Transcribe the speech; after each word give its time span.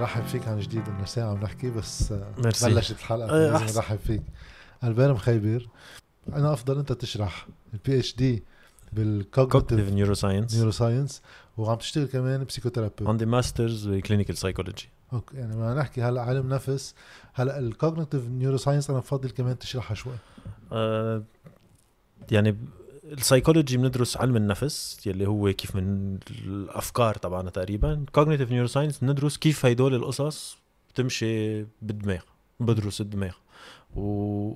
نرحب 0.00 0.24
فيك 0.24 0.48
عن 0.48 0.58
جديد 0.60 0.88
إنه 0.88 1.04
ساعة 1.04 1.32
ونحكي 1.32 1.70
بس 1.70 2.12
آه، 2.12 2.32
ميرسي. 2.38 2.70
بلشت 2.70 2.90
الحلقة 2.98 3.30
آه، 3.30 3.52
لازم. 3.58 3.76
نرحب 3.76 3.98
فيك. 3.98 4.22
البير 4.84 5.12
مخيبر 5.14 5.68
أنا 6.32 6.52
أفضل 6.52 6.78
أنت 6.78 6.92
تشرح 6.92 7.46
ال 7.74 7.98
PhD 7.98 8.44
بال 8.92 9.05
cognitive 9.05 9.62
cognitive 9.68 9.94
neuroscience 9.94 10.54
neuroscience 10.54 11.22
وعم 11.56 11.76
تشتغل 11.76 12.06
كمان 12.06 12.44
ب 12.44 12.49
psychotherapy 12.49 13.08
عندي 13.08 13.26
masters 13.26 13.88
ب 13.88 13.93
clinical 13.93 14.36
psychology 14.36 14.88
okay 15.12 15.36
يعني 15.36 15.56
ما 15.56 15.74
نحكي 15.74 16.02
هلأ 16.02 16.22
علم 16.22 16.48
نفس. 16.54 16.94
هلأ 17.34 17.58
ال 17.58 18.28
cognitive 18.28 18.56
neuroscience 18.56 18.90
أنا 18.90 18.98
بفضل 18.98 19.30
كمان 19.30 19.58
تشرحها 19.58 19.94
شوي. 19.94 20.12
آه 20.72 21.22
يعني 22.30 22.56
السايكولوجي 23.10 23.76
بندرس 23.76 24.16
علم 24.16 24.36
النفس 24.36 25.06
يلي 25.06 25.26
هو 25.26 25.52
كيف 25.52 25.76
من 25.76 26.18
الأفكار 26.46 27.14
تبعنا 27.14 27.50
تقريبا. 27.50 28.04
cognitive 28.12 28.50
neuroscience 28.50 28.98
بندرس 28.98 29.36
كيف 29.36 29.66
هيدول 29.66 29.94
القصص 29.94 30.58
بتمشي 30.90 31.62
بالدماغ 31.62 32.22
بدرس 32.60 33.00
الدماغ. 33.00 33.32
و 33.96 34.54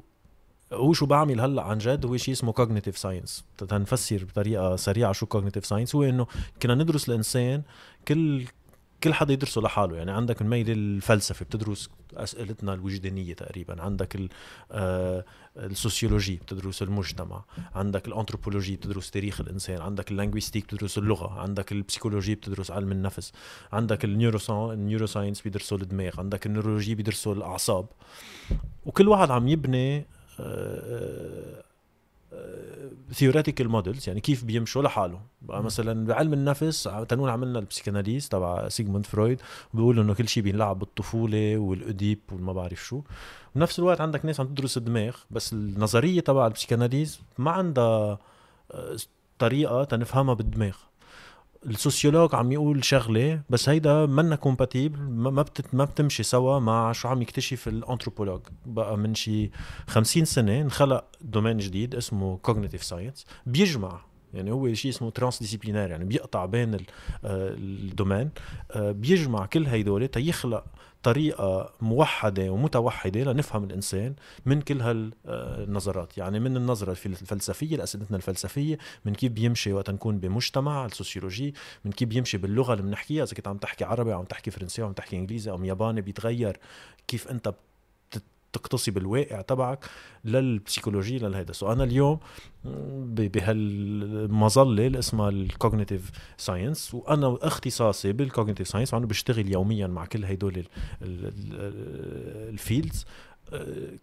هو 0.73 0.93
شو 0.93 1.07
بعمل 1.07 1.41
هلأ 1.41 1.63
عن 1.63 1.79
جد؟ 1.79 2.07
هو 2.07 2.17
شيء 2.17 2.35
اسمه 2.35 2.53
cognitive 2.53 2.99
science 2.99 3.45
تنفسر 3.59 4.25
بطريقة 4.25 4.77
سريعة 4.77 5.13
شو 5.13 5.27
cognitive 5.27 5.67
science 5.67 5.95
هو 5.95 6.03
إنه 6.03 6.27
كنا 6.63 6.75
ندرس 6.75 7.09
الإنسان 7.09 7.63
كل 8.09 8.45
كل 9.05 9.15
حدا 9.15 9.33
يدرسه 9.33 9.61
لحاله. 9.61 9.97
يعني 9.97 10.11
عندك 10.11 10.41
الميل 10.41 10.71
الفلسفي 10.71 11.45
بتدرس 11.45 11.91
أسئلتنا 12.15 12.75
الوجدانية 12.75 13.35
تقريبا. 13.35 13.83
عندك 13.83 14.21
آه، 14.73 15.25
ال 15.57 15.65
sociology 15.65 16.37
بتدرس 16.37 16.83
المجتمع. 16.83 17.45
عندك 17.75 18.09
الأنثروبولوجي 18.09 18.77
بتدرس 18.77 19.11
تاريخ 19.11 19.41
الإنسان. 19.41 19.81
عندك 19.81 20.11
ال 20.11 20.15
linguistique 20.15 20.65
بتدرس 20.65 20.99
اللغة. 20.99 21.41
عندك 21.41 21.73
ال 21.73 21.78
psychologie 21.78 22.35
بتدرس 22.35 22.71
علم 22.71 22.93
النفس. 22.93 23.33
عندك 23.73 24.05
ال 24.05 24.14
neuro 24.14 24.63
ال 24.63 24.73
neuroscience 24.73 25.41
بيدرسوا 25.41 25.79
الدماغ. 25.79 26.21
عندك 26.21 26.47
ال 26.47 26.51
neurology 26.51 26.95
بيدرسوا 26.95 27.35
الأعصاب. 27.35 27.87
وكل 28.87 29.09
واحد 29.09 29.31
عم 29.31 29.49
يبني 29.49 30.07
theoretical 33.13 33.69
models 33.69 34.09
يعني 34.09 34.21
كيف 34.21 34.45
بيمشوا 34.45 34.83
لحاله. 34.83 35.21
بقى. 35.43 35.63
مثلا 35.63 36.07
بعلم 36.07 36.33
النفس 36.33 36.89
تنقول 37.09 37.31
عملنا 37.31 37.59
ال 37.59 37.64
psychanalyse 37.64 38.29
تبع 38.29 38.69
سيغموند 38.69 39.07
فرويد 39.07 39.41
بيقولوا 39.75 40.05
إنه 40.05 40.15
كل 40.15 40.29
شيء 40.29 40.43
بينلعب 40.43 40.79
بالطفولة 40.79 41.59
والأوديب 41.59 42.19
والما 42.33 42.53
بعرف 42.53 42.85
شو. 42.85 43.03
بنفس 43.55 43.79
الوقت 43.79 44.01
عندك 44.01 44.25
ناس 44.25 44.41
عم 44.41 44.47
تدرس 44.47 44.77
الدماغ 44.77 45.17
بس 45.31 45.53
النظرية 45.53 46.21
تبع 46.21 46.47
ال 46.47 46.52
psychanalyse 46.52 47.21
ما 47.39 47.51
عندها 47.51 48.19
آه، 48.73 48.97
طريقة 49.39 49.85
تنفهمها 49.85 50.35
بالدماغ. 50.35 50.77
ال 51.67 51.73
sociologue 51.73 52.35
عم 52.35 52.53
يقول 52.53 52.85
شغلة 52.85 53.41
بس 53.51 53.69
هيدا 53.69 54.07
منا 54.07 54.37
compatible 54.37 54.99
ما 55.01 55.43
بتت 55.43 55.75
ما 55.75 55.85
بتمشي 55.85 56.23
سوا 56.23 56.59
مع 56.59 56.93
شو 56.93 57.09
عم 57.09 57.23
يكتشف 57.23 57.69
ال 57.69 57.74
anthropologue 57.74 58.41
بقى 58.67 58.97
من 58.99 59.15
شي 59.15 59.51
50 59.87 60.25
سنة 60.25 60.61
انخلق 60.61 61.05
domaine 61.21 61.59
جديد 61.59 61.95
اسمه 61.95 62.37
cognitive 62.37 62.83
science 62.85 63.27
بيجمع 63.47 64.01
يعني 64.35 64.51
هو 64.53 64.75
شيء 64.75 64.91
اسمه 64.91 65.11
transdisciplinaire 65.11 65.91
يعني 65.91 66.05
بيقطع 66.05 66.45
بين 66.45 66.75
ال- 66.75 66.87
آه، 67.25 67.55
ال 67.59 67.67
domaines 67.67 68.31
آه، 68.71 68.93
بيجمع 68.93 69.47
كل 69.47 69.67
هيدول 69.67 70.09
تيخلق 70.09 70.65
طريقة 71.05 71.73
موحدة 71.81 72.51
ومتوحدة 72.51 73.33
لنفهم 73.33 73.65
الإنسان 73.65 74.15
من 74.47 74.61
كل 74.61 74.81
هالنظرات. 74.81 76.19
يعني 76.19 76.41
من 76.41 76.57
النظرة 76.57 76.91
الفل- 76.91 77.13
الفلسفية 77.13 77.77
لأسئلتنا 77.77 78.17
الفلسفية 78.17 78.79
من 79.05 79.15
كيف 79.15 79.33
بيمشي 79.33 79.73
وقت 79.73 79.91
نكون 79.91 80.19
بمجتمع 80.19 80.87
ال 80.87 80.93
sociologie 80.93 81.55
من 81.85 81.93
كيف 81.93 82.09
بيمشي 82.09 82.39
باللغة 82.39 82.73
اللي 82.73 82.83
بنحكيها. 82.83 83.25
إذا 83.25 83.35
كنت 83.35 83.49
عم 83.49 83.57
تحكي 83.59 83.85
عربي 83.85 84.13
أو 84.15 84.19
عم 84.19 84.25
تحكي 84.25 84.51
فرنسي 84.51 84.83
أو 84.83 84.87
عم 84.87 84.93
تحكي 84.93 85.17
إنجليزي 85.17 85.51
أو 85.51 85.65
ياباني 85.65 86.01
بيتغير 86.01 86.59
كيف 87.09 87.29
أنت 87.29 87.55
تقتصي 88.55 88.91
بالواقع 88.91 89.41
تبعك 89.41 89.85
لل 90.25 90.39
psychologie 90.39 91.19
للهيدا. 91.19 91.53
so 91.53 91.73
أنا 91.73 91.85
اليوم 91.85 92.19
بهالمظله 93.05 94.87
اللي 94.87 94.99
اسمها 94.99 95.29
ال 95.29 95.37
cognitive 95.37 96.11
science 96.37 96.95
وأنا 96.95 97.39
اختصاصي 97.43 98.13
بال 98.13 98.23
cognitive 98.23 98.69
science 98.69 98.95
وأنا 98.95 99.07
بشتغل 99.07 99.53
يوميا 99.53 99.87
مع 99.87 100.05
كل 100.05 100.25
هدول 100.25 100.65
ال 102.53 102.60
fields 102.60 103.07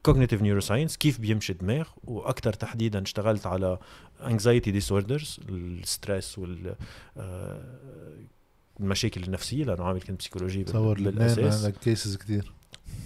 cognitive 0.03 0.41
neuroscience 0.41 0.97
كيف 0.97 1.19
بيمشي 1.19 1.53
الدماغ 1.53 1.88
وأكثر 2.03 2.53
تحديدا 2.53 3.01
اشتغلت 3.01 3.45
على 3.45 3.78
anxiety 4.25 4.72
disorders 4.72 5.39
ال 5.50 5.62
stress 5.62 6.39
وال 6.39 6.75
آه، 7.18 7.62
المشاكل 8.79 9.23
النفسية 9.23 9.63
لأنه 9.63 9.83
عامل 9.83 10.01
كنت 10.01 10.19
psychologie 10.19 10.62
لبنان 10.62 10.94
بالأساس. 10.94 11.66
عندك 11.66 11.78
cases 11.78 12.17
كتير. 12.18 12.51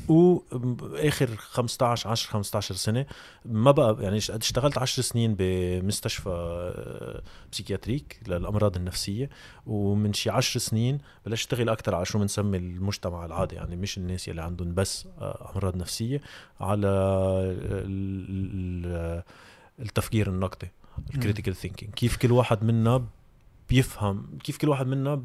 واخر 0.09 1.27
15 1.35 2.09
10 2.09 2.29
15 2.31 2.75
سنة 2.75 3.05
ما 3.45 3.71
بقى 3.71 3.97
يعني 4.03 4.17
اشت- 4.17 4.29
اشتغلت 4.31 4.77
10 4.77 5.03
سنين 5.03 5.35
بمستشفى 5.39 6.29
آه، 6.29 7.21
psychiatrique 7.51 8.19
للأمراض 8.27 8.75
النفسية 8.75 9.29
ومن 9.67 10.13
شي 10.13 10.29
10 10.29 10.59
سنين 10.59 10.97
بلشت 11.25 11.53
أشتغل 11.53 11.69
أكثر 11.69 11.95
على 11.95 12.05
شو 12.05 12.19
بنسمي 12.19 12.57
المجتمع 12.57 13.25
العادي 13.25 13.55
يعني 13.55 13.75
مش 13.75 13.97
الناس 13.97 14.29
اللي 14.29 14.41
عندهم 14.41 14.73
بس 14.73 15.07
آه، 15.21 15.51
أمراض 15.55 15.75
نفسية 15.75 16.21
على 16.59 16.87
ال- 16.87 18.25
ال- 18.29 19.23
التفكير 19.79 20.27
النقدي 20.29 20.71
ال 21.15 21.20
critical 21.20 21.55
thinking 21.55 21.93
كيف 21.93 22.17
كل 22.17 22.31
واحد 22.31 22.63
منا 22.63 23.05
بيفهم 23.69 24.37
كيف 24.43 24.57
كل 24.57 24.69
واحد 24.69 24.87
منا 24.87 25.21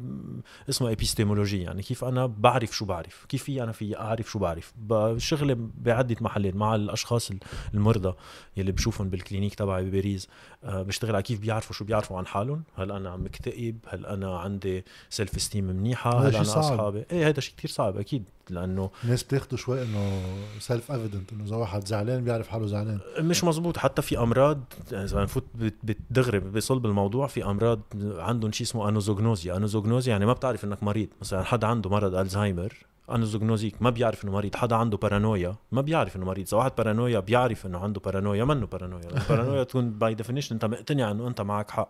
اسمها 0.69 0.91
épistémologie 0.91 1.61
يعني 1.61 1.81
كيف 1.81 2.03
أنا 2.03 2.25
بعرف 2.25 2.75
شو 2.75 2.85
بعرف 2.85 3.25
كيف 3.29 3.43
في 3.43 3.63
أنا 3.63 3.71
في 3.71 3.97
أعرف 3.99 4.31
شو 4.31 4.39
بعرف. 4.39 4.73
بشغلي 4.77 5.57
بعدة 5.77 6.15
محلين 6.21 6.57
مع 6.57 6.75
الأشخاص 6.75 7.31
المرضى 7.73 8.13
يلي 8.57 8.71
بشوفهم 8.71 9.09
بال 9.09 9.18
clinique 9.18 9.55
تبعي 9.55 9.83
بباريس 9.83 10.27
أه 10.63 10.81
بشتغل 10.81 11.15
على 11.15 11.23
كيف 11.23 11.39
بيعرفوا 11.39 11.75
شو 11.75 11.85
بيعرفوا 11.85 12.17
عن 12.17 12.25
حالهم. 12.25 12.63
هل 12.75 12.91
أنا 12.91 13.17
مكتئب؟ 13.17 13.77
هل 13.87 14.05
أنا 14.05 14.39
عندي 14.39 14.85
self 15.09 15.35
esteem 15.35 15.63
منيحه 15.63 16.27
هل 16.27 16.35
أنا 16.35 16.43
صعب. 16.43 16.63
أصحابي؟ 16.63 17.05
إيه 17.11 17.27
هذا 17.27 17.39
شيء 17.39 17.55
كتير 17.57 17.71
صعب 17.71 17.97
أكيد. 17.97 18.29
لأنه 18.51 18.91
الناس 19.03 19.23
بتاخده 19.23 19.57
شوي 19.57 19.81
إنه 19.81 20.21
self 20.59 20.91
evident 20.91 21.33
إنه 21.33 21.43
إذا 21.43 21.55
واحد 21.55 21.87
زعلان 21.87 22.23
بيعرف 22.23 22.47
حاله 22.47 22.67
زعلان. 22.67 22.99
مش 23.19 23.43
مزبوط 23.43 23.77
حتى 23.77 24.01
في 24.01 24.19
أمراض 24.19 24.73
إذا 24.91 25.23
نفوت 25.23 25.45
بتدغري 25.83 26.39
بصلب 26.39 26.85
الموضوع 26.85 27.27
في 27.27 27.45
أمراض 27.45 27.81
عندهم 28.03 28.51
شيء 28.51 28.67
اسمه 28.67 28.89
anosognosia 28.89 29.57
anosognosia 29.57 30.11
يعني 30.11 30.25
ما 30.25 30.33
بتعرف 30.33 30.65
إنك 30.65 30.83
مريض. 30.83 31.07
مثلا 31.21 31.43
حدا 31.43 31.67
عنده 31.67 31.89
مرض 31.89 32.15
الزهايمر 32.15 32.73
anosognosic 33.11 33.81
ما 33.81 33.89
بيعرف 33.89 34.23
إنه 34.23 34.31
مريض. 34.31 34.55
حدا 34.55 34.75
عنده 34.75 34.97
بارانويا 34.97 35.55
ما 35.71 35.81
بيعرف 35.81 36.15
إنه 36.15 36.25
مريض. 36.25 36.47
إذا 36.47 36.57
واحد 36.57 36.71
بارانويا 36.77 37.19
بيعرف 37.19 37.65
إنه 37.65 37.79
عنده 37.79 38.01
بارانويا 38.05 38.43
منه 38.43 38.65
بارانويا 38.65 39.09
البارانويا 39.09 39.63
تكون 39.63 39.91
by 39.91 40.13
definition 40.13 40.55
أنت 40.55 40.65
مقتنع 40.65 41.11
إنه 41.11 41.27
أنت 41.27 41.41
معك 41.41 41.71
حق. 41.71 41.89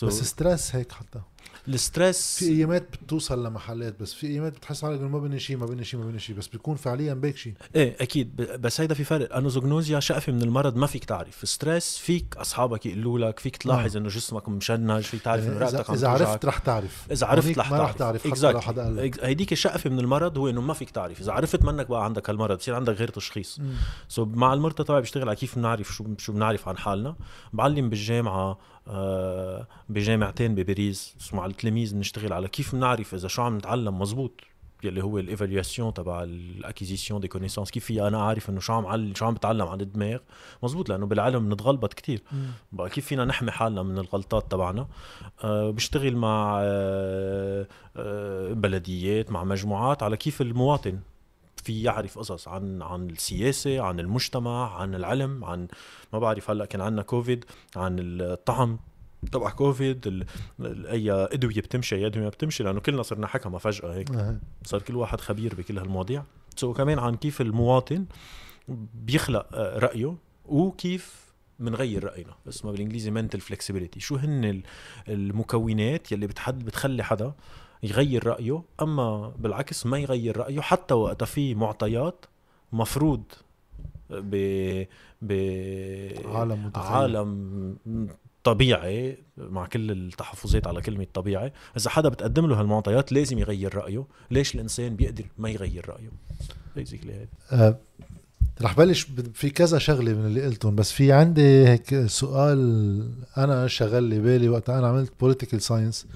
So 0.00 0.04
بس 0.04 0.22
stress 0.22 0.76
هيك 0.76 0.92
حتى. 0.92 1.20
ال 1.68 1.76
stress. 1.76 2.36
في 2.38 2.44
ايامات 2.48 2.86
بتوصل 3.02 3.46
لمحلات 3.46 4.00
بس 4.00 4.14
في 4.14 4.26
ايامات 4.26 4.52
بتحس 4.56 4.82
حالك 4.82 4.98
انه 5.00 5.08
ما 5.08 5.18
بني 5.18 5.38
شيء 5.38 5.56
ما 5.56 5.66
بني 5.66 5.84
شيء 5.84 6.00
ما 6.00 6.06
بني 6.06 6.18
شيء 6.18 6.36
بس 6.36 6.46
بيكون 6.46 6.76
فعليا 6.76 7.14
بيك 7.14 7.36
شيء. 7.36 7.52
إيه 7.74 7.96
أكيد. 8.00 8.36
بس 8.36 8.80
هيدا 8.80 8.94
في 8.94 9.04
فرق. 9.04 9.36
anosognosia 9.36 10.00
شقفة 10.00 10.32
من 10.32 10.42
المرض 10.42 10.76
ما 10.76 10.86
فيك 10.86 11.04
تعرف. 11.04 11.48
stress 11.48 11.96
فيك 11.96 12.36
أصحابك 12.36 12.86
يقولوا 12.86 13.18
لك 13.18 13.38
فيك 13.38 13.56
تلاحظ 13.56 13.96
إنه 13.96 14.08
جسمك 14.08 14.48
مشنج 14.48 15.00
فيك 15.02 15.22
تعرف 15.22 15.42
إنه 15.44 15.52
يعني 15.52 15.64
اذا, 15.64 15.78
رقبتك 15.78 15.86
توجعك. 15.86 16.20
عرفت 16.20 16.44
رح 16.44 16.58
تعرف. 16.58 17.06
إذا 17.12 17.26
عرفت 17.26 17.58
رح 17.58 17.70
ما 17.70 17.76
تعرف 17.78 17.90
رح 17.90 17.96
تعرف. 17.96 18.26
حتى 18.26 18.40
Exactly. 18.40 18.44
لو 18.44 18.60
حدا 18.60 18.82
قال 18.82 18.96
لك. 18.96 19.14
Ex- 19.16 19.24
هيديك 19.24 19.52
الشقفه 19.52 19.90
من 19.90 19.98
المرض 19.98 20.38
هو 20.38 20.48
إنه 20.48 20.60
ما 20.60 20.74
فيك 20.74 20.90
تعرف. 20.90 21.20
إذا 21.20 21.32
عرفت 21.32 21.62
منك 21.64 21.86
بقى 21.86 22.04
عندك 22.04 22.30
هالمرض 22.30 22.56
بصير 22.58 22.74
عندك 22.74 22.94
غير 22.94 23.08
تشخيص. 23.08 23.60
so 24.08 24.24
مع 24.24 24.54
المرضى 24.54 24.84
تبعي 24.84 25.00
بشتغل 25.00 25.28
على 25.28 25.36
كيف 25.36 25.56
بنعرف 25.58 25.88
شو 25.94 26.04
شو 26.18 26.32
بنعرف 26.32 26.68
عن 26.68 26.78
حالنا. 26.78 27.16
بعلم 27.52 27.90
بالجامعة 27.90 28.58
بجامعتين 29.88 30.54
بباريس 30.54 31.16
مع 31.32 31.46
التلاميذ 31.46 31.94
بنشتغل 31.94 32.32
على 32.32 32.48
كيف 32.48 32.74
بنعرف 32.74 33.14
إذا 33.14 33.28
شو 33.28 33.42
عم 33.42 33.56
نتعلم 33.56 33.98
مزبوط 33.98 34.40
يلي 34.84 35.02
هو 35.02 35.18
ال 35.18 35.25
évaluation 35.25 35.94
تبع 35.94 36.22
ال 36.22 36.30
acquisition 36.30 37.20
des 37.20 37.28
connaissances 37.28 37.70
كيف 37.70 37.90
أنا 37.92 38.22
عارف 38.22 38.50
إنه 38.50 38.60
شو 38.60 38.72
عم 38.72 38.86
عل... 38.86 39.16
شو 39.16 39.24
عم 39.24 39.34
بتعلم 39.34 39.66
عن 39.66 39.80
الدماغ. 39.80 40.18
مزبوط 40.62 40.88
لأنه 40.88 41.06
بالعلم 41.06 41.52
نتغلبط 41.52 41.94
كتير. 41.94 42.22
مم. 42.32 42.46
بقى 42.72 42.90
كيف 42.90 43.06
فينا 43.06 43.24
نحمي 43.24 43.50
حالنا 43.50 43.82
من 43.82 43.98
الغلطات 43.98 44.52
تبعنا؟ 44.52 44.88
أه 45.44 45.70
بشتغل 45.70 46.16
مع 46.16 46.60
أه 46.62 47.66
أه 47.96 48.52
بلديات 48.52 49.32
مع 49.32 49.44
مجموعات 49.44 50.02
على 50.02 50.16
كيف 50.16 50.40
المواطن. 50.42 50.98
في 51.64 51.82
يعرف 51.82 52.18
قصص 52.18 52.48
عن 52.48 52.82
عن 52.82 53.10
السياسة 53.10 53.80
عن 53.80 54.00
المجتمع 54.00 54.74
عن 54.80 54.94
العلم 54.94 55.44
عن 55.44 55.68
ما 56.12 56.18
بعرف 56.18 56.50
هلأ 56.50 56.64
كان 56.64 56.80
عندنا 56.80 57.02
كوفيد 57.02 57.44
عن 57.76 57.96
الطعم 58.00 58.78
تبع 59.32 59.50
كوفيد 59.50 60.26
أي 60.60 61.12
أدوية 61.12 61.54
بتمشي 61.60 61.96
أي 61.96 62.06
أدوية 62.06 62.24
ما 62.24 62.30
بتمشي 62.30 62.62
لأنه 62.62 62.80
كلنا 62.80 63.02
صرنا 63.02 63.26
حكمه 63.26 63.58
فجأة 63.58 63.94
هيك. 63.94 64.10
صار 64.64 64.82
كل 64.82 64.96
واحد 64.96 65.20
خبير 65.20 65.54
بكل 65.54 65.78
هالمواضيع. 65.78 66.24
so 66.56 66.72
كمان 66.72 66.98
عن 66.98 67.14
كيف 67.14 67.40
المواطن 67.40 68.06
بيخلق 68.94 69.46
آه، 69.54 69.78
رأيه 69.78 70.16
وكيف 70.44 71.30
بنغير 71.58 72.04
رأينا. 72.04 72.34
اسمها 72.48 72.72
بالإنجليزي 72.72 73.10
mental 73.10 73.38
flexibility. 73.40 73.98
شو 73.98 74.16
هن 74.16 74.44
ال- 74.44 74.62
المكونات 75.08 76.12
يلي 76.12 76.26
بتحد 76.26 76.64
بتخلي 76.64 77.02
حدا 77.02 77.32
يغير 77.82 78.26
رأيه 78.26 78.62
أما 78.82 79.32
بالعكس 79.38 79.86
ما 79.86 79.98
يغير 79.98 80.36
رأيه 80.36 80.60
حتى 80.60 80.94
وقت 80.94 81.24
في 81.24 81.54
معطيات 81.54 82.26
مفروض 82.72 83.22
ب 84.10 84.34
ب 85.22 85.32
عالم 86.26 86.66
متخيل. 86.66 86.86
عالم 86.86 87.76
طبيعي 88.44 89.18
مع 89.36 89.66
كل 89.66 89.90
التحفظات 89.90 90.66
على 90.66 90.80
كلمة 90.80 91.06
طبيعي. 91.14 91.52
إذا 91.76 91.90
حدا 91.90 92.08
بتقدم 92.08 92.46
له 92.46 92.60
هالمعطيات 92.60 93.12
لازم 93.12 93.38
يغير 93.38 93.74
رأيه. 93.74 94.04
ليش 94.30 94.54
الإنسان 94.54 94.96
بيقدر 94.96 95.24
ما 95.38 95.50
يغير 95.50 95.88
رأيه؟ 95.88 96.10
بيزيكلي 96.76 97.12
هيك. 97.12 97.28
آه، 97.52 97.76
رح 98.62 98.76
بلش 98.76 99.06
في 99.34 99.50
كذا 99.50 99.78
شغلة 99.78 100.12
من 100.12 100.26
اللي 100.26 100.46
قلتهم 100.46 100.76
بس 100.76 100.92
في 100.92 101.12
عندي 101.12 101.68
هيك 101.68 102.06
سؤال 102.06 102.60
أنا 103.36 103.66
شغل 103.66 104.02
لي 104.02 104.20
بالي 104.20 104.48
وقت 104.48 104.70
أنا 104.70 104.86
عملت 104.88 105.12
political 105.20 105.62
science 105.62 106.06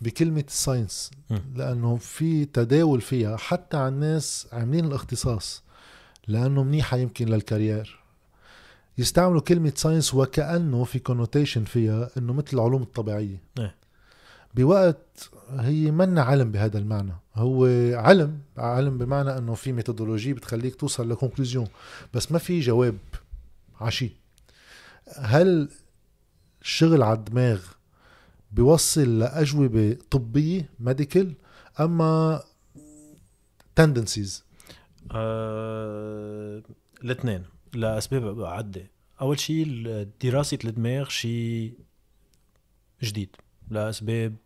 بكلمة 0.00 0.44
ال 0.48 0.56
science 0.56 1.10
مم. 1.30 1.42
لأنه 1.54 1.96
في 1.96 2.44
تداول 2.44 3.00
فيها 3.00 3.36
حتى 3.36 3.76
على 3.76 3.88
الناس 3.88 4.46
عاملين 4.52 4.84
الاختصاص 4.84 5.62
لأنه 6.28 6.62
منيحه 6.62 6.96
يمكن 6.96 7.28
لل 7.28 7.42
carrière 7.42 8.00
يستعملوا 8.98 9.40
كلمة 9.40 9.72
science 9.76 10.14
وكأنه 10.14 10.84
في 10.84 10.98
connotation 10.98 11.64
فيها 11.64 12.10
إنه 12.16 12.32
مثل 12.32 12.48
العلوم 12.52 12.82
الطبيعية 12.82 13.42
إيه. 13.58 13.74
بوقت 14.54 15.30
هي 15.50 15.90
منا 15.90 16.22
علم 16.22 16.52
بهذا 16.52 16.78
المعنى 16.78 17.12
هو 17.34 17.66
علم 17.94 18.38
علم 18.58 18.98
بمعنى 18.98 19.38
إنه 19.38 19.54
في 19.54 19.72
methodology 19.72 20.32
بتخليك 20.32 20.74
توصل 20.74 21.10
ل 21.10 21.15
conclusion 21.15 21.66
بس 22.14 22.32
ما 22.32 22.38
في 22.38 22.60
جواب 22.60 22.98
عشي 23.80 24.12
هل 25.16 25.68
الشغل 26.62 27.02
على 27.02 27.18
الدماغ 27.18 27.60
بيوصل 28.50 29.18
لأجوبة 29.18 29.96
طبية 30.10 30.70
medical 30.80 31.34
أما 31.80 32.42
tendencies 33.76 34.44
آه... 35.12 36.62
الاثنين 37.04 37.44
لأسباب 37.74 38.44
عدة. 38.44 38.90
أول 39.20 39.40
شيء 39.40 39.66
دراسة 40.22 40.58
الدماغ 40.64 41.08
شيء 41.08 41.74
جديد 43.02 43.36
لأسباب 43.70 44.36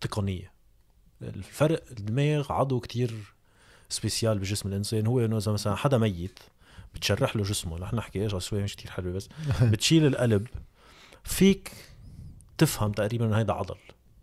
تقنية. 0.00 0.52
الفرق 1.22 1.84
الدماغ 1.90 2.52
عضو 2.52 2.80
كتير 2.80 3.34
spécial 3.88 4.38
بجسم 4.38 4.68
الإنسان. 4.68 5.06
هو 5.06 5.20
إنه 5.20 5.36
إذا 5.36 5.52
مثلا 5.52 5.74
حدا 5.74 5.98
ميت 5.98 6.38
بتشرح 6.94 7.36
له 7.36 7.42
جسمه. 7.42 7.78
رح 7.78 7.94
نحكي 7.94 8.22
إيش 8.22 8.54
مش 8.54 8.76
كتير 8.76 8.90
حلوة 8.90 9.12
بس. 9.12 9.28
بتشيل 9.72 10.06
القلب. 10.06 10.46
فيك 11.24 11.72
تفهم 12.58 12.92
تقريبا 12.92 13.26
إنه 13.26 13.38
هيدا 13.38 13.52
عضل. 13.52 13.76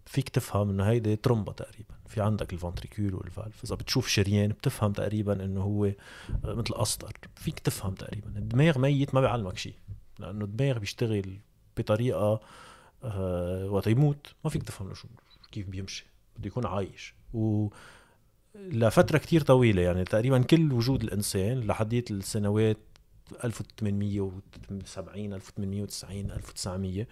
فيك 0.06 0.30
تفهم 0.30 0.70
إنه 0.70 0.84
هيدي 0.84 1.16
ترومبا 1.16 1.52
تقريبا. 1.52 1.94
في 2.08 2.22
عندك 2.22 2.54
ال 2.54 2.59
ventricule 2.59 3.16
وال 3.16 3.28
valve. 3.28 3.64
إذا 3.64 3.76
بتشوف 3.76 4.08
شريان 4.08 4.50
بتفهم 4.50 4.94
تقريبا 4.94 5.46
إنه 5.46 5.62
هو 5.62 5.92
مثل 6.44 6.74
قسطر 6.74 7.18
فيك 7.36 7.60
تفهم 7.60 7.94
تقريبا. 7.94 8.28
الدماغ 8.28 8.80
ميت 8.80 9.16
ما 9.16 9.22
بيعلمك 9.22 9.58
شيء. 9.58 9.76
لأنه 10.20 10.46
الدماغ 10.46 10.78
بيشتغل 10.78 11.38
بطريقة 11.78 12.40
آه 13.04 13.66
وقت 13.70 13.88
يموت 13.88 14.28
ما 14.44 14.50
فيك 14.50 14.64
تفهم 14.64 14.88
له 14.88 14.94
شو 14.94 15.08
كيف 15.52 15.68
بيمشي. 15.68 16.06
بده 16.38 16.48
يكون 16.48 16.66
عايش. 16.66 17.16
و 17.34 17.68
لفترة 18.56 19.18
كتير 19.18 19.42
طويلة. 19.42 19.82
يعني 19.82 20.04
تقريبا 20.04 20.42
كل 20.42 20.74
وجود 20.74 21.04
الإنسان 21.04 21.60
لحديت 21.60 22.12
السنوات 22.12 22.78
1870 23.44 25.34
1890 25.34 26.32
1900 26.32 27.08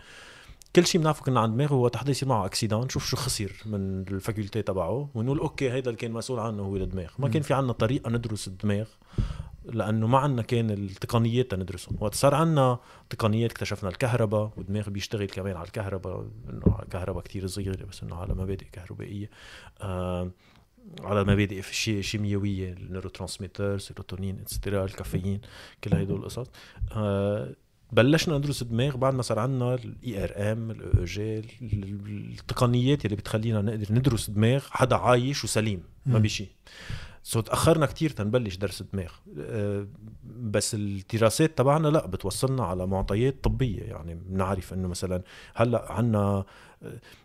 كل 0.76 0.86
شيء 0.86 1.02
بنعرفه 1.02 1.24
كنا 1.24 1.40
عن 1.40 1.54
دماغه 1.54 1.74
هو 1.74 1.88
تحدا 1.88 2.12
يصير 2.12 2.30
معه 2.30 2.46
accident 2.46 2.80
نشوف 2.82 3.06
شو 3.06 3.18
خسر 3.18 3.52
من 3.66 4.02
ال 4.02 4.09
faculté 4.09 4.62
تبعه 4.62 5.10
ونقول 5.14 5.40
okay 5.40 5.72
هيدا 5.72 5.90
اللي 5.90 6.02
كان 6.02 6.12
مسؤول 6.12 6.40
عنه 6.40 6.64
هو 6.64 6.76
الدماغ. 6.76 7.12
ما 7.20 7.30
كان 7.30 7.42
في 7.42 7.54
عنا 7.54 7.74
طريقة 7.74 8.10
ندرس 8.10 8.48
الدماغ 8.48 8.88
لأنه 9.66 10.08
ما 10.08 10.18
عنا 10.18 10.42
كان 10.42 10.70
التقنيات 10.70 11.52
تندرسهم. 11.52 11.98
وقت 12.00 12.16
صار 12.16 12.36
عنا 12.36 12.80
تقنيات 13.10 13.52
اكتشفنا 13.52 13.90
الكهرباء 13.90 14.52
والدماغ 14.58 14.90
بيشتغل 14.90 15.26
كمان 15.26 15.56
على 15.56 15.66
الكهرباء 15.66 16.28
إنه 16.50 16.78
كهرباء 16.92 17.24
كتير 17.24 17.48
صغيرة 17.48 17.86
بس 17.86 18.04
إنه 18.04 18.16
على 18.16 18.34
مبادئ 18.34 18.66
كهربائية. 18.72 19.30
آه 19.82 20.32
على 21.02 21.24
مبادئ 21.24 21.62
شي 21.62 22.04
شيميائيه 22.04 22.74
ال 22.74 23.10
neurotransmitter 23.10 23.78
سيروتونين 23.78 24.40
et 24.40 24.51
cetera 24.51 24.86
الكافيين 24.86 25.42
كل 25.84 25.96
هدول 25.96 26.20
القصص. 26.20 26.48
آه 26.92 27.56
بلشنا 27.92 28.38
ندرس 28.38 28.62
الدماغ 28.62 28.98
بعد 28.98 29.14
ما 29.14 29.22
صار 29.22 29.40
عندنا 29.40 29.76
ال 29.76 30.24
IRM 30.24 30.72
ال 30.72 31.04
EEG 31.04 31.40
التقنيات 31.62 33.06
اللي 33.06 33.16
بتخلينا 33.16 33.62
نقدر 33.62 33.94
ندرس 33.94 34.30
دماغ 34.30 34.66
حدا 34.70 34.96
عايش 34.96 35.44
وسليم 35.44 35.84
ما. 36.06 36.20
بشي 36.20 36.48
so 37.24 37.40
تأخرنا 37.42 37.86
كتير 37.86 38.10
تنبلش 38.10 38.56
درس 38.56 38.82
الدماغ 38.82 39.12
أه، 39.40 39.88
بس 40.26 40.76
الدراسات 40.76 41.58
تبعنا 41.58 41.88
لا 41.88 42.06
بتوصلنا 42.08 42.64
على 42.64 42.88
معطيات 42.88 43.44
طبية. 43.44 43.82
يعني 43.84 44.16
بنعرف 44.16 44.74
إنه 44.74 44.88
مثلا 44.88 45.22
هلأ 45.56 45.92
عنا 45.92 46.46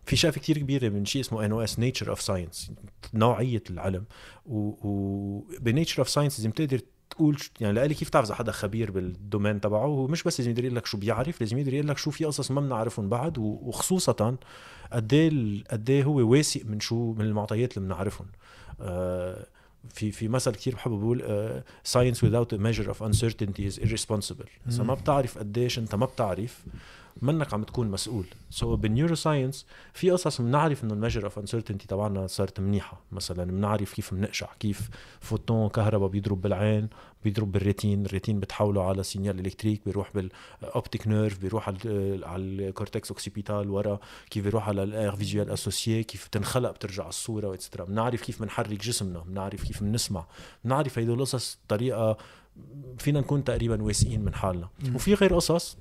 في 0.05 0.17
شقفه 0.17 0.41
كتير 0.41 0.59
كبيرة 0.59 0.89
من 0.89 1.05
شيء 1.05 1.21
اسمه 1.21 1.45
NOS 1.45 1.79
nature 1.79 2.11
of 2.11 2.23
science 2.23 2.73
نوعية 3.15 3.63
العلم. 3.71 4.05
وب 4.47 4.85
nature 4.85 5.99
of 5.99 6.09
science 6.09 6.39
لازم 6.39 6.51
تقدر 6.51 6.81
تقول 7.17 7.37
يعني 7.61 7.75
لقالي 7.75 7.95
كيف 7.95 8.09
تعرف 8.09 8.27
إذا 8.27 8.35
حدا 8.35 8.53
خبير 8.53 8.91
بال 8.91 9.06
domaine 9.06 9.61
تبعه؟ 9.61 9.87
هو 9.87 10.07
مش 10.07 10.23
بس 10.23 10.41
لازم 10.41 10.51
يقدر 10.51 10.65
يقول 10.65 10.77
لك 10.77 10.87
شو 10.87 10.99
بيعرف 10.99 11.41
لازم 11.41 11.59
يقدر 11.59 11.75
يقول 11.75 11.89
لك 11.89 11.99
شو 11.99 12.11
في 12.11 12.25
قصص 12.25 12.51
ما 12.51 12.61
بنعرفهم 12.61 13.09
بعد 13.09 13.39
وخصوصا 13.39 14.37
قد 14.93 15.13
إيه 15.13 15.65
قد 15.71 15.91
إيه 15.91 16.05
هو 16.05 16.31
واثق 16.31 16.63
من 16.65 16.81
شو 16.81 17.13
من 17.13 17.21
المعطيات 17.21 17.77
اللي 17.77 17.89
بنعرفهم. 17.89 18.27
آه، 18.81 19.47
في 19.89 20.11
في 20.11 20.29
مثل 20.29 20.55
كتير 20.55 20.75
بحبه 20.75 20.99
بقول 20.99 21.23
آه، 21.25 21.65
science 21.93 22.17
without 22.17 22.57
a 22.57 22.59
measure 22.59 22.89
of 22.89 23.07
uncertainty 23.07 23.63
is 23.71 23.79
irresponsible. 23.79 24.49
إذا. 24.69 24.85
ما 24.85 24.95
بتعرف 24.95 25.39
قديش 25.39 25.79
أنت 25.79 25.95
ما 25.95 26.07
بتعرف 26.07 26.65
منك 27.23 27.55
عم 27.55 27.63
تكون 27.63 27.91
مسؤول. 27.91 28.25
so 28.51 28.77
so, 28.77 28.79
بال 28.79 29.15
neuroscience 29.15 29.67
في 29.93 30.11
قصص 30.11 30.41
بنعرف 30.41 30.85
إنه 30.85 30.95
ال 30.95 30.98
measure 30.99 31.25
of 31.25 31.39
uncertainty 31.39 31.87
تبعنا 31.87 32.27
صارت 32.27 32.61
منيحة. 32.61 33.01
مثلا 33.13 33.45
بنعرف 33.45 33.95
كيف 33.95 34.15
بنقشع 34.15 34.49
كيف 34.61 34.91
فوتون 35.21 35.69
كهرباء 35.69 36.09
بيضرب 36.09 36.41
بالعين 36.41 36.89
بيضرب 37.25 37.53
بال 37.53 37.66
rétine 37.66 38.07
ال 38.07 38.12
rétine 38.12 38.41
بتحوله 38.41 38.83
على 38.83 39.03
signal 39.03 39.47
électrique 39.47 39.83
بيروح 39.87 40.13
بال 40.15 40.42
optic 40.42 41.09
nerve 41.09 41.39
بيروح 41.39 41.69
على 41.69 41.79
ال 42.37 42.47
cortex 42.47 43.11
occipital 43.11 43.71
ورا 43.71 43.99
كيف 44.31 44.45
بيروح 44.45 44.69
على 44.69 44.83
ال 44.83 44.90
aire 44.90 45.17
visuelle 45.17 45.51
associée 45.51 46.05
كيف 46.05 46.29
بتنخلق 46.29 46.71
بترجع 46.71 47.09
الصورة 47.09 47.49
و 47.49 47.53
et 47.53 47.61
cetera 47.61 47.85
بنعرف 47.85 48.23
كيف 48.23 48.43
بنحرك 48.43 48.81
جسمنا 48.81 49.19
بنعرف 49.19 49.65
كيف 49.65 49.83
بنسمع 49.83 50.27
بنعرف 50.65 50.99
هدول 50.99 51.17
القصص 51.17 51.59
بطريقه 51.67 52.17
فينا 52.99 53.21
نكون 53.21 53.45
تقريبا 53.45 53.83
واثقين 53.83 54.25
من 54.25 54.35
حالنا. 54.35 54.69
وفي 54.95 55.15
غير 55.15 55.35
قصص 55.35 55.77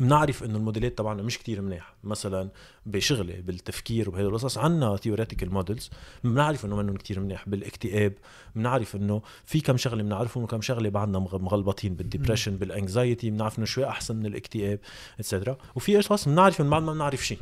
بنعرف 0.00 0.44
إنه 0.44 0.56
الموديلات 0.58 0.98
تبعنا 0.98 1.22
مش 1.22 1.38
كتير 1.38 1.60
منيح 1.60 1.94
مثلا 2.04 2.48
بشغله 2.86 3.40
بالتفكير 3.40 4.08
وبهدول 4.08 4.28
القصص 4.30 4.58
عنا 4.58 4.96
theoretical 4.96 5.50
models 5.52 5.90
بنعرف 6.24 6.64
إنه 6.64 6.76
منهم 6.76 6.96
كتير 6.96 7.20
منيح. 7.20 7.48
بالاكتئاب 7.48 8.12
بنعرف 8.56 8.96
إنه 8.96 9.22
في 9.44 9.60
كم 9.60 9.76
شغلة 9.76 10.02
بنعرفهم 10.02 10.42
وكم 10.44 10.60
شغلة 10.60 10.88
بعدنا 10.88 11.18
مغ- 11.18 11.38
مغلبطين 11.38 11.94
بال 11.94 12.04
depression 12.04 12.56
بال 12.56 12.72
anxiety 12.72 13.30
بنعرف 13.30 13.58
إنه 13.58 13.66
شوي 13.66 13.84
أحسن 13.86 14.16
من 14.16 14.26
الاكتئاب 14.26 14.78
et 15.18 15.27
cetera 15.27 15.56
وفي 15.74 15.98
قصص 15.98 16.28
بنعرف 16.28 16.60
من 16.60 16.70
بعد 16.70 16.82
ما 16.82 16.92
بنعرف 16.92 17.26
شيء. 17.26 17.38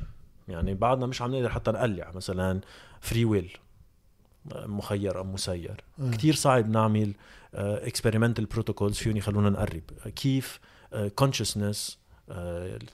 يعني 0.48 0.74
بعدنا 0.74 1.06
مش 1.06 1.22
عم 1.22 1.34
نقدر 1.34 1.48
حتى 1.48 1.70
نقلع. 1.70 2.12
مثلا 2.14 2.60
free 3.00 3.24
will 3.24 3.56
مخير 4.54 5.20
أم 5.20 5.32
مسير. 5.32 5.84
آه. 6.00 6.10
كتير 6.10 6.34
صعب 6.34 6.68
نعمل 6.68 7.12
experimental 7.54 8.44
protocols 8.44 8.96
فيهم 8.96 9.16
يخلونا 9.16 9.50
نقرب. 9.50 9.82
كيف 10.16 10.60
consciousness 11.14 11.98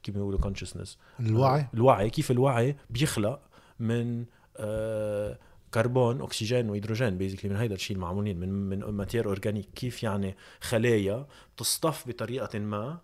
كيف 0.03 0.15
بيقولوا 0.15 0.41
consciousness 0.41 0.99
الوعي. 1.21 1.67
الوعي 1.75 2.11
كيف 2.11 2.31
الوعي 2.31 2.77
بيخلق 2.91 3.41
من 3.81 4.25
كربون 5.75 6.23
اكسجين 6.23 6.71
وهيدروجين 6.71 7.19
basically 7.19 7.51
من 7.51 7.57
هيدا 7.57 7.75
الشيء 7.75 7.97
المعمولين 7.97 8.41
من 8.41 8.49
من 8.49 8.79
matière 8.79 9.27
organique 9.27 9.69
كيف 9.75 10.03
يعني 10.03 10.37
خلايا 10.61 11.27
تصطف 11.57 12.09
بطريقة 12.09 12.59
ما 12.59 12.99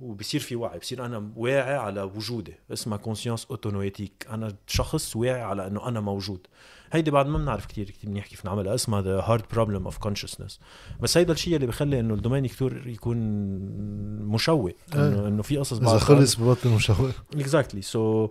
وبصير 0.00 0.40
في 0.40 0.56
وعي 0.56 0.78
بصير 0.78 1.06
أنا 1.06 1.30
واعي 1.36 1.76
على 1.76 2.02
وجودي 2.02 2.54
اسمها 2.72 2.98
conscience 2.98 3.46
autonoétique 3.50 4.26
أنا 4.30 4.54
شخص 4.66 5.16
واعي 5.16 5.42
على 5.42 5.66
إنه 5.66 5.88
أنا 5.88 6.00
موجود. 6.00 6.46
هيدي 6.92 7.10
بعد 7.10 7.26
ما 7.26 7.38
بنعرف 7.38 7.66
كتير 7.66 7.90
كتير 7.90 8.10
منيح 8.10 8.26
كيف 8.26 8.44
نعملها 8.44 8.74
اسمها 8.74 9.02
the 9.02 9.20
hard 9.20 9.42
problem 9.52 9.84
of 9.84 9.98
consciousness 9.98 10.60
بس 11.00 11.16
هيدا 11.16 11.32
الشيء 11.32 11.56
اللي 11.56 11.66
بخلي 11.66 12.00
إنه 12.00 12.14
ال 12.14 12.18
domaine 12.18 12.46
كتير 12.46 12.86
يكون 12.86 13.16
مشوق 14.18 14.72
انه 14.94 15.20
إيه. 15.20 15.28
انه 15.28 15.42
في 15.42 15.56
قصص 15.56 15.76
إذا 15.76 15.86
بعد 15.86 15.98
خلص 15.98 16.40
ببطل 16.40 16.68
مشوق 16.68 17.10
exactly 17.34 17.82
so 17.82 18.28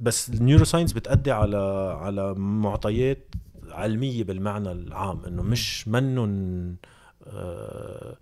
بس 0.00 0.28
ال 0.28 0.64
neuroscience 0.64 0.92
بتأدي 0.92 1.32
على 1.32 1.56
على 2.00 2.34
معطيات 2.34 3.34
علمية 3.70 4.24
بالمعنى 4.24 4.72
العام. 4.72 5.24
إنه 5.24 5.42
مش 5.42 5.88
منن 5.88 6.76
آه، 7.26 8.16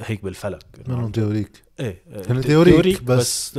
هيك 0.00 0.24
بالفلك. 0.24 0.64
منهم 0.88 1.10
théorique. 1.12 1.62
إيه 1.80 2.02
هن 2.28 2.40
théorique، 2.40 3.02
بس, 3.02 3.18
بس- 3.18 3.58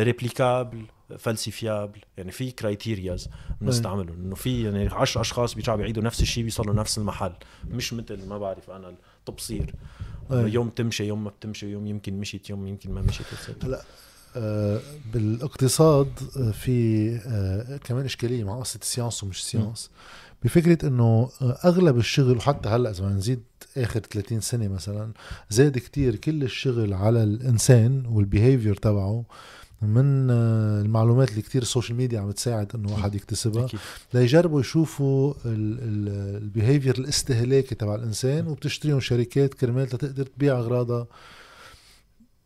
replicable 0.00 0.82
falsifiable 1.18 1.98
يعني 2.16 2.32
في 2.32 2.50
criterias 2.50 3.28
بنستعملهم 3.60 4.16
إنه 4.24 4.34
في 4.34 4.62
يعني 4.64 4.86
10 4.88 5.20
أشخاص 5.20 5.54
بيرجعوا 5.54 5.76
بيعيدوا 5.78 6.02
نفس 6.02 6.20
الشيء 6.22 6.42
بيوصلوا 6.42 6.74
نفس 6.74 6.98
المحل. 6.98 7.32
مش 7.68 7.92
مثل 7.92 8.26
ما 8.28 8.38
بعرف 8.38 8.70
أنا 8.70 8.94
التبصير. 9.20 9.74
أي. 10.32 10.52
يوم 10.52 10.68
تمشي 10.68 11.04
يوم 11.04 11.24
ما 11.24 11.30
بتمشي 11.30 11.66
يوم 11.66 11.86
يمكن 11.86 12.14
مشيت 12.20 12.50
يوم 12.50 12.66
يمكن 12.66 12.90
ما 12.92 13.02
مشيت. 13.02 13.26
هلأ 13.64 13.82
آه، 14.36 14.80
بالاقتصاد 15.12 16.12
آه، 16.36 16.50
في 16.50 17.08
آه، 17.26 17.76
كمان 17.76 18.04
إشكالية 18.04 18.44
مع 18.44 18.60
قصة 18.60 18.80
science 18.82 19.22
ومش 19.24 19.44
science 19.44 19.90
بفكرة 20.44 20.88
إنه 20.88 21.30
أغلب 21.42 21.98
الشغل 21.98 22.36
وحتى 22.36 22.68
هلأ 22.68 22.90
إذا 22.90 23.08
نزيد 23.08 23.42
آخر 23.76 24.00
30 24.00 24.40
سنة 24.40 24.68
مثلا 24.68 25.12
زاد 25.50 25.78
كتير 25.78 26.16
كل 26.16 26.42
الشغل 26.42 26.94
على 26.94 27.22
الإنسان 27.22 28.06
وال 28.06 28.20
behavior 28.20 28.74
تبعه 28.74 29.24
من 29.82 30.30
آه، 30.30 30.80
المعلومات 30.80 31.30
اللي 31.30 31.42
كتير 31.42 31.62
ال 31.62 31.67
social 31.67 31.96
media 31.96 32.20
عم 32.20 32.30
تساعد 32.30 32.74
إنه 32.74 32.92
واحد 32.92 33.14
يكتسبها. 33.14 33.68
ليجربوا 34.14 34.60
يشوفوا 34.60 35.34
ال 35.44 35.61
behavior 35.61 36.98
الاستهلاكي 36.98 37.74
تبع 37.74 37.94
الإنسان 37.94 38.46
وبتشتريهم 38.46 39.00
شركات 39.00 39.54
كرمال 39.54 39.86
تقدر 39.86 40.26
تبيع 40.26 40.58
أغراضها. 40.58 41.06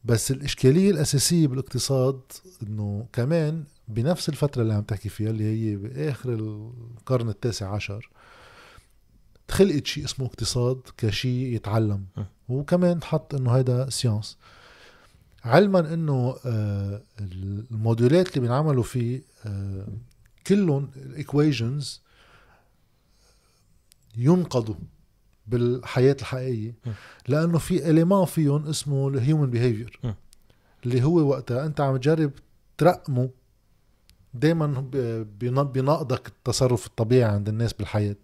بس 0.05 0.31
الإشكالية 0.31 0.91
الأساسية 0.91 1.47
بالإقتصاد 1.47 2.21
إنه 2.63 3.07
كمان 3.13 3.65
بنفس 3.91 4.29
الفترة 4.29 4.63
اللي 4.63 4.75
عم 4.75 4.83
تحكي 4.83 5.09
فيها 5.09 5.31
اللي 5.31 5.45
هي 5.45 5.77
بآخر 5.77 6.35
القرن 6.35 7.29
التاسع 7.29 7.75
عشر 7.75 8.11
خلقت 9.51 9.87
شيء 9.87 10.05
اسمه 10.05 10.27
اقتصاد 10.27 10.81
كشيء 10.97 11.55
يتعلم. 11.55 12.05
وكمان 12.49 13.03
حط 13.03 13.35
إنه 13.35 13.51
هيدا 13.51 13.91
science 13.91 14.39
علما 15.45 15.95
إنه 15.95 16.37
آه، 16.47 17.03
الموديلات 17.21 18.29
اللي 18.29 18.41
بينعملوا 18.41 18.83
فيه 18.83 19.23
آه، 19.47 19.87
كلهم 20.47 20.91
ال 20.97 21.07
equations 21.07 22.01
ينقضوا 24.17 24.75
بالحياة 25.47 26.17
الحقيقية. 26.21 26.75
لأنه 27.29 27.59
في 27.59 27.91
element 27.91 28.25
فيهم 28.25 28.67
اسمه 28.67 29.09
ال 29.09 29.16
human 29.16 29.51
behavior. 29.51 30.01
اللي 30.87 31.03
هو 31.03 31.19
وقتها 31.29 31.67
أنت 31.67 31.81
عم 31.81 31.97
تجرب 31.97 32.33
ترقمه 32.79 33.31
دائما 34.35 34.81
بيناقضك 35.63 36.27
التصرف 36.29 36.87
الطبيعي 36.87 37.31
عند 37.33 37.49
الناس 37.49 37.73
بالحياة 37.73 38.17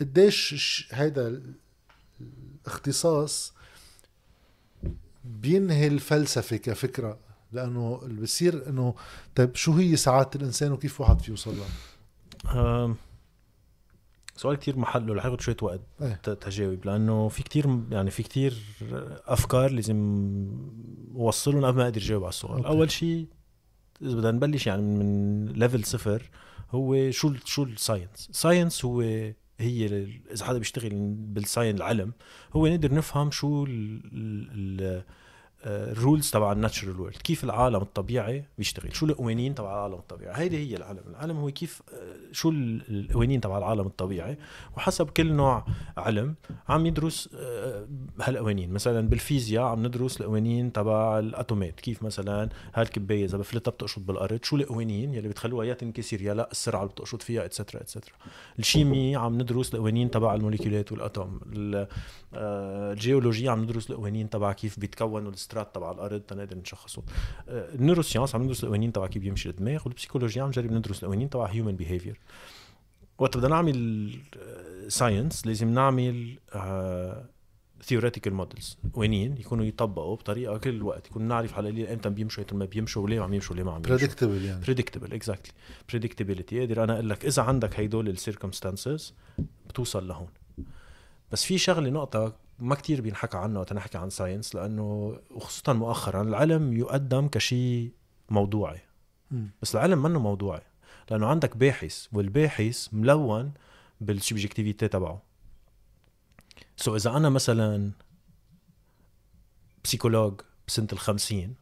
قديش 0.00 0.88
هيدا 0.92 1.42
الاختصاص 2.66 3.52
بينهي 5.24 5.86
الفلسفة 5.86 6.56
كفكرة 6.56 7.18
لأنه 7.52 8.00
اللي 8.02 8.20
بصير 8.20 8.68
إنه 8.68 8.94
طيب 9.34 9.54
شو 9.56 9.72
هي 9.72 9.96
سعاده 9.96 10.30
الإنسان 10.34 10.72
وكيف 10.72 11.00
واحد 11.00 11.20
فيه 11.20 11.30
يوصل 11.30 11.54
لها 11.56 12.94
سؤال 14.36 14.56
كتير 14.56 14.78
محله 14.78 15.14
رح 15.14 15.24
ياخد 15.24 15.40
شوية 15.40 15.56
وقت. 15.62 15.80
ت- 16.22 16.30
تجاوب 16.30 16.86
لأنه 16.86 17.28
في 17.28 17.42
كتير 17.42 17.78
يعني 17.90 18.10
في 18.10 18.22
كتير 18.22 18.62
أفكار 19.26 19.70
لازم 19.70 19.96
أوصلهم 21.14 21.64
قبل 21.64 21.76
ما 21.76 21.84
أقدر 21.84 22.00
أجاوب 22.00 22.22
على 22.22 22.28
السؤال 22.28 22.56
أوكي. 22.56 22.68
أول 22.68 22.90
شيء 22.90 23.26
إذا 24.02 24.14
بدنا 24.14 24.30
نبلش 24.30 24.66
يعني 24.66 24.82
من 24.82 25.46
level 25.46 25.84
صفر 25.84 26.30
هو 26.70 27.10
شو 27.10 27.28
ال- 27.28 27.48
شو 27.48 27.62
ال 27.62 27.70
science 27.70 28.28
science 28.32 28.84
هو 28.84 29.00
هي 29.60 29.86
ال- 29.86 30.20
إذا 30.32 30.44
حدا 30.44 30.58
بيشتغل 30.58 30.90
بال 31.18 31.31
science 31.31 31.76
العلم 31.76 32.12
هو 32.56 32.66
نقدر 32.66 32.94
نفهم 32.94 33.30
شو 33.30 33.66
ال 35.66 35.77
rules 35.77 36.30
تبع 36.30 36.52
ال 36.52 36.58
natural 36.58 37.00
world 37.00 37.16
كيف 37.16 37.44
العالم 37.44 37.76
الطبيعي 37.82 38.44
بيشتغل؟ 38.58 38.94
شو 38.96 39.06
القوانين 39.06 39.54
تبع 39.54 39.72
العالم 39.72 39.94
الطبيعي؟ 39.94 40.32
هيدي 40.36 40.56
هي 40.72 40.76
العلم 40.76 41.00
العلم 41.10 41.36
هو 41.36 41.50
كيف 41.50 41.82
آه، 41.94 42.32
شو 42.32 42.48
ال- 42.50 43.06
القوانين 43.10 43.40
تبع 43.40 43.58
العالم 43.58 43.86
الطبيعي؟ 43.86 44.38
وحسب 44.76 45.10
كل 45.10 45.32
نوع 45.32 45.66
علم 45.96 46.34
عم 46.68 46.86
يدرس 46.86 47.28
آه، 47.34 47.86
هالقوانين. 48.22 48.72
مثلا 48.72 49.08
بالفيزياء 49.08 49.64
عم 49.64 49.86
ندرس 49.86 50.20
القوانين 50.20 50.72
تبع 50.72 51.18
الأتومات. 51.18 51.80
كيف 51.80 52.02
مثلا 52.02 52.48
هالكباية 52.74 53.24
إذا 53.24 53.38
بفلتها 53.38 53.70
بتقشط 53.70 53.98
بالأرض 54.02 54.38
شو 54.42 54.56
القوانين 54.56 55.14
يلي 55.14 55.28
بتخليها 55.28 55.64
يا 55.66 55.74
تنكسر 55.74 56.22
يا 56.22 56.34
لا 56.34 56.48
السرعة 56.52 56.80
اللي 56.82 56.92
بتقشط 56.92 57.22
فيها 57.22 57.44
et 57.44 57.53
cetera 57.53 57.80
et 57.80 57.88
cetera 57.88 58.14
ال 58.58 58.66
chimie 58.66 59.16
عم 59.16 59.34
ندرس 59.34 59.74
القوانين 59.74 60.10
تبع 60.10 60.34
الموليكيولات 60.34 60.92
وال 60.92 61.04
atome. 61.04 61.40
ال- 61.52 61.86
آه، 62.34 62.92
الجيولوجيا 62.92 63.50
عم 63.50 63.62
ندرس 63.62 63.90
القوانين 63.90 64.30
تبع 64.30 64.52
كيف 64.52 64.78
بيتكونوا 64.80 65.30
السترات 65.56 65.74
تبع 65.74 65.90
الأرض 65.90 66.20
تنقدر 66.20 66.56
نشخصه. 66.56 67.02
آه، 67.48 67.74
ال 67.74 67.78
neurosciences 67.78 68.34
عم 68.34 68.42
ندرس 68.42 68.64
القوانين 68.64 68.92
تبع 68.92 69.06
كيف 69.06 69.22
بيمشي 69.22 69.48
الدماغ 69.48 69.82
والبسيكولوجيا 69.84 70.42
عم 70.42 70.48
نجرب 70.48 70.72
ندرس 70.72 71.02
القوانين 71.02 71.30
تبع 71.30 71.46
human 71.46 71.76
behavior 71.76 72.20
وقت 73.18 73.36
بدنا 73.36 73.48
نعمل 73.48 74.10
science 74.88 75.46
لازم 75.46 75.68
نعمل 75.68 76.38
theoretical 77.82 78.34
models 78.34 78.78
قوانين 78.92 79.36
يكونوا 79.36 79.64
يطبقوا 79.64 80.16
بطريقة 80.16 80.58
كل 80.58 80.70
الوقت 80.70 81.06
يكون 81.06 81.22
نعرف 81.22 81.54
على 81.54 81.68
القليل 81.68 81.86
إمتى 81.86 82.10
بيمشوا 82.10 82.42
إمتى 82.42 82.54
ما 82.54 82.64
بيمشوا 82.64 83.02
وليه 83.02 83.20
عم 83.20 83.34
يمشوا 83.34 83.54
وليه 83.54 83.64
ما 83.64 83.72
عم 83.72 83.76
يمشوا. 83.78 83.96
predictable 83.96 84.44
يعني. 84.44 84.60
predictable 84.60 85.12
exactly 85.12 85.52
predictability 85.88 86.60
أقدر 86.60 86.84
أنا 86.84 86.92
أقول 86.94 87.10
لك 87.10 87.24
إذا 87.24 87.42
عندك 87.42 87.80
هيدول 87.80 88.08
ال 88.08 88.16
circumstances 88.16 89.14
بتوصل 89.68 90.08
لهون. 90.08 90.28
بس 91.32 91.44
في 91.44 91.58
شغلة 91.58 91.90
نقطة 91.90 92.36
ما 92.58 92.74
كتير 92.74 93.00
بينحكى 93.00 93.36
عنها 93.36 93.60
وقت 93.60 93.72
نحكي 93.72 93.98
عن 93.98 94.10
science 94.10 94.54
لأنه 94.54 95.18
وخصوصا 95.30 95.72
مؤخرا 95.72 96.22
العلم 96.22 96.72
يقدم 96.72 97.28
كشيء 97.28 97.92
موضوعي. 98.30 98.80
بس 99.62 99.74
العلم 99.74 100.02
منه 100.02 100.18
موضوعي 100.20 100.62
لأنه 101.10 101.26
عندك 101.26 101.56
باحث 101.56 102.06
والباحث 102.12 102.88
ملون 102.92 103.52
بال 104.00 104.13
subjectivity 104.13 104.88
تبعه. 104.88 105.22
so 106.76 106.96
إذا 106.96 107.16
أنا 107.16 107.28
مثلا 107.28 107.90
psychologue 109.84 110.40
بسنة 110.68 110.88
الخمسين 110.92 111.54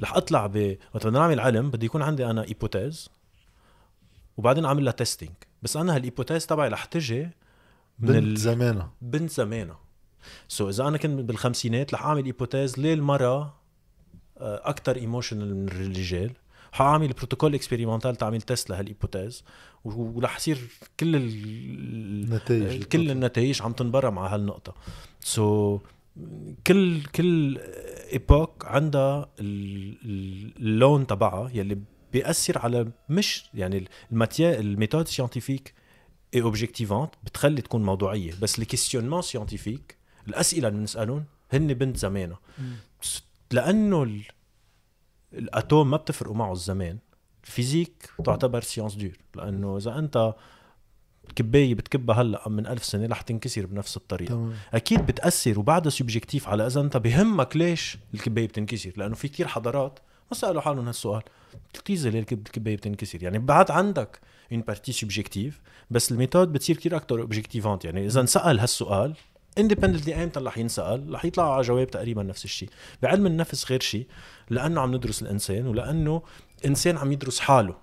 رح 0.00 0.16
أطلع 0.16 0.46
ب 0.46 0.76
وقت 0.94 1.06
بدنا 1.06 1.18
نعمل 1.18 1.40
علم 1.40 1.70
بدي 1.70 1.86
يكون 1.86 2.02
عندي 2.02 2.26
أنا 2.26 2.44
hypothèse 2.44 3.08
وبعدين 4.36 4.64
أعمل 4.64 4.84
لها 4.84 4.92
testing 4.92 5.32
بس 5.62 5.76
أنا 5.76 5.96
هال 5.96 6.05
hypothèse 6.05 6.46
تبعي 6.46 6.68
رح 6.68 6.84
تجي 6.84 7.30
بنت 7.98 8.16
ال... 8.16 8.36
زمانها 8.36 8.92
بنت 9.02 9.30
زمانها 9.30 9.78
so 10.48 10.68
إذا 10.68 10.88
أنا 10.88 10.98
كنت 10.98 11.20
بالخمسينات 11.20 11.94
رح 11.94 12.04
أعمل 12.06 12.24
hypothèse 12.24 12.78
ليه 12.78 12.94
المراه 12.94 13.54
أكثر 14.40 14.96
emotional 14.96 15.56
من 15.56 15.68
الرجال 15.68 16.30
حاعمل 16.72 17.08
protocole 17.12 17.54
expérimental 17.54 18.16
تعمل 18.16 18.42
test 18.42 18.70
لهال 18.70 18.88
hypothèse 18.88 19.44
ورح 19.84 20.36
يصير 20.36 20.58
كل 21.00 21.16
ال... 21.16 22.30
نتائج 22.30 22.82
كل 22.82 23.10
النتائج 23.10 23.62
عم 23.62 23.72
تنبرم 23.72 24.18
على 24.18 24.34
هالنقطة. 24.34 24.74
so, 25.20 25.80
كل 26.66 27.02
كل 27.02 27.58
époque 28.12 28.64
عندها 28.66 29.28
ال- 29.40 29.96
ال- 30.04 30.52
اللون 30.56 31.06
تبعها 31.06 31.50
يلي 31.54 31.78
بيأثر 32.12 32.58
على 32.58 32.88
مش 33.08 33.44
يعني 33.54 33.88
ال 34.12 34.18
matière 34.18 34.60
ال 34.60 34.66
méthode 34.66 35.08
scientifique 35.08 35.74
est 36.34 36.42
objectivante 36.42 37.10
بتخلي 37.24 37.62
تكون 37.62 37.82
موضوعية. 37.82 38.32
بس 38.42 38.58
ال 38.58 38.62
questionnement 38.62 39.22
scientifique 39.22 39.96
الأسئلة 40.28 40.68
اللي 40.68 40.78
بنسألهم 40.80 41.24
هن 41.52 41.74
بنت 41.74 41.96
زمانها 41.96 42.38
س- 43.02 43.22
لأنه 43.50 44.02
ال- 44.02 44.22
ال 45.32 45.42
atome 45.42 45.90
ما 45.90 45.96
بتفرقوا 45.96 46.34
معه 46.36 46.52
الزمان. 46.52 46.98
ال 47.44 47.51
physique 47.51 48.10
تعتبر 48.24 48.60
science 48.60 48.94
dure 48.94 49.12
لأنه 49.36 49.76
إذا 49.76 49.98
أنت 49.98 50.34
كباية 51.36 51.74
بتكبها 51.74 52.22
هلأ 52.22 52.48
من 52.48 52.66
ألف 52.66 52.84
سنة 52.84 53.06
رح 53.06 53.20
تنكسر 53.20 53.66
بنفس 53.66 53.96
الطريقة. 53.96 54.28
تمام. 54.34 54.54
أكيد 54.74 55.06
بتأثر 55.06 55.58
وبعدها 55.58 55.90
subjective 55.90 56.48
على 56.48 56.66
إذا 56.66 56.80
أنت 56.80 56.96
بهمك 56.96 57.56
ليش 57.56 57.98
الكباية 58.14 58.48
بتنكسر. 58.48 58.92
لأنه 58.96 59.14
في 59.14 59.28
كتير 59.28 59.48
حضارات 59.48 59.98
ما 60.30 60.36
سألوا 60.36 60.60
حالهم 60.60 60.86
هالسؤال. 60.86 61.22
بتكتيز 61.72 62.06
ليه 62.06 62.20
الكب- 62.20 62.46
الكباية 62.46 62.76
بتنكسر؟ 62.76 63.22
يعني 63.22 63.38
بعد 63.38 63.70
عندك 63.70 64.20
une 64.52 64.60
partie 64.60 64.92
subjective 64.92 65.60
بس 65.90 66.12
ال 66.12 66.17
méthode 66.17 66.52
بتصير 66.52 66.76
كتير 66.76 66.96
أكثر 66.96 67.20
objectivante 67.20 67.84
يعني 67.84 68.06
إذا 68.06 68.20
انسأل 68.20 68.60
هالسؤال 68.60 69.14
independently 69.58 70.14
ايمتى 70.20 70.40
رح 70.40 70.58
ينسأل؟ 70.58 71.14
رح 71.14 71.24
يطلع 71.24 71.54
على 71.54 71.62
جواب 71.62 71.90
تقريبا 71.90 72.22
نفس 72.22 72.44
الشيء. 72.44 72.68
بعلم 73.02 73.26
النفس 73.26 73.70
غير 73.70 73.80
شيء 73.80 74.06
لأنه 74.50 74.80
عم 74.80 74.94
ندرس 74.94 75.22
الإنسان 75.22 75.66
ولأنه 75.66 76.22
إنسان 76.66 76.96
عم 76.96 77.12
يدرس 77.12 77.40
حاله. 77.40 77.76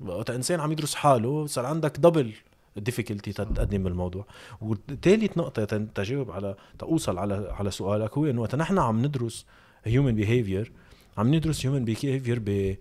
وقت 0.00 0.30
إنسان 0.30 0.60
عم 0.60 0.72
يدرس 0.72 0.94
حاله 0.94 1.46
صار 1.46 1.66
عندك 1.66 1.96
double 1.98 2.32
difficulté 2.76 3.32
تقدم 3.32 3.82
بالموضوع. 3.82 4.26
وثالث 4.60 5.38
نقطة 5.38 5.64
تجاوب 5.94 6.30
على 6.30 6.56
توصل 6.78 7.18
على 7.18 7.54
على 7.58 7.70
سؤالك 7.70 8.18
هو 8.18 8.26
إنه 8.26 8.40
وقت 8.40 8.54
نحن 8.54 8.78
عم 8.78 9.06
ندرس 9.06 9.46
human 9.84 10.14
behavior 10.14 10.72
عم 11.18 11.34
ندرس 11.34 11.66
human 11.66 11.84
behavior 11.84 12.76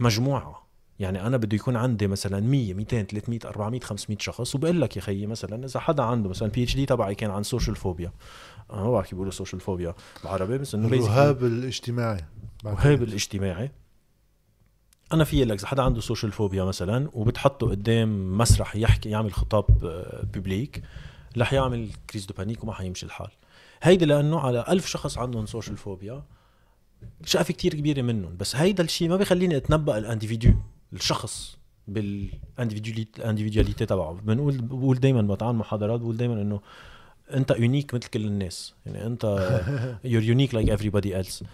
بمجموعة. 0.00 0.59
يعني 1.00 1.26
أنا 1.26 1.36
بده 1.36 1.56
يكون 1.56 1.76
عندي 1.76 2.06
مثلا 2.06 2.40
100 2.40 2.74
200 2.74 3.02
300 3.02 3.38
400 3.44 3.80
500 3.80 4.18
شخص 4.18 4.54
وبقول 4.54 4.80
لك 4.80 4.96
يا 4.96 5.00
خيي 5.00 5.26
مثلا 5.26 5.64
إذا 5.64 5.80
حدا 5.80 6.02
عنده 6.02 6.28
مثلا 6.28 6.48
PhD 6.48 6.86
تبعي 6.86 7.14
كان 7.14 7.30
عن 7.30 7.42
social 7.42 7.76
phobia 7.76 8.12
أنا 8.72 8.82
ما 8.82 8.90
بعرف 8.90 9.04
كيف 9.04 9.14
بيقولوا 9.14 9.32
social 9.32 9.60
phobia 9.60 9.94
بالعربي 10.22 10.58
بس 10.58 10.74
إنه 10.74 10.88
الرهاب 10.88 11.44
الاجتماعي. 11.44 12.24
الرهاب 12.66 13.02
الاجتماعي. 13.02 13.70
أنا 15.12 15.24
في 15.24 15.44
لك 15.44 15.58
إذا 15.58 15.66
حدا 15.66 15.82
عنده 15.82 16.00
social 16.00 16.32
phobia 16.32 16.64
مثلا 16.64 17.10
وبتحطه 17.12 17.70
قدام 17.70 18.38
مسرح 18.38 18.76
يحكي 18.76 19.10
يعمل 19.10 19.32
خطاب 19.32 19.84
آه، 19.84 20.26
public 20.34 20.82
رح 21.38 21.52
يعمل 21.52 21.90
crise 22.10 22.26
de 22.26 22.34
panique 22.38 22.64
وما 22.64 22.72
حيمشي 22.72 23.06
الحال. 23.06 23.30
هيدي 23.82 24.04
لأنه 24.04 24.40
على 24.40 24.64
ألف 24.68 24.86
شخص 24.86 25.18
عندهم 25.18 25.46
social 25.46 25.76
phobia 25.76 26.22
شقفه 27.24 27.54
كتير 27.54 27.74
كبيرة 27.74 28.02
منهم. 28.02 28.36
بس 28.36 28.56
هيدا 28.56 28.84
الشيء 28.84 29.08
ما 29.08 29.16
بيخليني 29.16 29.56
أتنبأ 29.56 29.98
ال 29.98 30.04
individu 30.04 30.52
الشخص 30.92 31.56
بال 31.88 32.14
individualité 32.14 33.86
تبعه. 33.86 34.12
بنقول 34.12 34.58
بقول 34.58 35.00
دائما 35.00 35.22
بتعامل 35.22 35.58
محاضرات 35.58 36.00
بقول 36.00 36.16
دائما 36.16 36.42
إنه 36.42 36.60
أنت 37.34 37.50
unique 37.50 37.94
مثل 37.94 38.08
كل 38.08 38.26
الناس. 38.26 38.74
يعني 38.86 39.06
أنت 39.06 39.24
you're 40.04 40.22
unique 40.22 40.54
like 40.54 40.80
everybody 40.80 41.06
else 41.06 41.44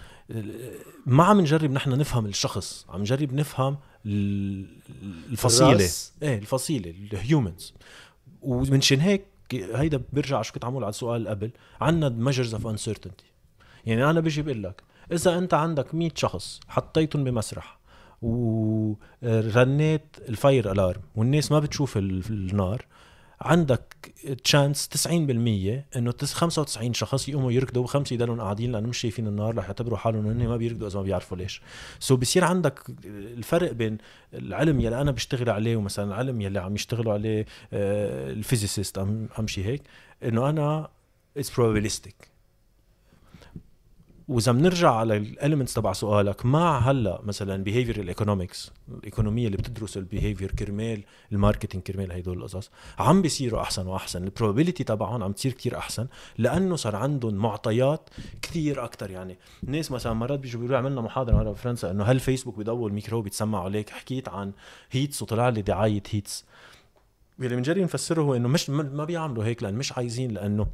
ما 1.07 1.25
عم 1.25 1.41
نجرب 1.41 1.71
نحن 1.71 1.91
نفهم 1.91 2.27
الشخص 2.27 2.87
عم 2.89 3.01
نجرب 3.01 3.33
نفهم 3.33 3.77
الفصيلة. 4.07 5.73
الراس. 5.73 6.13
إيه 6.23 6.39
الفصيلة 6.39 6.91
ال 6.91 7.03
humans 7.03 7.75
ومنشان 8.43 9.01
هيك 9.01 9.25
هيدا 9.53 10.03
بيرجع 10.13 10.43
شو 10.43 10.53
كنت 10.53 10.65
عمول 10.65 10.85
على 10.85 10.91
السؤال 10.91 11.29
قبل 11.29 11.51
عنا 11.81 12.09
measures 12.09 12.55
of 12.55 12.67
uncertainty 12.67 13.25
يعني 13.87 14.11
أنا 14.11 14.21
بيجي 14.21 14.43
بقول 14.43 14.63
لك 14.63 14.83
إذا 15.13 15.39
أنت 15.39 15.55
عندك 15.55 15.95
100 15.95 16.11
شخص 16.15 16.61
حطيتهم 16.69 17.25
بمسرح 17.25 17.79
ورنيت 18.23 20.17
ال 20.29 20.38
fire 20.38 20.73
alarm 20.73 21.01
والناس 21.17 21.53
ما 21.53 21.59
بتشوف 21.59 21.97
ال- 21.97 22.23
النار. 22.31 22.85
عندك 23.41 24.13
chance 24.45 24.89
90% 24.89 25.85
إنه 25.97 26.13
تس- 26.13 26.35
95 26.35 26.95
شخص 26.95 27.29
يقوموا 27.29 27.53
يركضوا 27.53 27.83
وخمسة 27.83 28.15
يضلوا 28.15 28.37
قاعدين 28.37 28.73
لأنه 28.73 28.89
مش 28.89 28.99
شايفين 28.99 29.27
النار 29.27 29.55
رح 29.57 29.65
يعتبروا 29.67 29.99
حالهم 29.99 30.27
هن 30.27 30.49
ما 30.49 30.57
بيركضوا 30.57 30.89
إذا 30.89 30.97
ما 30.99 31.03
بيعرفوا 31.05 31.37
ليش. 31.37 31.63
so 32.01 32.19
بصير 32.21 32.45
عندك 32.45 32.81
الفرق 33.05 33.73
بين 33.73 33.99
العلم 34.35 34.81
يلي 34.81 35.01
أنا 35.01 35.11
بشتغل 35.11 35.51
عليه 35.51 35.77
ومثلا 35.77 36.05
العلم 36.05 36.41
يلي 36.41 36.59
عم 36.59 36.75
يشتغلوا 36.75 37.13
عليه 37.13 37.47
آه، 37.73 38.31
ال 38.33 38.39
physicist 38.39 38.99
ام 38.99 39.29
ام 39.39 39.47
شي 39.47 39.65
هيك 39.65 39.83
إنه 40.25 40.49
أنا 40.49 40.89
it's 41.37 41.51
probabilistic. 41.51 42.36
وإذا 44.29 44.53
بنرجع 44.53 44.91
على 44.91 45.17
ال 45.17 45.23
elements 45.23 45.75
تبع 45.75 45.93
سؤالك 45.93 46.47
مع 46.47 46.79
هلأ 46.79 47.21
مثلا 47.23 47.65
behavioral 47.65 48.15
economics 48.17 48.71
ال 48.89 48.95
économie 48.95 49.47
اللي 49.47 49.57
بتدرس 49.57 49.97
ال 49.97 50.03
behavior 50.03 50.53
كرمال 50.53 51.03
ال 51.33 51.38
marketing 51.38 51.83
كرمال 51.83 52.13
هدول 52.13 52.39
القصص 52.39 52.71
عم 52.99 53.23
بيصيروا 53.23 53.61
أحسن 53.61 53.87
وأحسن 53.87 54.25
ال 54.25 54.30
probability 54.30 54.85
تبعهم 54.85 55.23
عم 55.23 55.33
تصير 55.33 55.53
كتير 55.53 55.79
أحسن 55.79 56.07
لأنه 56.39 56.77
صار 56.77 56.97
عندهم 56.97 57.35
معطيات 57.35 58.11
كثير 58.43 58.85
أكثر 58.85 59.11
يعني 59.11 59.39
ناس 59.63 59.91
مثلا 59.91 60.13
مرات 60.13 60.39
بيجوا 60.39 60.61
بيقولوا 60.61 60.79
عملنا 60.79 61.01
محاضرة 61.01 61.35
مرة 61.37 61.51
بفرنسا 61.51 61.91
إنه 61.91 62.05
هل 62.05 62.21
فيسبوك 62.21 62.57
بيضوي 62.57 62.89
الميكرو 62.89 63.23
بيتسمعوا 63.23 63.65
عليك. 63.65 63.91
حكيت 63.91 64.29
عن 64.29 64.53
Heets 64.91 65.23
وطلع 65.23 65.49
لي 65.49 65.63
دعاية 65.63 66.03
Heets 66.11 66.45
واللي 67.39 67.57
بنجرب 67.57 67.79
نفسره 67.79 68.23
هو 68.23 68.35
إنه 68.35 68.49
مش 68.49 68.71
ما 68.71 69.05
بيعملوا 69.05 69.45
هيك 69.45 69.63
لأن 69.63 69.75
مش 69.75 69.93
عايزين 69.93 70.31
لأنه 70.31 70.67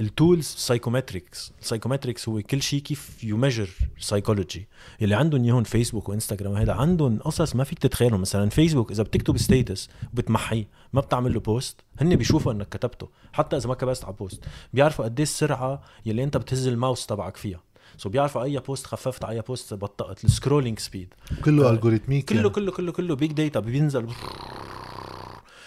ال 0.00 0.07
tools 0.07 0.44
psychometrics 0.46 1.52
ال 1.60 1.65
psychometrics 1.65 2.28
هو 2.28 2.42
كل 2.42 2.62
شيء 2.62 2.80
كيف 2.80 3.24
you 3.24 3.36
measure 3.36 3.68
psychology 3.98 4.68
اللي 5.02 5.14
عندهم 5.14 5.44
اياهم 5.44 5.62
فيسبوك 5.62 6.08
وإنستغرام 6.08 6.52
وهذا 6.52 6.72
عندهم 6.72 7.18
قصص 7.18 7.56
ما 7.56 7.64
فيك 7.64 7.78
تتخيلهم. 7.78 8.20
مثلا 8.20 8.50
فيسبوك 8.50 8.90
إذا 8.90 9.02
بتكتب 9.02 9.38
status 9.38 9.90
وبتمحيه 10.12 10.68
ما 10.92 11.00
بتعمل 11.00 11.34
له 11.34 11.40
post 11.40 11.80
هن 12.00 12.16
بيشوفوا 12.16 12.52
إنك 12.52 12.68
كتبته 12.68 13.08
حتى 13.32 13.56
إذا 13.56 13.68
ما 13.68 13.74
كبست 13.74 14.04
على 14.04 14.14
post 14.14 14.44
بيعرفوا 14.72 15.04
قد 15.04 15.20
إيه 15.20 15.22
السرعه 15.22 15.82
يلي 16.06 16.24
أنت 16.24 16.36
بتهز 16.36 16.66
الماوس 16.66 17.06
تبعك 17.06 17.36
فيها. 17.36 17.60
so 17.96 18.08
بيعرفوا 18.08 18.42
أي 18.42 18.58
post 18.58 18.86
خففت 18.86 19.24
أي 19.24 19.40
post 19.40 19.74
بطأت 19.74 20.24
ال 20.24 20.29
scrolling 20.29 20.78
speed 20.78 21.14
كله 21.44 21.70
algorithmic 21.70 22.28
كله 22.28 22.38
يعني. 22.38 22.50
كله 22.50 22.72
كله 22.72 22.92
كله 22.92 23.16
big 23.16 23.32
data 23.32 23.60
بينزل. 23.60 24.06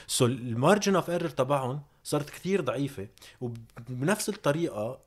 سو 0.08 0.26
ال 0.26 0.36
margin 0.36 0.96
of 0.96 1.10
error 1.10 1.30
تبعهم 1.30 1.80
صارت 2.08 2.30
كثير 2.30 2.62
ضعيفة 2.62 3.08
وبنفس 3.42 4.30
الطريقة 4.30 5.00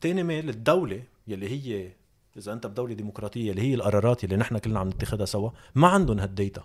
تاني 0.00 0.22
ميل 0.22 0.48
الدولة 0.48 1.02
يلي 1.26 1.48
هي 1.48 1.92
إذا 2.36 2.52
أنت 2.52 2.66
بدولة 2.66 2.94
ديمقراطية 2.94 3.50
اللي 3.50 3.62
هي 3.62 3.74
القرارات 3.74 4.24
اللي 4.24 4.36
نحن 4.36 4.58
كلنا 4.58 4.80
عم 4.80 4.88
نتخذها 4.88 5.24
سوا 5.24 5.50
ما 5.74 5.88
عندهم 5.88 6.18
هال 6.18 6.31
data. 6.31 6.64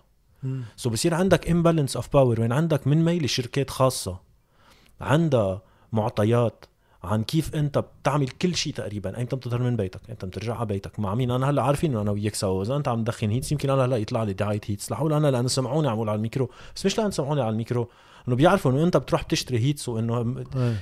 so 0.75 0.89
بصير 0.89 1.13
عندك 1.13 1.49
imbalance 1.49 1.95
of 1.95 2.13
power 2.13 2.41
وين 2.41 2.51
عندك 2.51 2.87
من 2.87 3.05
ميل 3.05 3.29
شركات 3.29 3.69
خاصة 3.69 4.19
عندها 5.01 5.61
معطيات 5.91 6.65
عن 7.03 7.23
كيف 7.23 7.55
أنت 7.55 7.77
بتعمل 7.77 8.29
كل 8.29 8.55
شيء 8.55 8.73
تقريبا. 8.73 9.17
أنت 9.17 9.35
بتظهر 9.35 9.61
من 9.61 9.75
بيتك 9.75 10.09
أنت 10.09 10.25
بترجع 10.25 10.55
على 10.55 10.65
بيتك. 10.65 10.99
مع 10.99 11.15
مين؟ 11.15 11.31
أنا 11.31 11.49
هلأ 11.49 11.61
عارفين 11.61 11.91
إنه 11.91 12.01
أنا 12.01 12.11
وياك 12.11 12.35
سوا. 12.35 12.63
إذا 12.63 12.75
أنت 12.75 12.87
عم 12.87 13.03
تدخن 13.03 13.29
Heets 13.29 13.51
يمكن 13.51 13.69
أنا 13.69 13.85
هلأ 13.85 13.97
يطلع 13.97 14.23
لي 14.23 14.33
دعاية 14.33 14.61
Heets 14.65 14.91
لحول 14.91 15.13
أنا 15.13 15.31
لأنه 15.31 15.47
سمعوني 15.47 15.87
عم 15.87 15.95
بقول 15.95 16.09
على 16.09 16.15
الميكرو. 16.15 16.49
بس 16.75 16.85
مش 16.85 16.97
لأنه 16.97 17.09
سمعوني 17.09 17.41
على 17.41 17.49
الميكرو. 17.49 17.89
انه 18.27 18.35
بيعرفوا 18.35 18.71
انه 18.71 18.83
انت 18.83 18.97
بتروح 18.97 19.23
بتشتري 19.23 19.59
Heets 19.59 19.89
وانه 19.89 20.43
إيه. 20.55 20.75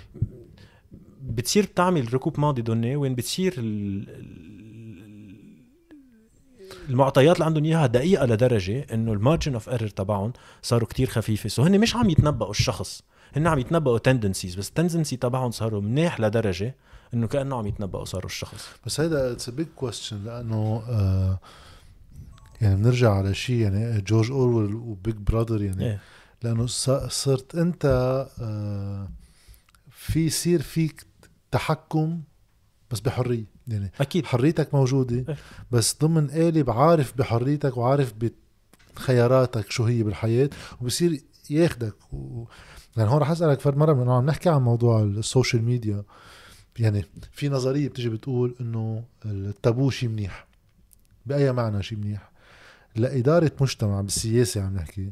بتصير 1.24 1.64
تعمل 1.64 2.14
recoupement 2.14 2.40
de 2.40 2.62
données 2.62 2.96
وين 2.96 3.16
بتصير 3.16 3.54
ال- 3.58 4.10
ال- 4.10 4.42
المعطيات 6.90 7.36
اللي 7.36 7.46
عندهم 7.46 7.64
إياها 7.66 7.88
دقيقة 7.88 8.26
لدرجة 8.26 8.86
إنه 8.94 9.14
ال 9.14 9.19
margin 9.19 9.54
of 9.54 9.70
error 9.70 9.90
تبعهم 9.90 10.34
صاروا 10.62 10.88
كتير 10.88 11.08
خفيفة. 11.10 11.50
so 11.50 11.64
هن 11.64 11.80
مش 11.80 11.96
عم 11.96 12.10
يتنبأوا 12.10 12.52
الشخص 12.52 13.04
هن 13.36 13.48
عم 13.48 13.60
يتنبأوا 13.60 13.98
tendencies 13.98 14.56
بس 14.56 14.70
ال 14.70 14.75
tendency 14.75 15.16
تبعهم 15.16 15.52
صاروا 15.52 15.82
منيح 15.82 16.20
لدرجة 16.20 16.76
إنه 17.14 17.28
كأنه 17.28 17.56
عم 17.56 17.68
يتنبأوا 17.68 18.06
صاروا 18.06 18.26
الشخص. 18.26 18.70
بس 18.86 19.00
هيدا 19.00 19.32
it's 19.32 19.50
big 19.50 19.68
question 19.76 20.24
لأنه 20.24 20.84
آه 20.90 21.40
يعني 22.62 22.76
بنرجع 22.76 23.12
على 23.14 23.34
شيء 23.34 23.56
يعني 23.56 24.02
جورج 24.02 24.32
أورويل 24.32 24.76
وبيج 24.76 25.16
براذر 25.16 25.62
يعني 25.62 25.86
إيه. 25.86 26.00
لأنه 26.44 26.66
صرت 27.08 27.56
أنت 27.56 27.86
آه 28.42 29.10
في 29.92 30.26
يصير 30.26 30.62
فيك 30.62 31.06
تحكم 31.52 32.22
بس 32.92 33.00
بحرية. 33.00 33.46
يعني 33.68 33.92
أكيد. 34.02 34.26
حريتك 34.26 34.74
موجودة 34.74 35.16
إيه. 35.16 35.38
بس 35.72 35.98
ضمن 36.02 36.28
قالب 36.32 36.70
عارف 36.70 37.18
بحريتك 37.18 37.78
وعارف 37.78 38.14
بخياراتك 38.96 39.72
شو 39.72 39.84
هي 39.84 40.04
بالحياة 40.04 40.50
وبصير 40.82 41.22
ياخدك. 41.50 42.14
و... 42.14 42.46
يعني 42.98 43.10
هون 43.10 43.18
رح 43.22 43.32
أسألك 43.32 43.60
فرد 43.60 43.78
مرة 43.78 43.94
لأنه 43.94 44.14
عم 44.14 44.26
نحكي 44.26 44.50
عن 44.50 44.62
موضوع 44.62 45.04
ال 45.04 45.12
social 45.12 45.64
media. 45.64 46.04
يعني 46.80 47.06
في 47.32 47.50
نظرية 47.50 47.90
بتيجي 47.90 48.10
بتقول 48.10 48.56
إنه 48.62 49.04
التابو 49.26 49.90
شيء 49.90 50.10
منيح 50.10 50.48
بأي 51.26 51.52
معنى 51.52 51.84
شيء 51.84 51.98
منيح؟ 51.98 52.32
لإدارة 52.96 53.52
مجتمع 53.62 54.02
بالسياسة 54.02 54.64
عم 54.64 54.76
نحكي. 54.76 55.12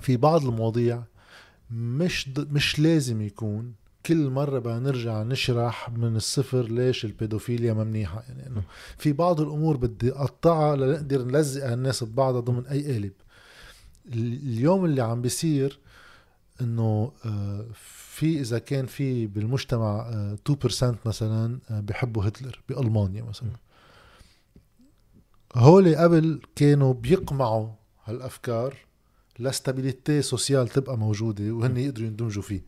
في 0.00 0.16
بعض 0.16 0.46
المواضيع 0.46 1.02
مش. 1.70 2.28
مش 2.38 2.78
لازم 2.78 3.22
يكون 3.22 3.72
كل 4.06 4.30
مرة 4.30 4.58
بدنا 4.58 4.78
نرجع 4.78 5.22
نشرح 5.22 5.90
من 5.90 6.16
الصفر 6.16 6.62
ليش 6.62 7.04
البيدوفيليا 7.04 7.72
ما 7.72 7.84
منيحة 7.84 8.22
يعني 8.28 8.46
إنه 8.46 8.62
في 8.98 9.12
بعض 9.12 9.40
الأمور 9.40 9.76
بدي 9.76 10.12
أقطعها 10.12 10.76
لنقدر 10.76 11.24
نلزق 11.24 11.72
الناس 11.72 12.04
ببعضها 12.04 12.40
ضمن 12.40 12.66
أي 12.66 12.92
قالب 12.92 13.12
ال- 14.06 14.32
اليوم 14.42 14.84
اللي 14.84 15.02
عم 15.02 15.22
بيصير 15.22 15.78
إنه 16.60 17.12
آه، 17.24 17.66
في 17.74 18.40
إذا 18.40 18.58
كان 18.58 18.86
في 18.86 19.26
بالمجتمع 19.26 20.00
آه، 20.12 20.34
2% 20.34 20.96
مثلا 21.06 21.58
آه، 21.70 21.80
بيحبوا 21.80 22.24
هتلر 22.28 22.60
بألمانيا 22.68 23.22
مثلا 23.22 23.50
هول 25.54 25.94
قبل 25.96 26.40
كانوا 26.56 26.94
بيقمعوا 26.94 27.68
هالأفكار 28.04 28.74
ل 29.38 29.46
stabilité 29.46 30.22
sociale 30.22 30.68
تبقى 30.68 30.98
موجودة 30.98 31.52
وهن 31.52 31.76
يقدروا 31.76 32.06
يندمجوا 32.06 32.42
فيه. 32.42 32.62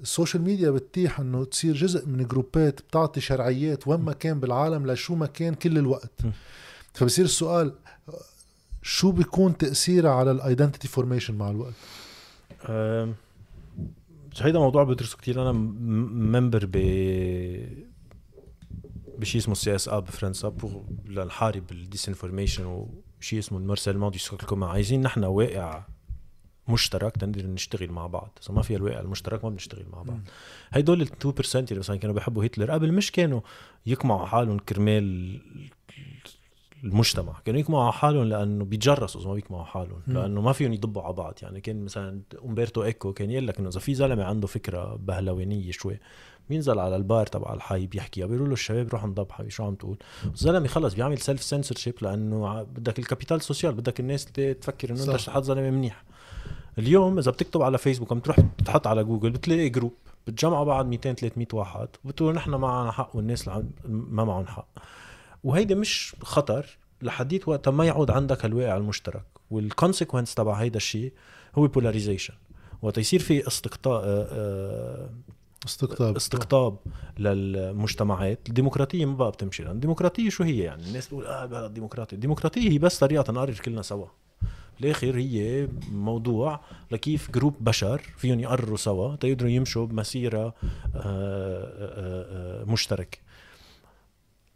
ال 0.00 0.06
social 0.06 0.42
media 0.42 0.70
بتتيح 0.70 1.20
إنه 1.20 1.44
تصير 1.44 1.74
جزء 1.74 2.06
من 2.06 2.26
جروبات 2.26 2.80
بتعطي 2.80 3.20
شرعيات 3.20 3.88
وين 3.88 4.00
ما 4.00 4.12
كان 4.12 4.40
بالعالم 4.40 4.86
لشو 4.86 5.14
ما 5.14 5.26
كان 5.26 5.54
كل 5.54 5.78
الوقت. 5.78 6.20
فبصير 6.94 7.24
السؤال 7.24 7.74
شو 8.82 9.12
بيكون 9.12 9.56
تأثيرها 9.56 10.10
على 10.10 10.30
ال 10.30 10.36
identity 10.36 10.88
formation 10.88 11.34
مع 11.34 11.50
الوقت؟ 11.50 11.74
هيدا 14.40 14.58
موضوع 14.58 14.84
بدرسه 14.84 15.16
كتير. 15.16 15.42
أنا 15.42 15.52
member 15.52 16.66
ب 16.72 16.76
بشيء 19.18 19.40
اسمه 19.40 19.52
ال 19.52 19.74
CSA 19.74 19.98
بفرنسا 19.98 20.54
لنحارب 21.06 21.72
ال 21.72 21.80
désinformation 21.80 22.86
وشيء 23.22 23.38
اسمه 23.38 24.10
the 24.10 24.18
social 24.18 24.46
common 24.46 24.68
عايزين 24.68 25.02
نحن 25.02 25.24
واقع 25.24 25.84
مشترك 26.68 27.16
تنقدر 27.16 27.46
نشتغل 27.46 27.90
مع 27.92 28.06
بعض. 28.06 28.38
إذا 28.44 28.54
ما 28.54 28.62
في 28.62 28.76
الواقع 28.76 29.00
المشترك 29.00 29.44
ما 29.44 29.50
بنشتغل 29.50 29.84
مع 29.92 30.02
بعض. 30.02 30.20
هدول 30.70 31.02
ال 31.02 31.08
2% 31.08 31.56
اللي 31.56 31.78
مثلا 31.78 31.96
كانوا 31.96 32.14
بيحبوا 32.14 32.44
هتلر 32.44 32.70
قبل 32.70 32.92
مش 32.92 33.12
كانوا 33.12 33.40
يقمعوا 33.86 34.26
حالهم 34.26 34.58
كرمال 34.58 35.40
المجتمع 36.84 37.40
كانوا 37.44 37.60
يقمعوا 37.60 37.84
على 37.84 37.92
حالهم 37.92 38.24
لأنه 38.24 38.64
بيتجرسوا 38.64 39.20
إذا 39.20 39.28
ما 39.28 39.34
بيقمعوا 39.34 39.64
حالهم 39.64 40.02
لأنه 40.06 40.40
ما 40.40 40.52
فيهم 40.52 40.72
يضبوا 40.72 41.02
على 41.02 41.12
بعض. 41.12 41.34
يعني 41.42 41.60
كان 41.60 41.84
مثلا 41.84 42.22
امبرتو 42.44 42.84
إيكو 42.84 43.12
كان 43.12 43.30
يقول 43.30 43.46
لك 43.46 43.58
إنه 43.58 43.68
إذا 43.68 43.80
في 43.80 43.94
زلمة 43.94 44.24
عنده 44.24 44.46
فكرة 44.46 44.96
بهلوانية 44.96 45.70
شوي 45.70 46.00
بينزل 46.48 46.78
على 46.78 46.96
البار 46.96 47.26
تبع 47.26 47.54
الحي 47.54 47.86
بيحكيها 47.86 48.26
بيقولوا 48.26 48.46
له 48.46 48.52
الشباب 48.52 48.88
روحوا 48.88 49.08
انضب 49.08 49.32
حبيبي 49.32 49.50
شو 49.50 49.64
عم 49.64 49.74
تقول؟ 49.74 49.98
الزلمه 50.34 50.68
خلص 50.68 50.94
بيعمل 50.94 51.18
سيلف 51.18 51.42
سنسورشيب 51.42 51.94
لأنه 52.02 52.62
بدك 52.62 52.98
ال 52.98 53.04
capital 53.04 53.42
social 53.42 53.74
بدك 53.74 54.00
الناس 54.00 54.24
تفكر 54.24 54.90
إنه 54.90 55.02
أنت 55.02 55.30
حد 55.30 55.42
زلمة 55.42 55.70
منيح. 55.70 56.04
اليوم 56.78 57.18
إذا 57.18 57.30
بتكتب 57.30 57.62
على 57.62 57.78
فيسبوك 57.78 58.12
عم 58.12 58.20
تروح 58.20 58.36
تحط 58.64 58.86
على 58.86 59.04
جوجل 59.04 59.30
بتلاقي 59.30 59.68
group 59.68 59.94
بتجمعوا 60.26 60.64
بعض 60.64 60.86
200 60.86 61.12
300 61.12 61.46
واحد 61.52 61.88
وبتقولوا 62.04 62.36
نحن 62.36 62.50
معنا 62.50 62.90
حق 62.90 63.16
والناس 63.16 63.48
اللي 63.48 63.64
ما 63.84 64.24
معهم 64.24 64.46
حق. 64.46 64.68
وهيدا 65.44 65.74
مش 65.74 66.16
خطر 66.22 66.78
لحديت 67.02 67.48
وقت 67.48 67.68
ما 67.68 67.84
يعود 67.84 68.10
عندك 68.10 68.44
الواقع 68.44 68.76
المشترك. 68.76 69.24
وال 69.50 69.63
consequence 69.63 70.34
تبع 70.34 70.54
هيدا 70.54 70.76
الشيء 70.76 71.12
هو 71.54 71.66
polarization 71.66 72.34
وقت 72.82 72.98
يصير 72.98 73.20
في 73.20 73.46
استقطاب 73.46 74.02
آه، 74.04 74.26
آه، 74.30 75.10
استقطاب. 75.66 76.16
استقطاب 76.16 76.76
للمجتمعات. 77.18 78.48
الديمقراطية 78.48 79.06
ما 79.06 79.14
بقى 79.14 79.30
بتمشي 79.30 79.62
لأن 79.62 79.72
الديمقراطية 79.74 80.30
شو 80.30 80.44
هي 80.44 80.58
يعني؟ 80.58 80.82
الناس 80.86 81.08
تقول 81.08 81.26
آه 81.26 81.46
بلا 81.46 81.66
الديمقراطية. 81.66 82.14
الديمقراطية 82.16 82.70
هي 82.70 82.78
بس 82.78 82.98
طريقة 82.98 83.32
نقرر 83.32 83.54
كلنا 83.54 83.82
سوا. 83.82 84.06
بالآخر 84.80 85.16
هي 85.16 85.68
موضوع 85.92 86.60
لكيف 86.90 87.30
group 87.30 87.54
بشر 87.60 88.02
فيهم 88.16 88.40
يقرروا 88.40 88.76
سوا 88.76 89.16
تيقدروا 89.16 89.50
يمشوا 89.50 89.86
بمسيرة 89.86 90.54
آه، 90.96 92.64
مشتركة. 92.64 93.18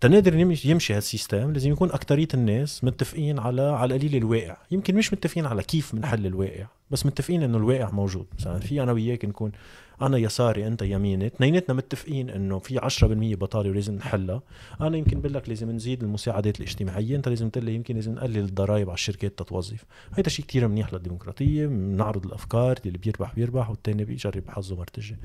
تنقدر 0.00 0.34
يمشي 0.64 0.94
هال 0.94 1.09
system 1.09 1.52
لازم 1.52 1.72
يكون 1.72 1.90
أكترية 1.90 2.28
الناس 2.34 2.84
متفقين 2.84 3.38
على 3.38 3.62
على 3.62 3.94
القليل 3.94 4.16
الواقع. 4.16 4.56
يمكن 4.70 4.94
مش 4.94 5.12
متفقين 5.12 5.46
على 5.46 5.62
كيف 5.62 5.94
بنحل 5.94 6.26
الواقع 6.26 6.66
بس 6.90 7.06
متفقين 7.06 7.42
إنه 7.42 7.58
الواقع 7.58 7.90
موجود. 7.90 8.26
مثلا 8.38 8.58
في 8.58 8.82
أنا 8.82 8.92
وياك 8.92 9.24
نكون 9.24 9.52
أنا 10.02 10.18
يساري 10.18 10.66
أنت 10.66 10.82
يميني. 10.82 11.26
اثنيناتنا 11.26 11.74
متفقين 11.74 12.30
إنه 12.30 12.58
في 12.58 12.78
10% 12.78 13.36
بطاله 13.36 13.70
ولازم 13.70 13.94
نحلها. 13.94 14.42
أنا 14.80 14.96
يمكن 14.96 15.20
بقول 15.20 15.34
لك 15.34 15.48
لازم 15.48 15.70
نزيد 15.70 16.02
المساعدات 16.02 16.60
الاجتماعية. 16.60 17.16
أنت 17.16 17.28
لازم 17.28 17.48
تقول 17.48 17.64
لي 17.64 17.74
يمكن 17.74 17.94
لازم 17.94 18.12
نقلل 18.14 18.38
الضرائب 18.38 18.88
على 18.88 18.94
الشركات 18.94 19.38
تتوظف. 19.38 19.84
هيدا 20.14 20.28
شيء 20.30 20.44
كتير 20.44 20.68
منيح 20.68 20.92
للديمقراطية. 20.94 21.66
بنعرض 21.66 22.26
الأفكار 22.26 22.78
اللي 22.86 22.98
بيربح 22.98 23.34
بيربح 23.34 23.70
والثاني 23.70 24.04
بيجرب 24.04 24.42
حظه 24.48 24.76
مرتجة. 24.76 25.18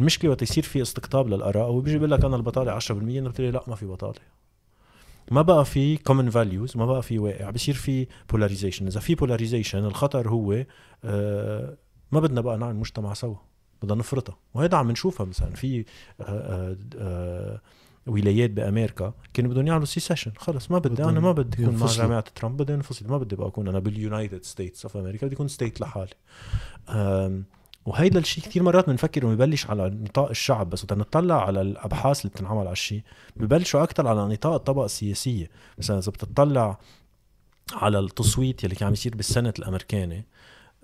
المشكلة 0.00 0.30
وقت 0.30 0.42
يصير 0.42 0.62
في 0.64 0.82
استقطاب 0.82 1.28
للآراء 1.28 1.64
هو 1.66 1.80
بيجي 1.80 1.96
بيقول 1.96 2.10
لك 2.10 2.24
أنا 2.24 2.36
البطالة 2.36 2.72
10% 2.80 2.90
انت 2.90 3.28
بتقول 3.28 3.52
لا 3.52 3.62
ما 3.68 3.74
في 3.74 3.86
بطالة. 3.86 4.20
ما 5.30 5.42
بقى 5.42 5.64
في 5.64 5.96
common 5.96 6.30
values 6.30 6.76
ما 6.76 6.86
بقى 6.86 7.02
في 7.02 7.18
واقع. 7.18 7.50
بصير 7.50 7.74
في 7.74 8.06
polarization 8.30 8.86
إذا 8.86 9.00
في 9.00 9.14
polarization 9.14 9.84
الخطر 9.84 10.28
هو 10.28 10.64
آه 11.04 11.76
ما 12.12 12.20
بدنا 12.20 12.40
بقى 12.40 12.58
نعمل 12.58 12.76
مجتمع 12.76 13.14
سوا. 13.14 13.51
بدنا 13.82 13.98
نفرطها. 13.98 14.36
وهذا 14.54 14.76
عم 14.76 14.90
نشوفها 14.90 15.26
مثلا 15.26 15.50
في 15.50 15.84
آه 16.20 16.24
آه 16.24 16.76
آه 16.98 17.60
ولايات 18.06 18.50
بأمريكا 18.50 19.14
كانوا 19.34 19.50
بدهم 19.50 19.66
يعملوا 19.66 19.86
secession 19.86 20.32
خلص 20.36 20.70
ما 20.70 20.78
بدي 20.78 21.04
أنا 21.04 21.20
ما 21.20 21.32
بدي 21.32 21.64
أكون 21.64 21.76
مع 21.76 21.86
جماعة 21.86 22.24
ترامب 22.34 22.62
بدي 22.62 22.74
انفصل 22.74 23.08
ما 23.08 23.18
بدي 23.18 23.36
بقى 23.36 23.48
أكون 23.48 23.68
أنا 23.68 23.78
بال 23.78 23.94
United 23.94 24.44
States 24.44 24.84
of 24.84 24.96
America 24.96 25.26
بدي 25.26 25.36
أكون 25.36 25.48
state 25.48 25.80
لحالي. 25.80 26.14
وهيدا 27.86 28.18
الشيء 28.18 28.44
كثير 28.44 28.62
مرات 28.62 28.86
بنفكر 28.86 29.22
إنه 29.22 29.34
ببلش 29.34 29.66
على 29.66 29.90
نطاق 29.90 30.28
الشعب 30.28 30.70
بس 30.70 30.84
وقت 30.84 30.92
نطلع 30.92 31.46
على 31.46 31.60
الأبحاث 31.60 32.20
اللي 32.20 32.30
بتنعمل 32.30 32.60
على 32.60 32.72
الشيء. 32.72 33.02
ببلشوا 33.36 33.82
أكثر 33.82 34.06
على 34.08 34.28
نطاق 34.28 34.54
الطبقة 34.54 34.84
السياسية. 34.84 35.50
مثلا 35.78 35.98
إذا 35.98 36.10
بتطلع 36.10 36.78
على 37.72 37.98
التصويت 37.98 38.64
يلي 38.64 38.74
كان 38.74 38.86
عم 38.86 38.92
يصير 38.92 39.16
بال 39.16 39.26
Senate 39.26 39.54
الأمريكاني 39.58 40.26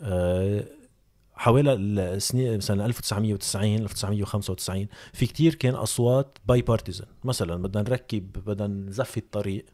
أه 0.00 0.64
حوالي 1.38 1.72
السنين 1.74 2.56
مثلا 2.56 2.86
1990 2.86 3.74
1995 3.74 4.86
في 5.12 5.26
كتير 5.26 5.54
كان 5.54 5.74
أصوات 5.74 6.38
bipartisan 6.46 7.04
مثلا 7.24 7.62
بدنا 7.62 7.82
نركب 7.82 8.32
بدنا 8.46 8.66
نزفت 8.66 9.16
الطريق. 9.16 9.66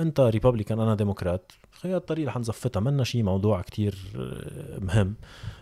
أنت 0.00 0.20
Republican 0.20 0.80
أنا 0.80 0.94
ديمقراط 0.94 1.52
خيار 1.70 1.96
الطريق 1.96 2.28
رح 2.28 2.38
نزفتها 2.38 2.80
منا 2.80 3.04
شيء 3.04 3.22
موضوع 3.22 3.60
كتير 3.62 3.98
آه، 4.16 4.78
مهم. 4.78 5.14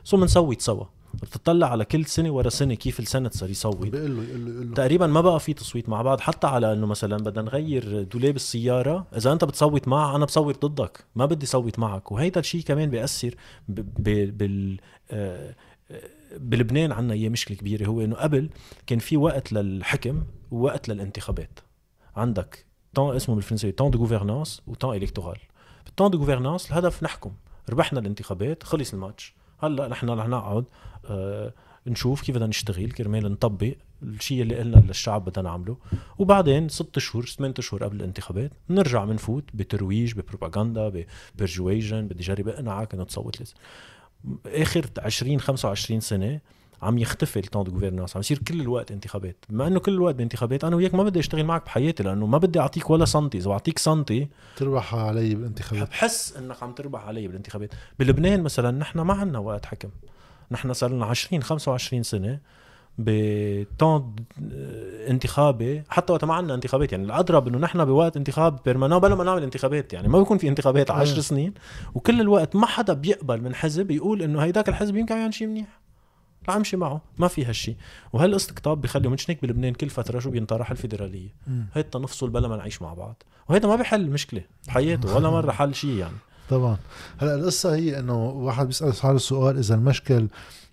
so 0.04 0.16
بنصوت 0.16 0.60
سوا. 0.60 0.84
بتطلع 1.14 1.70
على 1.70 1.84
كل 1.84 2.04
سنة 2.04 2.30
ورا 2.30 2.48
سنة 2.48 2.74
كيف 2.74 3.00
ال 3.00 3.05
Senate 3.05 3.34
صار 3.34 3.50
يصوت 3.50 3.86
بيقول 3.86 4.16
له 4.16 4.22
يقول 4.22 4.68
له 4.68 4.74
تقريبا 4.74 5.06
ما 5.06 5.20
بقى 5.20 5.40
في 5.40 5.54
تصويت 5.54 5.88
مع 5.88 6.02
بعض 6.02 6.20
حتى 6.20 6.46
على 6.46 6.72
إنه 6.72 6.86
مثلا 6.86 7.16
بدنا 7.16 7.42
نغير 7.42 8.02
دولاب 8.02 8.36
السيارة 8.36 9.06
إذا 9.16 9.32
أنت 9.32 9.44
بتصوت 9.44 9.88
معه 9.88 10.16
أنا 10.16 10.24
بصوت 10.24 10.66
ضدك 10.66 11.04
ما 11.14 11.26
بدي 11.26 11.46
صوت 11.46 11.78
معك. 11.78 12.12
وهيدا 12.12 12.40
الشيء 12.40 12.62
كمان 12.62 12.90
بيأثر 12.90 13.34
بال 13.68 14.80
آه، 15.10 15.54
بلبنان 16.36 16.92
عنا 16.92 17.14
هي 17.14 17.28
مشكلة 17.28 17.56
كبيرة. 17.56 17.86
هو 17.86 18.00
إنه 18.00 18.16
قبل 18.16 18.50
كان 18.86 18.98
في 18.98 19.16
وقت 19.16 19.52
للحكم 19.52 20.22
ووقت 20.50 20.88
للانتخابات. 20.88 21.60
عندك 22.16 22.66
طون 22.94 23.16
اسمه 23.16 23.34
بالفرنسي 23.34 23.72
temps 23.72 23.90
de 23.90 23.98
gouvernance 23.98 24.62
و 24.66 24.71
temps 24.71 24.96
électoral 24.96 25.40
بال 25.84 25.92
temps 25.92 26.10
de 26.10 26.18
gouvernance 26.18 26.70
الهدف 26.70 27.02
نحكم. 27.02 27.32
ربحنا 27.70 28.00
الانتخابات 28.00 28.62
خلص 28.62 28.92
الماتش. 28.92 29.34
هلأ 29.62 29.88
نحن 29.88 30.10
رح 30.10 30.28
نقعد 30.28 30.64
آه 30.64 30.89
نشوف 31.86 32.22
كيف 32.22 32.34
بدنا 32.34 32.46
نشتغل 32.46 32.90
كرمال 32.90 33.32
نطبق 33.32 33.74
الشيء 34.02 34.42
اللي 34.42 34.58
قلنا 34.58 34.76
للشعب 34.76 35.24
بدنا 35.24 35.48
نعمله. 35.48 35.76
وبعدين 36.18 36.68
ست 36.68 36.98
شهور 36.98 37.26
ثمان 37.26 37.54
شهور 37.60 37.84
قبل 37.84 37.96
الانتخابات 37.96 38.52
نرجع 38.70 39.04
بنفوت 39.04 39.44
بترويج 39.54 40.14
ببروباغندا 40.14 41.04
ببرجويجن 41.34 42.08
بدي 42.08 42.22
جرب 42.22 42.48
أقنعك 42.48 42.94
إنه 42.94 43.04
تصوت 43.04 43.40
لازم. 43.40 43.54
آخر 44.46 44.86
20 44.98 45.40
25 45.40 46.00
سنة 46.00 46.40
عم 46.82 46.98
يختفي 46.98 47.38
التون 47.38 47.64
دو 47.64 47.86
عم 47.86 48.20
يصير 48.20 48.38
كل 48.38 48.60
الوقت 48.60 48.92
انتخابات. 48.92 49.36
بما 49.48 49.66
إنه 49.66 49.80
كل 49.80 49.92
الوقت 49.92 50.14
بانتخابات 50.14 50.64
أنا 50.64 50.76
وياك 50.76 50.94
ما 50.94 51.04
بدي 51.04 51.20
أشتغل 51.20 51.44
معك 51.44 51.64
بحياتي 51.64 52.02
لأنه 52.02 52.26
ما 52.26 52.38
بدي 52.38 52.60
أعطيك 52.60 52.90
ولا 52.90 53.04
سنتي. 53.04 53.38
إذا 53.38 53.48
بعطيك 53.48 53.78
سنتي 53.78 54.28
تربح 54.56 54.94
علي 54.94 55.34
بالانتخابات. 55.34 55.88
بحس 55.88 56.36
إنك 56.36 56.62
عم 56.62 56.72
تربح 56.72 57.04
علي 57.04 57.26
بالانتخابات. 57.28 57.74
بلبنان 57.98 58.42
مثلا 58.42 58.70
نحن 58.70 59.00
ما 59.00 59.14
عندنا 59.14 59.38
وقت 59.38 59.66
حكم. 59.66 59.88
نحن 60.50 60.72
صار 60.72 60.90
لنا 60.90 61.06
20 61.06 61.42
25 61.42 62.02
سنة 62.02 62.38
بتون 62.98 64.16
انتخابي 65.08 65.82
حتى 65.88 66.12
وقت 66.12 66.24
ما 66.24 66.34
عندنا 66.34 66.54
انتخابات 66.54 66.92
يعني 66.92 67.04
الأضرب 67.04 67.48
إنه 67.48 67.58
نحن 67.58 67.84
بوقت 67.84 68.16
انتخاب 68.16 68.58
بيرمانا 68.64 68.98
بلا 68.98 69.14
ما 69.14 69.24
نعمل 69.24 69.42
انتخابات 69.42 69.92
يعني 69.92 70.08
ما 70.08 70.18
بيكون 70.18 70.38
في 70.38 70.48
انتخابات 70.48 70.90
10 70.90 71.20
سنين 71.20 71.54
وكل 71.94 72.20
الوقت 72.20 72.56
ما 72.56 72.66
حدا 72.66 72.92
بيقبل 72.92 73.42
من 73.42 73.54
حزب 73.54 73.90
يقول 73.90 74.22
إنه 74.22 74.40
هيداك 74.42 74.68
الحزب 74.68 74.96
يمكن 74.96 75.16
يعمل 75.16 75.34
شيء 75.34 75.46
منيح. 75.46 75.80
رح 76.48 76.56
امشي 76.56 76.76
معه 76.76 77.02
ما 77.18 77.28
في 77.28 77.44
هالشيء 77.44 77.76
وهالإستقطاب 78.12 78.80
بخلي 78.80 79.08
مش 79.08 79.30
هيك 79.30 79.42
بلبنان 79.42 79.72
كل 79.74 79.90
فترة 79.90 80.18
شو 80.18 80.30
بينطرح 80.30 80.70
الفيدرالية. 80.70 81.34
هيدا 81.74 81.98
نفصل 81.98 82.30
بلا 82.30 82.48
ما 82.48 82.56
نعيش 82.56 82.82
مع 82.82 82.94
بعض. 82.94 83.22
وهيدا 83.48 83.68
ما 83.68 83.76
بيحل 83.76 84.10
مشكلة 84.10 84.42
بحياته 84.66 85.16
ولا 85.16 85.30
مرة 85.30 85.52
حل 85.52 85.74
شيء 85.74 85.90
يعني. 85.90 86.16
طبعا. 86.50 86.76
هلأ 87.18 87.34
القصة 87.34 87.74
هي 87.74 87.98
إنه 87.98 88.24
واحد 88.30 88.66
بيسأل 88.66 88.94
حاله 88.94 89.16
السؤال 89.16 89.58
إذا 89.58 89.74
المشكل 89.74 90.28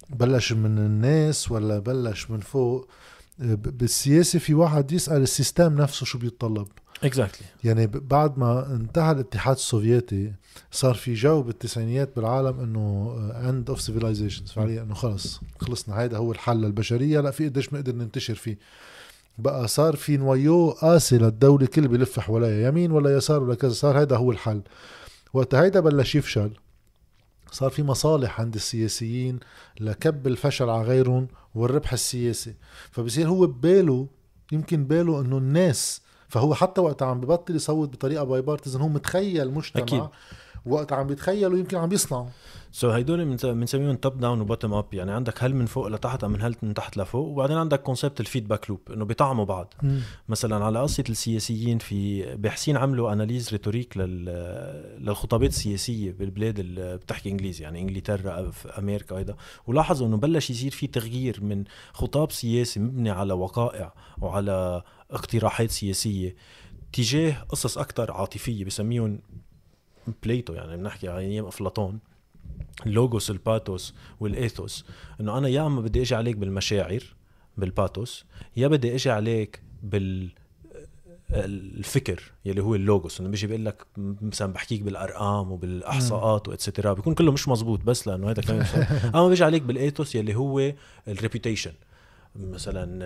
بلش 0.09 0.53
من 0.53 0.77
الناس 0.77 1.51
ولا 1.51 1.79
بلش 1.79 2.31
من 2.31 2.39
فوق. 2.39 2.87
بالسياسة 3.39 4.39
في 4.39 4.53
واحد 4.53 4.91
يسأل 4.91 5.21
السيستم 5.21 5.81
نفسه 5.81 6.05
شو 6.05 6.17
بيتطلب. 6.17 6.67
exactly. 7.03 7.65
يعني 7.65 7.87
بعد 7.87 8.39
ما 8.39 8.75
انتهى 8.75 9.11
الاتحاد 9.11 9.55
السوفيتي 9.55 10.33
صار 10.71 10.93
في 10.93 11.13
جو 11.13 11.41
بالتسعينيات 11.41 12.15
بالعالم 12.15 12.59
إنه 12.59 13.15
end 13.49 13.69
of 13.69 13.81
civilization 13.81 14.45
فعليا 14.45 14.83
إنه 14.83 14.93
خلص 14.93 15.41
خلصنا. 15.59 15.99
هيدا 15.99 16.17
هو 16.17 16.31
الحل 16.31 16.57
للبشريه 16.57 17.19
لا 17.19 17.31
في 17.31 17.49
قديش 17.49 17.67
بنقدر 17.67 17.95
ننتشر 17.95 18.35
فيه. 18.35 18.57
بقى 19.37 19.67
صار 19.67 19.95
في 19.95 20.17
noyau 20.17 20.69
أساسي 20.69 21.17
للدولة 21.17 21.65
كل 21.65 21.87
بلف 21.87 22.19
حواليها 22.19 22.67
يمين 22.67 22.91
ولا 22.91 23.17
يسار 23.17 23.43
ولا 23.43 23.55
كذا. 23.55 23.71
صار 23.71 23.99
هيدا 23.99 24.15
هو 24.15 24.31
الحل. 24.31 24.61
وقت 25.33 25.55
هيدا 25.55 25.79
بلش 25.79 26.15
يفشل 26.15 26.51
صار 27.51 27.69
في 27.69 27.83
مصالح 27.83 28.41
عند 28.41 28.55
السياسيين 28.55 29.39
لكب 29.79 30.27
الفشل 30.27 30.69
على 30.69 30.83
غيرهم 30.83 31.27
والربح 31.55 31.93
السياسي 31.93 32.55
فبصير 32.91 33.27
هو 33.29 33.47
بباله 33.47 34.07
يمكن 34.51 34.85
باله 34.85 35.21
إنه 35.21 35.37
الناس 35.37 36.01
فهو 36.29 36.53
حتى 36.53 36.81
وقت 36.81 37.03
عم 37.03 37.21
ببطل 37.21 37.55
يصوت 37.55 37.89
بطريقة 37.89 38.23
bipartisan 38.23 38.81
هو 38.81 38.87
متخيل 38.87 39.51
مجتمع 39.51 39.83
أكيد. 39.83 40.07
وقت 40.65 40.93
عم 40.93 41.07
بيتخيلوا 41.07 41.59
يمكن 41.59 41.77
عم 41.77 41.89
بيصنعوا 41.89 42.27
so 42.77 42.93
هيدول 42.93 43.25
بنسميهم 43.43 43.95
top 43.95 44.19
down 44.19 44.41
و 44.41 44.46
bottom 44.46 44.73
up 44.73 44.93
يعني 44.93 45.11
عندك 45.11 45.43
هل 45.43 45.55
من 45.55 45.65
فوق 45.65 45.87
لتحت 45.87 46.23
أو 46.23 46.29
من 46.29 46.41
هل 46.41 46.55
من 46.61 46.73
تحت 46.73 46.97
لفوق؟ 46.97 47.27
وبعدين 47.27 47.57
عندك 47.57 47.81
concept 47.81 48.19
ال 48.19 48.25
feedback 48.25 48.69
loop 48.69 48.91
إنه 48.91 49.05
بيطعموا 49.05 49.45
بعض. 49.45 49.73
م. 49.83 49.99
مثلا 50.29 50.65
على 50.65 50.81
قصة 50.81 51.03
السياسيين 51.09 51.77
في 51.77 52.35
باحثين 52.35 52.77
عملوا 52.77 53.13
analyse 53.13 53.49
rhétorique 53.49 53.97
لل... 53.97 54.25
للخطابات 54.99 55.49
السياسية 55.49 56.11
بالبلاد 56.11 56.59
اللي 56.59 56.97
بتحكي 56.97 57.29
إنجليزي 57.29 57.63
يعني 57.63 57.81
إنجلترا 57.81 58.51
في 58.51 58.69
أمريكا 58.79 59.17
هيدا 59.17 59.35
ولاحظوا 59.67 60.07
إنه 60.07 60.17
بلش 60.17 60.49
يصير 60.49 60.71
في 60.71 60.87
تغيير 60.87 61.43
من 61.43 61.63
خطاب 61.93 62.31
سياسي 62.31 62.79
مبني 62.79 63.09
على 63.09 63.33
وقائع 63.33 63.93
وعلى 64.21 64.83
اقتراحات 65.11 65.71
سياسية 65.71 66.35
تجاه 66.93 67.43
قصص 67.49 67.77
أكثر 67.77 68.11
عاطفية 68.11 68.65
بسميهم 68.65 69.19
Plato 70.23 70.53
يعني 70.53 70.77
بنحكي 70.77 71.07
على 71.07 71.19
أيام 71.19 71.45
أفلاطون. 71.45 71.99
ال 72.85 72.93
logos 72.93 73.29
ال 73.31 73.40
pathos 73.40 73.93
وال 74.19 74.38
ethos 74.38 74.85
إنه 75.21 75.37
أنا 75.37 75.47
يا 75.47 75.65
أما 75.65 75.81
بدي 75.81 76.01
إجي 76.01 76.15
عليك 76.15 76.35
بالمشاعر 76.35 77.03
بال 77.57 77.74
pathos 77.74 78.25
يا 78.57 78.67
بدي 78.67 78.95
إجي 78.95 79.09
عليك 79.09 79.61
بال 79.83 80.29
الفكر 81.31 82.31
يلي 82.45 82.61
هو 82.61 82.75
ال 82.75 82.83
logos 82.83 83.19
إنه 83.19 83.29
بيجي 83.29 83.47
بيقول 83.47 83.65
لك 83.65 83.85
مثلا 83.97 84.53
بحكيك 84.53 84.81
بالأرقام 84.81 85.51
وبالأحصاءات 85.51 86.47
و 86.47 86.53
et 86.53 86.63
cetera 86.63 86.93
بيكون 86.93 87.13
كله 87.13 87.31
مش 87.31 87.47
مزبوط 87.47 87.83
بس 87.83 88.07
لأنه 88.07 88.29
هذا 88.29 88.41
كمان 88.41 88.65
أما 89.15 89.27
بيجي 89.27 89.43
عليك 89.43 89.61
بال 89.61 89.77
ethos 89.77 90.15
يلي 90.15 90.35
هو 90.35 90.73
ال 91.07 91.13
reputation 91.13 91.71
مثلا 92.35 93.05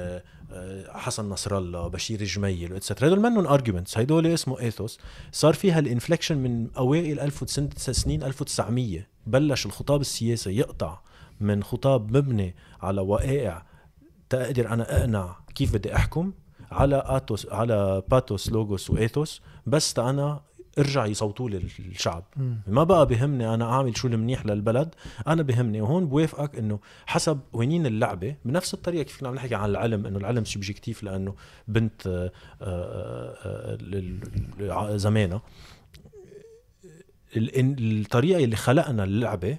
آه، 0.51 0.97
حسن 0.97 1.29
نصر 1.29 1.57
الله 1.57 1.87
بشير 1.87 2.23
جميل 2.23 2.73
و 2.73 2.77
et 2.77 2.85
cetera 2.85 3.07
هدول 3.07 3.19
منهم 3.19 3.47
arguments 3.47 3.97
هدول 3.97 4.27
اسمه 4.27 4.59
ethos. 4.59 4.99
صار 5.31 5.53
فيها 5.53 5.79
ال 5.79 5.85
inflection 5.85 6.37
من 6.37 6.67
أوائل 6.77 7.19
1000 7.19 7.49
سنين 7.77 8.23
1900 8.23 9.10
بلش 9.27 9.65
الخطاب 9.65 10.01
السياسي 10.01 10.57
يقطع 10.57 10.99
من 11.39 11.63
خطاب 11.63 12.17
مبني 12.17 12.55
على 12.81 13.01
وقائع 13.01 13.65
تقدر 14.29 14.67
أنا 14.69 14.99
أقنع 15.01 15.35
كيف 15.55 15.73
بدي 15.73 15.95
أحكم 15.95 16.33
على 16.71 17.03
ethos 17.05 17.47
على 17.51 18.03
pathos 18.11 18.51
logos 18.51 18.89
و 18.89 18.98
ethos 18.98 19.41
بس 19.65 19.99
أنا 19.99 20.41
ارجع 20.79 21.05
يصوتوا 21.05 21.49
لي 21.49 21.57
الشعب. 21.79 22.23
ما 22.67 22.83
بقى 22.83 23.05
بهمني 23.05 23.53
أنا 23.53 23.73
أعمل 23.73 23.97
شو 23.97 24.07
المنيح 24.07 24.45
للبلد 24.45 24.95
أنا 25.27 25.43
بهمني 25.43 25.81
وهون 25.81 26.05
بوافقك 26.05 26.55
إنه 26.55 26.79
حسب 27.05 27.39
قوانين 27.53 27.85
اللعبة 27.85 28.35
بنفس 28.45 28.73
الطريقة 28.73 29.03
كيف 29.03 29.19
كنا 29.19 29.29
عم 29.29 29.35
نحكي 29.35 29.55
عن 29.55 29.69
العلم 29.69 30.05
إنه 30.05 30.17
العلم 30.17 30.45
subjective 30.45 31.03
لأنه 31.03 31.35
بنت 31.67 32.07
آه، 32.07 32.31
آه، 32.61 33.77
آه، 34.69 34.97
زمانها. 34.97 35.41
الطريقة 37.35 38.43
اللي 38.43 38.55
خلقنا 38.55 39.03
اللعبه 39.03 39.57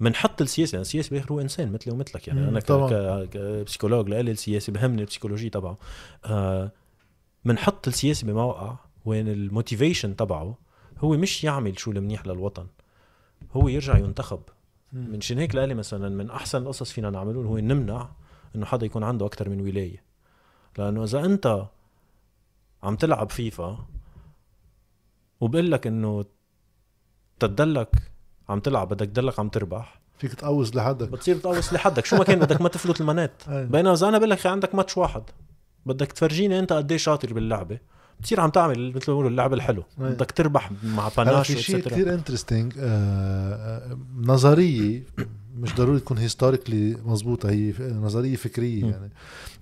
بنحط 0.00 0.42
السياسة 0.42 0.76
يعني 0.76 0.82
السياسي 0.82 1.10
بالاخر 1.10 1.32
هو 1.32 1.40
إنسان 1.40 1.72
مثلي 1.72 1.92
ومثلك 1.92 2.28
يعني 2.28 2.48
أنا 2.48 2.60
ك 3.30 3.36
psychologue 3.36 4.08
لإلي 4.08 4.30
السياسي 4.30 4.72
بهمني 4.72 5.00
ال 5.00 5.04
psychologie 5.04 5.50
تبعه. 5.50 5.78
بنحط 7.44 7.86
آه 7.86 7.90
السياسي 7.90 8.26
بموقع 8.26 8.76
وين 9.04 9.28
ال 9.28 9.36
motivation 9.36 10.16
تبعه 10.16 10.58
هو 10.98 11.16
مش 11.16 11.44
يعمل 11.44 11.78
شو 11.78 11.90
المنيح 11.90 12.26
للوطن 12.26 12.66
هو 13.52 13.68
يرجع 13.68 13.98
ينتخب. 13.98 14.40
من 14.92 15.20
شان 15.20 15.38
هيك 15.38 15.54
لإلي 15.54 15.74
مثلا 15.74 16.08
من 16.08 16.30
أحسن 16.30 16.62
القصص 16.62 16.92
فينا 16.92 17.10
نعملون 17.10 17.46
هو 17.46 17.58
نمنع 17.58 18.08
إنه 18.56 18.66
حدا 18.66 18.86
يكون 18.86 19.02
عنده 19.02 19.26
أكثر 19.26 19.48
من 19.48 19.60
ولاية. 19.60 20.02
لأنه 20.78 21.04
إذا 21.04 21.24
أنت 21.24 21.66
عم 22.82 22.96
تلعب 22.96 23.30
فيفا 23.30 23.86
وبقول 25.40 25.70
لك 25.70 25.86
إنه 25.86 26.24
تدلك 27.40 27.96
عم 28.48 28.60
تلعب 28.60 28.88
بدك 28.88 29.06
تدلك 29.06 29.38
عم 29.38 29.48
تربح. 29.48 30.00
فيك 30.18 30.34
تقوص 30.34 30.76
لحدك. 30.76 31.08
بتصير 31.08 31.36
تقوص 31.36 31.72
لحدك. 31.72 32.04
شو 32.06 32.16
ما 32.16 32.24
كان 32.24 32.38
بدك 32.38 32.60
ما 32.60 32.68
تفلت 32.68 33.00
ال 33.00 33.05
manette. 33.05 33.42
بينما 33.72 33.92
إذا 33.92 34.08
أنا 34.08 34.18
بقول 34.18 34.30
لك 34.30 34.46
عندك 34.46 34.74
ماتش 34.74 34.96
واحد 34.96 35.22
بدك 35.86 36.12
تفرجيني 36.12 36.58
أنت 36.58 36.72
قد 36.72 36.96
شاطر 36.96 37.32
باللعبة. 37.32 37.78
بتصير 38.20 38.40
عم 38.40 38.50
تعمل 38.50 38.88
مثل 38.88 38.94
ما 38.94 39.00
بيقولوا 39.06 39.30
اللعب 39.30 39.54
الحلو. 39.54 39.82
بدك 39.98 40.30
تربح 40.30 40.70
مع 40.82 41.08
panache 41.16 41.52
في 41.52 41.62
شيء 41.62 41.78
كثير 41.78 42.14
interesting 42.14 42.72
آه،, 42.78 42.82
آه 42.84 43.98
نظرية 44.16 45.02
مش 45.58 45.74
ضروري 45.74 46.00
تكون 46.00 46.18
historically 46.18 46.96
مزبوطة 47.04 47.50
هي 47.50 47.72
نظرية 47.80 48.36
فكرية 48.36 48.84
م. 48.84 48.88
يعني. 48.88 49.10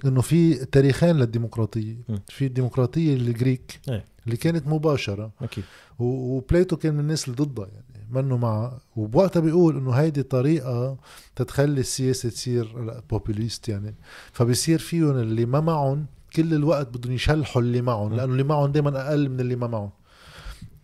إنه 0.04 0.20
في 0.20 0.54
تاريخين 0.54 1.16
للديمقراطية. 1.16 1.96
م. 2.08 2.16
في 2.28 2.46
الديمقراطية 2.46 3.14
ال 3.14 3.23
Greek. 3.23 3.80
إيه. 3.88 4.04
اللي 4.26 4.36
كانت 4.36 4.66
مباشرة. 4.66 5.30
أكيد. 5.42 5.64
وبلاتو 5.98 6.76
كان 6.76 6.94
من 6.94 7.00
الناس 7.00 7.28
اللي 7.28 7.36
ضدها 7.36 7.66
يعني 7.66 8.06
منه 8.10 8.36
مع 8.36 8.72
وبوقتها 8.96 9.40
بيقول 9.40 9.76
إنه 9.76 9.90
هيدي 9.90 10.22
طريقة 10.22 10.96
تتخلي 11.36 11.80
السياسة 11.80 12.28
تصير 12.28 13.00
populist 13.10 13.68
يعني. 13.68 13.94
فبصير 14.32 14.78
فيهم 14.78 15.10
اللي 15.10 15.46
ما 15.46 15.60
معهم 15.60 16.06
كل 16.36 16.54
الوقت 16.54 16.96
بدهم 16.96 17.12
يشلحوا 17.12 17.62
اللي 17.62 17.82
معهم 17.82 18.14
لأنه 18.14 18.32
اللي 18.32 18.42
معهم 18.42 18.72
دائما 18.72 19.08
أقل 19.08 19.28
من 19.28 19.40
اللي 19.40 19.56
ما 19.56 19.66
معهم. 19.66 19.90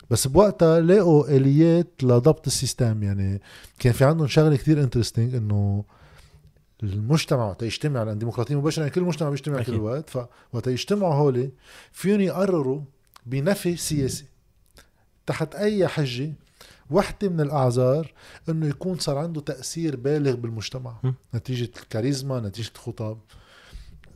بس 0.09 0.27
بوقتها 0.27 0.79
لقوا 0.79 1.37
آليات 1.37 2.03
لضبط 2.03 2.47
ال 2.47 2.55
system 2.55 3.03
يعني 3.03 3.41
كان 3.79 3.93
في 3.93 4.05
عندهم 4.05 4.27
شغلة 4.27 4.55
كتير 4.55 4.83
interesting 4.83 5.35
إنه 5.35 5.83
المجتمع 6.83 7.47
وقت 7.47 7.63
يجتمع 7.63 8.03
لأن 8.03 8.13
الديمقراطيه 8.13 8.55
مباشرة 8.55 8.81
يعني 8.81 8.95
كل 8.95 9.01
المجتمع 9.01 9.29
بيجتمع 9.29 9.63
كل 9.63 9.73
الوقت 9.73 10.09
فوقت 10.09 10.67
يجتمعوا 10.67 11.13
هولي 11.13 11.51
فيهم 11.91 12.21
يقرروا 12.21 12.81
بنفي 13.25 13.75
سياسي. 13.75 14.25
تحت 15.25 15.55
أي 15.55 15.87
حجة 15.87 16.33
وحدة 16.91 17.29
من 17.29 17.41
الأعذار 17.41 18.13
أنه 18.49 18.67
يكون 18.67 18.99
صار 18.99 19.17
عنده 19.17 19.41
تأثير 19.41 19.95
بالغ 19.95 20.35
بالمجتمع. 20.35 20.95
م. 21.03 21.11
نتيجة 21.35 21.69
الكاريزما 21.83 22.39
نتيجة 22.39 22.71
الخطاب. 22.75 23.17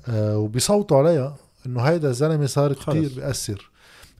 آه 0.08 0.38
وبيصوتوا 0.38 0.98
عليها 0.98 1.38
أنه 1.65 1.82
هيدا 1.82 2.10
الزلمة 2.10 2.46
صار 2.46 2.74
كثير 2.74 3.12
بيأثر. 3.15 3.72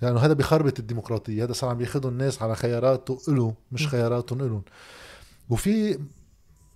لأنه 0.02 0.16
يعني 0.16 0.26
هذا 0.26 0.34
بخربط 0.34 0.80
الديمقراطية. 0.80 1.44
هذا 1.44 1.54
صار 1.54 1.70
عم 1.70 1.78
بياخذوا 1.78 2.12
الناس 2.12 2.42
على 2.42 2.56
خياراته 2.56 3.22
إله 3.28 3.54
مش 3.72 3.88
خياراتهم 3.88 4.42
إلهم. 4.42 4.62
وفي 5.50 6.00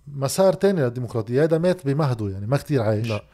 مسار 0.06 0.52
تاني 0.52 0.80
للديمقراطية. 0.80 1.44
هذا 1.44 1.58
مات 1.58 1.86
بمهده 1.86 2.28
يعني 2.28 2.46
ما 2.46 2.56
كتير 2.56 2.82
عايش. 2.82 3.08
لا. 3.08 3.24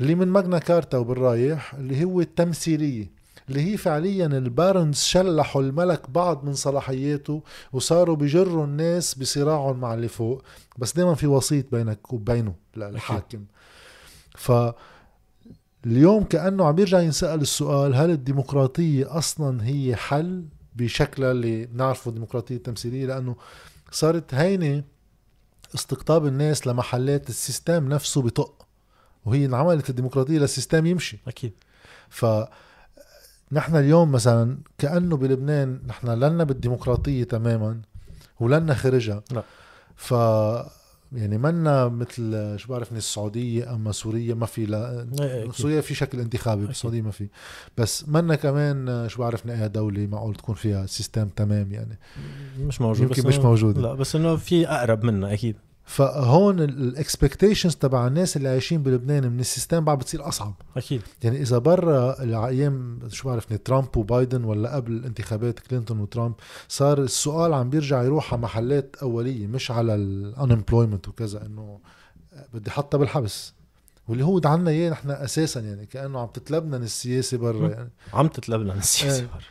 اللي 0.00 0.14
من 0.14 0.28
ماجنا 0.28 0.58
كارتا 0.58 0.98
وبالرايح 0.98 1.74
اللي 1.74 2.04
هو 2.04 2.20
التمثيلية. 2.20 3.15
اللي 3.48 3.72
هي 3.72 3.76
فعليا 3.76 4.26
ال 4.26 4.36
barons 4.36 4.96
شلحوا 4.96 5.62
الملك 5.62 6.10
بعض 6.10 6.44
من 6.44 6.54
صلاحياته 6.54 7.42
وصاروا 7.72 8.16
بجروا 8.16 8.64
الناس 8.64 9.14
بصراعهم 9.14 9.80
مع 9.80 9.94
اللي 9.94 10.08
فوق. 10.08 10.42
بس 10.78 10.92
دائما 10.96 11.14
في 11.14 11.26
وسيط 11.26 11.70
بينك 11.72 12.12
وبينه 12.12 12.54
الحاكم 12.76 13.44
ف 14.36 14.52
اليوم 15.86 16.24
كأنه 16.24 16.64
عم 16.66 16.78
يرجع 16.78 17.00
ينسأل 17.00 17.40
السؤال 17.40 17.94
هل 17.94 18.10
الديمقراطية 18.10 19.18
أصلا 19.18 19.64
هي 19.66 19.96
حل 19.96 20.44
بشكلها 20.76 21.30
اللي 21.30 21.66
بنعرفه 21.66 22.08
الديمقراطيه 22.08 22.56
التمثيليه 22.56 23.06
لأنه 23.06 23.36
صارت 23.90 24.34
هينة 24.34 24.84
استقطاب 25.74 26.26
الناس 26.26 26.66
لمحلات 26.66 27.28
ال 27.28 27.37
system 27.37 27.88
نفسه 27.88 28.22
بطق 28.22 28.66
وهي 29.24 29.44
انعملت 29.44 29.90
الديمقراطية 29.90 30.38
لل 30.38 30.50
system 30.50 30.86
يمشي. 30.86 31.18
أكيد. 31.28 31.52
ف 32.08 32.24
نحن 33.52 33.76
اليوم 33.76 34.12
مثلا 34.12 34.58
كأنه 34.78 35.16
بلبنان 35.16 35.80
نحن 35.86 36.08
لنا 36.08 36.44
بالديمقراطية 36.44 37.24
تماما 37.24 37.80
ولنا 38.40 38.74
خرجها 38.74 39.22
لا 39.32 39.42
ف 39.96 40.14
يعني 41.12 41.38
منا 41.38 41.88
مثل 41.88 42.54
شو 42.58 42.68
بعرفني 42.68 42.98
السعودية 42.98 43.74
أما 43.74 43.92
سوريا 43.92 44.34
ما 44.34 44.46
في 44.46 44.66
لا 44.66 45.08
إيه، 45.20 45.50
سوريا 45.50 45.80
في 45.80 45.94
شكل 45.94 46.20
انتخابي 46.20 46.66
بالسعوديه 46.66 47.02
ما 47.02 47.10
في. 47.10 47.28
بس 47.78 48.08
منا 48.08 48.34
كمان 48.34 49.08
شو 49.08 49.22
بعرفني 49.22 49.62
أي 49.62 49.68
دولة 49.68 50.06
معقول 50.06 50.34
تكون 50.34 50.54
فيها 50.54 50.86
system 50.86 51.28
تمام 51.28 51.72
يعني. 51.72 51.98
مش 52.60 52.80
موجود 52.80 53.08
يمكن 53.08 53.28
مش 53.28 53.38
موجود 53.38 53.78
لا 53.78 53.94
بس 53.94 54.16
إنه 54.16 54.36
في 54.36 54.68
أقرب 54.68 55.04
منا 55.04 55.32
أكيد. 55.32 55.56
فهون 55.86 56.60
ال 56.60 56.69
expectations 56.69 57.76
تبع 57.76 58.06
الناس 58.06 58.36
اللي 58.36 58.48
عايشين 58.48 58.82
بلبنان 58.82 59.32
من 59.32 59.40
ال 59.40 59.46
system 59.46 59.84
بعد 59.84 59.98
بتصير 59.98 60.28
أصعب. 60.28 60.54
أكيد. 60.76 61.02
يعني 61.22 61.42
إذا 61.42 61.58
برا 61.58 62.20
أيام 62.48 62.98
شو 63.08 63.28
بعرفني 63.28 63.58
ترامب 63.58 63.96
وبايدن 63.96 64.44
ولا 64.44 64.74
قبل 64.76 65.04
انتخابات 65.04 65.58
كلينتون 65.58 66.00
وترامب 66.00 66.34
صار 66.68 67.02
السؤال 67.02 67.54
عم 67.54 67.70
بيرجع 67.70 68.02
يروح 68.02 68.32
على 68.32 68.42
محلات 68.42 68.96
أولية 69.02 69.46
مش 69.46 69.70
على 69.70 69.94
ال 69.94 70.03
unemployment 70.03 71.08
وكذا 71.08 71.46
إنه 71.46 71.80
بدي 72.54 72.70
حطها 72.70 72.98
بالحبس. 72.98 73.54
واللي 74.08 74.24
هو 74.24 74.40
عنا 74.44 74.70
إياه 74.70 74.90
نحن 74.90 75.10
أساسا 75.10 75.60
يعني 75.60 75.86
كأنه 75.86 76.20
عم 76.20 76.28
تتلبنن 76.28 76.82
السياسة 76.82 77.38
برا 77.38 77.68
يعني. 77.68 77.90
عم 78.12 78.28
تتلبنن 78.28 78.78
السياسة 78.78 79.22
برا. 79.22 79.42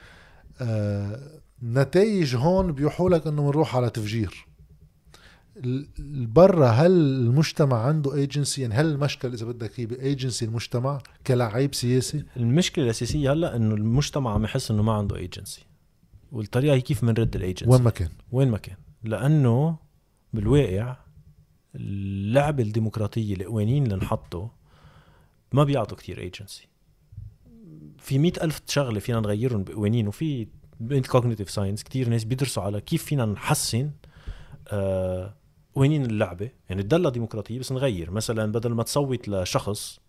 آه 0.61 1.19
نتائج 1.63 2.35
هون 2.35 2.71
بيوحوا 2.71 3.09
لك 3.09 3.27
إنه 3.27 3.51
بنروح 3.51 3.75
على 3.75 3.89
تفجير. 3.89 4.47
برا 6.35 6.67
هل 6.67 6.91
المجتمع 6.91 7.81
عنده 7.81 8.15
ايجنسي 8.15 8.61
يعني 8.61 8.73
هل 8.73 8.85
المشكل 8.85 9.33
إذا 9.33 9.45
بدك 9.45 9.79
هي 9.79 9.85
بايجنسي 9.85 10.45
المجتمع 10.45 11.01
كلاعب 11.27 11.73
سياسي؟ 11.73 12.23
المشكلة 12.37 12.85
الأساسية 12.85 13.31
هلأ 13.31 13.55
إنه 13.55 13.75
المجتمع 13.75 14.33
عم 14.33 14.43
يحس 14.43 14.71
إنه 14.71 14.83
ما 14.83 14.93
عنده 14.93 15.15
ايجنسي 15.15 15.65
والطريقة 16.31 16.75
هي 16.75 16.81
كيف 16.81 17.05
بنرد 17.05 17.35
الايجنسي 17.35 17.71
وين 17.71 17.81
ما 17.81 17.89
كان. 17.89 18.09
وين 18.31 18.47
ما 18.47 18.57
كان. 18.57 18.75
لأنه 19.03 19.77
بالواقع 20.33 20.97
اللعبه 21.75 22.63
الديمقراطية 22.63 23.35
القوانين 23.35 23.83
اللي 23.83 23.95
نحطه 23.95 24.51
ما 25.53 25.63
بيعطوا 25.63 25.97
كتير 25.97 26.19
ايجنسي 26.19 26.67
في 27.97 28.19
مئة 28.19 28.43
ألف 28.43 28.61
شغلة 28.67 28.99
فينا 28.99 29.19
نغيرهم 29.19 29.63
بقوانين 29.63 30.07
وفي 30.07 30.47
بال 30.79 30.92
cognitive 30.92 31.49
science 31.49 31.83
كتير 31.83 32.09
ناس 32.09 32.23
بيدرسوا 32.23 32.63
على 32.63 32.81
كيف 32.81 33.03
فينا 33.03 33.25
نحسن 33.25 33.91
آه 34.67 35.35
قوانين 35.75 36.05
اللعبة؟ 36.05 36.49
يعني 36.69 36.83
تضلها 36.83 37.11
ديمقراطية 37.11 37.59
بس 37.59 37.71
نغير. 37.71 38.11
مثلا 38.11 38.51
بدل 38.51 38.71
ما 38.73 38.83
تصوت 38.83 39.29
لشخص 39.29 39.99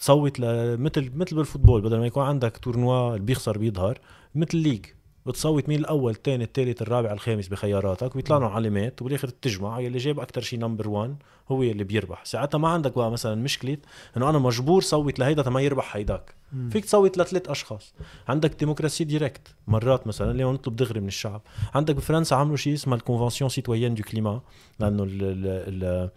تصوت 0.00 0.40
ل- 0.40 0.76
مثل 0.80 1.08
بال 1.08 1.22
football 1.22 1.80
بدل 1.80 1.98
ما 1.98 2.06
يكون 2.06 2.22
عندك 2.22 2.56
tournoi 2.56 3.08
اللي 3.14 3.26
بيخسر 3.26 3.58
بيظهر 3.58 3.98
مثل 4.34 4.56
league. 4.56 4.84
بتصوت 5.26 5.68
مين 5.68 5.78
الأول 5.80 6.12
الثاني 6.12 6.44
الثالث 6.44 6.82
الرابع 6.82 7.12
الخامس 7.12 7.48
بخياراتك 7.48 8.16
ويطلع 8.16 8.38
لهم 8.38 8.48
علامات 8.52 9.02
وبالآخر 9.02 9.28
بتجمع 9.28 9.80
يلي 9.80 9.98
جاب 9.98 10.20
أكثر 10.20 10.40
شيء 10.40 10.58
number 10.58 10.88
1 10.88 11.16
هو 11.52 11.62
اللي 11.62 11.84
بيربح. 11.84 12.24
ساعتها 12.24 12.58
ما 12.58 12.68
عندك 12.68 12.94
بقى 12.96 13.10
مثلا 13.10 13.34
مشكلة 13.34 13.76
إنه 14.16 14.30
أنا 14.30 14.38
مجبور 14.38 14.82
صوت 14.82 15.18
لهيدا 15.18 15.50
ما 15.50 15.60
يربح 15.60 15.96
هيداك. 15.96 16.34
مم. 16.52 16.70
فيك 16.70 16.84
تصوت 16.84 17.18
لثلاث 17.18 17.48
أشخاص. 17.48 17.94
عندك 18.28 18.58
démocratie 18.58 19.04
directe. 19.04 19.54
مرات 19.66 20.06
مثلا 20.06 20.30
اليوم 20.30 20.54
نطلب 20.54 20.76
دغري 20.76 21.00
من 21.00 21.08
الشعب. 21.08 21.42
عندك 21.74 21.94
بفرنسا 21.94 22.34
عملوا 22.34 22.56
شيء 22.56 22.74
اسمه 22.74 22.96
ال 22.96 23.01
convention 23.01 23.50
citoyenne 23.50 23.94
du 23.94 24.02
climat 24.02 24.40
لأنه 24.80 25.02
ال 25.02 26.10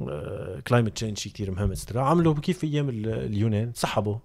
ال 0.00 0.62
climate 0.66 0.92
change 0.96 1.18
شيء 1.18 1.32
كثير 1.32 1.50
مهم 1.50 1.72
عملوا 1.94 2.34
كيف 2.34 2.58
في 2.58 2.66
أيام 2.66 2.88
ال- 2.88 3.08
اليونان؟ 3.08 3.72
سحبوا 3.74 4.16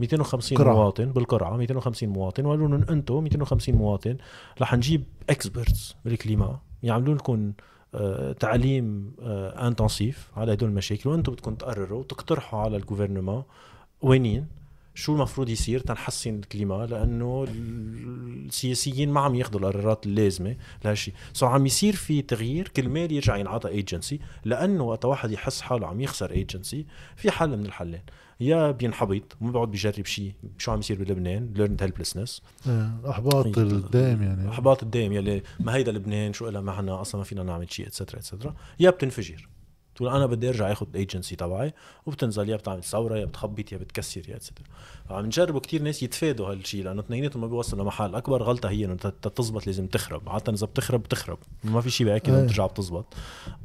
250 0.00 0.58
قرعة. 0.58 0.74
مواطن 0.74 1.04
بالقرعة 1.12 1.56
250 1.56 2.08
مواطن. 2.08 2.44
وقالوا 2.46 2.68
لهم 2.68 2.84
أنتم 2.90 3.24
250 3.24 3.74
مواطن 3.74 4.16
رح 4.60 4.74
نجيب 4.74 5.04
experts 5.30 5.94
بال 6.04 6.16
climat. 6.16 6.58
يعملوا 6.82 7.14
لكم 7.14 7.52
آه، 7.52 7.52
تعليم 8.40 9.12
intensif 9.20 10.30
على 10.36 10.52
هدول 10.52 10.68
المشاكل 10.68 11.10
وأنتم 11.10 11.32
بدكم 11.32 11.54
تقرروا 11.54 12.00
وتقترحوا 12.00 12.60
على 12.60 12.76
ال 12.76 12.81
gouvernement 12.81 13.42
قوانين؟ 14.02 14.46
شو 14.94 15.12
المفروض 15.14 15.48
يصير 15.48 15.80
تنحسن 15.80 16.34
ال 16.38 16.45
climat 16.45 16.86
لأنه 16.86 17.46
السياسيين 17.48 19.10
ما 19.10 19.20
عم 19.20 19.34
ياخذوا 19.34 19.60
القرارات 19.60 20.06
اللازمة 20.06 20.56
لهالشيء 20.84 21.14
so 21.32 21.46
عم 21.46 21.66
يصير 21.66 21.96
في 21.96 22.22
تغيير 22.22 22.68
كرمال 22.68 23.12
يرجع 23.12 23.36
ينعطى 23.36 23.68
ايجنسي 23.68 24.20
لأنه 24.44 24.84
وقت 24.84 25.04
واحد 25.04 25.30
يحس 25.30 25.60
حاله 25.60 25.86
عم 25.86 26.00
يخسر 26.00 26.30
ايجنسي 26.30 26.86
في 27.16 27.30
حل 27.30 27.56
من 27.56 27.66
الحلين. 27.66 28.02
يا 28.40 28.70
بينحبط 28.70 29.36
وما 29.40 29.50
بيقعد 29.52 29.70
بيجرب 29.70 30.06
شيء 30.06 30.32
شو 30.58 30.72
عم 30.72 30.78
يصير 30.78 30.98
بلبنان 30.98 31.52
learned 31.54 31.82
helplessness 31.82 32.42
آه، 32.68 32.90
أحباط 33.10 33.58
الدائم 33.58 34.22
يعني. 34.22 34.50
أحباط 34.50 34.82
الدائم 34.82 35.12
يلي 35.12 35.42
ما 35.60 35.74
هيدا 35.74 35.92
لبنان 35.92 36.32
شو 36.32 36.48
لها 36.48 36.60
معنا 36.60 37.00
أصلا 37.00 37.18
ما 37.18 37.24
فينا 37.24 37.42
نعمل 37.42 37.72
شيء 37.72 37.86
et 37.86 37.94
cetera 37.94 38.18
et 38.18 38.27
cetera 38.27 38.54
يا 38.80 38.90
بتنفجر. 38.90 39.48
تقول 39.94 40.08
أنا 40.08 40.26
بدي 40.26 40.48
أرجع 40.48 40.72
آخذ 40.72 40.86
الايجنسي 40.90 41.36
تبعي 41.36 41.74
وبتنزل 42.06 42.48
يا 42.48 42.56
بتعمل 42.56 42.82
ثورة 42.84 43.16
يا 43.18 43.24
بتخبط 43.24 43.72
يا 43.72 43.78
بتكسر 43.78 44.22
يا 44.28 44.36
et 44.36 44.43
cetera 44.43 44.64
فعم 45.08 45.26
نجربوا 45.26 45.60
كثير 45.60 45.82
ناس 45.82 46.02
يتفادوا 46.02 46.52
هالشيء 46.52 46.84
لأنه 46.84 47.00
اثنيناتهم 47.00 47.40
ما 47.40 47.46
بيوصلوا 47.48 47.82
لمحل 47.82 48.14
أكبر 48.14 48.42
غلطة 48.42 48.70
هي 48.70 48.84
إنه 48.84 48.94
تزبط 49.36 49.66
لازم 49.66 49.86
تخرب. 49.86 50.28
عادة 50.28 50.52
إذا 50.52 50.66
بتخرب 50.66 51.02
بتخرب. 51.02 51.38
ما 51.64 51.80
في 51.80 51.90
شيء 51.90 52.06
بياكد 52.06 52.28
إنه 52.28 52.38
إيه. 52.38 52.44
بترجع 52.44 52.66
بتزبط 52.66 53.14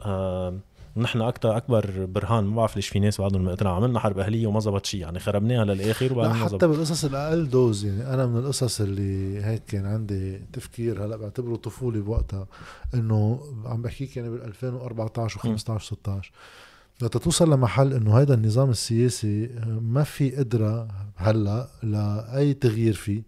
آه 0.02 0.60
نحن 0.98 1.22
أكثر 1.22 1.58
أكبر 1.58 2.06
برهان 2.06 2.44
ما 2.44 2.56
بعرف 2.56 2.76
ليش 2.76 2.88
في 2.88 3.00
ناس 3.00 3.22
بعدهم 3.22 3.46
مقتنع 3.46 3.76
عملنا 3.76 4.00
حرب 4.00 4.20
أهلية 4.20 4.48
وما 4.48 4.60
زبط 4.60 4.86
شيء 4.86 5.02
يعني 5.02 5.20
خربناها 5.20 5.66
للآخر 5.66 6.06
لا 6.06 6.12
وبعدين 6.12 6.34
ما 6.42 6.48
زبط. 6.48 6.56
حتى 6.56 6.68
بالقصص 6.68 7.06
الاقل 7.06 7.50
دوز 7.50 7.86
يعني 7.86 8.14
أنا 8.14 8.26
من 8.26 8.38
القصص 8.40 8.82
اللي 8.82 9.44
هيك 9.46 9.64
كان 9.66 9.86
عندي 9.86 10.42
تفكير 10.54 11.06
هلأ 11.06 11.16
بعتبره 11.18 11.56
طفولي 11.56 12.02
بوقتها 12.02 12.48
إنه 12.94 13.40
عم 13.66 13.82
بحكيك 13.82 14.18
يعني 14.18 14.30
بال 14.30 14.44
2014 14.44 15.40
و15 15.40 15.78
16 15.82 16.32
لتتوصل 17.02 17.54
لمحل 17.54 17.94
إنه 17.94 18.18
هذا 18.20 18.34
النظام 18.34 18.70
السياسي 18.70 19.50
ما 19.82 20.04
في 20.04 20.36
قدرة 20.36 20.88
هلأ 21.16 21.68
لأي 21.84 22.54
تغيير 22.54 22.94
فيه 22.94 23.24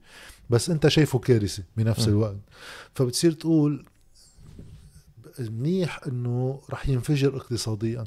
بس 0.50 0.70
أنت 0.70 0.88
شايفه 0.88 1.20
كارثة 1.20 1.64
بنفس. 1.78 2.08
الوقت. 2.08 2.38
فبتصير 2.94 3.32
تقول 3.32 3.86
منيح 5.40 6.00
إنه 6.08 6.62
رح 6.70 6.90
ينفجر 6.90 7.38
اقتصاديا. 7.38 8.04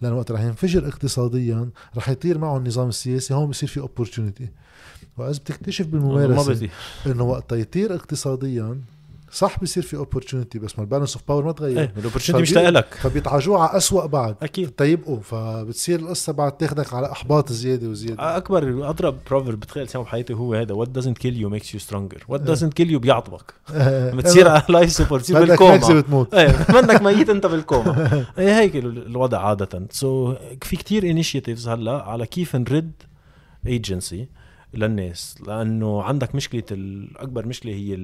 لأنه 0.00 0.16
وقت 0.16 0.32
رح 0.32 0.40
ينفجر 0.40 0.88
اقتصاديا 0.88 1.70
رح 1.96 2.08
يطير 2.08 2.38
معه 2.38 2.56
النظام 2.56 2.88
السياسي 2.88 3.34
هون 3.34 3.50
بصير 3.50 3.68
في 3.68 3.80
opportunity 3.80 4.48
وإذا 5.16 5.38
بتكتشف 5.38 5.86
ما 5.86 5.92
بالممارسه 5.92 6.68
إنه 7.06 7.24
وقت 7.24 7.52
يطير 7.52 7.94
اقتصاديا 7.94 8.80
صح 9.32 9.60
بصير 9.62 9.82
في 9.82 9.96
opportunity 9.96 10.58
بس 10.58 10.78
ما 10.78 10.84
ال 10.84 10.88
balance 10.88 11.16
of 11.16 11.22
power 11.28 11.44
ما 11.44 11.52
تغير. 11.52 11.78
إيه 11.78 11.92
ال 11.98 12.02
opportunity 12.02 12.42
مش 12.42 12.52
لك 12.54 12.94
فبيتعاجوه 12.94 13.60
على 13.62 13.76
أسوأ 13.76 14.06
بعد. 14.06 14.36
أكيد. 14.42 14.70
تيبقوا 14.70 15.20
فبتصير 15.20 16.00
القصة 16.00 16.32
بعد 16.32 16.52
تاخدك 16.56 16.94
على 16.94 17.12
إحباط 17.12 17.52
زيادة 17.52 17.88
وزيادة. 17.88 18.36
أكبر 18.36 18.90
أضرب 18.90 19.16
proverb 19.30 19.60
بتخيل 19.60 19.88
سامع 19.88 20.04
بحياتي 20.04 20.34
هو 20.34 20.54
هذا. 20.54 20.74
What 20.74 20.98
doesn't 20.98 21.14
kill 21.26 21.34
you 21.34 21.54
makes 21.58 21.68
you 21.74 21.78
stronger. 21.88 22.18
What 22.28 22.50
doesn't 22.58 22.72
kill 22.82 22.88
you 22.90 22.96
بيعطبك 22.96 23.54
بتصير 24.16 24.48
على 24.48 24.62
life 24.68 24.92
support 24.92 25.22
بتصير 25.22 25.36
بدك 25.38 25.48
بالكوما. 25.48 25.76
نكسه 25.76 25.94
بتموت. 26.00 26.34
إيه 26.34 26.66
منك 26.74 27.02
ميت 27.06 27.30
أنت 27.30 27.46
بالكوما. 27.46 28.24
إيه 28.38 28.58
هيك 28.58 28.76
ال- 28.76 29.06
الوضع 29.06 29.38
عادة. 29.38 29.86
so 29.90 30.34
so, 30.34 30.36
في 30.62 30.76
كتير 30.76 31.10
initiatives 31.10 31.68
هلأ 31.68 32.02
على 32.02 32.26
كيف 32.26 32.56
نرد 32.56 32.92
ايجنسي 33.66 34.28
للناس. 34.74 35.34
لأنه 35.46 36.02
عندك 36.02 36.34
مشكلة 36.34 36.62
الاكبر 36.70 37.46
مشكلة 37.46 37.72
هي 37.72 37.94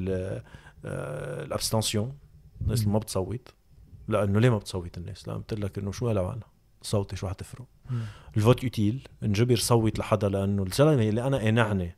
ال 0.85 0.94
fr 0.94 1.14
abstention 1.14 2.13
الناس 2.61 2.81
اللي 2.81 2.93
ما 2.93 2.99
بتصوت. 2.99 3.49
لأنه 4.09 4.41
ليه 4.41 4.51
ما 4.51 4.59
بتصوت 4.59 4.99
الناس؟ 4.99 5.29
لأن 5.29 5.39
بتقول 5.39 5.63
لك 5.63 5.79
إنه 5.79 5.93
شو 5.93 6.09
هلا 6.09 6.39
صوتي 6.83 7.17
شو 7.17 7.29
حتفرق؟ 7.29 7.65
ال 8.37 8.42
vote 8.42 8.65
utile 8.65 9.09
انجبر 9.23 9.57
صوت 9.57 9.99
لحدا 9.99 10.29
لأنه 10.29 10.63
الزلمه 10.63 11.09
اللي 11.09 11.27
أنا 11.27 11.37
قانعني 11.37 11.97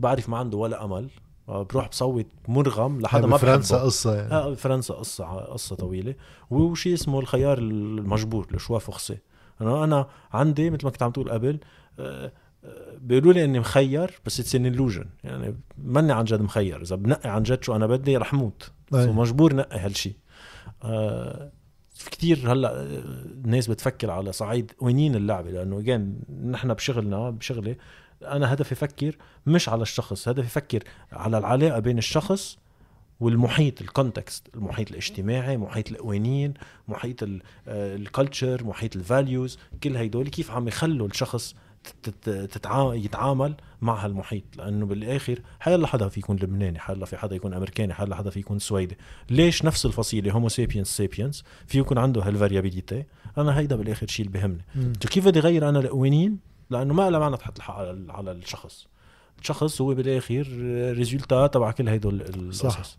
بعرف 0.00 0.28
ما 0.28 0.38
عنده 0.38 0.58
ولا 0.58 0.84
أمل. 0.84 1.10
آه، 1.48 1.62
بروح 1.62 1.88
بصوت 1.88 2.26
مرغم 2.48 3.00
لحدا 3.00 3.26
ما 3.26 3.36
بفرنسا 3.36 3.74
بحبه 3.76 3.86
قصة 3.86 4.16
يعني. 4.16 4.32
آه 4.32 4.54
فرنسا 4.54 4.94
قصة 4.94 5.24
قصة 5.26 5.76
طويلة. 5.76 6.14
وشيء 6.50 6.94
اسمه 6.94 7.20
الخيار 7.20 7.58
المجبور 7.58 8.46
le 8.50 8.58
choix 8.58 8.78
forcé 8.78 9.18
أنا 9.60 9.84
أنا 9.84 10.08
عندي 10.32 10.70
مثل 10.70 10.84
ما 10.84 10.90
كنت 10.90 11.02
عم 11.02 11.10
تقول 11.10 11.30
قبل 11.30 11.58
آه، 11.98 12.26
آه، 12.26 12.32
بيقولوا 13.00 13.32
لي 13.32 13.44
إني 13.44 13.60
مخير 13.60 14.20
بس 14.26 14.40
it's 14.40 14.54
an 14.54 14.76
illusion. 14.76 15.06
يعني 15.24 15.56
ماني 15.78 16.12
عن 16.12 16.24
جد 16.24 16.40
مخير. 16.40 16.82
إذا 16.82 16.96
بنقي 16.96 17.30
عن 17.30 17.42
جد 17.42 17.64
شو 17.64 17.76
أنا 17.76 17.86
بدي 17.86 18.16
رح 18.16 18.34
موت. 18.34 18.70
so 18.92 19.12
مجبور 19.12 19.54
نقي 19.54 19.78
هالشيء 19.78 20.16
آه، 20.84 21.52
في 21.94 22.10
كتير 22.10 22.52
هلأ 22.52 22.80
آه، 22.80 22.84
الناس 23.44 23.66
بتفكر 23.66 24.10
على 24.10 24.32
صعيد 24.32 24.72
وينين 24.80 25.14
اللعبة؟ 25.14 25.50
لأنه 25.50 25.80
جان 25.80 26.20
نحن 26.50 26.74
بشغلنا 26.74 27.30
بشغلي 27.30 27.76
أنا 28.22 28.52
هدفي 28.52 28.72
أفكر 28.72 29.16
مش 29.46 29.68
على 29.68 29.82
الشخص 29.82 30.28
هدفي 30.28 30.46
أفكر 30.46 30.82
على 31.12 31.38
العلاقة 31.38 31.78
بين 31.78 31.98
الشخص 31.98 32.58
والمحيط 33.20 33.80
ال 33.80 33.88
context 33.88 34.48
المحيط 34.54 34.90
الاجتماعي 34.90 35.56
محيط 35.56 35.90
القوانين 35.90 36.54
محيط 36.88 37.16
ال 37.68 37.80
culture 37.80 38.64
محيط 38.64 38.96
ال 38.96 39.05
values 39.05 39.58
كل 39.82 39.96
هيدول 39.96 40.28
كيف 40.28 40.50
عم 40.50 40.68
يخلوا 40.68 41.06
الشخص 41.06 41.54
يتعامل 42.76 43.54
مع 43.80 44.04
هالمحيط. 44.04 44.44
لأنه 44.56 44.86
بالآخر 44.86 45.42
حيلا 45.60 45.86
حدا 45.86 46.08
في 46.08 46.20
يكون 46.20 46.36
لبناني 46.36 46.78
حيلا 46.78 47.06
في 47.06 47.16
حدا 47.16 47.36
يكون 47.36 47.54
أمريكاني 47.54 47.94
حيلا 47.94 48.16
حدا 48.16 48.30
في 48.30 48.40
يكون 48.40 48.58
سويدي. 48.58 48.98
ليش 49.30 49.64
نفس 49.64 49.86
الفصيلة 49.86 50.32
homo 50.32 50.48
sapiens 50.48 50.96
sapiens 50.96 51.44
في 51.66 51.78
يكون 51.78 51.98
عنده 51.98 52.22
هال 52.22 52.35
variability 52.35 53.04
أنا 53.38 53.58
هيدا 53.58 53.76
بالآخر 53.76 54.06
شيء 54.06 54.26
اللي 54.26 54.38
بهمني 54.38 54.64
كيف 55.00 55.26
بدي 55.26 55.38
اغير 55.38 55.68
أنا 55.68 55.78
القوانين 55.78 56.38
لأنه 56.70 56.94
ما 56.94 57.10
لها 57.10 57.20
معنى 57.20 57.36
تحط 57.36 57.56
الحق 57.56 57.74
على 57.74 58.12
على 58.12 58.32
الشخص. 58.32 58.86
الشخص 59.40 59.80
هو 59.80 59.94
بالآخر 59.94 60.46
résultat 60.96 61.46
تبع 61.46 61.70
كل 61.70 61.88
هدول. 61.88 62.20
القصص. 62.20 62.98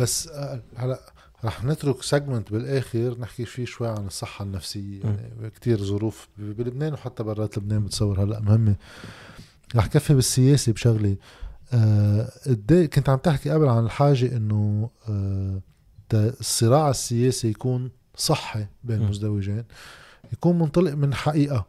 بس 0.00 0.28
آه، 0.28 0.62
هلا 0.76 1.00
رح 1.44 1.64
نترك 1.64 2.02
segment 2.02 2.52
بالآخر 2.52 3.18
نحكي 3.18 3.44
فيه 3.44 3.64
شوي 3.64 3.88
عن 3.88 4.06
الصحة 4.06 4.44
النفسية. 4.44 5.02
يعني 5.02 5.50
كتير 5.50 5.84
ظروف 5.84 6.28
بلبنان 6.38 6.92
وحتى 6.92 7.22
برات 7.22 7.58
لبنان 7.58 7.84
بتصور 7.84 8.22
هلأ 8.22 8.40
مهمة. 8.40 8.76
رح 9.76 9.86
كفي 9.86 10.14
بالسياسة 10.14 10.72
بشغلة. 10.72 11.16
آه 11.72 12.32
إيه 12.70 12.86
كنت 12.86 13.08
عم 13.08 13.18
تحكي 13.18 13.50
قبل 13.50 13.68
عن 13.68 13.84
الحاجة 13.84 14.36
إنه 14.36 14.90
آه 15.08 15.60
الصراع 16.14 16.90
السياسي 16.90 17.48
يكون 17.48 17.90
صحي 18.16 18.66
بين. 18.84 19.02
المزدوجين 19.02 19.64
يكون 20.32 20.58
منطلق 20.58 20.92
من 20.92 21.14
حقيقة. 21.14 21.66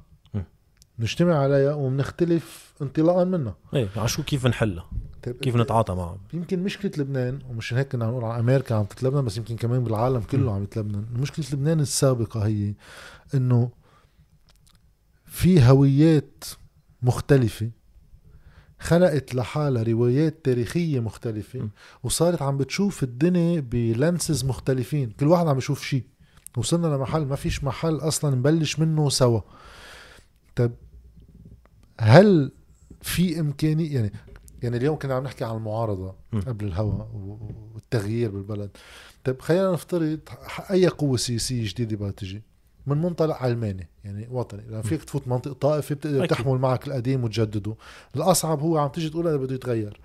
نجتمع 0.99 1.36
عليها 1.36 1.73
وبنختلف 1.73 2.73
انطلاقا 2.82 3.23
منها. 3.23 3.55
إيه 3.73 3.89
على 3.95 4.08
شو 4.08 4.23
كيف 4.23 4.47
نحلها؟ 4.47 4.89
كيف 5.23 5.55
نتعاطى 5.55 5.95
معها 5.95 6.17
يمكن 6.34 6.63
مشكلة 6.63 6.91
لبنان 6.97 7.39
ومش 7.49 7.73
هيك 7.73 7.88
كنا 7.88 8.05
عم 8.05 8.12
نقول 8.12 8.23
عن 8.23 8.39
أمريكا 8.39 8.75
عم 8.75 8.86
تتلبنن 8.86 9.25
بس 9.25 9.38
يمكن 9.38 9.55
كمان 9.55 9.84
بالعالم 9.84 10.19
كله 10.19 10.53
عم 10.55 10.63
يتلبنن. 10.63 11.05
مشكلة 11.13 11.45
لبنان 11.53 11.79
السابقة 11.79 12.45
هي 12.45 12.73
إنه 13.34 13.69
في 15.25 15.63
هويات 15.63 16.43
مختلفة 17.02 17.69
خلقت 18.79 19.35
لحالها 19.35 19.83
روايات 19.83 20.46
تاريخية 20.46 21.00
مختلفة 21.00 21.60
م. 21.60 21.69
وصارت 22.04 22.41
عم 22.41 22.58
بتشوف 22.58 23.04
الدنيا 23.04 23.60
بلانسز 23.60 24.46
مختلفين. 24.46 25.10
كل 25.10 25.27
واحد 25.27 25.48
عم 25.48 25.58
يشوف 25.58 25.83
شيء 25.83 26.04
وصلنا 26.58 26.87
لمحل 26.87 27.25
ما 27.25 27.35
فيش 27.35 27.63
محل 27.63 27.96
أصلا 27.96 28.35
نبلش 28.35 28.79
منه 28.79 29.10
سوا. 29.10 29.41
طيب 30.56 30.71
هل 32.00 32.52
في 33.02 33.39
إمكانية 33.39 33.96
يعني 33.96 34.12
يعني 34.63 34.77
اليوم 34.77 34.97
كنا 34.97 35.13
عم 35.13 35.23
نحكي 35.23 35.43
عن 35.43 35.55
المعارضة 35.55 36.15
م. 36.31 36.39
قبل 36.39 36.65
الهوى 36.65 37.07
والتغيير 37.73 38.31
بالبلد. 38.31 38.69
طيب 39.23 39.41
خلينا 39.41 39.71
نفترض 39.71 40.19
أي 40.71 40.87
قوة 40.87 41.17
سياسية 41.17 41.69
جديدة 41.69 41.95
بدها 41.95 42.12
تجي؟ 42.12 42.41
من 42.87 42.97
منطلق 42.97 43.35
علماني 43.35 43.87
يعني 44.03 44.27
وطني. 44.31 44.62
لما 44.69 44.81
فيك 44.81 45.03
تفوت 45.03 45.27
منطقه 45.27 45.53
طائفه 45.53 45.95
بتقدر 45.95 46.17
أكيد. 46.23 46.29
تحمل 46.29 46.57
معك 46.57 46.87
القديم 46.87 47.23
وتجدده. 47.23 47.75
الأصعب 48.15 48.60
هو 48.60 48.77
عم 48.77 48.89
تيجي 48.89 49.10
تقول 49.10 49.27
هذا 49.27 49.37
بده 49.37 49.55
يتغير. 49.55 49.99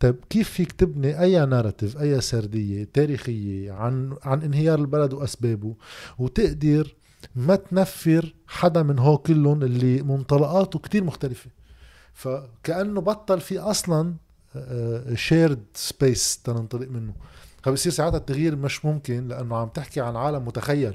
طيب 0.00 0.16
كيف 0.30 0.50
فيك 0.50 0.72
تبني 0.72 1.20
أي 1.20 1.46
ناراتيف 1.46 2.00
أي 2.00 2.20
سردية 2.20 2.88
تاريخية 2.94 3.72
عن 3.72 4.16
عن 4.22 4.42
انهيار 4.42 4.78
البلد 4.78 5.12
وأسبابه 5.12 5.74
وتقدر 6.18 6.94
ما 7.36 7.56
تنفر 7.56 8.34
حدا 8.46 8.82
من 8.82 8.98
هو 8.98 9.18
كلهم 9.18 9.62
اللي 9.62 10.02
منطلقاته 10.02 10.78
كتير 10.78 11.04
مختلفة؟ 11.04 11.50
فكأنه 12.12 13.00
بطل 13.00 13.40
في 13.40 13.58
أصلا 13.58 14.14
shared 15.14 15.64
space 15.74 16.42
تننطلق 16.42 16.88
منه. 16.88 17.14
فبصير 17.62 17.92
ساعتها 17.92 18.16
التغيير 18.16 18.56
مش 18.56 18.84
ممكن 18.84 19.28
لأنه 19.28 19.56
عم 19.56 19.68
تحكي 19.68 20.00
عن 20.00 20.16
عالم 20.16 20.44
متخيل. 20.44 20.94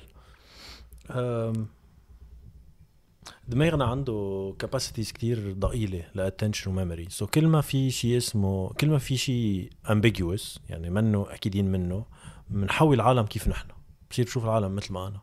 دماغنا 3.47 3.86
عنده 3.86 4.55
capacities 4.60 5.12
كتير 5.11 5.53
ضئيلة 5.53 6.03
ل 6.16 6.21
attention 6.21 6.72
و 6.72 6.77
memory 6.77 7.08
so 7.10 7.28
كل 7.28 7.47
ما 7.47 7.61
في 7.61 7.91
شيء 7.91 8.18
اسمه 8.18 8.70
كل 8.70 8.89
ما 8.89 8.97
في 8.97 9.18
شيء 9.18 9.70
ambiguous 9.89 10.60
يعني 10.70 10.89
منه 10.89 11.26
اكيدين 11.30 11.72
منه 11.72 12.05
بنحول 12.49 12.95
العالم 12.95 13.26
كيف 13.26 13.47
نحن. 13.47 13.68
بصير 14.11 14.26
بشوف 14.26 14.45
العالم 14.45 14.76
مثل 14.76 14.93
ما 14.93 15.07
أنا. 15.07 15.22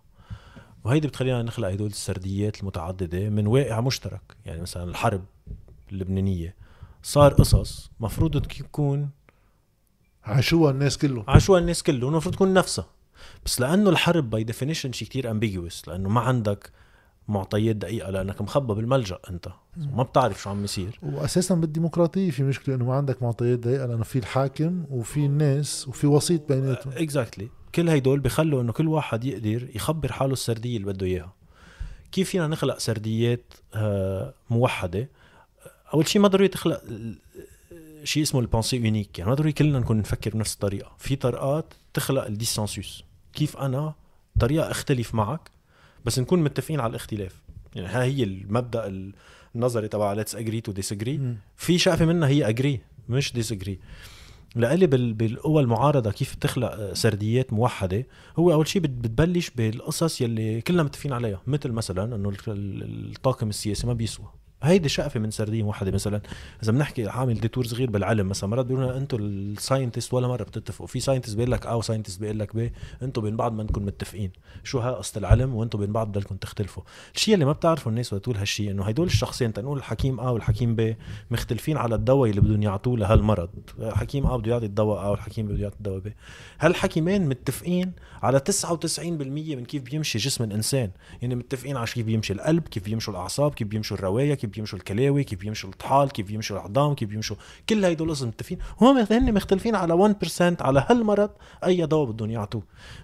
وهيدي 0.85 1.09
بتخلينا 1.09 1.43
نخلق 1.43 1.69
هدول 1.69 1.87
السرديات 1.87 2.61
المتعددة 2.61 3.29
من 3.31 3.47
واقع 3.47 3.81
مشترك. 3.81 4.37
يعني 4.47 4.63
مثلا 4.63 4.85
الحرب. 4.85 5.25
اللبنانية. 5.95 6.55
صار 7.03 7.33
قصص 7.33 7.91
مفروض 8.01 8.43
تكون 8.43 9.11
عاشوها 10.25 10.71
الناس 10.71 10.99
كلهم. 10.99 11.25
عاشوها 11.29 11.61
الناس 11.61 11.83
كلهم 11.83 12.11
المفروض 12.11 12.35
تكون 12.35 12.55
نفسها. 12.55 12.87
بس 13.47 13.61
لأنه 13.61 13.91
الحرب 13.91 14.31
by 14.31 14.45
definition 14.45 14.93
شيء 14.93 15.09
كتير 15.09 15.31
ambiguous 15.31 15.89
لأنه 15.89 16.09
ما 16.09 16.21
عندك 16.21 16.71
معطيات 17.29 17.77
دقيقة 17.77 18.11
لأنك 18.11 18.43
مخبى 18.43 18.75
بالملجأ 18.75 19.19
أنت. 19.31 19.49
ما 19.77 20.03
بتعرف 20.03 20.43
شو 20.43 20.51
عم 20.51 20.65
يصير 20.65 20.99
واساسا 21.03 21.55
بالديمقراطية 21.55 22.31
في 22.31 22.43
مشكلة 22.43 22.75
إنه 22.75 22.85
ما 22.85 22.95
عندك 22.95 23.23
معطيات 23.23 23.59
دقيقة 23.59 23.87
لأنه 23.87 24.05
في 24.05 24.19
الحاكم 24.19 24.85
وفي 24.91 25.27
الناس 25.27 25.89
وفي 25.89 26.07
وسيط 26.07 26.53
بيناتهم. 26.53 26.93
exactly 26.97 27.49
كل 27.75 27.89
هيدول 27.89 28.21
بخلوا 28.21 28.63
إنه 28.63 28.73
كل 28.73 28.89
واحد 28.89 29.25
يقدر 29.25 29.69
يخبر 29.77 30.13
حاله 30.13 30.33
السردية 30.33 30.77
اللي 30.77 30.93
بده 30.93 31.07
إياها. 31.07 31.33
كيف 32.13 32.31
فينا 32.31 32.47
نخلق 32.47 32.79
سرديات 32.79 33.53
آه، 33.75 34.35
موحدة؟ 34.51 35.09
أول 35.95 36.09
شيء 36.09 36.23
ما 36.23 36.29
ضروري 36.29 36.49
تخلق 36.49 36.83
شيء 38.05 38.23
اسمه 38.23 38.41
la 38.41 38.50
pensée 38.50 38.77
unique 38.77 39.19
يعني 39.19 39.31
ما 39.31 39.35
ضروري 39.37 39.53
كلنا 39.53 39.79
نكون 39.79 39.97
نفكر 39.99 40.31
بنفس 40.31 40.55
الطريقة. 40.55 40.93
في 40.99 41.17
طرقات 41.17 41.75
تخلق 41.95 42.25
ال 42.27 42.35
dissensus 42.35 43.05
كيف 43.33 43.57
أنا 43.57 43.95
طريقة 44.41 44.71
أختلف 44.71 45.15
معك 45.15 45.51
بس 46.05 46.19
نكون 46.19 46.43
متفقين 46.45 46.81
على 46.81 46.91
الاختلاف. 46.91 47.43
يعني 47.75 47.89
ها 47.89 48.03
هي 48.03 48.23
المبدأ 48.25 49.13
النظري 49.55 49.89
تبع 49.89 50.13
let's 50.13 50.35
agree 50.37 50.61
to 50.61 50.73
disagree. 50.73 51.37
في 51.57 51.79
شقفه 51.79 52.05
منها 52.05 52.29
هي 52.29 52.49
agree 52.49 52.81
مش 53.09 53.33
disagree 53.33 53.79
بال- 54.57 55.13
بالقوى 55.15 55.63
المعارضه 55.63 56.11
كيف 56.11 56.35
تخلق 56.35 56.71
آه، 56.73 56.95
سرديات 56.95 57.53
موحدة 57.53 58.07
هو 58.39 58.53
أول 58.53 58.69
شيء 58.69 58.83
بت- 58.83 58.91
بتبلش 58.91 59.51
بالقصص 59.51 60.21
يلي 60.21 60.61
كلنا 60.61 60.83
متفقين 60.83 61.13
عليها. 61.13 61.41
مثل 61.47 61.71
مثلا 61.73 62.15
إنه 62.17 62.29
ال- 62.29 62.37
ال- 62.49 63.11
الطاقم 63.17 63.49
السياسي 63.49 63.87
ما 63.87 63.93
بيسوى. 63.93 64.27
هيدي 64.65 64.89
شقفة 64.89 65.21
من 65.21 65.31
سرديه 65.31 65.63
موحده 65.63 65.91
مثلا. 65.91 66.21
إذا 66.63 66.73
بنحكي 66.73 67.09
عامل 67.09 67.41
détour 67.41 67.65
صغير 67.67 67.91
بالعلم 67.91 68.29
مثلا 68.29 68.51
مرات 68.51 68.67
بيقولوا 68.67 68.89
لنا 68.89 68.99
أنتم 68.99 69.19
ال 69.21 69.29
scientists 69.29 70.15
ولا 70.15 70.29
مرة 70.29 70.43
بتتفقوا. 70.45 70.87
في 70.87 71.01
scientist 71.01 71.37
بيقول 71.37 71.51
لك 71.53 71.67
آه 71.67 71.77
و 71.77 71.81
scientist 71.81 72.21
بيقول 72.21 72.39
لك 72.39 72.57
ب 72.57 72.71
أنتم 73.03 73.23
بين 73.23 73.37
بعض 73.37 73.53
ما 73.53 73.63
انكم 73.63 73.85
متفقين. 73.87 74.31
شو 74.65 74.79
ها 74.79 74.91
قصة 74.91 75.19
العلم؟ 75.19 75.55
وأنتم 75.55 75.79
بين 75.79 75.93
بعض 75.93 76.09
بدكم 76.09 76.37
تختلفوا. 76.37 76.83
الشيء 77.15 77.35
اللي 77.35 77.45
ما 77.45 77.53
بتعرفه 77.53 77.89
الناس 77.89 78.13
وقت 78.13 78.23
تقول 78.23 78.37
هالشيء 78.37 78.71
إنه 78.71 78.85
هدول 78.85 79.07
الشخصين 79.07 79.53
تنقول 79.53 79.79
الحكيم 79.79 80.21
ا 80.21 80.31
والحكيم 80.31 80.77
ب 80.77 80.97
مختلفين 81.31 81.77
على 81.77 81.95
الدواء 81.95 82.31
اللي 82.31 82.41
بدهم 82.41 82.63
يعطوه 82.63 82.99
لهالمرض. 82.99 83.51
حكيم 83.83 84.27
ا 84.27 84.37
بده 84.37 84.51
يعطي 84.51 84.67
الدواء 84.67 85.05
ا 85.05 85.09
والحكيم 85.09 85.47
بده 85.47 85.63
يعطي 85.63 85.77
الدواء 85.77 85.99
ب 85.99 86.13
هالحكيمين 86.61 87.29
متفقين 87.29 87.93
على 88.23 88.41
99% 88.41 89.01
من 89.57 89.65
كيف 89.65 89.83
بيمشي 89.83 90.19
جسم 90.19 90.45
الإنسان. 90.45 90.91
يعني 91.23 91.35
متفقين 91.35 91.77
على 91.77 91.87
كيف 91.87 92.07
بيمشي 92.07 92.33
القلب 92.33 92.69
كيف 92.69 92.85
بيمشوا 92.85 93.13
الأعصاب 93.13 93.55
كيف 93.55 93.69
بيمشوا 93.69 93.97
الرواية 93.97 94.35
كيف 94.35 94.51
بيمشوا 94.55 94.79
الكلاوي 94.79 95.25
كيف 95.25 95.39
بيمشوا 95.39 95.71
الطحال 95.71 96.11
كيف 96.11 96.27
بيمشوا 96.27 96.57
العظام 96.57 96.95
كيف 96.95 97.09
بيمشوا 97.09 97.37
كل 97.69 97.85
هيدول 97.85 98.09
القصص 98.09 98.23
متفقين 98.23 98.59
هم 98.81 99.07
هن 99.11 99.35
مختلفين 99.35 99.75
على 99.75 100.15
1% 100.21 100.63
على 100.63 100.85
هالمرض 100.89 101.31
أي 101.65 101.87
دواء 101.87 102.11
بدهم 102.11 102.31
يعطوه. 102.31 102.63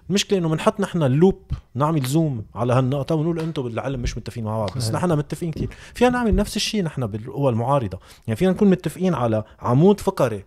المشكلة 0.09 0.39
إنه 0.39 0.49
بنحط 0.49 0.79
نحن 0.79 1.03
اللوب 1.03 1.41
نعمل 1.75 2.05
زوم 2.05 2.45
على 2.55 2.73
هالنقطة 2.73 3.15
ونقول 3.15 3.39
أنتم 3.39 3.63
بالعلم 3.63 3.99
مش 3.99 4.17
متفقين 4.17 4.43
مع 4.43 4.57
بعض. 4.57 4.71
بس. 4.75 4.91
نحن 4.91 5.11
متفقين 5.11 5.51
كثير 5.51 5.69
فينا 5.93 6.09
نعمل 6.09 6.35
نفس 6.35 6.55
الشيء 6.55 6.83
نحن 6.83 7.07
بالقوى 7.07 7.49
المعارضة. 7.49 7.99
يعني 8.27 8.35
فينا 8.35 8.51
نكون 8.51 8.69
متفقين 8.69 9.13
على 9.13 9.43
عمود 9.59 9.99
فقري 9.99 10.45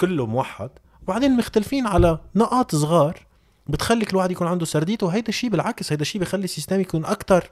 كله 0.00 0.26
موحد 0.26 0.70
وبعدين 1.02 1.36
مختلفين 1.36 1.86
على 1.86 2.18
نقاط 2.34 2.74
صغار 2.74 3.26
بتخلي 3.66 4.04
كل 4.04 4.16
واحد 4.16 4.30
يكون 4.30 4.46
عنده 4.46 4.64
سرديته. 4.64 5.06
وهيدا 5.06 5.28
الشيء 5.28 5.50
بالعكس 5.50 5.92
هيدا 5.92 6.02
الشيء 6.02 6.20
بخلي 6.20 6.44
ال 6.44 6.49
system 6.49 6.80
يكون 6.80 7.04
أكثر 7.04 7.50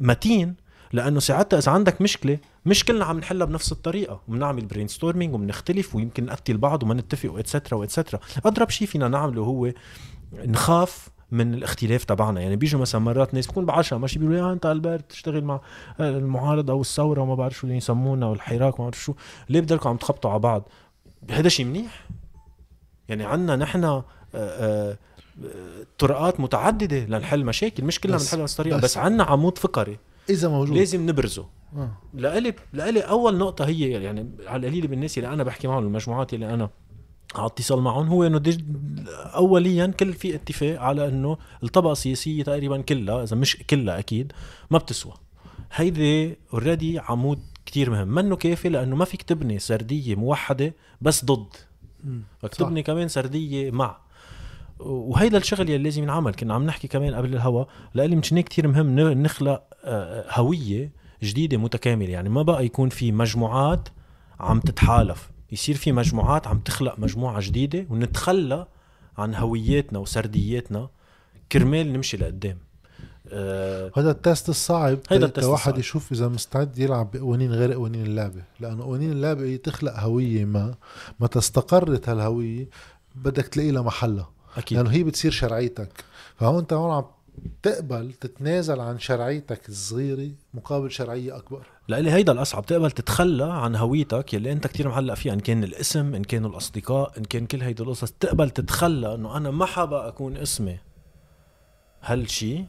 متين 0.00 0.54
لأنه 0.92 1.20
ساعتها 1.20 1.58
إذا 1.58 1.72
عندك 1.72 2.02
مشكلة 2.02 2.38
مش 2.66 2.84
كلنا 2.84 3.04
عم 3.04 3.18
نحلها 3.18 3.46
بنفس 3.46 3.72
الطريقة 3.72 4.20
وبنعمل 4.28 4.64
brainstorming 4.66 5.34
وبنختلف 5.34 5.94
ويمكن 5.94 6.24
نقتل 6.26 6.58
بعض 6.58 6.82
وما 6.82 6.94
نتفق 6.94 7.32
واتسترا 7.32 7.78
واتسترا 7.78 8.20
أضرب 8.44 8.70
شيء 8.70 8.88
فينا 8.88 9.08
نعمله 9.08 9.42
هو 9.42 9.72
نخاف 10.34 11.08
من 11.30 11.54
الاختلاف 11.54 12.04
تبعنا. 12.04 12.40
يعني 12.40 12.56
بيجوا 12.56 12.80
مثلا 12.80 13.00
مرات 13.00 13.34
ناس 13.34 13.46
بكون 13.46 13.64
بعشاء 13.64 13.98
ماشي 13.98 14.18
بيقولوا 14.18 14.48
يا 14.48 14.52
أنت 14.52 14.66
البرت 14.66 15.10
تشتغل 15.10 15.44
مع 15.44 15.60
المعارضة 16.00 16.72
أو 16.72 16.80
الثوره 16.80 17.20
وما 17.20 17.34
بعرف 17.34 17.54
شو 17.54 17.66
اللي 17.66 17.76
يسمونا 17.76 18.26
والحراك 18.26 18.78
وما 18.78 18.88
بعرف 18.88 19.02
شو. 19.02 19.14
ليه 19.48 19.60
بدلكم 19.60 19.88
عم 19.88 19.96
تخبطوا 19.96 20.30
على 20.30 20.38
بعض؟ 20.38 20.68
هذا 21.30 21.48
شيء 21.48 21.66
منيح؟ 21.66 22.06
يعني 23.08 23.24
عنا 23.24 23.56
نحن 23.56 23.84
آه، 23.84 24.04
آه، 24.34 24.98
طرقات 25.98 26.40
متعددة 26.40 26.98
لنحل 27.18 27.44
مشاكل 27.44 27.84
مش 27.84 28.00
كلنا 28.00 28.16
بس- 28.16 28.22
بنحلها 28.24 28.40
بنفس 28.40 28.52
الطريقة 28.52 28.76
بس- 28.76 28.84
بس, 28.84 28.96
عنا 28.98 29.24
عمود 29.24 29.58
فقري 29.58 29.98
إذا 30.30 30.48
موجود 30.48 30.76
لازم 30.76 31.06
نبرزه 31.10 31.46
آه. 31.76 31.90
لإلي 32.14 32.54
لإلي 32.72 33.00
أول 33.00 33.38
نقطة 33.38 33.64
هي 33.66 33.90
يعني 33.90 34.30
على 34.46 34.66
القليل 34.66 34.86
بالناس 34.86 35.18
اللي 35.18 35.28
أنا 35.28 35.44
بحكي 35.44 35.68
معهم 35.68 35.84
المجموعات 35.86 36.34
اللي 36.34 36.54
أنا 36.54 36.70
على 37.34 37.46
اتصال 37.46 37.80
معهم 37.80 38.08
هو 38.08 38.24
إنه. 38.26 38.42
اوليا 39.34 39.86
كل 39.86 40.12
في 40.12 40.34
اتفاق 40.34 40.80
على 40.80 41.08
إنه 41.08 41.36
الطبقة 41.62 41.92
السياسية 41.92 42.42
تقريبا 42.42 42.80
كلها 42.80 43.22
إذا 43.22 43.36
مش 43.36 43.56
كلها 43.70 43.98
أكيد 43.98 44.32
ما 44.70 44.78
بتسوى 44.78 45.12
هيدي 45.72 46.36
already 46.52 46.98
عمود 46.98 47.38
كتير 47.66 47.90
مهم 47.90 48.08
منه 48.08 48.36
كافي 48.36 48.68
لأنه 48.68 48.96
ما 48.96 49.04
فيك 49.04 49.22
تبني 49.22 49.58
سردية 49.58 50.14
موحدة 50.14 50.74
بس 51.00 51.24
ضد. 51.24 51.46
بدك. 52.42 52.54
تبني 52.54 52.82
كمان 52.82 53.08
سردية 53.08 53.70
مع 53.70 53.98
وهيدا 54.78 55.38
الشغل 55.38 55.70
يلي 55.70 55.82
لازم 55.82 56.02
ينعمل. 56.02 56.34
كنا 56.34 56.54
عم 56.54 56.66
نحكي 56.66 56.88
كمان 56.88 57.14
قبل 57.14 57.34
الهوا 57.34 57.64
لإلي 57.94 58.20
هيك 58.32 58.48
كثير 58.48 58.68
مهم 58.68 58.98
نخلق 58.98 59.62
آه، 59.84 60.24
هوية 60.30 60.92
جديدة 61.22 61.56
متكاملة. 61.56 62.10
يعني 62.10 62.28
ما 62.28 62.42
بقى 62.42 62.64
يكون 62.64 62.88
في 62.88 63.12
مجموعات 63.12 63.88
عم 64.40 64.60
تتحالف. 64.60 65.30
يصير 65.52 65.74
في 65.74 65.92
مجموعات 65.92 66.46
عم 66.46 66.58
تخلق 66.58 66.98
مجموعة 66.98 67.40
جديدة 67.40 67.86
ونتخلى 67.90 68.66
عن 69.18 69.34
هوياتنا 69.34 69.98
وسردياتنا 69.98 70.88
كرمال 71.52 71.92
نمشي 71.92 72.16
لقدام. 72.16 72.58
آه، 73.28 73.90
هذا 73.96 74.10
التست 74.10 74.48
الصعب. 74.48 74.98
هيدا 75.10 75.26
التست 75.26 75.46
واحد. 75.46 75.78
يشوف 75.78 76.12
إذا 76.12 76.28
مستعد 76.28 76.78
يلعب 76.78 77.10
بقوانين 77.10 77.52
غير 77.52 77.72
قوانين 77.72 78.06
اللعبة. 78.06 78.42
لأنه 78.60 78.84
قوانين 78.84 79.12
اللعبة 79.12 79.44
هي 79.44 79.58
تخلق 79.58 80.00
هوية 80.00 80.44
ما 80.44 80.74
متى 81.20 81.38
استقرت 81.38 82.08
هالهوية. 82.08 82.68
بدك 83.14 83.46
تلاقي 83.46 83.70
لها 83.70 83.82
محلها 83.82 84.35
أكيد. 84.56 84.78
لأنه 84.78 84.90
هي 84.90 85.04
بتصير 85.04 85.30
شرعيتك. 85.30 86.04
فهون 86.36 86.58
أنت 86.58 86.72
هون 86.72 86.90
عم 86.90 87.04
تقبل 87.62 88.12
تتنازل 88.12 88.80
عن 88.80 88.98
شرعيتك 88.98 89.68
الصغيرة 89.68 90.30
مقابل 90.54 90.90
شرعية 90.90 91.36
أكبر. 91.36 91.66
لإلي 91.88 92.10
هيدا 92.10 92.32
الأصعب 92.32 92.66
تقبل 92.66 92.90
تتخلى 92.90 93.44
عن 93.44 93.76
هويتك 93.76 94.34
يلي 94.34 94.52
أنت 94.52 94.66
كتير 94.66 94.88
معلق 94.88 95.14
فيها 95.14 95.32
إن 95.32 95.40
كان 95.40 95.64
الاسم 95.64 96.14
إن 96.14 96.24
كانوا 96.24 96.50
الأصدقاء 96.50 97.18
إن 97.18 97.24
كان 97.24 97.46
كل 97.46 97.62
هيدي 97.62 97.82
القصص. 97.82 98.10
تقبل 98.20 98.50
تتخلى 98.50 99.14
إنه 99.14 99.36
أنا 99.36 99.50
ما 99.50 99.66
حابة 99.66 100.08
أكون 100.08 100.36
اسمي 100.36 100.78
هالشي 102.02 102.64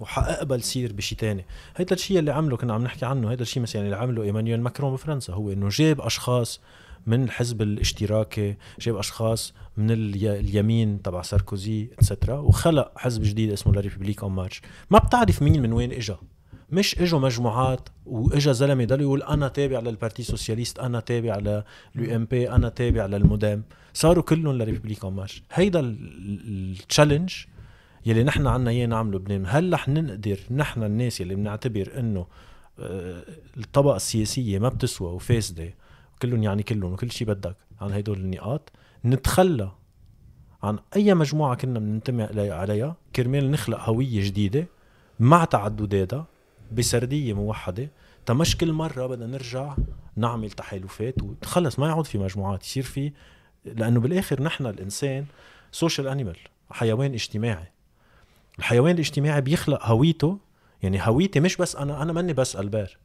وحأقبل 0.00 0.62
صير 0.62 0.92
بشي 0.92 1.14
تاني. 1.14 1.46
هيدا 1.76 1.94
الشيء 1.94 2.18
اللي 2.18 2.32
عمله 2.32 2.56
كنا 2.56 2.74
عم 2.74 2.84
نحكي 2.84 3.06
عنه 3.06 3.30
هيدا 3.30 3.42
الشيء 3.42 3.62
مثلا 3.62 3.82
اللي 3.82 3.96
عمله 3.96 4.22
إيمانويل 4.22 4.60
ماكرون 4.60 4.92
بفرنسا 4.92 5.32
هو 5.32 5.52
إنه 5.52 5.68
جاب 5.68 6.00
أشخاص 6.00 6.60
من 7.06 7.22
الحزب 7.24 7.62
الاشتراكي 7.62 8.56
جاب 8.80 8.96
أشخاص 8.96 9.54
من 9.76 9.90
الي- 9.90 10.40
اليمين 10.40 11.02
تبع 11.02 11.22
ساركوزي 11.22 11.88
et 11.98 12.08
cetera 12.08 12.38
وخلق 12.38 12.92
حزب 12.98 13.22
جديد 13.22 13.52
اسمه 13.52 13.72
La 13.74 13.80
République 13.80 14.22
En 14.22 14.32
Marche. 14.32 14.62
ما 14.90 14.98
بتعرف 14.98 15.42
مين 15.42 15.62
من 15.62 15.72
وين 15.72 15.92
إجا. 15.92 16.16
مش 16.70 16.98
إجوا 16.98 17.18
مجموعات 17.20 17.88
وإجا 18.06 18.52
زلمة 18.52 18.84
ضل 18.84 19.00
يقول 19.00 19.22
أنا 19.22 19.48
تابع 19.48 19.78
لل 19.80 19.92
parti 19.92 20.22
socialiste 20.22 20.78
أنا 20.78 21.00
تابع 21.00 21.36
لل 21.36 22.16
UMP 22.16 22.50
أنا 22.50 22.68
تابع 22.68 23.06
للمدام. 23.06 23.62
صاروا 23.94 24.22
كلهم 24.22 24.58
La 24.58 24.66
République 24.66 25.04
En 25.04 25.12
Marche. 25.12 25.42
هيدا 25.52 25.80
ال 25.80 25.95
challenge 25.95 27.32
يلي 28.06 28.24
نحن 28.24 28.46
عنا 28.46 28.70
إياه 28.70 28.86
نعمله 28.86 29.18
بلبنان. 29.18 29.44
هل 29.46 29.72
رح 29.72 29.88
نقدر 29.88 30.38
نحن 30.50 30.82
الناس 30.82 31.20
يلي 31.20 31.34
بنعتبر 31.34 31.92
إنه 31.98 32.26
آه، 32.78 33.22
الطبقة 33.56 33.96
السياسية 33.96 34.58
ما 34.58 34.68
بتسوى 34.68 35.12
وفاسدة 35.12 35.74
كلهم 36.22 36.42
يعني 36.42 36.62
كلهم 36.62 36.92
وكل 36.92 37.10
شيء 37.10 37.26
بدك 37.26 37.56
عن 37.80 37.92
هدول 37.92 38.18
النقاط. 38.18 38.72
نتخلى 39.04 39.70
عن 40.62 40.78
أي 40.96 41.14
مجموعة 41.14 41.54
كنا 41.54 41.78
بننتمي 41.78 42.22
عليها. 42.52 42.96
كرمال 43.16 43.50
نخلق 43.50 43.80
هوية 43.80 44.24
جديدة 44.24 44.66
مع 45.20 45.44
تعدداتها 45.44 46.26
بسردية 46.72 47.34
موحدة. 47.34 47.88
تمش 48.26 48.56
كل 48.56 48.72
مرة 48.72 49.06
بدنا 49.06 49.26
نرجع 49.26 49.76
نعمل 50.16 50.50
تحالفات 50.50 51.14
وخلص 51.22 51.78
ما 51.78 51.88
يعود 51.88 52.06
في 52.06 52.18
مجموعات 52.18 52.64
يصير 52.64 52.82
في 52.82 53.12
لأنه 53.64 54.00
بالآخر 54.00 54.42
نحن 54.42 54.66
الإنسان 54.66 55.26
social 55.72 56.08
animal 56.08 56.36
حيوان 56.70 57.12
اجتماعي. 57.12 57.72
الحيوان 58.58 58.94
الاجتماعي 58.94 59.40
بيخلق 59.40 59.86
هويته 59.86 60.38
يعني 60.82 60.98
هويتي 61.02 61.40
مش 61.40 61.56
بس 61.56 61.76
أنا 61.76 62.02
أنا 62.02 62.12
ماني 62.12 62.32
بس 62.32 62.56
ألبير. 62.56 62.98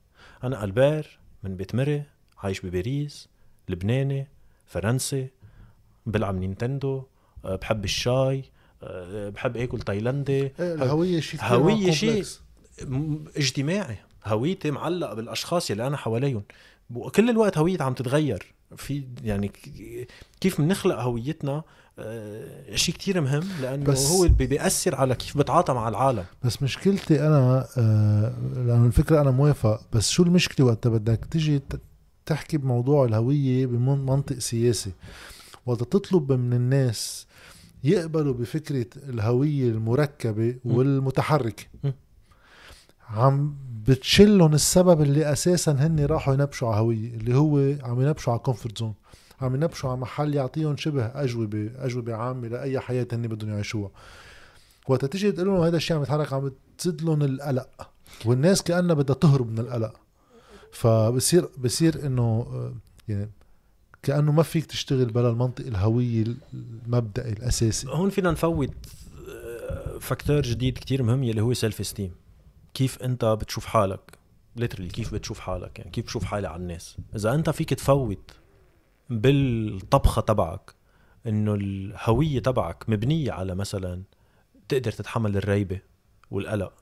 أنا 0.44 0.64
ألبير 0.64 1.20
من 1.44 1.56
بيت 1.56 1.76
مري 1.76 2.04
عايش 2.44 2.66
بباريس 2.66 3.28
لبناني 3.70 4.28
فرنسي 4.66 5.28
بلعب 6.06 6.36
Nintendo 6.36 7.04
أه، 7.46 7.56
بحب 7.56 7.84
الشاي 7.84 8.44
أه، 8.84 9.30
بحب 9.30 9.58
آكل 9.58 9.80
تايلاندي. 9.80 10.42
إيه، 10.42 10.54
الهوية 10.60 11.20
شيء 11.20 11.40
هوية 11.44 11.92
شيء 11.92 12.26
اجتماعي. 13.38 13.98
هويتي 14.26 14.72
معلقة 14.72 15.14
بالأشخاص 15.14 15.72
اللي 15.72 15.88
أنا 15.88 15.98
حواليهم. 15.98 16.44
كل 17.16 17.30
الوقت 17.30 17.58
هويتي 17.58 17.84
عم 17.84 17.94
تتغير. 17.94 18.54
في 18.78 19.04
يعني 19.24 19.52
كيف 20.42 20.62
بنخلق 20.62 21.00
هويتنا؟ 21.00 21.64
آه، 22.00 22.76
شيء 22.76 22.96
كتير 22.96 23.22
مهم 23.22 23.44
لأنه 23.62 23.86
بس 23.86 24.12
هو 24.12 24.28
بيأثر 24.28 24.96
على 24.96 25.16
كيف 25.16 25.38
بتعاطى 25.38 25.74
مع 25.74 25.88
العالم. 25.88 26.26
بس 26.44 26.64
مشكلتي 26.64 27.28
أنا 27.28 27.68
آه، 27.78 28.34
لأنه 28.56 28.86
الفكرة 28.86 29.22
أنا 29.22 29.32
موافق 29.32 29.82
بس 29.94 30.10
شو 30.10 30.24
المشكلة 30.24 30.66
وقت 30.66 30.88
بدك 30.88 31.26
تجي 31.32 31.62
تحكي 32.32 32.58
بموضوع 32.58 33.06
الهوية 33.06 33.66
بمنطق 33.66 34.38
سياسي. 34.40 34.92
وقت 35.66 35.84
تطلب 35.84 36.32
من 36.32 36.54
الناس 36.54 37.28
يقبلوا 37.84 38.34
بفكرة 38.34 38.86
الهوية 39.10 39.70
المركبة 39.70 40.56
والمتحركة. 40.66 41.64
عم 43.10 43.56
بتشلهم 43.88 44.54
السبب 44.54 45.02
اللي 45.02 45.32
أساسا 45.32 45.72
هن 45.72 46.06
راحوا 46.06 46.34
ينبشوا 46.34 46.68
على 46.68 46.82
هوية 46.82 47.16
اللي 47.16 47.36
هو 47.36 47.58
عم 47.84 48.02
ينبشوا 48.02 48.34
على 48.34 48.40
comfort 48.40 48.78
zone 48.78 48.94
عم 49.42 49.56
ينبشوا 49.56 49.90
على 49.90 50.00
محل 50.00 50.36
يعطيهم 50.36 50.78
شبه 50.78 51.06
أجوبة 51.06 51.72
أجوبة 51.76 52.16
عامة 52.16 52.48
لأي 52.48 52.80
حياة 52.80 53.08
هن 53.14 53.28
بدهم 53.28 53.50
يعيشوها. 53.50 53.92
وقت 54.88 55.06
تيجي 55.06 55.32
تقول 55.32 55.48
لهم 55.48 55.62
هذا 55.62 55.78
الشيء 55.78 55.98
عم 55.98 56.04
يتحرك 56.04 56.34
عم 56.34 56.52
تزيد 56.78 57.02
لهم 57.02 57.22
القلق. 57.22 57.90
والناس 58.26 58.62
كأنها 58.64 58.96
بدها 58.96 59.16
تهرب 59.16 59.52
من 59.52 59.60
القلق. 59.60 59.94
فبصير 60.72 61.50
بصير 61.58 62.06
إنه 62.06 62.48
يعني 63.08 63.30
كأنه 64.04 64.32
ما 64.32 64.44
فيك 64.44 64.66
تشتغل 64.66 65.06
بلا 65.06 65.30
المنطق 65.30 65.66
الهوية 65.66 66.26
المبدئي 66.54 67.34
الأساسي. 67.34 67.88
هون 67.88 68.10
فينا 68.10 68.32
نفوت 68.32 68.74
factor 70.00 70.42
جديد 70.42 70.78
كتير 70.78 71.04
مهم 71.04 71.24
يلي 71.24 71.42
هو 71.42 71.54
self-esteem 71.54 72.12
كيف 72.74 73.04
أنت 73.04 73.26
بتشوف 73.26 73.66
حالك؟ 73.66 74.18
literally 74.56 74.88
كيف 74.88 75.14
بتشوف 75.14 75.40
حالك؟ 75.40 75.80
يعني 75.80 75.92
كيف 75.92 76.06
بتشوف 76.06 76.24
حالي 76.24 76.48
على 76.48 76.62
الناس؟ 76.62 76.98
إذا 77.16 77.34
أنت 77.34 77.50
فيك 77.50 77.74
تفوت 77.74 78.32
بالطبخة 79.10 80.22
تبعك 80.22 80.76
إنه 81.28 81.54
الهوية 81.54 82.40
تبعك 82.40 82.90
مبنية 82.90 83.32
على 83.32 83.56
مثلا 83.56 84.02
تقدر 84.70 84.92
تتحمل 84.92 85.38
الريبة 85.38 85.80
والقلق. 86.32 86.74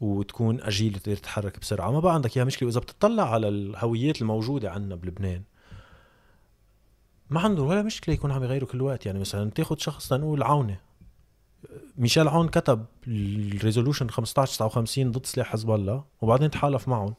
وتكون 0.00 0.60
agile 0.60 0.94
تقدر 0.94 1.16
تتحرك 1.16 1.60
بسرعة. 1.60 1.90
ما 1.90 2.00
بقى 2.00 2.14
عندك 2.14 2.36
إياها. 2.36 2.46
مشكلة 2.46 2.66
واذا 2.66 2.80
بتطلع 2.80 3.32
على 3.32 3.48
الهويات 3.48 4.22
الموجودة 4.22 4.70
عندنا 4.70 4.94
بلبنان 4.94 5.42
ما 7.30 7.40
عندهم 7.40 7.66
ولا 7.66 7.82
مشكلة 7.82 8.14
يكون 8.14 8.30
عم 8.32 8.44
يغيروا 8.44 8.68
كل 8.68 8.82
وقت. 8.82 9.06
يعني 9.06 9.18
مثلا 9.18 9.50
تاخذ 9.50 9.76
شخص 9.78 10.12
لنقول 10.12 10.42
عوني. 10.42 10.80
ميشيل 11.98 12.28
عون 12.28 12.48
كتب 12.48 12.84
ال 13.08 13.17
resolution 13.17 14.06
1559 14.06 15.10
ضد 15.10 15.26
سلاح 15.26 15.46
حزب 15.46 15.70
الله 15.70 16.04
وبعدين 16.20 16.50
تحالف 16.50 16.88
معهم. 16.88 17.14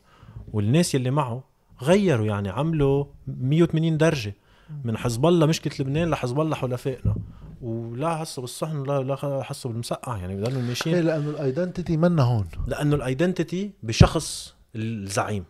والناس 0.54 0.96
يلي 0.96 1.12
معه 1.12 1.44
غيروا 1.82 2.26
يعني 2.26 2.50
عملوا 2.50 3.06
180 3.28 3.98
درجة 3.98 4.36
من 4.84 4.98
حزب 4.98 5.26
الله. 5.26 5.46
مشكلة 5.46 5.74
لبنان 5.80 6.10
لحزب 6.10 6.40
الله 6.40 6.56
حلفائنا. 6.56 7.16
ولا 7.62 8.18
حسوا 8.18 8.42
بالصحن 8.42 8.84
لا 8.84 9.00
لا 9.00 9.44
حسوا 9.44 9.72
بالمسقع 9.72 10.18
يعني 10.18 10.36
بضلوا 10.36 10.62
ماشيين 10.62 10.96
إيه، 10.96 11.02
لأنه 11.02 11.30
ال 11.30 11.37
identity 11.37 11.98
منا 11.98 12.24
هون. 12.24 12.48
لأنه 12.68 12.96
ال 12.96 13.04
identity 13.04 13.72
بشخص 13.84 14.56
الزعيم. 14.76 15.46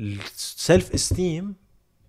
ال 0.00 0.94
self-esteem 0.94 1.54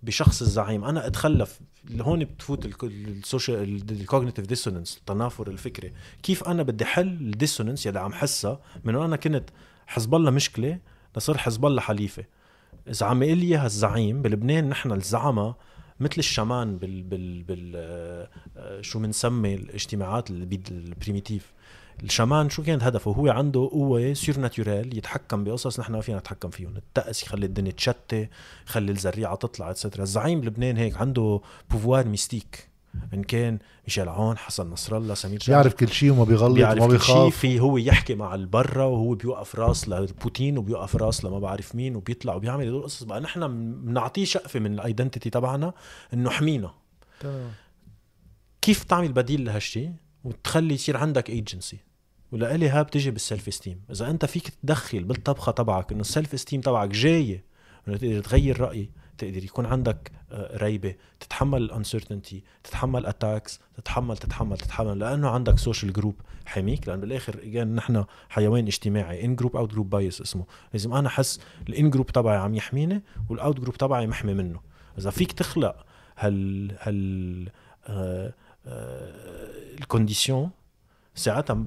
بشخص 0.02 0.42
الزعيم. 0.42 0.84
أنا 0.84 1.06
أتخلف. 1.06 1.60
هون 2.00 2.24
بتفوت 2.24 2.84
ال 2.84 2.99
social 2.99 3.90
ال 3.90 3.96
cognitive 3.96 4.46
dissonance 4.46 4.96
التنافر 4.96 5.48
الفكري. 5.48 5.92
كيف 6.22 6.44
أنا 6.44 6.62
بدي 6.62 6.84
حل 6.84 7.06
ال 7.06 7.13
dissonance 7.13 7.86
يلي 7.86 8.00
عم 8.00 8.12
حسها؟ 8.12 8.60
من 8.84 8.94
أنا 8.94 9.16
كنت 9.16 9.50
حزب 9.86 10.14
الله 10.14 10.30
مشكلة 10.30 10.78
لصير 11.16 11.38
حزب 11.38 11.66
الله 11.66 11.80
حليفة. 11.80 12.24
إذا 12.88 13.06
عم 13.06 13.22
يقول 13.22 13.38
لي 13.38 13.66
الزعيم 13.66 14.22
بلبنان 14.22 14.68
نحن 14.68 14.92
الزعماء 14.92 15.56
مثل 16.00 16.14
ال 16.18 16.27
chaman 16.27 16.78
بال 16.78 17.02
بال 17.02 17.42
بال 17.42 17.72
آه، 18.56 18.80
شو 18.80 18.98
بنسمي 18.98 19.54
الاجتماعات 19.54 20.30
ال 20.30 20.41
primitives 20.41 21.52
ال 22.02 22.09
chaman 22.09 22.50
شو 22.50 22.62
كانت 22.62 22.82
هدفه؟ 22.82 23.10
هو 23.10 23.28
عنده 23.28 23.68
قوة 23.72 24.12
surnaturelle 24.12 24.98
يتحكم 24.98 25.44
بقصص 25.44 25.80
نحن 25.80 25.92
ما 25.92 26.00
فينا 26.00 26.18
نتحكم 26.18 26.50
فيهم. 26.50 26.76
الطقس 26.76 27.22
يخلي 27.22 27.46
الدنيا 27.46 27.72
تشتي 27.72 28.28
يخلي 28.66 28.92
الزريعة 28.92 29.34
تطلع 29.34 29.70
et 29.70 29.78
cetera 29.78 30.02
الزعيم 30.02 30.40
بلبنان 30.40 30.76
هيك 30.76 30.96
عنده 30.96 31.40
pouvoir 31.70 32.08
mystique 32.08 32.68
إن 33.14 33.22
كان 33.22 33.58
ميشيل 33.84 34.08
عون 34.08 34.38
حسن 34.38 34.70
نصر 34.70 34.96
الله 34.96 35.14
سمير 35.14 35.42
بيعرف 35.46 35.74
كل 35.74 35.88
شيء 35.88 36.12
وما 36.12 36.24
بيغلط 36.24 36.80
وما 36.82 36.86
بيخاف. 36.86 37.36
في 37.36 37.60
هو 37.60 37.76
يحكي 37.76 38.14
مع 38.14 38.34
البرا 38.34 38.84
وهو 38.84 39.14
بيوقف 39.14 39.54
راس 39.54 39.88
لبوتين 39.88 40.58
وبيوقف 40.58 40.96
راس 40.96 41.24
لما 41.24 41.38
بعرف 41.38 41.74
مين 41.74 41.96
وبيطلع 41.96 42.34
وبيعمل 42.34 42.66
هدول 42.66 42.78
القصص. 42.78 43.02
بقى 43.02 43.20
نحن 43.20 43.48
بنعطيه 43.84 44.24
شقفة 44.24 44.60
من 44.60 44.74
ال 44.74 44.80
identity 44.80 45.30
تبعنا 45.30 45.72
إنه 46.14 46.30
حمينا. 46.30 46.74
تمام. 47.20 47.50
كيف 48.62 48.84
تعمل 48.84 49.12
بديل 49.12 49.44
لهالشيء 49.44 49.92
وتخلي 50.24 50.74
يصير 50.74 50.96
عندك 50.96 51.30
ايجنسي 51.30 51.78
ولإلي 52.32 52.68
ها 52.68 52.82
بتجي 52.82 53.10
بال 53.10 53.48
self-esteem 53.48 53.80
إذا 53.90 54.10
أنت 54.10 54.24
فيك 54.24 54.48
تدخل 54.48 55.04
بالطبخة 55.04 55.52
تبعك 55.52 55.92
إنه 55.92 56.00
ال 56.00 56.34
self-esteem 56.34 56.60
تبعك 56.60 56.88
جاية 56.88 57.44
إنه 57.88 57.96
تقدر 57.96 58.20
تغير 58.20 58.60
رأيي. 58.60 58.90
تقدر 59.18 59.44
يكون 59.44 59.66
عندك 59.66 60.12
آه، 60.32 60.56
ريبة 60.56 60.94
تتحمل 61.20 61.62
ال 61.62 61.69
uncertainty 61.69 62.42
تتحمل 62.64 63.06
attacks 63.06 63.60
تتحمل 63.76 64.16
تتحمل 64.16 64.58
تتحمل 64.58 64.98
لأنه 64.98 65.28
عندك 65.28 65.58
social 65.58 65.92
group 65.92 66.14
حميك 66.46 66.88
لأنه 66.88 67.00
بالآخر 67.00 67.40
again 67.42 67.74
نحن 67.74 68.04
حيوان 68.28 68.66
اجتماعي 68.66 69.24
in-group 69.24 69.56
out-group 69.56 69.90
bias 69.90 70.20
اسمه. 70.20 70.44
لازم 70.72 70.92
أنا 70.94 71.08
أحس 71.08 71.40
ال 71.68 71.90
in-group 71.90 72.06
تبعي 72.06 72.36
عم 72.36 72.54
يحميني 72.54 73.02
وال 73.28 73.60
out-group 73.60 73.76
تبعي 73.76 74.06
محمي 74.06 74.34
منه. 74.34 74.60
إذا 74.98 75.10
فيك 75.10 75.32
تخلق 75.32 75.76
هال 76.18 76.72
هال 76.80 77.48
آه 77.86 78.32
آه 78.66 79.12
ال 79.78 79.84
conditions 79.84 80.50
ساعتها 81.14 81.64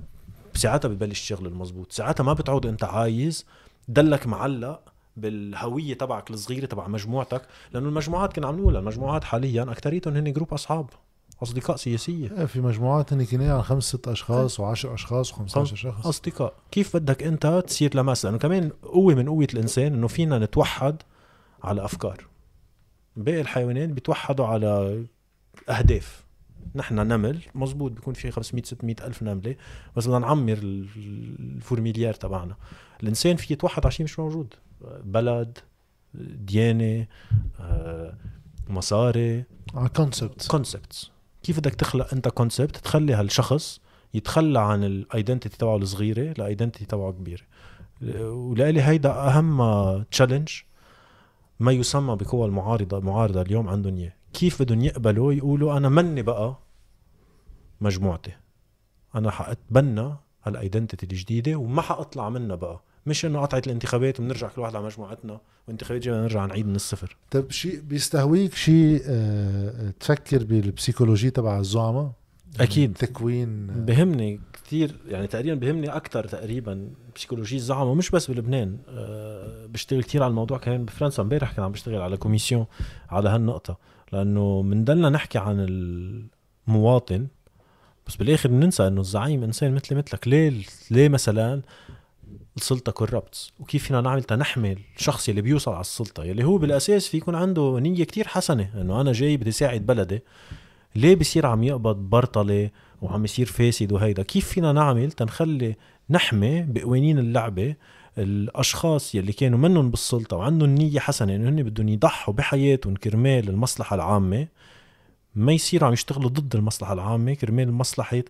ساعتها 0.54 0.90
ببلش 0.90 1.22
الشغل 1.22 1.48
المزبوط 1.48 1.92
ساعتها 1.92 2.24
ما 2.24 2.34
بتعود 2.34 2.66
أنت 2.66 2.84
عايز 2.84 3.46
دلك 3.88 4.28
معلق 4.28 4.82
بالهوية 5.18 5.94
تبعك 5.94 6.32
الصغيرة 6.32 6.66
تبع 6.66 6.88
مجموعتك 6.88 7.42
لأنه 7.74 7.90
المجموعات 7.90 8.34
كنا 8.34 8.48
عم 8.48 8.60
نقول 8.60 8.78
المجموعات 8.78 9.24
حاليا 9.24 9.64
أكثريتهم 9.64 10.16
هن 10.16 10.34
جروب 10.34 10.54
أصحاب 10.54 10.90
أصدقاء 11.44 11.78
سياسية. 11.78 12.32
إيه، 12.38 12.46
في 12.46 12.62
مجموعات 12.62 13.14
هن 13.14 13.26
كنا 13.26 13.54
عن 13.54 13.62
خمس 13.62 13.84
ست 13.84 14.08
أشخاص 14.08 14.62
و10 14.62 14.86
أشخاص 14.86 15.34
و15 15.34 15.64
شخص. 15.64 16.08
أصدقاء. 16.08 16.54
كيف 16.72 16.98
بدك 16.98 17.24
أنت 17.24 17.64
تصير 17.68 17.98
لمس 17.98 18.26
لأنه 18.26 18.38
كمان 18.38 18.70
قوة 18.70 19.16
من 19.16 19.30
قوة 19.30 19.48
الإنسان 19.54 19.94
إنه 19.94 20.08
فينا 20.08 20.40
نتوحد 20.40 21.02
على 21.64 21.86
أفكار. 21.86 22.26
باقي 23.16 23.42
الحيوانات 23.42 23.90
بيتوحدوا 23.90 24.46
على 24.46 25.04
أهداف. 25.70 26.24
نحن 26.76 26.96
نمل 26.96 27.42
مزبوط 27.56 27.92
بيكون 27.92 28.14
في 28.14 28.32
500 28.32 28.64
600 28.64 28.96
ألف 29.02 29.24
نملة 29.24 29.56
بس 29.96 30.08
بدنا 30.08 30.20
نعمر 30.20 30.58
ال 30.64 30.76
fourmilière 30.76 32.14
تبعنا. 32.14 32.56
الإنسان 33.04 33.36
في 33.36 33.54
يتوحد 33.54 33.86
على 33.86 33.92
شيء 33.92 34.04
مش 34.04 34.20
موجود. 34.20 34.54
بلد 35.04 35.58
ديانة 36.14 37.08
آه، 37.60 38.18
مصاري. 38.68 39.44
على 39.76 39.90
concept 39.90 40.48
concepts 40.48 41.12
كيف 41.44 41.60
بدك 41.60 41.76
تخلق 41.76 42.14
انت 42.14 42.28
concept 42.28 42.78
تخلي 42.78 43.14
هالشخص 43.14 43.82
يتخلى 44.14 44.60
عن 44.60 44.84
ال 44.84 44.92
identity 44.92 45.58
تبعه 45.58 45.76
الصغيرة 45.78 46.34
ل 46.38 46.43
identity 46.43 46.86
تبعه 46.86 47.12
كبيرة. 47.12 47.44
ولألي 48.22 48.82
هيدا 48.82 49.10
أهم 49.12 49.62
challenge 50.04 50.50
ما 51.60 51.72
يسمى 51.72 52.16
بقوى 52.16 52.46
المعارضة 52.46 52.98
المعارضه 52.98 53.42
اليوم 53.42 53.70
عندهم 53.70 53.98
اياه 53.98 54.14
كيف 54.34 54.62
بدهم 54.62 54.82
يقبلوا 54.82 55.34
يقولوا 55.34 55.78
أنا 55.78 55.90
مني 55.90 56.22
بقى 56.22 56.60
مجموعتي. 57.82 58.32
أنا 59.16 59.32
حأتبنى 59.32 60.14
هال 60.44 60.56
identity 60.56 61.06
الجديدة 61.06 61.56
وما 61.56 61.82
حأطلع 61.82 62.30
منها 62.30 62.56
بقى. 62.56 62.82
مش 63.08 63.26
إنه 63.26 63.42
قطعت 63.42 63.68
الانتخابات 63.68 64.20
وبنرجع 64.20 64.48
كل 64.48 64.62
واحد 64.62 64.76
على 64.76 64.86
مجموعتنا 64.86 65.40
وانتخابات 65.68 66.02
جاية 66.02 66.16
نرجع 66.16 66.46
نعيد 66.46 66.68
من 66.68 66.76
الصفر. 66.76 67.18
طيب 67.32 67.52
شيء 67.52 67.80
بيستهويك 67.80 68.56
شيء 68.56 69.02
آه 69.06 69.94
تفكر 70.00 70.44
بال 70.44 70.57
psychologie 70.57 71.30
تبع 71.30 71.60
الزعماء؟ 71.60 72.12
أكيد. 72.60 72.94
تكوين 72.94 73.68
بهمني 73.68 74.40
كثير 74.54 74.96
يعني 75.08 75.28
تقريبا 75.28 75.56
بهمني 75.56 75.90
أكثر 75.90 76.28
تقريبا 76.28 76.90
psychologie 77.16 77.56
الزعماء 77.56 77.94
مش 77.94 78.10
بس 78.10 78.32
بلبنان 78.32 78.78
أه 78.90 79.66
بشتغل 79.66 80.04
كثير 80.04 80.24
على 80.24 80.30
الموضوع. 80.30 80.58
كمان 80.58 80.86
بفرنسا 80.86 81.22
امبارح 81.24 81.52
كان 81.52 81.66
عم 81.66 81.72
بشتغل 81.72 82.02
على 82.02 82.18
commission 82.18 82.66
على 83.10 83.30
هالنقطة 83.30 83.78
لأنه 84.12 84.64
بنضلنا 84.64 85.10
نحكي 85.10 85.38
عن 85.38 85.66
المواطن 86.68 87.28
بس 88.08 88.16
بالآخر 88.16 88.50
بننسى 88.50 88.88
إنه 88.88 89.02
الزعيم 89.02 89.44
إنسان 89.44 89.76
مثلي 89.76 89.98
مثلك. 89.98 90.28
ليه؟ 90.28 90.64
ليه 90.92 91.10
مثلا 91.10 91.62
السلطة 92.58 92.92
كوربتس 92.92 93.52
وكيف 93.60 93.84
فينا 93.84 94.02
نعمل 94.02 94.24
تنحمي 94.24 94.76
الشخص 94.98 95.30
اللي 95.30 95.42
بيوصل 95.42 95.72
على 95.72 95.82
السلطة؟ 95.82 96.24
يلي 96.24 96.44
هو 96.44 96.58
بالأساس 96.58 97.08
في 97.08 97.18
يكون 97.18 97.36
عنده 97.36 97.80
نية 97.80 98.04
كتير 98.04 98.28
حسنة 98.28 98.70
إنه 98.82 99.02
أنا 99.02 99.12
جاي 99.12 99.38
بدي 99.38 99.52
ساعد 99.52 99.86
بلدي. 99.86 100.20
ليه 100.96 101.16
بصير 101.16 101.46
عم 101.46 101.64
يقبض 101.64 101.96
برطلة 101.96 102.70
وعم 103.02 103.26
يصير 103.26 103.46
فاسد 103.46 103.92
وهيدا؟ 103.92 104.24
كيف 104.24 104.48
فينا 104.48 104.72
نعمل 104.72 105.12
تنخلي 105.12 105.76
نحمي 106.10 106.62
بقوانين 106.62 107.20
اللعبة 107.20 107.76
الأشخاص 108.18 109.16
يلي 109.16 109.34
كانوا 109.34 109.60
منهم 109.60 109.92
بالسلطة 109.92 110.38
وعندهم 110.38 110.70
نية 110.70 111.00
حسنة 111.00 111.36
إنه 111.36 111.50
هن 111.50 111.64
بدهم 111.64 111.90
يضحوا 111.90 112.34
بحياتهم 112.34 112.96
كرمال 112.96 113.50
المصلحة 113.50 113.96
العامة؟ 113.96 114.48
ما 115.36 115.54
يصيروا 115.54 115.88
عم 115.88 115.94
يشتغلوا 115.94 116.30
ضد 116.30 116.56
المصلحة 116.56 116.94
العامة 116.94 117.34
كرمال 117.34 117.72
مصلحة 117.72 118.24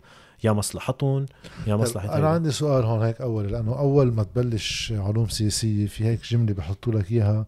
يا 0.43 0.51
مصلحتهم 0.51 1.25
يا 1.67 1.75
مصلحة 1.75 2.17
أنا 2.17 2.27
عندي 2.27 2.51
سؤال 2.51 2.85
هون 2.85 3.01
هيك 3.01 3.21
أول 3.21 3.51
لأنه 3.51 3.79
أول 3.79 4.13
ما 4.13 4.23
تبلش 4.23 4.93
علوم 4.97 5.29
سياسية 5.29 5.87
في 5.87 6.05
هيك 6.05 6.23
جملة 6.23 6.53
بحطوا 6.53 6.93
لك 6.93 7.11
إياها 7.11 7.45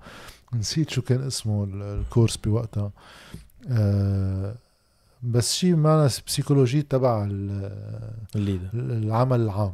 نسيت 0.53 0.89
شو 0.89 1.01
كان 1.01 1.21
اسمه 1.21 1.63
الكورس 1.63 2.37
بوقتها. 2.37 2.91
أه 3.69 4.55
بس 5.23 5.53
شيء 5.53 5.75
معنا 5.75 6.09
بسيكولوجي 6.27 6.81
تبع 6.81 7.27
العمل 8.35 9.41
العام. 9.41 9.73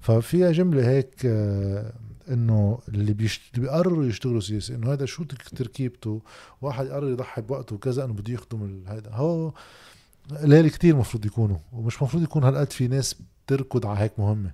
ففيها 0.00 0.52
جملة 0.52 0.88
هيك 0.88 1.14
أه 1.24 1.92
إنه 2.28 2.78
اللي 2.88 3.12
بيشت... 3.12 3.40
بيقرروا 3.54 4.04
يشتغلوا 4.04 4.40
سياسي 4.40 4.74
إنه 4.74 4.92
هذا 4.92 5.04
شو 5.04 5.24
تركيبته؟ 5.56 6.22
واحد 6.62 6.86
يقرر 6.86 7.10
يضحي 7.10 7.42
بوقته 7.42 7.74
وكذا 7.74 8.04
إنه 8.04 8.12
بده 8.12 8.32
يخدم 8.32 8.82
هذا 8.86 9.10
هو 9.10 9.52
قليل 10.36 10.70
كتير 10.70 10.96
مفروض 10.96 11.26
يكونوا 11.26 11.56
ومش 11.72 12.02
مفروض 12.02 12.22
يكون 12.22 12.44
هالقد 12.44 12.72
في 12.72 12.88
ناس 12.88 13.16
بتركض 13.46 13.86
على 13.86 13.98
هيك 13.98 14.12
مهمة. 14.18 14.50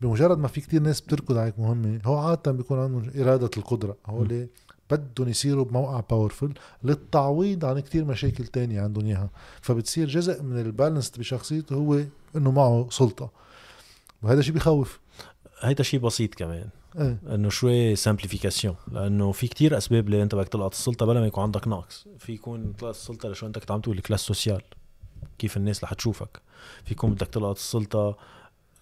بمجرد 0.00 0.38
ما 0.38 0.48
في 0.48 0.60
كتير 0.60 0.82
ناس 0.82 1.00
بتركض 1.00 1.36
على 1.36 1.46
هيك 1.46 1.58
مهمة 1.58 2.00
هو 2.04 2.18
عادة 2.18 2.52
بيكون 2.52 2.78
عندهم 2.78 3.10
إرادة 3.20 3.50
القدرة. 3.56 3.96
هو 4.06 4.24
ليه 4.24 4.48
بدهم 4.90 5.28
يصيروا 5.28 5.64
بموقع 5.64 6.00
باورفل 6.10 6.54
للتعويض 6.84 7.64
عن 7.64 7.80
كتير 7.80 8.04
مشاكل 8.04 8.46
تانية 8.46 8.80
عندهم 8.80 9.06
إياها. 9.06 9.30
فبتصير 9.60 10.08
جزء 10.08 10.42
من 10.42 10.60
ال 10.60 10.66
balance 10.66 11.10
بشخصيته 11.10 11.74
هو 11.74 12.02
إنه 12.36 12.50
معه 12.50 12.86
سلطة. 12.90 13.30
وهذا 14.22 14.40
شيء 14.40 14.54
بخوف. 14.54 15.00
هيدا 15.60 15.82
شيء 15.82 16.00
بسيط 16.00 16.34
كمان. 16.34 16.68
إيه؟ 16.98 17.18
إنه 17.34 17.48
شوي 17.48 17.96
simplification 17.96 18.74
لأنه 18.92 19.32
في 19.32 19.48
كتير 19.48 19.76
أسباب 19.76 20.06
اللي 20.06 20.22
أنت 20.22 20.34
بدك 20.34 20.48
تلقط 20.48 20.72
السلطة 20.74 21.06
بلا 21.06 21.20
ما 21.20 21.26
يكون 21.26 21.42
عندك 21.42 21.68
ناقص 21.68 22.06
في 22.18 22.32
يكون 22.32 22.72
طلعت 22.72 22.94
السلطه 22.94 23.28
لشو 23.28 23.46
أنت 23.46 23.58
كنت 23.58 23.70
عم 23.70 23.80
تقول 23.80 23.96
ال 23.96 23.99
classe 23.99 24.20
sociale 24.20 24.62
كيف 25.38 25.56
الناس 25.56 25.84
رح 25.84 25.94
تشوفك. 25.94 26.40
في 26.84 26.92
يكون 26.92 27.14
بدك 27.14 27.26
تلقط 27.26 27.56
السلطة. 27.56 28.16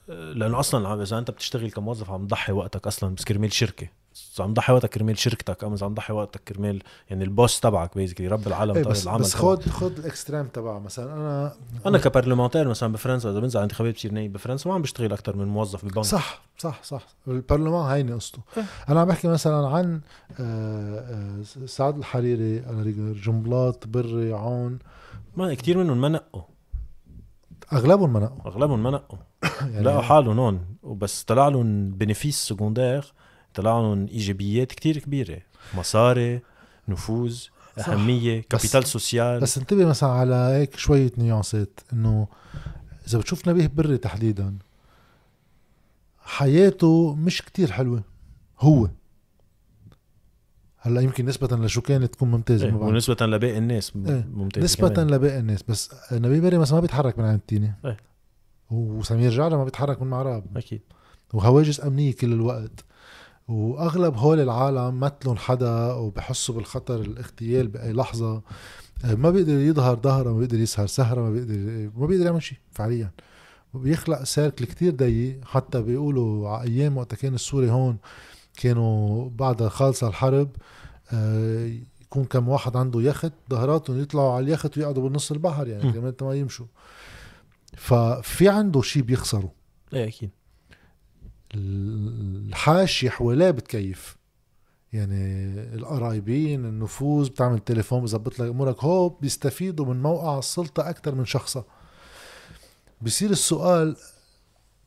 لأنه 0.09 0.61
أصلا 0.61 1.03
إذا 1.03 1.18
أنت 1.18 1.30
بتشتغل 1.30 1.70
كموظف 1.70 2.11
عم 2.11 2.26
تضحي 2.26 2.53
وقتك 2.53 2.87
أصلا 2.87 3.14
بس 3.14 3.24
كرمال 3.24 3.53
شركة. 3.53 3.89
عم 4.39 4.55
تضحي 4.55 4.72
وقتك 4.72 4.89
كرمال 4.89 5.18
شركتك. 5.18 5.64
أو 5.64 5.76
عم 5.82 5.95
تضحي 5.95 6.12
وقتك 6.12 6.41
كرمال 6.49 6.82
يعني 7.11 7.24
ال 7.24 7.32
boss 7.32 7.61
تبعك 7.61 7.97
بيزكلي 7.97 8.28
رب 8.28 8.47
العالم 8.47 8.76
إيه 8.76 8.85
بس 8.85 9.05
العمل 9.05 9.20
بس 9.20 9.35
خد 9.35 9.62
خد 9.62 9.99
ال 9.98 10.05
extreme 10.05 10.46
تبع 10.47 10.78
مثلا 10.78 11.14
أنا 11.14 11.55
أنا 11.87 11.99
ك 11.98 12.03
parlementaire 12.03 12.68
مثلا 12.68 12.93
بفرنسا 12.93 13.30
إذا 13.30 13.41
بنزل 13.41 13.59
على 13.59 13.64
انتخابات 13.64 13.95
بصير 13.95 14.12
نايب 14.12 14.32
بفرنسا 14.32 14.68
ما 14.68 14.74
عم 14.74 14.82
بشتغل 14.82 15.12
أكثر 15.12 15.37
من 15.37 15.45
موظف 15.45 15.85
ببنك 15.85 16.05
صح 16.05 16.43
صح 16.59 16.82
صح. 16.82 17.07
البرلمان 17.28 17.91
هيني 17.91 18.12
قصته. 18.12 18.39
إيه. 18.57 18.64
أنا 18.89 19.01
عم 19.01 19.09
بحكي 19.09 19.28
مثلا 19.28 19.68
عن 19.68 20.01
آه، 20.41 21.43
آه، 21.61 21.66
سعد 21.66 21.99
الحريري 21.99 22.59
جنبلاط 23.24 23.87
بري 23.87 24.32
عون. 24.32 24.78
ما 25.36 25.54
كثير 25.54 25.78
منهم 25.78 26.00
ما 26.00 26.08
نقوا 26.08 26.42
أغلبهم 27.72 28.12
ما 28.12 28.20
نقوا 28.20 28.46
أغلبهم 28.46 28.82
ما 28.82 28.90
نقوا 28.90 29.18
يعني 29.72 29.80
لقوا 29.84 30.02
حالهم 30.02 30.38
هون. 30.38 30.66
وبس 30.82 31.22
طلع 31.22 31.48
لهم 31.48 31.90
bénéfice 31.90 32.48
secondaire 32.48 33.12
طلع 33.54 33.80
لهم 33.80 34.06
إيجابيات 34.06 34.72
كتير 34.72 34.98
كبيرة. 34.98 35.40
مصاري 35.74 36.40
نفوذ 36.88 37.40
أهمية 37.78 38.42
capital 38.50 38.84
social. 38.86 39.40
بس 39.40 39.58
انتبه 39.58 39.84
مثلا 39.84 40.10
على 40.10 40.34
هيك 40.34 40.76
شوية 40.76 41.12
nuance 41.18 41.65
ات. 41.65 41.80
إنه 41.92 42.28
إذا 43.08 43.18
بتشوف 43.18 43.48
نبيه 43.48 43.66
بري 43.66 43.98
تحديدا 43.98 44.58
حياته 46.20 47.14
مش 47.14 47.42
كتير 47.42 47.72
حلوة. 47.72 48.02
هو. 48.60 48.88
هلا 50.87 51.01
يمكن 51.01 51.26
نسبة 51.26 51.57
لشو 51.57 51.80
كانت 51.80 52.14
تكون 52.14 52.30
ممتازة 52.30 52.66
إيه 52.66 52.74
ونسبة 52.74 53.26
لباقي 53.26 53.59
الناس 53.59 53.93
إيه 53.97 54.28
ممتازة 54.32 54.64
نسبة 54.64 54.89
كمان. 54.89 55.11
لباقي 55.11 55.39
الناس. 55.39 55.62
بس 55.62 55.91
نبي 56.12 56.41
بري 56.41 56.59
مثلا 56.59 56.74
ما 56.74 56.80
بيتحرك 56.80 57.18
من 57.18 57.24
عند 57.24 57.35
التينة 57.35 57.74
إيه. 57.85 57.97
وسمير 58.70 59.30
جعلة 59.30 59.57
ما 59.57 59.64
بيتحرك 59.64 60.03
من 60.03 60.11
معراب. 60.11 60.45
أكيد. 60.57 60.80
وهواجس 61.32 61.85
أمنية 61.85 62.12
كل 62.12 62.32
الوقت. 62.32 62.85
وأغلب 63.49 64.16
هول 64.16 64.41
العالم 64.41 65.01
مثلهم 65.01 65.37
حدا 65.37 65.93
وبحسوا 65.93 66.55
بالخطر 66.55 67.01
الاغتيال 67.01 67.68
بأي 67.68 67.93
لحظة. 67.93 68.43
ما 69.05 69.30
بيقدر 69.30 69.53
يظهر 69.53 69.97
ظهره 69.97 70.32
ما 70.32 70.39
بيقدر 70.39 70.59
يسهر 70.59 70.87
سهرة 70.87 71.20
ما 71.20 71.30
بيقدر 71.30 71.91
ما 71.97 72.07
بيقدر 72.07 72.26
يعمل 72.26 72.43
شيء 72.43 72.59
فعليا. 72.72 73.11
وبيخلق 73.74 74.22
سيركل 74.22 74.64
كتير 74.64 74.95
ضيق. 74.95 75.41
حتى 75.45 75.82
بيقولوا 75.82 76.49
على 76.49 76.70
أيام 76.70 76.97
وقت 76.97 77.14
كان 77.14 77.35
السوري 77.35 77.70
هون 77.70 77.97
كانوا 78.57 79.30
بعد 79.30 79.68
خالصة 79.68 80.09
الحرب 80.09 80.57
آه، 81.12 81.72
يكون 82.02 82.24
كم 82.24 82.48
واحد 82.48 82.76
عنده 82.76 83.00
يخت 83.00 83.32
ظهراتهم 83.50 84.00
يطلعوا 84.00 84.32
على 84.32 84.44
اليخت 84.44 84.78
ويقعدوا 84.78 85.02
بالنص 85.02 85.32
البحر 85.32 85.68
يعني 85.68 85.92
كمان 85.92 86.14
ما 86.22 86.34
يمشوا. 86.34 86.66
ففي 87.76 88.48
عنده 88.48 88.82
شيء 88.82 89.02
بيخسره 89.02 89.52
إيه 89.92 90.09
أكيد. 90.09 90.30
الحاشية 91.55 93.11
حواليه 93.11 93.50
بتكيف. 93.50 94.16
يعني 94.92 95.44
القرايبين 95.74 96.64
النفوذ 96.64 97.28
بتعمل 97.28 97.59
تليفون 97.59 98.02
بظبط 98.02 98.38
لك 98.38 98.48
أمورك. 98.48 98.84
هو 98.84 99.09
بيستفيدوا 99.09 99.86
من 99.86 100.02
موقع 100.02 100.38
السلطة 100.38 100.90
أكثر 100.90 101.14
من 101.14 101.24
شخصها. 101.24 101.64
بصير 103.02 103.30
السؤال 103.30 103.96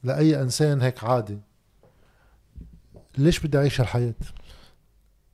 لأي 0.04 0.42
إنسان 0.42 0.82
هيك 0.82 1.04
عادي. 1.04 1.40
ليش 3.18 3.40
بدي 3.40 3.58
أعيش 3.58 3.82
هالحياة؟ 3.82 4.14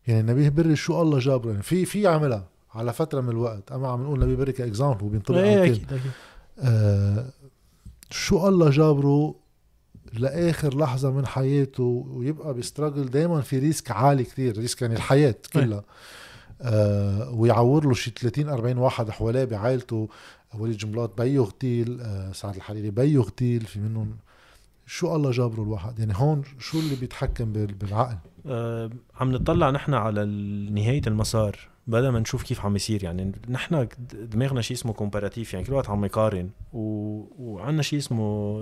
يعني 0.08 0.32
نبيه 0.32 0.50
بري 0.50 0.76
شو 0.76 1.02
الله 1.02 1.20
جابره 1.20 1.52
يعني 1.52 1.64
في 1.64 1.86
في 1.86 2.08
عملها 2.08 2.48
على 2.74 2.94
فترة 2.94 3.22
من 3.22 3.30
الوقت 3.30 3.72
أما 3.72 3.88
عم 3.88 4.04
نقول 4.04 4.20
نبيه 4.20 4.36
بري 4.36 4.52
ك 4.52 4.58
exemple 4.58 5.04
وبينطبق 5.06 5.38
على 5.38 5.50
إيه، 5.50 5.64
أكيد 5.72 5.94
أكيد. 5.94 6.12
آه 6.60 7.26
شو 8.10 8.48
الله 8.48 8.70
جابره 8.70 9.36
لآخر 10.14 10.78
لحظة 10.78 11.12
من 11.12 11.26
حياته 11.26 12.06
ويبقى 12.10 12.54
بيستراگل 12.54 13.10
دائما 13.10 13.42
في 13.42 13.60
risk 13.60 13.92
عالي 13.92 14.24
كثير 14.24 14.58
risk 14.58 14.82
يعني 14.82 14.94
الحياة 14.96 15.36
كلها. 15.54 15.84
آه 16.62 17.32
ويعور 17.32 17.86
له 17.88 17.94
شي 17.94 18.12
30 18.12 18.50
40 18.50 18.78
واحد 18.78 19.10
حواليه 19.10 19.44
بعائلته. 19.44 20.10
وليد 20.60 20.78
جنبلاط 20.78 21.12
بيه 21.18 21.44
اغتيل 21.44 22.02
آه 22.02 22.32
سعد 22.32 22.56
الحريري 22.56 22.90
بيه 22.92 23.22
اغتيل 23.22 23.62
في 23.66 23.80
منهم 23.80 24.16
شو 24.94 25.16
الله 25.16 25.32
جابره 25.32 25.64
الواحد؟ 25.64 26.00
يعني 26.00 26.14
هون 26.16 26.44
شو 26.60 26.80
اللي 26.80 26.96
بيتحكم 26.96 27.54
بالعقل؟ 27.54 28.18
آه 28.46 28.90
عم 29.16 29.32
نطلع 29.32 29.70
نحن 29.70 29.94
على 29.94 30.26
نهاية 30.72 31.02
المسار 31.08 31.60
بدل 31.88 32.10
ما 32.10 32.20
نشوف 32.20 32.44
كيف 32.44 32.66
عم 32.66 32.76
يصير. 32.76 33.04
يعني 33.04 33.32
نحن 33.50 33.88
دماغنا 34.14 34.62
شيء 34.62 34.78
اسمه 34.78 34.94
comparative 34.94 35.54
يعني 35.54 35.66
كل 35.66 35.74
وقت 35.74 35.90
عم 35.90 36.06
يقارن 36.06 36.50
و... 36.74 36.80
وعندنا 37.40 37.82
شيء 37.82 38.00
اسمه 38.00 38.60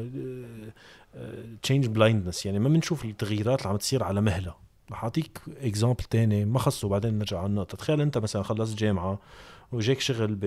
change 1.62 1.86
آه، 1.86 1.90
blindness 1.90 2.46
يعني 2.46 2.60
ما 2.60 2.70
بنشوف 2.70 3.06
التغييرات 3.06 3.60
اللي 3.60 3.70
عم 3.70 3.78
تصير 3.78 4.04
على 4.04 4.22
مهلة. 4.22 4.56
رح 4.92 5.04
أعطيك 5.04 5.42
exemple 5.62 6.04
تاني 6.04 6.46
ما 6.46 6.60
خصه 6.60 6.90
بعدين 6.90 7.18
نرجع 7.18 7.38
على 7.38 7.48
النقطة. 7.48 7.78
تخيل 7.78 8.02
أنت 8.02 8.18
مثلا 8.18 8.44
خلصت 8.44 8.78
جامعة 8.78 9.20
وجاك 9.72 10.00
شغل 10.00 10.38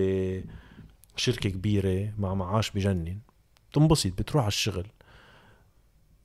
بشركة 1.16 1.51
كبيرة 1.51 2.12
مع 2.18 2.35
معاش 2.35 2.70
بجنن 2.70 3.18
تنبسط 3.72 4.12
بتروح 4.18 4.43
على 4.43 4.49
الشغل. 4.49 4.87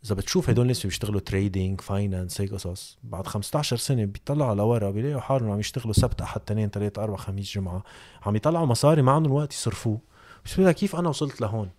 إذا 0.05 0.15
بتشوف 0.15 0.49
هدول 0.49 0.61
الناس 0.61 0.85
بيشتغلوا 0.85 1.19
trading 1.19 1.81
finance 1.81 2.41
هيك 2.41 2.53
قصص 2.53 2.97
بعد 3.03 3.27
15 3.27 3.77
سنة 3.77 4.05
بيطلعوا 4.05 4.55
لورا 4.55 4.91
بيلاقوا 4.91 5.21
حالهم 5.21 5.51
عم 5.51 5.59
يشتغلوا 5.59 5.93
سبت 5.93 6.21
أحد 6.21 6.41
اثنين 6.41 6.69
ثلاث 6.69 6.99
أربع 6.99 7.17
خميس 7.17 7.53
جمعة. 7.53 7.83
عم 8.25 8.35
يطلعوا 8.35 8.65
مصاري 8.65 9.01
ما 9.01 9.11
عندهم 9.11 9.33
وقت 9.33 9.53
يصرفوه. 9.53 9.99
بس 10.45 10.61
كيف 10.61 10.95
أنا 10.95 11.09
وصلت 11.09 11.41
لهون؟ 11.41 11.69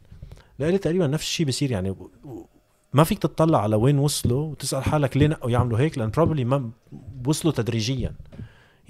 لإلي 0.59 0.79
تقريبا 0.79 1.07
نفس 1.07 1.25
الشيء 1.25 1.47
بصير 1.47 1.71
يعني. 1.71 1.95
ما 2.93 3.05
فيك 3.05 3.19
تطلع 3.19 3.63
على 3.63 3.77
وين 3.77 3.99
وصلوا 3.99 4.51
وتسأل 4.51 4.85
حالك 4.85 5.17
ليه 5.17 5.27
نقوا 5.27 5.51
يعملوا 5.51 5.79
هيك 5.79 5.99
لأن 5.99 6.11
probably 6.11 6.45
ما 6.45 6.71
وصلوا 7.27 7.55
تدريجيا. 7.55 8.15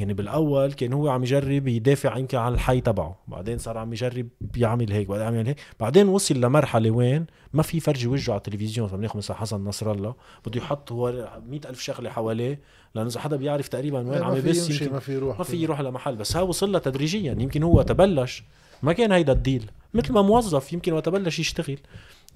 يعني 0.01 0.15
بالأول 0.15 0.73
كان 0.73 0.93
هو 0.93 1.09
عم 1.09 1.23
يجرب 1.23 1.69
يدافع 1.69 2.17
يمكن 2.17 2.39
عن 2.39 2.55
الحي 2.55 2.81
تبعه 2.81 3.19
بعدين 3.29 3.59
صار 3.59 3.79
عم 3.79 3.93
يجرب 3.93 4.29
يعمل 4.57 4.93
هيك 4.93 5.09
بعدين 5.09 5.25
يعمل 5.25 5.47
هيك 5.47 5.57
بعدين 5.81 6.09
وصل 6.09 6.41
لمرحلة 6.41 6.91
وين 6.91 7.27
ما 7.53 7.63
في 7.63 7.81
فرجي 7.81 8.07
وجهه 8.07 8.33
على 8.33 8.39
التلفزيون 8.39 8.91
عم 8.93 9.01
ناخذ 9.01 9.19
مثلا 9.19 9.37
حسن 9.37 9.65
نصر 9.65 9.93
الله 9.93 10.15
بده 10.47 10.61
يحط 10.61 10.93
هو 10.93 11.29
مئة 11.49 11.69
ألف 11.69 11.81
شغلة 11.81 12.11
حواليه 12.11 12.61
لأنه 12.95 13.09
إذا 13.09 13.21
حدا 13.21 13.37
بيعرف 13.37 13.69
تقريبا 13.69 13.99
وين 13.99 14.23
عم 14.23 14.37
يمكن 14.37 14.93
ما 14.93 15.01
في 15.01 15.15
يروح 15.15 15.39
ما 15.39 15.45
في 15.45 15.57
يروح 15.57 15.81
لمحل 15.81 16.17
بس 16.17 16.37
ها 16.37 16.43
وصل 16.43 16.73
لها 16.73 16.81
تدريجيا 16.81 17.37
يمكن 17.39 17.63
هو 17.63 17.83
تبلش 17.83 18.45
ما 18.83 18.93
كان 18.93 19.13
هيدا 19.13 19.33
الديل 19.33 19.71
مثل 19.95 20.13
ما 20.13 20.23
موظف 20.23 20.73
يمكن 20.73 20.93
وقت 20.93 21.09
بلش 21.09 21.39
يشتغل 21.39 21.79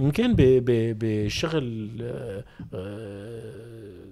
يمكن 0.01 0.35
بشغل 0.39 1.99
آه، 2.03 2.45
آه، 2.75 4.05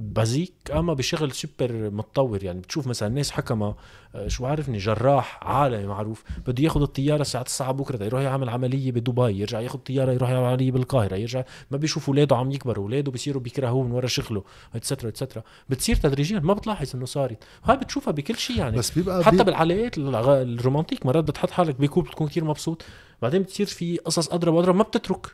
بازيك 0.00 0.52
أما 0.72 0.94
بشغل 0.94 1.32
سوبر 1.32 1.90
متطور. 1.90 2.44
يعني 2.44 2.60
بتشوف 2.60 2.86
مثلا 2.86 3.08
ناس 3.08 3.30
حكمة 3.30 3.74
آه، 4.14 4.28
شو 4.28 4.46
عارفني؟ 4.46 4.78
جراح 4.78 5.40
عالمي 5.42 5.86
معروف. 5.86 6.24
بده 6.46 6.64
ياخذ 6.64 6.82
الطيارة 6.82 7.20
الساعة 7.20 7.44
9 7.44 7.72
بكرة 7.72 8.04
يروح 8.04 8.20
يعمل 8.20 8.48
عملية 8.48 8.92
بدبي 8.92 9.40
يرجع 9.40 9.60
ياخذ 9.60 9.78
طيارة 9.78 10.12
يروح 10.12 10.30
يعمل 10.30 10.46
عملية 10.46 10.72
بالقاهرة 10.72 11.16
يرجع. 11.16 11.44
ما 11.70 11.76
بيشوف 11.78 12.08
اولاده 12.08 12.36
عم 12.36 12.50
يكبروا 12.50 12.84
اولاده 12.84 13.12
بيصيروا 13.12 13.42
بيكرهوه 13.42 13.84
من 13.84 13.92
ورا 13.92 14.06
شغله 14.06 14.44
اتسترا 14.74 15.08
اتسترا 15.08 15.42
بتصير 15.68 15.96
تدريجيا 15.96 16.38
ما 16.40 16.54
بتلاحظ 16.54 16.96
إنه 16.96 17.06
صارت. 17.06 17.44
هاي 17.64 17.76
بتشوفها 17.76 18.12
بكل 18.12 18.36
شيء 18.36 18.58
يعني. 18.58 18.76
بس 18.78 18.90
بيبقى 18.90 19.24
حتى 19.24 19.44
بالعلاقات 19.44 19.98
الرومانتيك 19.98 21.06
مرات 21.06 21.24
بتحط 21.24 21.50
حالك 21.50 21.80
بكوب 21.80 22.04
بتكون 22.04 22.28
كثير 22.28 22.44
مبسوط. 22.44 22.84
بعدين 23.22 23.42
بتصير 23.42 23.66
في 23.66 23.96
قصص 23.96 24.32
أضرب 24.32 24.56
اضرب 24.56 24.74
ما 24.74 24.82
بتترك. 24.82 25.26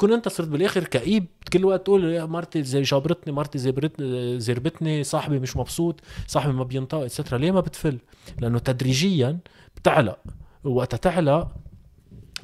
تكون 0.00 0.12
انت 0.12 0.28
صرت 0.28 0.48
بالاخر 0.48 0.84
كئيب. 0.84 1.26
كل 1.52 1.64
وقت 1.64 1.84
تقول 1.84 2.04
يا 2.04 2.24
مرتي 2.24 2.62
زي 2.62 2.82
جابرتني 2.82 3.32
مرتي 3.32 3.58
زربتني 3.58 4.40
زربتني 4.40 5.04
صاحبي 5.04 5.38
مش 5.38 5.56
مبسوط 5.56 6.00
صاحبي 6.26 6.52
ما 6.52 6.64
بينطق 6.64 6.98
etcetera 6.98 7.38
ليه 7.38 7.50
ما 7.50 7.60
بتفل؟ 7.60 7.98
لأنه 8.38 8.58
تدريجيا 8.58 9.38
بتعلق. 9.76 10.18
وقتها 10.64 10.96
تعلق 10.96 11.48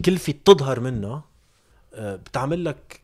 كلفة 0.04 0.34
تظهر 0.44 0.80
منها 0.80 1.24
آه، 1.94 2.16
بتعمل 2.16 2.64
لك 2.64 3.00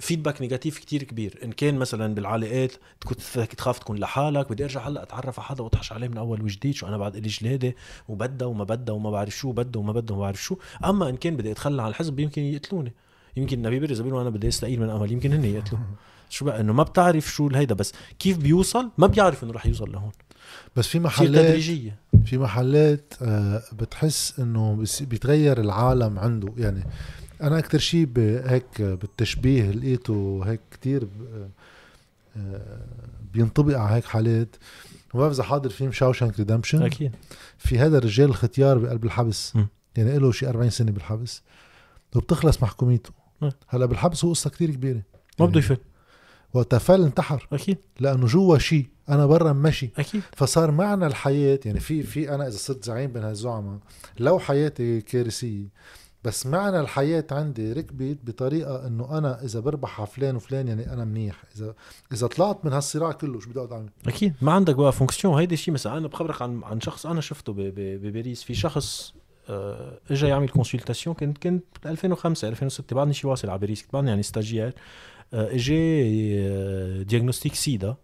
feedback 0.00 0.42
négatif 0.42 0.78
كتير 0.78 1.02
كبير. 1.02 1.38
إن 1.44 1.52
كان 1.52 1.78
مثلا 1.78 2.14
بالعلاقات 2.14 2.72
كنت 3.04 3.20
تخاف 3.38 3.78
تكون 3.78 3.98
لحالك 3.98 4.50
بدي 4.50 4.64
أرجع 4.64 4.88
هلأ 4.88 5.02
أتعرف 5.02 5.40
على 5.40 5.48
حدا 5.48 5.62
واطحش 5.62 5.92
عليه 5.92 6.08
من 6.08 6.18
أول 6.18 6.42
وجديد 6.42 6.74
شو 6.74 6.86
أنا 6.86 6.98
بعد 6.98 7.16
إلي 7.16 7.28
جلادة 7.28 7.74
وبدا 8.08 8.46
وما 8.46 8.64
بدا 8.64 8.92
وما 8.92 9.10
بعرف 9.10 9.36
شو 9.36 9.52
بدا 9.52 9.78
وما 9.78 9.92
بدا 9.92 10.14
وما 10.14 10.22
بعرف 10.22 10.42
شو. 10.42 10.56
أما 10.84 11.08
إن 11.08 11.16
كان 11.16 11.36
بدي 11.36 11.52
أتخلى 11.52 11.82
عن 11.82 11.88
الحزب 11.88 12.20
يمكن 12.20 12.42
يقتلوني. 12.42 12.92
يمكن 13.36 13.58
نبيه 13.58 13.78
بري 13.78 13.91
إذا 13.91 14.00
بيقولوا 14.00 14.22
أنا 14.22 14.30
بدي 14.30 14.48
أستقيل 14.48 14.80
من 14.80 14.90
امل 14.90 15.12
يمكن 15.12 15.32
هن 15.32 15.44
يقتلوا 15.44 15.80
شو 16.32 16.44
بقى؟ 16.44 16.60
إنه 16.60 16.72
ما 16.72 16.82
بتعرف 16.82 17.32
شو 17.32 17.48
الهيدا 17.48 17.74
بس. 17.74 17.92
كيف 18.18 18.38
بيوصل؟ 18.38 18.90
ما 18.98 19.06
بيعرف 19.06 19.44
إنه 19.44 19.52
رح 19.52 19.66
يوصل 19.66 19.92
لهون. 19.92 20.12
بس 20.76 20.86
في 20.86 20.98
محلات 20.98 21.46
تدريجية. 21.46 21.96
في 22.24 22.38
محلات 22.38 23.14
آه، 23.22 23.62
بتحس 23.72 24.40
إنه 24.40 24.84
بيتغير 25.00 25.60
العالم 25.60 26.18
عنده. 26.18 26.52
يعني 26.56 26.84
أنا 27.42 27.58
أكثر 27.58 27.78
شيء 27.78 28.08
هيك 28.46 28.82
بالتشبيه 28.82 29.70
لقيته 29.70 30.42
هيك 30.46 30.60
كتير 30.70 31.08
آه، 32.36 32.80
بينطبق 33.32 33.78
على 33.78 33.96
هيك 33.96 34.04
حالات. 34.04 34.56
ما 35.14 35.20
بعرف 35.20 35.32
إذا 35.32 35.42
حاضر 35.42 35.70
فيلم 35.70 35.92
شاوشانك 35.92 36.38
ريدمشن؟ 36.38 36.82
أكيد. 36.82 37.12
في 37.58 37.78
هذا 37.78 37.98
الرجال 37.98 38.30
الختيار 38.30 38.78
بقلب 38.78 39.04
الحبس. 39.04 39.56
م. 39.56 39.66
يعني 39.96 40.18
له 40.18 40.32
شيء 40.32 40.48
40 40.48 40.70
سنة 40.70 40.92
بالحبس. 40.92 41.42
وبتخلص 42.16 42.62
محكوميته. 42.62 43.21
هلا 43.68 43.86
بالحبس 43.86 44.24
هو 44.24 44.30
قصة 44.30 44.50
كثير 44.50 44.70
كبيرة. 44.70 45.02
ما 45.40 45.46
بده 45.46 45.58
يفل. 45.58 45.76
وقتها 46.54 46.78
فل 46.78 47.02
انتحر. 47.02 47.48
أكيد. 47.52 47.78
لأنه 48.00 48.26
جوا 48.26 48.58
شيء 48.58 48.86
أنا 49.08 49.26
برا 49.26 49.52
مشي. 49.52 49.90
أكيد. 49.98 50.22
فصار 50.36 50.70
معنى 50.70 51.06
الحياة 51.06 51.60
يعني 51.64 51.80
في 51.80 52.02
في 52.02 52.34
أنا 52.34 52.48
إذا 52.48 52.56
صرت 52.56 52.84
زعيم 52.84 53.12
بين 53.12 53.22
هالزعماء 53.22 53.78
لو 54.18 54.38
حياتي 54.38 55.00
كارثية 55.00 55.66
بس 56.24 56.46
معنى 56.46 56.80
الحياة 56.80 57.26
عندي 57.30 57.72
ركبت 57.72 58.18
بطريقة 58.24 58.86
إنه 58.86 59.18
أنا 59.18 59.44
إذا 59.44 59.60
بربح 59.60 60.00
على 60.00 60.06
فلان 60.06 60.36
وفلان 60.36 60.68
يعني 60.68 60.92
أنا 60.92 61.04
منيح، 61.04 61.44
إذا 61.56 61.74
إذا 62.12 62.26
طلعت 62.26 62.64
من 62.64 62.72
هالصراع 62.72 63.12
كله 63.12 63.40
شو 63.40 63.50
بدي 63.50 63.58
أقعد 63.58 63.72
أعمل؟ 63.72 63.88
أكيد. 64.06 64.34
ما 64.42 64.52
عندك 64.52 64.74
بقى 64.74 64.92
fonction 64.92 65.38
هيدي 65.38 65.54
الشيء 65.54 65.74
مثلا 65.74 65.98
أنا 65.98 66.08
بخبرك 66.08 66.42
عن 66.42 66.64
عن 66.64 66.80
شخص 66.80 67.06
أنا 67.06 67.20
شفته 67.20 67.52
بباريس. 67.56 68.42
في 68.42 68.54
شخص 68.54 69.14
اجى 69.48 70.26
يعمل 70.26 70.48
consultation 70.48 71.16
كنت 71.16 71.38
كنت 71.38 71.64
2005 71.86 72.48
2006 72.48 72.96
بعدني 72.96 73.14
شي 73.14 73.26
واصل 73.26 73.50
على 73.50 73.58
باريس 73.58 73.82
كنت 73.82 73.92
بعدني 73.92 74.08
يعني 74.10 74.22
stagiaire 74.22 74.74
آه، 75.34 75.54
اجى 75.54 77.04
diagnostic 77.04 77.54
sida 77.54 77.96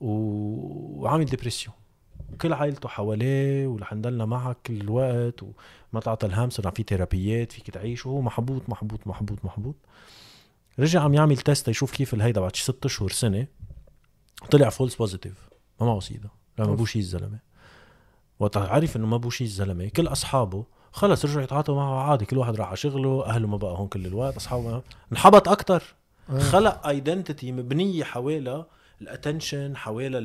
وعامل 0.00 1.24
dépression 1.24 1.74
كل 2.40 2.52
عائلته 2.52 2.88
حواليه 2.88 3.66
ورح 3.66 3.92
نضلنا 3.92 4.24
معك 4.24 4.56
كل 4.66 4.80
الوقت 4.80 5.42
وما 5.42 6.00
تعطى 6.00 6.26
الهم 6.26 6.50
صرنا 6.50 6.70
في 6.70 6.82
thérapie 6.88 7.45
ات 7.45 7.52
فيك 7.52 7.70
تعيش 7.70 8.06
وهو 8.06 8.20
محبوط 8.20 8.68
محبوط 8.68 9.06
محبوط 9.06 9.44
محبوط. 9.44 9.76
رجع 10.78 11.00
عم 11.00 11.14
يعمل 11.14 11.36
test 11.36 11.68
يشوف 11.68 11.92
كيف 11.92 12.14
الهيدا 12.14 12.40
بعد 12.40 12.56
ست 12.56 12.84
أشهر 12.84 13.08
سنة. 13.08 13.46
طلع 14.50 14.68
false 14.68 14.94
positive 14.94 15.48
ما 15.80 15.86
معه 15.86 16.00
sida 16.00 16.28
ما 16.58 16.64
بوشي 16.64 16.98
الزلمه 16.98 17.38
وقت 18.40 18.56
عرف 18.56 18.96
إنه 18.96 19.06
ما 19.06 19.16
بوشي 19.16 19.44
الزلمة 19.44 19.88
كل 19.88 20.06
أصحابه 20.06 20.64
خلص 20.92 21.24
رجعوا 21.24 21.42
يتعاطوا 21.42 21.74
معه 21.74 22.10
عادي 22.10 22.24
كل 22.24 22.38
واحد 22.38 22.56
راح 22.56 22.66
على 22.68 22.76
شغله 22.76 23.26
أهله 23.26 23.48
ما 23.48 23.56
بقى 23.56 23.78
هون 23.78 23.88
كل 23.88 24.06
الوقت 24.06 24.36
أصحابه 24.36 24.82
انحبط 25.12 25.48
أكثر 25.48 25.82
آه. 26.30 26.38
خلق 26.38 26.86
identity 26.86 27.52
مبنية 27.52 28.04
حوالي 28.04 28.64
ال 29.00 29.08
attention 29.08 29.76
حوالي 29.76 30.18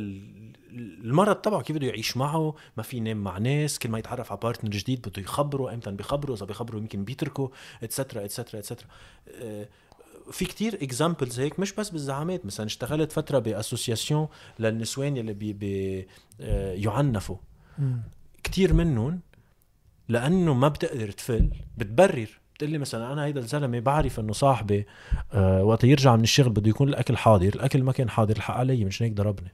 المرض 1.03 1.35
تبعه 1.35 1.61
كيف 1.61 1.75
بده 1.75 1.87
يعيش 1.87 2.17
معه 2.17 2.55
ما 2.77 2.83
في 2.83 2.97
ينام 2.97 3.17
مع 3.17 3.37
ناس 3.37 3.79
كل 3.79 3.89
ما 3.89 3.99
يتعرف 3.99 4.31
على 4.31 4.39
partner 4.43 4.71
جديد 4.71 5.09
بده 5.09 5.21
يخبره 5.21 5.73
إمتى 5.73 5.91
بيخبره 5.91 6.33
إذا 6.33 6.45
بيخبره 6.45 6.77
يمكن 6.77 7.03
بيتركه 7.03 7.51
etcetera 7.83 8.25
etcetera 8.25 8.59
etcetera 8.59 8.87
في 10.31 10.45
كتير 10.45 10.75
examples 10.81 11.39
هيك 11.39 11.59
مش 11.59 11.73
بس 11.73 11.89
بالزعامات 11.89 12.45
مثلا 12.45 12.65
اشتغلت 12.65 13.11
فترة 13.11 13.39
ب 13.39 13.47
association 13.47 14.27
للنسوان 14.59 15.17
يلي 15.17 15.33
بي 15.33 15.53
بي 15.53 16.07
آه، 16.41 16.73
يعنفوا. 16.73 17.35
كتير 18.43 18.73
منهم 18.73 19.19
لأنه 20.09 20.53
ما 20.53 20.67
بتقدر 20.67 21.11
تفل 21.11 21.49
بتبرر. 21.77 22.29
بتقول 22.55 22.71
لي 22.71 22.77
مثلا 22.77 23.13
أنا 23.13 23.25
هيدا 23.25 23.39
الزلمة 23.39 23.79
بعرف 23.79 24.19
إنه 24.19 24.33
صاحبي 24.33 24.85
آه 25.33 25.63
وقت 25.63 25.83
يرجع 25.83 26.15
من 26.15 26.23
الشغل 26.23 26.49
بده 26.49 26.69
يكون 26.69 26.89
الأكل 26.89 27.17
حاضر 27.17 27.47
الأكل 27.47 27.83
ما 27.83 27.91
كان 27.91 28.09
حاضر 28.09 28.35
الحق 28.35 28.53
علي 28.55 28.85
مش 28.85 29.03
هيك 29.03 29.13
ضربني. 29.13 29.53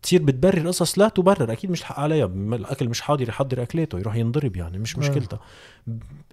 بتصير 0.00 0.22
بتبرر 0.22 0.68
قصص 0.68 0.98
لا 0.98 1.08
تبرر 1.08 1.52
أكيد 1.52 1.70
مش 1.70 1.80
الحق 1.80 2.00
عليها. 2.00 2.26
الأكل 2.26 2.88
مش 2.88 3.00
حاضر 3.00 3.28
يحضر 3.28 3.62
اكلاته 3.62 3.98
يروح 3.98 4.14
ينضرب 4.14 4.56
يعني 4.56 4.78
مش 4.78 4.98
مشكلتها 4.98 5.40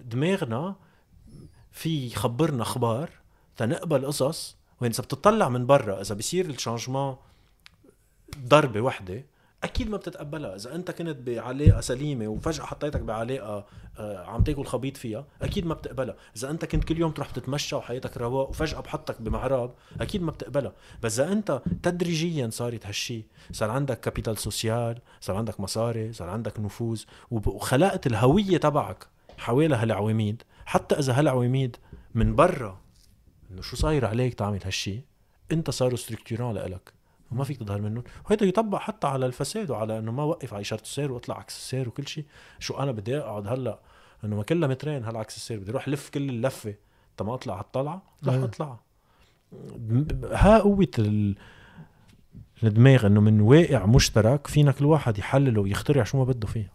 دماغنا 0.04 0.76
في 1.72 2.06
يخبرنا 2.06 2.62
أخبار 2.62 3.10
تنقبل 3.56 4.06
قصص 4.06 4.56
وين 4.80 4.90
اذا 4.90 5.02
بتطلع 5.04 5.48
من 5.48 5.66
برا 5.66 6.00
إذا 6.00 6.14
بصير 6.14 6.46
ال 6.46 6.52
changement 6.52 7.16
ضربة 8.46 8.80
وحدة 8.80 9.24
أكيد 9.64 9.90
ما 9.90 9.96
بتتقبلها. 9.96 10.56
إذا 10.56 10.74
أنت 10.74 10.90
كنت 10.90 11.16
بعلاقة 11.16 11.80
سليمة 11.80 12.28
وفجأة 12.28 12.64
حطيتك 12.64 13.00
بعلاقة 13.00 13.66
آه، 13.98 14.26
عم 14.26 14.42
تاكل 14.42 14.64
خبيط 14.64 14.96
فيها 14.96 15.26
أكيد 15.42 15.66
ما 15.66 15.74
بتقبلها. 15.74 16.16
إذا 16.36 16.50
أنت 16.50 16.64
كنت 16.64 16.84
كل 16.84 16.98
يوم 16.98 17.10
تروح 17.10 17.30
تتمشى 17.30 17.76
وحياتك 17.76 18.16
رواق 18.16 18.48
وفجأة 18.48 18.80
بحطك 18.80 19.22
بمعراب 19.22 19.74
أكيد 20.00 20.22
ما 20.22 20.30
بتقبلها. 20.30 20.72
بس 21.02 21.20
إذا 21.20 21.32
أنت 21.32 21.62
تدريجيا 21.82 22.50
صارت 22.50 22.86
هالشي 22.86 23.26
صار 23.52 23.70
عندك 23.70 24.00
capital 24.00 24.38
social 24.38 24.98
صار 25.20 25.36
عندك 25.36 25.60
مصاري 25.60 26.12
صار 26.12 26.28
عندك 26.28 26.60
نفوذ 26.60 27.02
وخلقت 27.30 28.06
الهوية 28.06 28.56
تبعك 28.56 29.06
حوالي 29.38 29.74
هالعواميد. 29.74 30.42
حتى 30.66 30.94
إذا 30.94 31.18
هالعواميد 31.18 31.76
من 32.14 32.36
برا 32.36 32.80
إنه 33.50 33.62
شو 33.62 33.76
صاير 33.76 34.06
عليك 34.06 34.34
تعمل 34.34 34.60
هالشي 34.64 35.00
أنت 35.52 35.70
صاروا 35.70 35.96
structurant 35.96 36.54
لإلك. 36.54 36.99
وما 37.32 37.44
فيك 37.44 37.58
تظهر 37.58 37.80
منهم. 37.80 38.04
وهيدا 38.26 38.46
يطبق 38.46 38.78
حتى 38.78 39.06
على 39.06 39.26
الفساد 39.26 39.70
وعلى 39.70 39.98
إنه 39.98 40.12
ما 40.12 40.22
وقف 40.22 40.54
على 40.54 40.60
اشاره 40.60 40.82
السير 40.82 41.12
وأطلع 41.12 41.38
عكس 41.38 41.56
السير 41.56 41.88
وكل 41.88 42.08
شيء. 42.08 42.24
شو 42.58 42.74
أنا 42.74 42.92
بدي 42.92 43.18
أقعد 43.18 43.46
هلأ؟ 43.46 43.80
إنه 44.24 44.36
ما 44.36 44.42
كلها 44.42 44.68
مترين 44.68 45.04
هلأ 45.04 45.18
عكس 45.18 45.36
السير. 45.36 45.58
بدي 45.58 45.70
أروح 45.70 45.88
لف 45.88 46.08
كل 46.08 46.28
اللفة. 46.28 46.74
تما 47.16 47.34
أطلع 47.34 47.54
على 47.54 47.64
الطلعة؟ 47.64 48.02
رح 48.26 48.34
أطلع. 48.34 48.80
ها 50.32 50.58
قوة 50.58 50.88
ال... 50.98 51.36
الدماغ 52.62 53.06
إنه 53.06 53.20
من 53.20 53.40
واقع 53.40 53.86
مشترك 53.86 54.46
فينا 54.46 54.72
كل 54.72 54.84
واحد 54.84 55.18
يحلله 55.18 55.60
ويخترع 55.60 56.04
شو 56.04 56.18
ما 56.18 56.24
بده 56.24 56.46
فيه. 56.46 56.72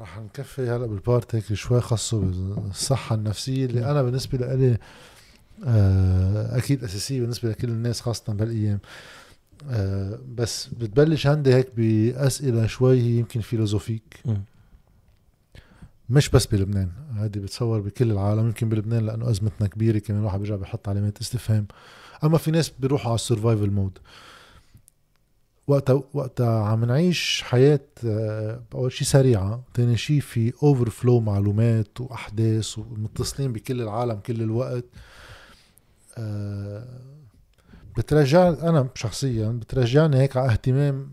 رح 0.00 0.18
نكفي 0.18 0.62
هلأ 0.62 0.86
بال 0.86 1.02
part 1.02 1.34
هيك 1.34 1.52
شوي 1.52 1.80
خاصه 1.80 2.20
بالصحة 2.20 3.14
النفسية 3.14 3.66
اللي 3.66 3.90
أنا 3.90 4.02
بالنسبة 4.02 4.38
لي 4.38 4.78
آه، 5.66 6.58
أكيد 6.58 6.84
أساسية 6.84 7.20
بالنسبة 7.20 7.50
لكل 7.50 7.68
الناس 7.68 8.00
خاصة 8.00 8.32
بالايام 8.32 8.80
آه، 9.70 10.18
بس 10.34 10.66
بتبلش 10.66 11.26
عندي 11.26 11.54
هيك 11.54 11.68
بأسئلة 11.76 12.66
شوي 12.66 13.00
هي 13.00 13.18
يمكن 13.18 13.40
philosophique. 13.40 14.22
مش 16.10 16.28
بس 16.28 16.46
بلبنان 16.46 16.90
هذه 17.14 17.38
بتصور 17.38 17.80
بكل 17.80 18.10
العالم 18.10 18.46
يمكن 18.46 18.68
بلبنان 18.68 19.06
لأنه 19.06 19.30
أزمتنا 19.30 19.66
كبيرة 19.66 19.98
كمان 19.98 20.20
الواحد 20.20 20.38
بيرجع 20.38 20.56
بيحط 20.56 20.88
علامات 20.88 21.20
استفهام. 21.20 21.66
أما 22.24 22.38
في 22.38 22.50
ناس 22.50 22.72
بيروحوا 22.78 23.06
على 23.08 23.14
ال 23.14 23.20
survival 23.20 23.70
mode 23.70 23.98
وقتها 25.66 26.02
وقتها 26.14 26.64
عم 26.64 26.84
نعيش 26.84 27.42
حياة 27.42 27.80
آه، 28.06 28.62
أول 28.74 28.92
شيء 28.92 29.06
سريعة 29.08 29.62
تاني 29.74 29.96
شيء 29.96 30.20
في 30.20 30.52
overflow 30.62 31.20
معلومات 31.20 32.00
وأحداث 32.00 32.78
ومتصلين 32.78 33.52
بكل 33.52 33.82
العالم 33.82 34.14
كل 34.14 34.42
الوقت. 34.42 34.84
آه، 36.18 37.00
بترجع 37.96 38.48
أنا 38.48 38.88
شخصيا 38.94 39.48
بترجعني 39.48 40.16
هيك 40.16 40.36
على 40.36 40.52
اهتمام 40.52 41.10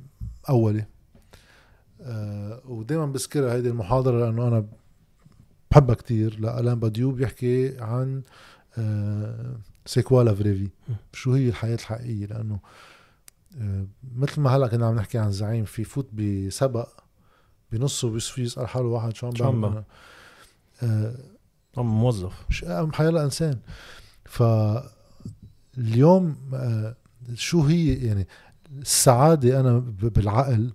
أولي. 0.50 0.86
آه، 2.02 2.62
ودائما 2.66 3.06
بذكرها 3.06 3.54
هيدي 3.54 3.70
المحاضرة 3.70 4.26
لأنه 4.26 4.48
أنا 4.48 4.66
بحبها 5.72 5.96
كتير. 5.96 6.40
لألان 6.40 6.80
باديو 6.80 7.12
بيحكي 7.12 7.78
عن 7.80 8.22
c'est 9.86 10.07
quoi 10.07 10.24
la 10.24 10.36
vraie 10.36 10.57
vie 10.57 10.70
شو 11.14 11.34
هي 11.34 11.50
الحياة 11.50 11.76
الحقيقية؟ 11.76 12.26
لأنه 12.26 12.60
آه، 13.62 13.86
مثل 14.16 14.42
ما 14.42 14.50
هلأ 14.50 14.68
كنا 14.68 14.88
عم 14.88 14.96
نحكي 14.96 15.18
عن 15.18 15.32
زعيم 15.32 15.66
في 15.66 15.84
فوت 15.84 16.10
بسبق 16.14 16.90
بنصه 17.72 18.10
بيصفي 18.10 18.42
يسأل 18.42 18.68
حاله 18.68 18.86
واحد 18.88 19.16
شو 19.16 19.28
عم 19.28 19.34
بعمل؟ 19.34 19.84
آه، 20.84 21.16
عم 21.78 22.00
موظف. 22.02 22.34
حيلا 22.94 23.24
انسان 23.24 23.60
فاليوم 24.26 24.99
آه، 26.54 26.96
شو 27.34 27.62
هي 27.62 27.94
يعني 27.94 28.28
السعادة 28.82 29.60
أنا 29.60 29.78
ب- 29.80 30.14
بالعقل؟ 30.14 30.74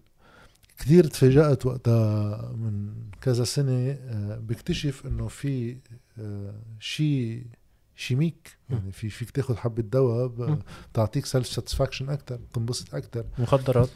كثير 0.79 1.07
تفاجأت 1.07 1.67
وقتها 1.67 2.53
من 2.53 2.93
كذا 3.21 3.45
سنة 3.45 3.91
آه، 3.91 4.39
بكتشف 4.39 5.07
إنه 5.07 5.29
في 5.29 5.77
آه، 6.19 6.55
شيء 6.81 7.47
chimique 7.97 8.57
يعني 8.71 8.93
في 8.93 9.11
فيك 9.11 9.31
تاخذ 9.31 9.57
حبة 9.57 9.83
دواء. 9.83 10.59
بتعطيك 10.93 11.27
self 11.27 11.47
satisfaction 11.47 12.11
أكثر 12.11 12.37
بتنبسط 12.37 12.95
أكثر 12.95 13.25
مخدرات؟ 13.39 13.89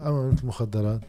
أما 0.00 0.30
مثل 0.30 0.42
المخدرات. 0.42 1.00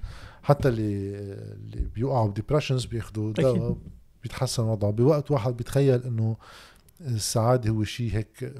حتى 0.43 0.67
اللي 0.69 1.15
اللي 1.53 1.87
بيوقعوا 1.95 2.29
ب 2.29 2.34
depressions 2.34 2.85
بياخذوا. 2.85 3.33
دواء 3.33 3.77
بيتحسن 4.23 4.63
وضعه. 4.63 4.91
بوقت 4.91 5.31
واحد 5.31 5.57
بيتخيل 5.57 6.03
إنه 6.03 6.37
السعادة 7.01 7.69
هو 7.69 7.83
شيء 7.83 8.13
هيك 8.13 8.53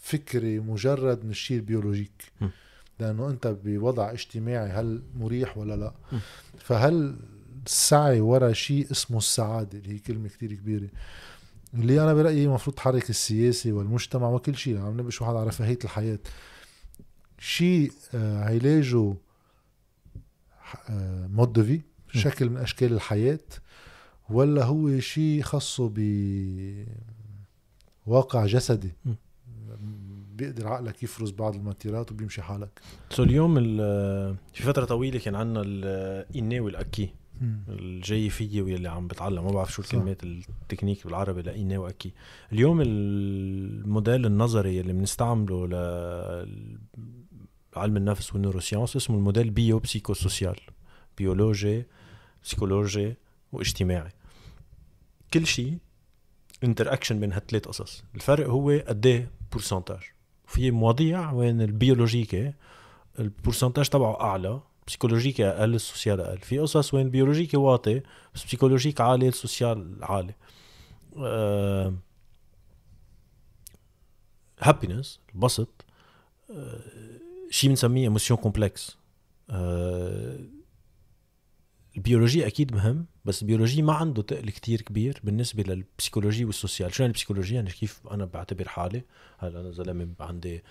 فكري 0.00 0.60
مجرد 0.60 1.24
من 1.24 1.30
الشيء 1.30 1.56
ال 1.56 1.62
biologique. 1.62 2.32
م. 2.40 2.48
لأنه 2.98 3.28
أنت 3.30 3.46
بوضع 3.64 4.12
اجتماعي 4.12 4.70
هل 4.70 5.02
مريح 5.14 5.58
ولا 5.58 5.76
لا. 5.76 5.92
فهل 6.58 7.16
السعي 7.66 8.20
ورا 8.20 8.52
شيء 8.52 8.90
اسمه 8.90 9.18
السعادة؟ 9.18 9.78
اللي 9.78 9.94
هي 9.94 9.98
كلمة 9.98 10.28
كتير 10.28 10.54
كبيرة. 10.54 10.88
اللي 11.74 12.02
أنا 12.02 12.14
برأيي 12.14 12.44
المفروض 12.44 12.76
تحرك 12.76 13.10
السياسي 13.10 13.72
والمجتمع 13.72 14.28
وكل 14.28 14.56
شيء. 14.56 14.78
عم 14.78 15.00
نبش 15.00 15.22
واحد 15.22 15.34
على 15.34 15.46
رفاهيه 15.46 15.78
الحياة. 15.84 16.18
شيء 17.38 17.92
آه، 18.14 18.44
علاجه 18.44 19.14
آه، 20.88 21.26
مود 21.26 21.62
في 21.62 21.80
شكل 22.18 22.50
من 22.50 22.56
أشكال 22.56 22.92
الحياة. 22.92 23.38
ولا 24.30 24.64
هو 24.64 25.00
شيء 25.00 25.42
خاصه 25.42 25.92
بواقع 28.06 28.46
جسدي. 28.46 28.92
م. 29.04 29.10
بيقدر 30.34 30.68
عقلك 30.68 31.02
يفرز 31.02 31.30
بعض 31.30 31.54
الماتيرات 31.54 32.12
وبيمشي 32.12 32.42
حالك. 32.42 32.80
so 33.10 33.22
اليوم 33.22 33.58
ال- 33.58 34.36
في 34.52 34.62
فترة 34.62 34.84
طويلة 34.84 35.18
كان 35.18 35.34
عندنا 35.34 35.62
ال 35.64 35.83
inné 35.83 36.60
وال 36.60 36.71
acquis. 36.71 37.08
الجاي 37.68 38.30
فيي 38.30 38.62
واللي 38.62 38.88
عم 38.88 39.06
بتعلم. 39.08 39.44
ما 39.44 39.50
بعرف 39.50 39.72
شو. 39.72 39.82
الكلمات 39.82 40.24
ال 40.24 40.32
techniques 40.32 41.06
بالعربي 41.06 41.42
ل 41.42 41.49
inné 41.49 41.78
و 41.78 41.82
acquis. 41.82 42.12
اليوم 42.52 42.80
الموديل 42.80 44.26
النظري 44.26 44.80
اللي 44.80 44.92
بنستعمله 44.92 45.66
ل 45.66 45.74
علم 47.76 47.96
النفس 47.96 48.32
وال 48.32 48.40
neurosciences 48.40 48.96
اسمه 48.96 49.16
ال 49.16 49.21
modèle 49.21 49.50
bio 49.50 49.78
psycho 49.78 50.14
social 50.14 50.56
biologie 51.18 51.84
psychologie 52.44 53.14
واجتماعي. 53.52 54.10
كل 55.34 55.46
شيء 55.46 55.78
interaction 56.64 57.20
بين 57.20 57.32
هالثلاث 57.32 57.68
قصص. 57.68 58.04
الفرق 58.14 58.48
هو 58.48 58.82
قد 58.88 59.06
إيه 59.06 59.30
pourcentage 59.52 60.00
في 60.46 60.70
مواضيع 60.70 61.32
وين 61.32 61.62
ال 61.62 61.70
biologique 61.70 62.52
ال 63.18 63.24
pourcentage 63.24 63.88
تبعه 63.88 64.20
أعلى 64.20 64.60
psychologique 64.86 65.46
أقل 65.46 65.74
ال 65.74 65.81
social 65.81 66.20
أقل. 66.20 66.38
في 66.38 66.58
قصص 66.58 66.94
وين 66.94 67.06
ال 67.06 67.11
biologique 67.11 67.56
واطي 67.56 68.02
بس 68.34 68.44
psychologique 68.44 69.00
عالي 69.00 69.28
ال 69.28 69.38
social 69.38 69.98
عالي. 70.02 70.34
أه 71.16 71.94
happiness 74.60 75.20
البسط. 75.34 75.84
أه 76.50 76.80
شيء 77.50 77.70
بنسميه 77.70 78.02
émotion 78.02 78.36
complexe 78.36 78.96
أه 79.50 80.38
ال 81.96 82.02
biologie 82.02 82.46
أكيد 82.46 82.74
مهم 82.74 83.06
بس 83.24 83.42
ال 83.42 83.46
biologie 83.46 83.82
ما 83.82 83.92
عنده 83.92 84.22
تقل 84.22 84.50
كتير 84.50 84.80
كبير 84.80 85.20
بالنسبة 85.24 85.62
لل 85.62 85.75
psychologie 85.75 86.44
وال 86.44 86.55
social. 86.55 86.94
شو 86.94 87.02
يعني 87.02 87.10
ال 87.12 87.15
psychologie؟ 87.15 87.54
يعني 87.54 87.70
كيف 87.70 88.00
أنا 88.10 88.24
بعتبر 88.24 88.68
حالي؟ 88.68 89.02
هلا 89.38 89.60
أنا 89.60 89.70
زلمة 89.70 90.08
عندي 90.20 90.62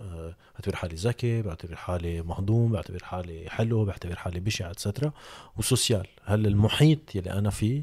أه 0.00 0.36
بعتبر 0.54 0.76
حالي 0.76 0.94
ذكي 0.94 1.42
بعتبر 1.42 1.76
حالي 1.76 2.22
مهضوم 2.22 2.72
بعتبر 2.72 3.04
حالي 3.04 3.50
حلو 3.50 3.84
بعتبر 3.84 4.16
حالي 4.16 4.40
بشع 4.40 4.70
et 4.70 4.80
cetera 4.80 5.12
و 5.56 5.63
social 5.63 6.06
هل 6.24 6.46
المحيط 6.46 7.14
يلي 7.14 7.32
أنا 7.32 7.50
فيه 7.50 7.82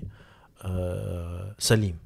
أه 0.62 1.56
سليم. 1.60 1.98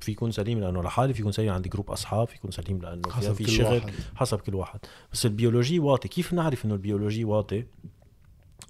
في 0.00 0.12
يكون 0.12 0.32
سليم 0.32 0.60
لأنه 0.60 0.82
لحالي 0.82 1.14
في 1.14 1.20
يكون 1.20 1.32
سليم 1.32 1.52
عندي 1.52 1.68
group 1.68 1.90
أصحاب 1.90 2.28
في 2.28 2.34
يكون 2.34 2.50
سليم 2.50 2.78
لأنه 2.78 3.10
حسب 3.10 3.32
في 3.32 3.44
كل 3.44 3.50
شغل 3.52 3.74
واحد. 3.74 3.92
حسب 4.16 4.40
كل 4.40 4.54
واحد. 4.54 4.80
بس 5.12 5.26
ال 5.26 5.32
biologie 5.32 5.78
واطي. 5.78 6.08
كيف 6.08 6.32
نعرف 6.32 6.64
إنه 6.64 6.74
ال 6.74 6.80
biologie 6.80 7.24
واطي؟ 7.24 7.64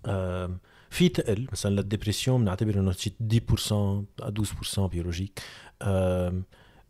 آم، 0.07 0.59
في 0.95 1.09
تقل. 1.09 1.49
مثلا 1.53 1.75
لل 1.75 1.86
dépression 1.86 2.41
بنعتبر 2.41 2.75
إنه 2.75 2.93
شي 2.93 3.13
10% 3.21 4.07
12% 4.21 4.87
biologique. 4.87 5.43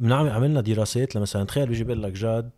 بنعمل 0.00 0.30
عملنا 0.30 0.60
دراسات 0.60 1.16
لمثلا 1.16 1.44
تخيل 1.44 1.66
بيجي 1.66 1.84
بيقول 1.84 2.02
لك 2.02 2.12
جاد 2.12 2.50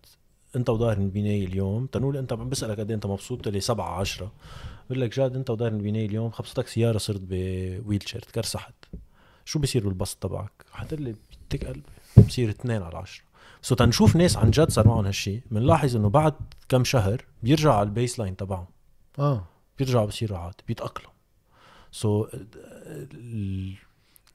أنت 0.56 0.70
وظاهر 0.70 0.96
البنايه 0.96 1.46
اليوم. 1.46 1.86
تنقول 1.86 2.16
أنت 2.16 2.32
عم 2.32 2.48
بسألك 2.48 2.80
قد 2.80 2.90
إيه 2.90 2.94
أنت 2.94 3.06
مبسوط؟ 3.06 3.48
لي 3.48 3.60
7 3.60 4.00
10 4.00 4.32
بقول 4.90 5.00
لك 5.00 5.16
جاد 5.16 5.36
أنت 5.36 5.50
وظاهر 5.50 5.72
البنايه 5.72 6.06
اليوم 6.06 6.30
خبصتك 6.30 6.68
سيارة 6.68 6.98
صرت 6.98 7.20
ب 7.22 8.08
wheelchair 8.08 8.20
تكرسحت. 8.20 8.74
شو 9.44 9.58
بصير 9.58 9.88
بالبسط 9.88 10.22
تبعك؟ 10.22 10.64
حتقول 10.72 11.02
لي 11.02 11.14
بيتك 11.50 11.66
قلبي 11.66 11.82
بصير 12.28 12.50
2 12.50 12.82
على 12.82 12.96
10 12.96 13.24
so 13.62 13.74
تنشوف 13.74 14.16
ناس 14.16 14.36
عن 14.36 14.50
جد 14.50 14.70
صار 14.70 14.88
معهم 14.88 15.06
هالشيء. 15.06 15.42
بنلاحظ 15.50 15.96
إنه 15.96 16.08
بعد 16.08 16.34
كم 16.68 16.84
شهر 16.84 17.24
بيرجع 17.42 17.74
على 17.74 17.86
ال 17.86 18.18
baseline 18.18 18.36
تبعهم. 18.36 18.66
آه. 19.18 19.44
بيرجعوا 19.78 20.06
بصيروا 20.06 20.38
عادي 20.38 20.56
بيتاقلم 20.68 21.15
so 21.96 22.26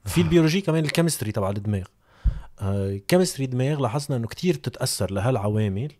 في 0.04 0.18
ال 0.20 0.24
biologie 0.24 0.60
كمان 0.60 0.84
ال 0.84 0.89
chemistry 0.89 1.32
تبع 1.32 1.50
الدماغ. 1.50 1.84
chemistry 3.08 3.46
دماغ 3.46 3.80
لاحظنا 3.80 4.16
إنه 4.16 4.26
كتير 4.26 4.54
بتتأثر 4.56 5.10
لهالعوامل 5.10 5.92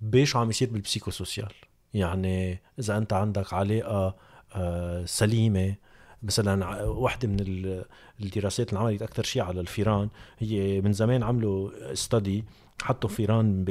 بشو 0.00 0.38
عم 0.38 0.50
يصير 0.50 0.70
بال 0.70 0.82
psychosocial 0.82 1.52
يعني 1.94 2.58
إذا 2.78 2.96
أنت 2.96 3.12
عندك 3.12 3.52
علاقة 3.54 4.16
آه، 4.54 5.04
سليمة 5.04 5.74
مثلا 6.22 6.82
وحدة 6.84 7.28
من 7.28 7.40
ال- 7.40 7.84
الدراسات 8.20 8.68
اللي 8.68 8.80
عملت 8.80 9.02
أكثر 9.02 9.22
شيء 9.22 9.42
على 9.42 9.60
الفيران 9.60 10.08
هي 10.38 10.80
من 10.80 10.92
زمان 10.92 11.22
عملوا 11.22 11.94
study 11.94 12.44
حطوا 12.84 13.10
فيران 13.10 13.64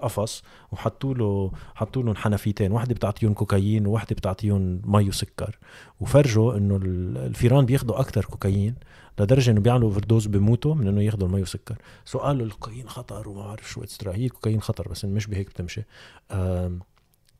بقفص 0.00 0.42
وحطوا 0.72 1.14
له 1.14 1.52
حطوا 1.74 2.02
لهم 2.02 2.16
حنفيتين 2.16 2.72
واحدة 2.72 2.94
بتعطيهم 2.94 3.34
كوكايين 3.34 3.86
وواحدة 3.86 4.14
بتعطيهم 4.14 4.82
مي 4.84 5.08
وسكر. 5.08 5.58
وفرجوا 6.00 6.56
إنه 6.56 6.76
ال- 6.76 7.16
الفيران 7.18 7.66
بياخذوا 7.66 8.00
أكثر 8.00 8.24
كوكايين 8.24 8.74
لدرجة 9.18 9.50
إنه 9.50 9.60
بيعملوا 9.60 9.88
overdose 9.88 10.26
بموتوا 10.26 10.74
من 10.74 10.88
إنه 10.88 11.02
ياخذوا 11.02 11.28
المي 11.28 11.42
وسكر 11.42 11.76
so 12.04 12.18
قالوا 12.18 12.46
الكوكايين 12.46 12.88
خطر 12.88 13.28
وما 13.28 13.46
بعرف 13.46 13.70
شو 13.70 13.82
et 13.82 13.89
cetera. 13.89 14.12
هي 14.14 14.24
الكوكايين 14.26 14.60
خطر 14.60 14.88
بس 14.88 15.04
مش 15.04 15.26
بهيك 15.26 15.48
بتمشي. 15.48 15.82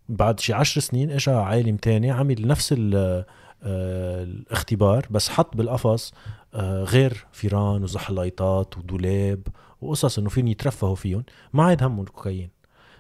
بعد 0.09 0.41
شي 0.41 0.53
عشر 0.53 0.81
سنين 0.81 1.11
اجى 1.11 1.31
عالم 1.31 1.77
تاني 1.77 2.11
عمل 2.11 2.47
نفس 2.47 2.75
ال- 2.79 3.25
الاختبار 3.65 5.07
بس 5.11 5.29
حط 5.29 5.57
بالقفص 5.57 6.13
آه، 6.55 6.83
غير 6.85 7.27
فيران 7.33 7.83
وزحليطات 7.83 8.79
ودولاب 8.79 9.47
وقصص 9.81 10.19
إنه 10.19 10.29
فيهم 10.29 10.49
يترفهوا 10.49 10.95
فيهم 10.95 11.25
ما 11.53 11.65
عاد 11.65 11.83
همهم 11.83 12.01
الكوكايين. 12.01 12.51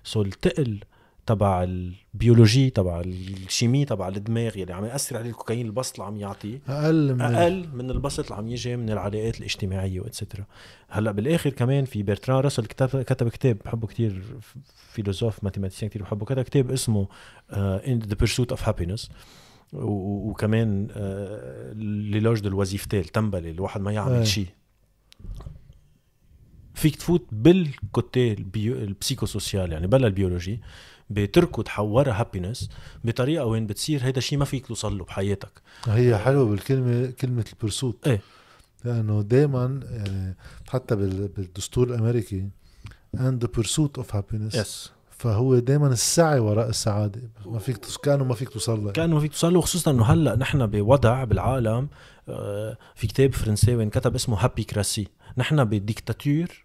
so 0.04 0.22
التقل 0.22 0.80
تبع 1.26 1.62
ال 1.62 1.74
biologie 1.74 2.70
تبع 2.70 3.00
ال 3.00 3.12
chimie 3.12 3.84
تبع 3.84 4.08
الدماغ 4.08 4.58
يلي 4.58 4.72
عم 4.72 4.84
يأثر 4.84 5.16
عليه 5.16 5.30
الكوكايين 5.30 5.66
البسط 5.66 5.94
اللي 5.94 6.06
عم 6.06 6.16
يعطيه 6.16 6.60
أقل 6.68 7.14
من 7.14 7.20
أقل 7.20 7.68
من 7.72 7.90
البسط 7.90 8.24
اللي 8.24 8.34
عم 8.34 8.48
يجي 8.48 8.76
من 8.76 8.90
العلاقات 8.90 9.38
الاجتماعية 9.38 10.00
و 10.00 10.05
et 10.05 10.15
cetera 10.15 10.44
هلأ 10.88 11.12
بالآخر 11.12 11.50
كمان 11.50 11.84
في 11.84 12.02
برتران 12.02 12.40
راسل 12.40 12.66
كتب 12.66 13.02
كتب 13.02 13.28
كتاب 13.28 13.58
بحبه 13.64 13.86
كتير 13.86 14.22
philosophe 14.92 15.44
mathématicien 15.44 15.90
كتير 15.90 16.02
بحبه 16.02 16.26
كتب 16.26 16.42
كتاب 16.42 16.70
اسمه 16.70 17.08
in 17.52 17.98
the 17.98 18.14
pursuit 18.14 18.50
of 18.50 18.68
happiness 18.68 19.10
وكمان 19.74 20.88
آه 20.92 21.72
للوجد 21.72 22.46
الوظيفتين 22.46 23.00
التنبله 23.00 23.50
الواحد 23.50 23.80
ما 23.80 23.90
إيه. 23.90 23.96
يعمل 23.96 24.26
شيء 24.26 24.46
فيك 26.74 26.96
تفوت 26.96 27.26
بال 27.32 27.66
côté 27.66 28.32
ال 28.32 28.43
bio 28.43 28.74
ال 28.74 28.82
psychosocial 28.82 29.72
يعني 29.72 29.86
بلا 29.86 30.06
ال 30.06 30.12
biologie 30.12 30.60
بتركه 31.10 31.62
تحورها 31.62 32.20
happiness 32.20 32.70
بطريقة 33.04 33.44
وين 33.46 33.66
بتصير 33.66 34.04
هيدا 34.04 34.18
الشيء 34.18 34.38
ما 34.38 34.44
فيك 34.44 34.66
توصل 34.66 34.98
له 34.98 35.04
بحياتك 35.04 35.62
هي 35.86 36.18
حلوة 36.18 36.44
بالكلمة 36.44 37.10
كلمة 37.10 37.44
ال 37.52 37.59
pursuit 37.59 38.06
إيه. 38.08 38.20
لأنه 38.84 39.22
دائما 39.22 39.80
يعني 39.90 40.36
حتى 40.68 40.96
بال- 40.96 41.28
بالدستور 41.28 41.86
الأمريكي 41.88 42.48
and 43.16 43.44
the 43.44 43.48
pursuit 43.60 44.02
of 44.02 44.06
happiness 44.16 44.54
yes 44.56 44.92
فهو 45.24 45.58
دائما 45.58 45.86
السعي 45.86 46.38
وراء 46.38 46.68
السعادة. 46.68 47.20
ما 47.46 47.58
فيك. 47.58 47.78
كأنه 48.02 48.24
ما 48.24 48.34
فيك 48.34 48.48
توصل 48.48 48.84
لها 48.84 48.92
كأنه 48.92 49.20
فيك 49.20 49.32
توصل 49.32 49.54
له 49.54 49.60
خصوصا 49.60 49.90
إنه 49.90 50.04
هلأ 50.04 50.36
نحن 50.36 50.66
بوضع 50.66 51.24
بالعالم 51.24 51.88
آه، 52.28 52.76
في 52.94 53.06
كتاب 53.06 53.32
فرنساوي 53.32 53.82
انكتب 53.82 54.14
اسمه 54.14 54.44
Happycratie 54.44 55.08
نحن 55.38 55.64
ب 55.64 55.74
dictature 55.74 56.64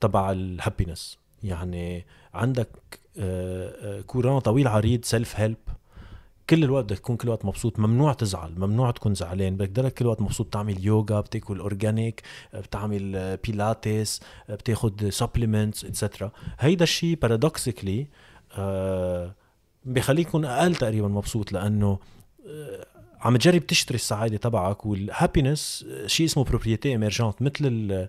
تبع 0.00 0.32
ال 0.32 0.41
happiness 0.41 1.18
يعني 1.42 2.06
عندك 2.34 2.68
آه، 3.18 3.98
آه، 3.98 4.00
courant 4.00 4.38
طويل 4.38 4.68
عريض 4.68 5.04
self 5.04 5.40
help 5.40 5.56
كل 6.50 6.64
الوقت 6.64 6.84
بدك 6.84 6.98
تكون 6.98 7.16
كل 7.16 7.28
الوقت 7.28 7.44
مبسوط 7.44 7.78
ممنوع 7.78 8.12
تزعل 8.12 8.52
ممنوع 8.58 8.90
تكون 8.90 9.14
زعلان 9.14 9.56
بدك 9.56 9.68
تضلك 9.68 9.94
كل 9.94 10.04
الوقت 10.04 10.20
مبسوط 10.20 10.46
تعمل 10.46 10.86
يوغا 10.86 11.20
بتاكل 11.20 11.58
organic 11.60 12.22
بتعمل 12.54 13.16
آه، 13.16 13.38
بيلاتس 13.44 14.20
آه، 14.50 14.54
بتاخد 14.54 15.08
supplements 15.08 15.84
et 15.84 15.95
cetera 15.95 16.30
هيدا 16.58 16.82
الشيء 16.82 17.18
paradoxically 17.22 18.06
بخليك 19.84 20.28
تكون 20.28 20.44
أقل 20.44 20.74
تقريبا 20.74 21.08
مبسوط 21.08 21.52
لأنه 21.52 21.98
آه، 22.46 22.86
عم 23.20 23.36
تجرب 23.36 23.66
تشتري 23.66 23.94
السعادة 23.94 24.36
تبعك 24.36 24.86
وال 24.86 25.04
happiness 25.04 25.86
شيء 26.06 26.26
اسمه 26.26 26.44
propriété 26.44 26.88
émergente 26.88 27.42
مثل 27.42 28.08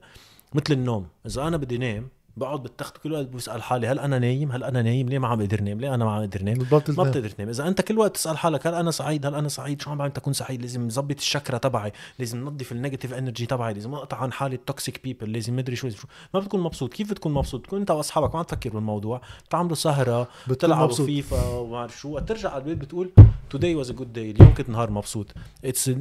مثل 0.54 0.74
النوم. 0.74 1.08
إذا 1.26 1.48
أنا 1.48 1.58
بدي 1.58 1.78
نام 1.78 2.10
بقعد 2.38 2.64
بالتخت 2.64 2.98
كل 2.98 3.12
وقت 3.12 3.28
بسأل 3.28 3.64
حالي 3.64 3.88
هل 3.88 4.00
أنا 4.00 4.20
نايم؟ 4.20 4.52
هل 4.52 4.64
أنا 4.64 4.82
نايم؟ 4.82 5.10
ليه 5.10 5.20
ما 5.20 5.28
عم 5.28 5.38
بقدر 5.38 5.62
نام؟ 5.62 5.80
ليه 5.80 5.96
أنا 5.96 6.06
ما 6.06 6.12
عم 6.12 6.20
بقدر 6.20 6.44
نام؟ 6.44 6.58
ما. 6.72 7.04
بتقدر 7.04 7.30
تنام. 7.30 7.50
إذا 7.50 7.68
أنت 7.68 7.82
كل 7.82 7.98
وقت 7.98 8.16
تسال 8.16 8.38
حالك 8.38 8.68
هل 8.68 8.74
أنا 8.74 8.92
سعيد؟ 8.92 9.26
هل 9.26 9.36
أنا 9.36 9.50
سعيد؟ 9.50 9.82
شو 9.82 9.92
عم 9.92 9.98
بعمل؟ 9.98 10.12
تكون 10.12 10.34
سعيد. 10.34 10.62
لازم 10.62 10.88
نظبط 10.88 11.18
الشكرة 11.18 11.58
تبعي. 11.58 11.92
لازم 12.20 12.38
ننظف 12.38 12.72
ال 12.72 12.77
negative 12.77 13.14
energy 13.14 13.46
تبعي. 13.46 13.74
لازم 13.74 13.94
اقطع 13.94 14.18
عن 14.18 14.32
حالي 14.32 14.56
ال 14.56 14.64
toxic 14.64 15.04
people 15.04 15.32
لازم 15.32 15.56
مدري 15.56 15.76
شو 15.76 15.90
ما 16.34 16.40
بتكون 16.40 16.62
مبسوط. 16.62 16.94
كيف 16.94 17.10
بتكون 17.10 17.34
مبسوط؟ 17.34 17.66
تكون 17.66 17.80
أنت 17.80 17.92
وأصحابك. 17.92 18.34
ما 18.34 18.40
عم 18.40 18.46
تفكر 18.46 18.70
بالموضوع. 18.70 19.22
بتعملوا 19.48 19.76
سهرة 19.76 20.28
بتلعبوا. 20.48 20.96
فيفا 20.96 21.48
وما 21.48 21.72
بعرف 21.72 22.00
شو. 22.00 22.20
ترجع 22.20 22.50
على 22.50 22.64
البيت 22.64 22.78
بتقول 22.78 23.12
today 23.56 23.84
was 23.84 23.90
a 23.90 23.94
good 23.94 24.16
day. 24.16 24.18
اليوم 24.18 24.54
كنت 24.54 24.70
نهار 24.70 24.92
مبسوط. 24.92 25.28
it's 25.66 25.92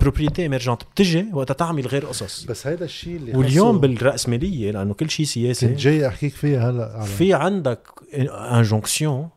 a 0.00 0.04
propriété 0.04 0.42
émergente 0.42 0.82
بتجي 0.82 1.30
وقتها 1.32 1.54
تعمل 1.54 1.86
غير 1.86 2.06
قصص. 2.06 2.44
بس 2.44 2.66
هيدا 2.66 2.84
الشيء 2.84 3.16
اللي 3.16 3.36
واليوم 3.36 3.78
بالرأسمالية 3.78 4.70
لأنه 4.70 4.94
كل 4.94 5.10
شيء 5.10 5.26
سياسي 5.26 5.55
كنت 5.60 5.78
جاي 5.78 6.08
أحكيك 6.08 6.34
فيها 6.34 6.70
هلا 6.70 7.04
في 7.04 7.34
عندك 7.34 7.88
injonction 8.14 9.28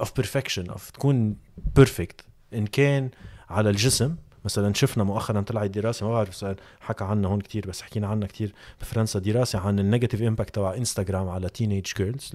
of 0.00 0.16
perfection 0.16 0.70
of 0.70 0.90
تكون 0.90 1.36
perfect 1.76 2.20
إن 2.54 2.66
كان 2.66 3.10
على 3.48 3.70
الجسم 3.70 4.16
مثلا 4.44 4.74
شفنا 4.74 5.04
مؤخرا 5.04 5.40
طلعت 5.40 5.70
دراسة 5.70 6.06
ما 6.06 6.12
بعرف 6.12 6.44
حكى 6.80 7.04
عنها 7.04 7.30
هون 7.30 7.40
كتير 7.40 7.68
بس 7.68 7.82
حكينا 7.82 8.06
عنها 8.06 8.28
كتير 8.28 8.52
بفرنسا 8.80 9.18
دراسة 9.18 9.58
عن 9.58 9.78
ال 9.78 9.83
negative 9.83 10.22
impact 10.22 10.54
تبع 10.54 10.74
انستغرام 10.74 11.28
على 11.28 11.48
teenage 11.48 11.86
girls 11.96 12.30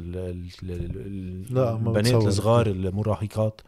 البنات. 0.64 2.08
الصغار 2.28 2.68
المراهقات. 2.68 3.62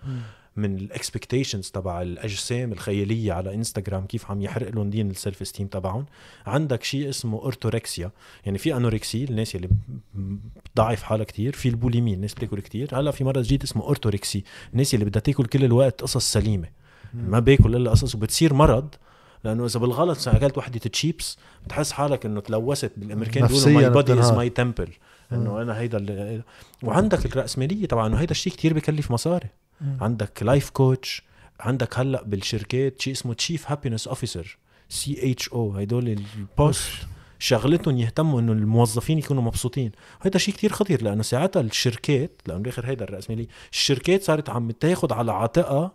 من 0.58 0.78
ال 0.78 0.85
expectations 0.85 1.70
تبع 1.70 2.02
الأجسام 2.02 2.72
الخيالية 2.72 3.34
على 3.34 3.54
انستغرام 3.54 4.06
كيف 4.06 4.32
عم 4.32 4.42
يحرق 4.42 4.76
لهم 4.76 4.90
دين 4.90 5.10
ال 5.10 5.16
self 5.16 5.42
esteem 5.42 5.68
تبعهم. 5.68 6.06
عندك 6.46 6.84
شيء 6.84 7.10
اسمه 7.10 7.38
orthorexia 7.38 8.12
يعني 8.46 8.58
في 8.58 8.78
anorexie 8.78 9.24
الناس 9.24 9.56
اللي 9.56 9.70
بتضعف 10.16 11.04
حالها 11.04 11.26
كتير 11.26 11.54
في 11.54 11.70
ال 11.70 11.74
boulimie 11.74 12.14
الناس 12.14 12.34
بتاكل 12.34 12.60
كتير. 12.60 13.00
هلأ 13.00 13.12
في 13.12 13.24
مرض 13.24 13.44
جديد 13.44 13.64
اسمه 13.64 13.84
orthorexie 13.84 14.44
الناس 14.74 14.94
اللي 14.94 15.06
بدها 15.06 15.22
تاكل 15.22 15.46
كل 15.46 15.64
الوقت 15.64 16.02
قصص 16.02 16.34
سليمة. 16.34 16.68
ما 17.14 17.40
باكل 17.40 17.76
إلا 17.76 17.92
قصص 17.92 18.16
وبتصير 18.16 18.54
مرض 18.54 18.96
لأنه 19.44 19.66
إذا 19.66 19.80
بالغلط 19.80 20.28
أكلت 20.28 20.58
وحدة 20.58 20.80
تشيبس 20.80 21.38
بتحس 21.66 21.92
حالك 21.92 22.26
إنه 22.26 22.40
تلوثت 22.42 22.92
بالأمريكان 22.98 23.48
بيقولوا 23.48 23.70
my 23.70 23.90
body 23.90 24.20
is. 24.20 24.32
my 24.32 24.50
temple 24.50 24.90
إنه 25.32 25.62
أنا 25.62 25.80
هيدا 25.80 25.98
اللي 25.98 26.44
وعندك 26.84 27.26
الرأسمالية 27.26 27.86
طبعا 27.86 28.08
إنه 28.08 28.18
هيدا 28.18 28.32
الشيء 28.32 28.54
كتير 28.54 28.74
بكلف 28.74 29.12
مصاري. 29.12 29.48
عندك 29.82 30.44
life 30.44 30.70
coach 30.70 31.22
عندك 31.60 32.00
هلأ 32.00 32.24
بالشركات 32.24 33.02
شيء 33.02 33.14
اسمه 33.14 33.34
chief 33.34 33.72
happiness 33.72 34.08
officer 34.08 34.58
CHO 34.90 35.72
هدول 35.76 36.08
ال 36.38 36.45
postes 36.45 36.92
شغلتهم 37.40 37.98
يهتموا 37.98 38.40
إنه 38.40 38.52
الموظفين 38.52 39.18
يكونوا 39.18 39.44
مبسوطين. 39.44 39.92
هيدا 40.22 40.40
شيء 40.40 40.54
كتير 40.54 40.72
خطير 40.72 41.02
لأنه 41.04 41.24
ساعتها 41.24 41.62
الشركات 41.62 42.32
لأنه 42.48 42.60
بالاخر 42.62 42.86
هيدا 42.86 43.04
الرأسمالية 43.04 43.48
الشركات 43.72 44.24
صارت 44.24 44.50
عم 44.50 44.72
تاخد 44.72 45.12
على 45.12 45.32
عاتقها 45.32 45.92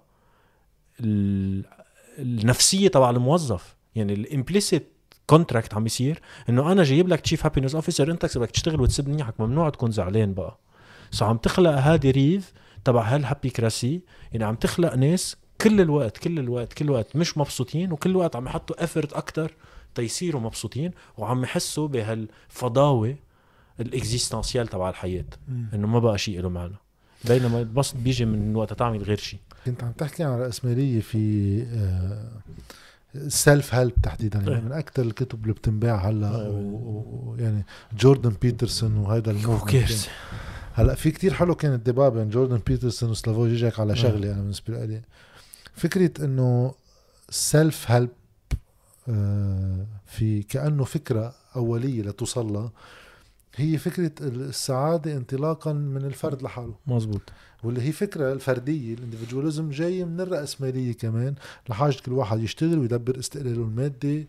ال- 1.00 1.64
النفسية 2.18 2.88
تبع 2.88 3.10
الموظف. 3.10 3.76
يعني 3.94 4.12
الامبليسيت 4.12 4.88
كونتراكت 5.26 5.74
عم 5.74 5.86
يصير 5.86 6.20
إنه 6.48 6.72
أنا 6.72 6.82
جايب 6.82 7.08
لك 7.08 7.20
تشيف 7.20 7.46
هابينس 7.46 7.74
اوفيسر 7.74 8.10
أنت 8.10 8.38
بدك 8.38 8.50
تشتغل 8.50 8.80
وتسب 8.80 9.08
منيحك 9.08 9.40
ممنوع 9.40 9.70
تكون 9.70 9.90
زعلان 9.90 10.34
بقى. 10.34 10.58
سو 11.10 11.24
عم 11.24 11.36
تخلق 11.36 11.70
هذه 11.70 12.10
ريف 12.10 12.52
تبع 12.84 13.02
هالهابي 13.02 13.50
كراسي 13.50 14.00
يعني 14.32 14.44
عم 14.44 14.54
تخلق 14.54 14.94
ناس 14.94 15.36
كل 15.60 15.80
الوقت 15.80 16.18
كل 16.18 16.38
الوقت 16.38 16.72
كل 16.72 16.84
الوقت 16.84 17.16
مش 17.16 17.38
مبسوطين 17.38 17.92
وكل 17.92 18.10
الوقت 18.10 18.36
عم 18.36 18.46
يحطوا 18.46 18.84
افرت 18.84 19.12
أكتر 19.12 19.54
تيصيروا 19.94 20.40
مبسوطين 20.40 20.90
وعم 21.18 21.42
يحسوا 21.42 21.88
بهالفضاوة 21.88 23.16
الاكزيستنسيال 23.80 24.68
تبع 24.68 24.90
الحياة 24.90 25.24
إنه 25.74 25.86
ما 25.86 25.98
بقى 25.98 26.18
شيء 26.18 26.40
له 26.40 26.48
معنى 26.48 26.74
بينما 27.24 27.60
البسط 27.60 27.96
بيجي 27.96 28.24
من 28.24 28.56
وقت 28.56 28.72
تعمل 28.72 29.02
غير 29.02 29.18
شيء 29.18 29.40
كنت 29.66 29.84
عم 29.84 29.92
تحكي 29.92 30.24
عن 30.24 30.38
رأسمالية 30.38 31.00
في 31.00 31.22
self 33.28 33.74
help 33.74 33.92
تحديدا 34.02 34.38
يعني 34.38 34.54
إيه. 34.54 34.60
من 34.60 34.72
أكثر 34.72 35.02
الكتب 35.02 35.42
اللي 35.42 35.52
بتنباع 35.52 36.08
هلأ 36.08 36.40
إيه. 36.40 36.48
ويعني 36.52 37.64
جوردن 37.98 38.34
بيترسون 38.42 38.96
وهذا 38.96 39.30
ال 39.30 39.36
movement؟ 39.36 39.90
هلا 40.74 40.94
في 40.94 41.10
كتير 41.10 41.34
حلو 41.34 41.54
كان 41.54 41.74
ال 41.74 41.80
debate 41.80 42.12
بين 42.12 42.28
جوردن 42.30 42.60
بيترسون 42.66 43.10
وسلافوي 43.10 43.48
جيجك 43.48 43.80
على 43.80 43.92
آه. 43.92 43.96
شغلة 43.96 44.32
أنا 44.32 44.40
بالنسبة 44.40 44.84
لي. 44.84 45.02
فكرة 45.74 46.24
إنه 46.24 46.74
self 47.30 47.90
help 47.90 48.08
في 50.06 50.42
كأنه 50.48 50.84
فكرة 50.84 51.34
أولية 51.56 52.02
لتوصل 52.02 52.52
لها 52.52 52.72
هي 53.56 53.78
فكرة 53.78 54.12
السعادة 54.20 55.16
انطلاقا 55.16 55.72
من 55.72 56.04
الفرد 56.04 56.42
لحاله. 56.42 56.74
مزبوط 56.86 57.22
واللي 57.62 57.82
هي 57.82 57.92
فكرة 57.92 58.32
الفردية 58.32 58.94
الاندفجواليزم 58.94 59.70
جاي 59.70 60.04
من 60.04 60.20
الرأسمالية 60.20 60.92
كمان 60.92 61.34
لحاجة 61.68 61.96
كل 62.06 62.12
واحد 62.12 62.40
يشتغل 62.40 62.78
ويدبر 62.78 63.18
استقلاله 63.18 63.62
المادي. 63.62 64.28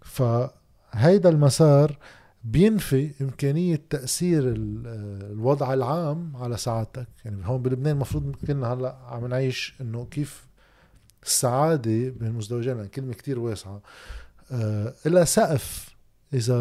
فهيدا 0.00 1.28
المسار 1.28 1.98
بينفي 2.44 3.10
إمكانية 3.20 3.80
تأثير 3.90 4.42
ال- 4.48 4.86
الوضع 5.32 5.74
العام 5.74 6.32
على 6.36 6.56
سعادتك 6.56 7.06
يعني 7.24 7.46
هون 7.46 7.62
بلبنان 7.62 7.94
المفروض 7.94 8.36
كنا 8.46 8.72
هلأ 8.72 8.96
عم 9.08 9.26
نعيش 9.26 9.74
إنه 9.80 10.06
كيف 10.10 10.46
السعادة 11.22 11.90
بين 11.90 12.16
المزدوجين 12.28 12.76
يعني 12.76 12.88
كلمة 12.88 13.12
كتير 13.14 13.38
واسعة. 13.38 13.80
آه 14.52 14.94
إلها 15.06 15.24
سقف 15.24 15.88
إذا 16.34 16.56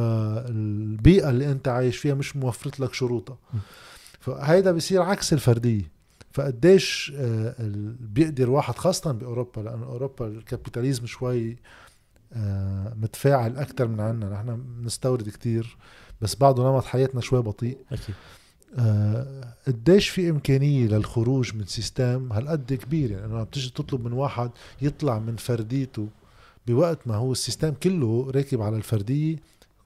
البيئة 0.50 1.30
اللي 1.30 1.52
أنت 1.52 1.68
عايش 1.68 1.98
فيها 1.98 2.14
مش 2.14 2.36
موفرت 2.36 2.80
لك 2.80 2.94
شروطها. 2.94 3.38
فهيدا 4.20 4.72
بيصير 4.72 5.02
عكس 5.02 5.34
الفردية. 5.34 5.92
فقديش 6.34 7.14
آه، 7.16 7.56
بيقدر 8.00 8.50
واحد 8.50 8.76
خاصة 8.76 9.12
بأوروبا 9.12 9.62
لأن 9.62 9.84
أوروبا 9.84 10.28
ال 10.28 10.35
capitalism 10.35 11.06
شوي 11.06 11.52
آه، 11.52 11.56
متفاعل 13.02 13.58
أكتر 13.58 13.88
من 13.88 14.00
عنا. 14.00 14.30
نحن 14.30 14.62
بنستورد 14.82 15.30
كتير 15.30 15.78
بس 16.22 16.36
بعده 16.36 16.64
نمط 16.72 16.84
حياتنا 16.86 17.22
شوي 17.22 17.42
بطيء. 17.42 17.78
أكيد. 17.92 18.16
آه، 18.80 19.54
قديش 19.68 20.10
في 20.10 20.30
إمكانية 20.30 20.88
للخروج 20.88 21.56
من 21.56 21.66
system 21.66 22.34
هالقد 22.34 22.74
كبير؟ 22.74 23.12
يعني 23.12 23.26
أنا 23.26 23.44
بتيجي 23.44 23.70
تطلب 23.70 24.06
من 24.06 24.14
واحد 24.14 24.52
يطلع 24.82 25.20
من 25.20 25.36
فرديته 25.36 26.08
بوقت 26.68 27.08
ما 27.08 27.16
هو 27.16 27.32
ال 27.32 27.37
system 27.37 27.70
كله 27.74 28.32
راكب 28.36 28.62
على 28.62 28.78
الفردية 28.78 29.36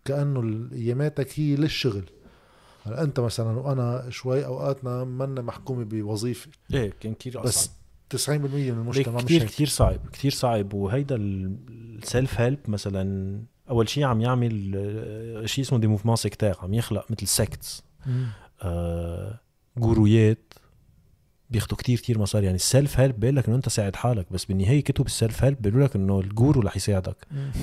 كأنه 0.06 0.40
ال- 0.40 0.72
أياماتك 0.74 1.40
هي 1.40 1.56
للشغل. 1.56 2.04
هلا 2.84 3.04
أنت 3.04 3.20
مثلا 3.20 3.60
وأنا 3.60 4.06
شوي 4.10 4.46
أوقاتنا 4.46 5.04
منا 5.04 5.42
محكومة 5.42 5.84
بوظيفة. 5.84 6.50
إيه 6.74 6.94
كان 7.00 7.14
كثير 7.14 7.42
بس 7.42 7.70
90% 8.10 8.30
من 8.30 8.70
المجتمع 8.70 9.16
مش 9.16 9.24
كثير 9.24 9.44
كثير 9.44 9.68
صعب 9.68 10.00
كثير 10.14 10.32
صعب. 10.32 10.74
وهيدا 10.74 11.16
ال 12.06 12.13
self 12.13 12.42
help 12.42 12.60
مثلا 12.68 13.40
أول 13.70 13.90
شيء 13.90 14.04
عم 14.04 14.22
يعمل 14.22 14.72
آه، 14.76 15.46
شيء 15.46 15.64
اسمه 15.64 15.80
des 15.80 15.88
mouvements 15.88 16.16
sectaires 16.16 16.56
عم 16.62 16.74
يخلق 16.74 17.06
مثل 17.12 17.28
sects. 17.28 17.84
آه 18.62 19.40
guru 19.78 20.28
يات 20.28 20.54
بياخدوا 21.50 21.78
كتير 21.78 21.98
كتير 21.98 22.20
مصاري. 22.20 22.46
يعني 22.46 22.56
ال 22.56 22.65
self 22.65 23.00
help 23.00 23.20
بيقول 23.20 23.36
لك 23.36 23.48
إنه 23.48 23.56
أنت 23.56 23.70
ساعد 23.70 23.96
حالك 23.96 24.26
بس 24.32 24.46
بالنهاية 24.46 24.84
كتب 24.84 25.06
ال 25.06 25.13
self 25.13 25.44
help 25.44 25.62
بيقولوا 25.62 25.88
لك 25.88 25.96
إنه 25.96 26.20
ال 26.20 26.28
guru 26.28 26.62
رح 26.62 26.76
يساعدك. 26.76 27.16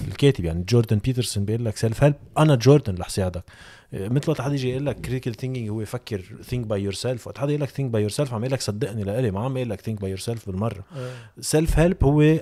الكاتب 0.08 0.44
يعني 0.44 0.64
جوردن 0.68 0.98
بيترسون 0.98 1.44
بيقول 1.44 1.64
لك 1.64 1.76
self 1.76 2.04
help 2.04 2.14
أنا 2.38 2.54
جوردن 2.54 2.94
رح 2.94 3.08
ساعدك. 3.08 3.44
آه، 3.94 4.08
مثل 4.08 4.30
وقت 4.30 4.40
حدا 4.40 4.54
يجي 4.54 4.70
يقول 4.70 4.86
لك 4.86 5.00
critical 5.00 5.34
thinking 5.34 5.68
هو 5.68 5.80
يفكر 5.80 6.22
think 6.42 6.66
by 6.66 6.82
yourself 6.82 7.26
وقت 7.26 7.38
حدا 7.38 7.50
يقول 7.50 7.62
لك 7.62 7.68
think 7.68 7.90
by 7.90 8.02
yourself 8.02 8.34
عم 8.34 8.40
يقول 8.40 8.52
لك 8.52 8.60
صدقني 8.60 9.04
لإلي 9.04 9.30
ما 9.30 9.40
عم 9.40 9.56
يقول 9.56 9.70
لك 9.70 9.80
think 9.80 10.00
by 10.00 10.10
yourself 10.10 10.46
بالمرة. 10.46 10.84
آه. 10.96 11.12
self 11.40 11.78
help 11.78 12.04
هو 12.04 12.40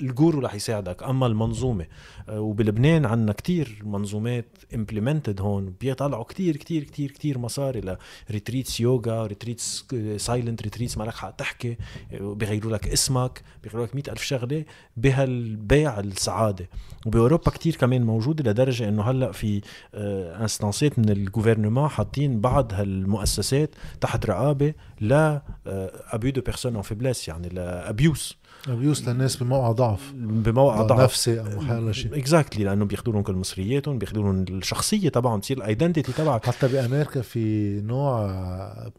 ال 0.00 0.08
guru 0.08 0.40
رح 0.40 0.54
يساعدك. 0.54 1.02
أما 1.02 1.26
المنظومة 1.26 1.86
آه، 2.28 2.40
وبلبنان 2.40 3.06
عندنا 3.06 3.32
كتير 3.32 3.82
منظومات 3.84 4.46
implemented 4.74 5.40
هون 5.40 5.74
بيطلعوا 5.80 6.24
كتير 6.24 6.56
كتير 6.56 6.84
كتير 6.84 7.10
كتير 7.10 7.38
مصاري 7.38 7.96
ل 8.30 8.36
retreats 8.36 8.80
يوغا 8.80 9.26
retreats 9.26 9.86
silent 10.16 10.62
retreats 10.62 10.98
ما 10.98 11.04
لك 11.04 11.14
حق 11.14 11.30
تحكي 11.30 11.76
آه، 12.12 12.34
بيغيروا 12.34 12.72
لك 12.72 12.88
اسمك 12.88 13.42
بيغيروا 13.62 13.86
لك 13.86 13.94
مئة 13.94 14.12
ألف 14.12 14.22
شغلة 14.22 14.64
بهالبيع 14.96 16.00
السعادة. 16.00 16.68
وبأوروبا 17.06 17.50
كتير 17.50 17.76
كمان 17.76 18.02
موجودة 18.02 18.50
لدرجة 18.50 18.88
إنه 18.88 19.02
هلأ 19.02 19.32
في 19.32 19.60
instance 19.94 20.86
ات 20.86 20.98
من 20.98 21.08
ال 21.10 21.16
gouvernement 21.16 21.88
حاطين 21.88 22.40
بعض 22.40 22.74
هالمؤسسات 22.74 23.70
تحت 24.00 24.26
رقابة 24.26 24.74
l'abus 25.00 26.30
de 26.30 26.40
personnes 26.40 26.74
en 26.74 26.82
faiblesse 26.82 27.28
يعني 27.28 27.48
l'abus 27.48 28.36
abuse 28.68 29.08
للناس 29.08 29.36
بموقع 29.36 29.72
ضعف. 29.72 30.12
بموقع 30.16 30.82
ضعف. 30.82 31.00
نفسي 31.00 31.40
أو 31.40 31.60
حالة 31.60 31.92
شيء. 31.92 32.18
exactly 32.18 32.64
لأنه 32.64 32.84
بياخذوا 32.84 33.12
لهم 33.12 33.22
كل 33.22 33.32
مصرياتهم 33.34 33.98
بياخذوا 33.98 34.22
لهم 34.22 34.44
الشخصية 34.48 35.08
تبعهم 35.08 35.40
تصير 35.40 35.56
ال 35.56 35.62
identity 35.62 36.12
تبعك. 36.12 36.46
حتى 36.46 36.68
بأمريكا 36.68 37.20
في 37.22 37.80
نوع 37.80 38.30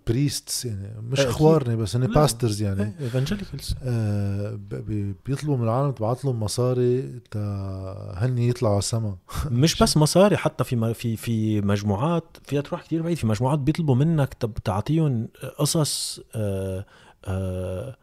priests 0.07 0.65
يعني 0.65 1.01
مش. 1.09 1.19
خوارنة 1.19 1.75
بس 1.75 1.95
هن. 1.95 2.07
pastors 2.07 2.61
يعني. 2.61 2.93
evangelicals 3.01 3.75
آه 3.83 4.59
بيطلبوا 5.25 5.57
من 5.57 5.63
العالم 5.63 5.91
تبعت 5.91 6.25
لهم 6.25 6.39
مصاري 6.43 7.19
تا 7.31 7.39
هن 8.17 8.37
يطلعوا 8.37 8.73
على 8.73 8.79
السما 8.79 9.15
مش 9.51 9.83
بس 9.83 9.97
مصاري 9.97 10.37
حتى 10.37 10.63
في 10.63 10.93
في 10.93 11.15
في 11.15 11.61
مجموعات 11.61 12.37
فيها 12.43 12.61
تروح 12.61 12.81
كتير 12.83 13.01
بعيد 13.01 13.17
في 13.17 13.27
مجموعات 13.27 13.59
بيطلبوا 13.59 13.95
منك 13.95 14.33
تعطيهم 14.63 15.27
قصص 15.57 16.19
آه 16.35 16.85
آه 17.25 17.95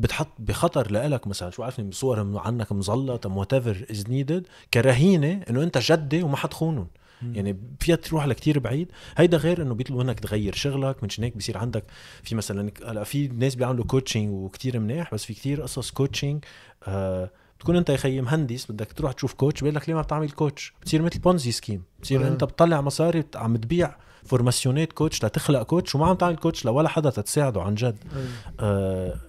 بتحط 0.00 0.28
بخطر 0.38 0.90
لإلك 0.90 1.26
مثلا 1.26 1.50
شو 1.50 1.62
عارفني 1.62 1.92
صور 1.92 2.38
عنك 2.38 2.72
مزلط 2.72 3.26
um 3.26 3.36
whatever 3.36 3.86
is 3.90 4.08
needed 4.08 4.46
كرهينة 4.74 5.42
إنه 5.50 5.62
أنت 5.62 5.78
جدي 5.78 6.22
وما 6.22 6.36
حتخونهم 6.36 6.86
يعني 7.22 7.56
فيها 7.80 7.96
تروح 7.96 8.26
لكتير 8.26 8.58
بعيد. 8.58 8.92
هيدا 9.16 9.36
غير 9.36 9.62
إنه 9.62 9.74
بيطلبوا 9.74 10.04
منك 10.04 10.20
تغير 10.20 10.54
شغلك 10.54 11.02
من 11.02 11.08
هيك 11.18 11.36
بصير 11.36 11.58
عندك. 11.58 11.84
في 12.22 12.34
مثلا 12.34 12.70
هلأ 12.86 13.04
في 13.04 13.28
ناس 13.28 13.54
بيعملوا 13.54 13.84
coaching 13.84 14.30
وكتير 14.30 14.78
منيح 14.78 15.14
بس 15.14 15.24
في 15.24 15.34
كتير 15.34 15.62
قصص 15.62 15.90
coaching 15.90 16.44
آه 16.86 17.30
بتكون 17.58 17.76
أنت 17.76 17.90
يا 17.90 17.96
خيي 17.96 18.20
مهندس 18.20 18.72
بدك 18.72 18.92
تروح 18.92 19.12
تشوف 19.12 19.34
coach 19.34 19.60
بيقول 19.60 19.76
لك 19.76 19.88
ليه 19.88 19.94
ما 19.94 20.02
بتعمل 20.02 20.30
coach 20.30 20.72
بتصير 20.82 21.02
مثل 21.02 21.18
Ponzi 21.18 21.52
scheme 21.52 21.82
بتصير 21.98 22.24
آه. 22.24 22.28
أنت 22.28 22.44
بتطلع 22.44 22.80
مصاري 22.80 23.24
عم 23.34 23.56
تبيع 23.56 23.96
formation 24.30 24.86
ات 24.86 24.92
coach 24.92 25.24
لتخلق 25.24 25.62
coach 25.62 25.94
وما 25.94 26.06
عم 26.06 26.16
تعمل 26.16 26.36
coach 26.36 26.64
لولا 26.64 26.88
حدا 26.88 27.10
تتساعده 27.10 27.62
عن 27.62 27.74
جد. 27.74 27.98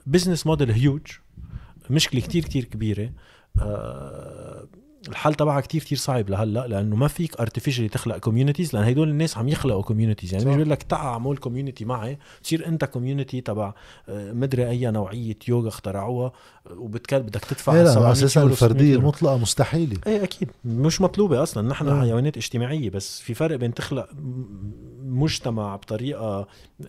business 0.05 0.47
model 0.47 0.71
huge 0.71 1.01
مشكلة 1.89 2.21
كتير 2.21 2.43
كتير 2.43 2.63
كبيرة. 2.63 3.09
آه 3.61 4.67
الحل 5.07 5.33
تبعها 5.33 5.61
كتير 5.61 5.81
كتير 5.81 5.97
صعب 5.97 6.29
لهلأ 6.29 6.67
لأنه 6.67 6.95
ما 6.95 7.07
فيك 7.07 7.39
artificially 7.39 7.89
تخلق 7.89 8.17
communities 8.17 8.75
لأن 8.75 8.83
هيدول 8.83 9.09
الناس 9.09 9.37
عم 9.37 9.47
يخلقوا 9.49 9.81
communities 9.81 10.33
يعني 10.33 10.45
بيقول 10.45 10.69
لك 10.69 10.83
تعا 10.83 11.07
اعمل 11.07 11.37
community 11.37 11.85
معي 11.85 12.17
تصير 12.43 12.67
أنت 12.67 12.85
community 12.85 13.41
تبع 13.41 13.73
آه، 14.09 14.31
مدري 14.33 14.69
أي 14.69 14.91
نوعية 14.91 15.37
يوغا 15.47 15.67
اخترعوها 15.67 16.31
آه، 16.67 16.73
وبتكل 16.73 17.19
بدك 17.19 17.45
تدفع 17.45 17.73
إيه 17.73 17.83
لا 17.83 17.91
700 17.91 18.11
أساسا 18.11 18.41
يورو، 18.41 18.55
600 18.55 18.71
الفردية. 18.71 18.95
المطلقة 18.95 19.37
مستحيلة. 19.37 19.97
إيه 20.07 20.23
أكيد. 20.23 20.49
مش 20.65 21.01
مطلوبة 21.01 21.43
أصلا. 21.43 21.67
نحن 21.69 21.87
آه. 21.87 22.01
حيوانات 22.01 22.37
اجتماعية 22.37 22.89
بس 22.89 23.19
في 23.21 23.33
فرق 23.33 23.55
بين 23.55 23.73
تخلق 23.73 24.09
مجتمع 25.03 25.75
بطريقة 25.75 26.47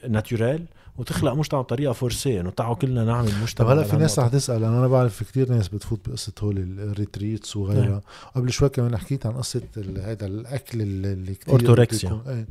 naturelle 0.09 0.65
وتخلق 0.97 1.33
مجتمع 1.33 1.61
بطريقة 1.61 1.93
forcée 1.93 2.41
إنه 2.41 2.51
تعالوا 2.51 2.75
كلنا 2.75 3.05
نعمل 3.05 3.33
مجتمع 3.43 3.73
هلا 3.73 3.83
في 3.83 3.97
ناس 3.97 4.19
رح. 4.19 4.29
تسأل 4.29 4.65
أنا 4.65 4.89
بعرف 4.89 5.23
كثير 5.23 5.49
ناس 5.53 5.69
بتفوت 5.69 6.09
بقصة 6.09 6.33
هول 6.43 6.59
ال 6.59 6.70
retreats 6.70 7.57
وغيرها. 7.57 8.01
قبل 8.37 8.53
شوي 8.53 8.69
كمان 8.69 8.97
حكيت 8.97 9.27
عن 9.27 9.33
قصة 9.33 9.63
هذا 9.97 10.27
الأكل 10.27 10.81
اللي 10.83 11.35
كثير 11.35 11.53
orthorexia. 11.55 12.09
بيكون- 12.11 12.29
إيه. 12.33 12.47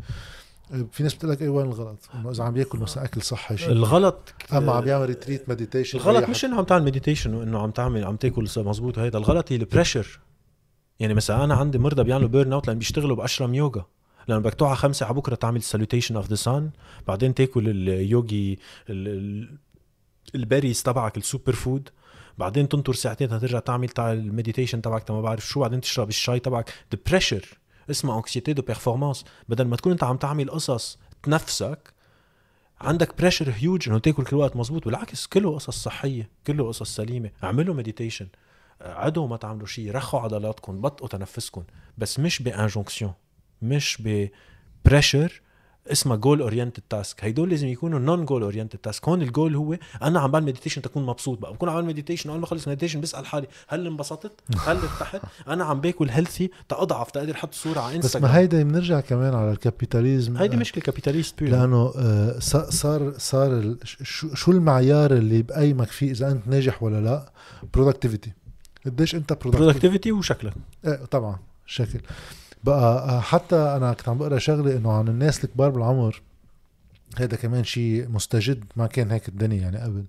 إيه، 0.74 0.86
في 0.92 1.04
ناس 1.04 1.14
بتقول 1.14 1.32
لك 1.32 1.42
إيه 1.42 1.50
وين 1.50 1.66
الغلط؟ 1.66 1.98
إنه 2.16 2.32
إذا 2.32 2.44
عم 2.44 2.54
بياكل 2.54 2.80
مثلا 2.80 3.04
أكل 3.04 3.22
صحي 3.22 3.58
شيء. 3.58 3.70
الغلط 3.72 4.34
أما 4.54 4.72
عم 4.72 4.84
بيعمل 4.84 5.06
retreat 5.06 5.50
meditation 5.50 6.00
الغلط 6.00 6.30
مش 6.30 6.46
إنه 6.46 6.58
عم 6.58 6.64
تعمل 6.64 6.86
meditation 6.86 7.34
وإنه 7.34 7.60
عم 7.60 7.72
تعمل 7.72 8.04
عم 8.04 8.16
تاكل 8.16 8.44
مزبوط 8.58 8.98
وهيدا 8.98 9.18
الغلط 9.18 9.52
هي 9.52 9.56
ال 9.56 9.63
pressure 9.63 10.20
يعني 11.00 11.14
مثلا 11.14 11.44
أنا 11.44 11.56
عندي 11.56 11.78
مرضى 11.78 12.04
بيعملوا 12.04 12.30
burn 12.30 12.54
out 12.54 12.68
لأن 12.68 12.78
بيشتغلوا 12.80 13.16
ب 13.16 13.21
ashram 13.21 13.54
يوغا. 13.56 13.86
لأنه 14.28 14.42
بدك 14.42 14.54
تقعد 14.54 14.76
خمسة 14.78 15.06
على 15.06 15.16
بكرة 15.16 15.36
تعمل 15.36 15.64
salutation 15.64 16.16
of 16.16 16.28
the 16.28 16.36
sun 16.36 16.70
بعدين 17.08 17.34
تاكل 17.34 17.70
ال 17.70 17.87
goji 17.87 18.58
ال- 18.90 19.08
ال- 19.08 19.58
ال 20.36 20.42
berries 20.42 20.84
تبعك 20.84 21.18
ال 21.18 21.24
super 21.24 21.54
food 21.54 21.89
بعدين 22.38 22.70
تنطر 22.70 22.94
ساعتين 22.94 23.30
ترجع 23.30 23.60
تعمل 23.60 23.90
تاع 23.90 24.12
ال 24.14 24.20
meditation 24.20 24.82
تبعك 24.82 25.12
ما 25.12 25.22
بعرف 25.22 25.48
شو. 25.48 25.60
بعدين 25.60 25.82
تشرب 25.82 26.10
الشاي 26.10 26.40
تبعك. 26.40 26.70
the 26.94 27.00
pressure 27.10 27.58
اسمها 27.90 28.18
anxiété 28.18 28.54
de 28.54 28.62
performance 28.62 29.26
بدل 29.50 29.66
ما 29.68 29.76
تكون 29.76 29.92
انت 29.92 30.04
عم 30.04 30.18
تعمل 30.18 30.50
قصص 30.52 31.00
تنفسك 31.24 31.94
عندك 32.82 33.18
pressure 33.18 33.52
huge 33.58 33.89
إنه 33.90 34.00
تاكل 34.00 34.24
كل 34.24 34.36
وقت 34.36 34.56
مزبوط 34.56 34.86
بالعكس 34.86 35.28
كله 35.28 35.56
قصص 35.56 35.84
صحية 35.84 36.30
كله 36.48 36.68
قصص 36.68 36.96
سليمة. 36.96 37.32
اعملوا 37.44 37.76
meditation 37.76 38.28
عدوا 38.82 39.28
ما 39.28 39.38
تعملوا 39.38 39.68
شيء. 39.68 39.92
رخوا 39.96 40.20
عضلاتكم 40.20 40.82
بطئوا 40.82 41.10
تنفسكم. 41.10 41.64
بس 41.98 42.20
مش 42.20 42.42
ب 42.42 42.48
injonction 42.48 43.14
مش 43.62 44.03
ب 44.86 44.92
pressure 44.92 45.42
اسمها 45.91 46.16
goal 46.18 46.42
oriented 46.42 46.84
task 46.89 47.24
هيدول 47.24 47.49
لازم 47.49 47.68
يكونوا 47.68 47.99
non 48.00 48.26
goal 48.26 48.42
oriented 48.44 48.80
task 48.80 49.08
هون 49.09 49.22
الجول 49.22 49.55
هو 49.55 49.78
أنا 50.01 50.20
عم 50.20 50.32
بعمل 50.32 50.45
meditation 50.46 50.82
تكون 50.82 51.05
مبسوط 51.05 51.39
بقى. 51.39 51.53
بكون 51.53 51.70
عم 51.70 51.76
بعمل 51.76 51.88
meditation 51.88 52.30
أول 52.30 52.39
ما 52.39 52.45
اخلص 52.45 52.68
meditation 52.68 53.02
بسأل 53.01 53.26
حالي 53.26 53.47
هل 53.68 53.88
انبسطت؟ 53.88 54.32
هل 54.57 54.78
ارتحت؟ 54.78 55.22
أنا 55.47 55.66
عم 55.66 55.82
باكل 55.82 56.09
healthy 56.10 56.52
تأضعف 56.70 57.12
تقدر 57.12 57.34
أحط 57.36 57.53
صورة 57.53 57.80
على 57.80 57.97
بس 57.97 58.03
انستغرام 58.03 58.32
ما 58.32 58.38
هيدا 58.38 58.64
بنرجع 58.64 58.99
كمان 58.99 59.34
على 59.36 59.51
ال 59.52 59.59
capitalism. 59.59 60.38
هيدي 60.38 60.57
مشكله 60.57 60.84
capitalist 60.84 61.39
pure 61.39 61.60
لأنه 61.59 61.93
آه، 61.97 62.39
صار 62.70 63.14
صار 63.18 63.76
شو 64.34 64.51
المعيار 64.51 65.12
اللي 65.12 65.41
بقيمك 65.41 65.88
فيه 65.88 66.12
إذا 66.12 66.32
أنت 66.32 66.47
ناجح 66.47 66.84
ولا 66.84 67.01
لأ؟ 67.01 67.32
productivity 67.74 68.32
قديش 68.86 69.16
أنت 69.16 69.34
productive 69.34 69.62
productivity 69.62 70.12
وشكلك. 70.12 70.53
إيه 70.86 71.05
طبعا 71.05 71.39
شكل. 71.66 71.99
بقى 72.64 73.09
آه، 73.09 73.20
حتى 73.20 73.55
أنا 73.55 73.93
كنت 73.93 74.09
عم 74.09 74.18
بقرأ 74.18 74.38
شغلة 74.38 74.78
إنه 74.78 74.91
عن 74.91 75.07
الناس 75.07 75.43
الكبار 75.43 75.70
بالعمر 75.70 76.22
هذا 77.18 77.36
كمان 77.38 77.64
شيء 77.64 78.09
مستجد 78.09 78.64
ما 78.76 78.88
كان 78.88 79.12
هيك 79.12 79.28
الدنيا 79.30 79.62
يعني 79.62 79.78
قبل 79.78 80.03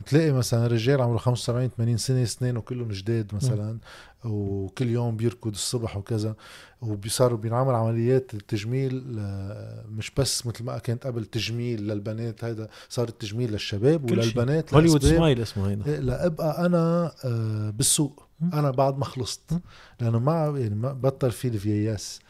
بتلاقي 0.00 0.32
مثلا 0.32 0.66
رجال 0.66 1.00
عمره 1.00 1.18
75 1.18 1.68
80 1.68 1.96
سنة 1.96 2.24
سنينه 2.24 2.60
كلهم 2.60 2.88
جداد 2.88 3.34
مثلا 3.34 3.78
وكل 4.24 4.88
يوم 4.88 5.16
بيركض 5.16 5.50
الصبح 5.50 5.96
وكذا 5.96 6.34
وبيصاروا 6.82 7.38
بينعمل 7.38 7.74
عمليات 7.74 8.34
التجميل 8.34 9.16
آه، 9.18 9.84
مش 9.88 10.10
بس 10.18 10.46
مثل 10.46 10.64
ما 10.64 10.78
كانت 10.78 11.06
قبل 11.06 11.24
تجميل 11.24 11.88
للبنات 11.88 12.44
هذا 12.44 12.68
صار 12.88 13.08
التجميل 13.08 13.52
للشباب. 13.52 14.10
وللبنات 14.10 14.74
Hollywood 14.74 15.04
smile 15.04 15.42
اسمه 15.42 15.70
هيدا 15.70 15.86
إيه، 15.86 15.98
لأبقى 15.98 16.66
أنا 16.66 17.12
آه، 17.24 17.70
بالسوق. 17.70 18.27
أنا 18.42 18.70
بعد 18.70 18.98
ما 18.98 19.04
خلصت. 19.04 19.60
لأنه 20.00 20.18
ما 20.18 20.58
يعني 20.58 20.74
ما 20.74 20.92
بطل 20.92 21.30
في 21.30 21.48
ال 21.48 21.55
vieillesse 21.55 22.20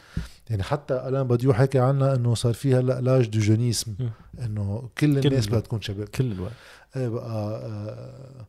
يعني 0.49 0.63
حتى 0.63 0.93
Alain 0.93 1.27
Badiou 1.27 1.53
حكي 1.53 1.79
عنها 1.79 2.15
إنه 2.15 2.35
صار 2.35 2.53
في 2.53 2.75
هلا 2.75 3.01
l'âge 3.01 3.27
du 3.27 3.39
jeunisme. 3.39 3.95
إنه 4.39 4.89
كل 4.97 5.17
الناس 5.17 5.47
بدها. 5.47 5.59
تكون 5.59 5.81
شباب 5.81 6.07
كل 6.07 6.31
الوقت 6.31 6.53
إيه 6.95 7.07
بقى 7.07 7.61
آه 7.65 8.45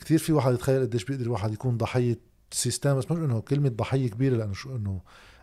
كثير 0.00 0.18
في 0.18 0.32
واحد 0.32 0.54
يتخيل 0.54 0.80
قديش 0.80 1.04
بيقدر 1.04 1.24
الواحد 1.24 1.52
يكون 1.52 1.76
ضحية 1.76 2.18
system 2.50 2.96
بس 2.98 3.10
مش 3.10 3.18
إنه 3.18 3.40
كلمة 3.40 3.68
ضحية 3.68 4.10
كبيرة 4.10 4.36
لأنه 4.36 4.52
شو 4.52 4.76
إنه 4.76 5.00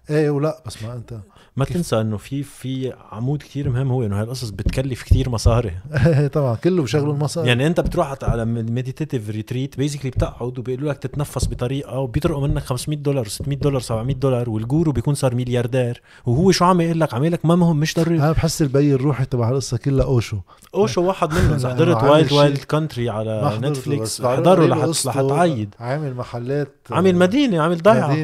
إيه 0.09 0.29
ولا 0.29 0.61
بس 0.65 0.83
ما 0.83 0.93
أنت. 0.93 1.19
ما؟ 1.55 1.65
تنسى 1.65 2.01
إنه 2.01 2.17
في 2.17 2.43
في 2.43 2.93
عمود 3.11 3.39
كتير 3.39 3.69
مهم 3.69 3.91
هو 3.91 4.03
إنه 4.03 4.21
هالقصص 4.21 4.49
بتكلف 4.49 5.03
كتير 5.03 5.29
مصاري. 5.29 5.71
إيه 6.05 6.27
طبعا 6.27 6.55
كله 6.55 6.83
بشغله 6.83 7.11
المصاري. 7.11 7.47
يعني 7.47 7.67
أنت 7.67 7.79
بتروح 7.79 8.15
على 8.23 8.45
meditative 8.45 9.29
retreat 9.29 9.77
basically 9.77 10.11
بتقعد 10.11 10.59
وبيقولوا 10.59 10.89
لك 10.91 10.97
تتنفس 10.97 11.47
بطريقة 11.47 11.99
وبيطرقوا 11.99 12.47
منك 12.47 12.63
500 12.63 12.99
دولار 12.99 13.27
600 13.27 13.57
دولار 13.57 13.81
700 13.81 14.15
دولار 14.15 14.49
وال 14.49 14.63
guru 14.63 14.91
بيكون 14.91 15.13
صار 15.13 15.35
ملياردير. 15.35 16.01
وهو 16.25 16.51
شو 16.51 16.65
عم 16.65 16.81
يقول 16.81 16.99
لك؟ 16.99 17.13
عم 17.13 17.21
يقول 17.21 17.33
لك 17.33 17.45
ما 17.45 17.55
مهم 17.55 17.77
مش 17.79 17.95
ضروري. 17.95 18.17
أنا 18.17 18.31
بحس 18.31 18.61
الأب 18.61 18.93
الروحي 18.93 19.25
تبع 19.25 19.49
القصة 19.49 19.77
كلها 19.77 20.05
أوشو. 20.05 20.37
أوشو 20.75 21.03
واحد 21.03 21.33
منهم 21.33 21.57
لا، 21.57 21.69
حضرت 21.73 22.03
Wild 22.03 22.31
Wild 22.31 22.63
Country 22.63 23.05
ما 23.05 23.11
على 23.13 23.59
نتفليكس 23.61 24.21
لحت 24.21 24.39
قصته، 24.39 25.09
لحتعيد. 25.09 25.75
عامل 25.79 26.15
محلات 26.15 26.75
عامل 26.91 27.15
مدينة 27.15 27.61
عامل 27.61 27.77
ضيعة. 27.77 28.17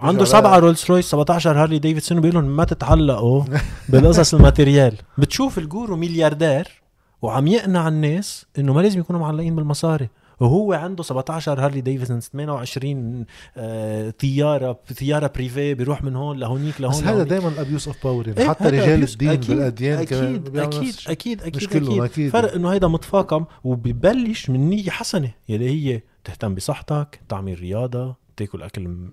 عنده 0.00 0.24
سبعة 0.24 0.58
رولز 0.58 0.84
رويس 0.90 1.10
17 1.18 1.62
هارلي 1.62 1.78
ديفيدسون 1.78 2.18
وبيقول 2.18 2.34
لهم 2.34 2.56
ما 2.56 2.64
تتعلقوا 2.64 3.44
بالقصص 3.88 4.34
ال 4.34 4.41
material 4.41 4.94
بتشوف 5.18 5.58
ال 5.58 5.66
guru 5.66 5.96
ملياردير 5.96 6.82
وعم 7.22 7.46
يقنع 7.46 7.88
الناس 7.88 8.46
إنه 8.58 8.72
ما 8.72 8.80
لازم 8.80 9.00
يكونوا 9.00 9.20
معلقين 9.20 9.56
بالمصاري 9.56 10.08
وهو 10.40 10.72
عنده 10.72 11.02
17 11.02 11.60
هارلي 11.64 11.80
ديفيدسون 11.80 12.20
28 12.20 13.24
آه 13.56 14.10
طيارة 14.10 14.80
طيارة 15.00 15.30
privée 15.34 15.74
بيروح 15.74 16.04
من 16.04 16.16
هون 16.16 16.38
لهونيك 16.38 16.80
لهون 16.80 16.92
بس 16.94 17.02
هذا. 17.02 17.22
دائما 17.22 17.48
ال 17.48 17.55
abuse 17.55 17.88
of 17.88 18.04
power 18.04 18.28
يعني 18.28 18.40
إيه، 18.40 18.48
حتى 18.48 18.64
رجال. 18.64 19.02
الدين 19.02 19.30
أكيد، 19.30 19.50
بالأديان 19.50 20.04
كمان 20.04 20.24
أكيد 20.24 20.48
بيعملوا 20.48 20.80
أكيد. 20.80 20.94
أكيد 21.08 21.42
أكيد 21.42 21.56
مش 21.56 21.68
كلهم 21.68 22.02
أكيد. 22.02 22.02
أكيد 22.02 22.30
فرق 22.32 22.54
إنه 22.54 22.68
هيدا 22.68 22.88
متفاقم 22.88 23.44
وببلش 23.64 24.50
من 24.50 24.70
نيه 24.70 24.90
حسنة 24.90 25.30
يلي 25.48 25.70
هي 25.70 26.02
تهتم 26.24 26.54
بصحتك 26.54 27.20
تعمل 27.28 27.60
رياضة 27.60 28.27
تاكل 28.38 28.62
أكل 28.62 29.08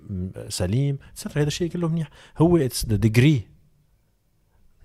سليم 0.49 0.97
ستر 1.15 1.41
هذا 1.41 1.47
الشيء 1.47 1.69
كله 1.69 1.87
منيح. 1.87 2.09
هو 2.37 2.57
it's 2.57 2.85
the 2.85 2.95
degree 2.95 3.47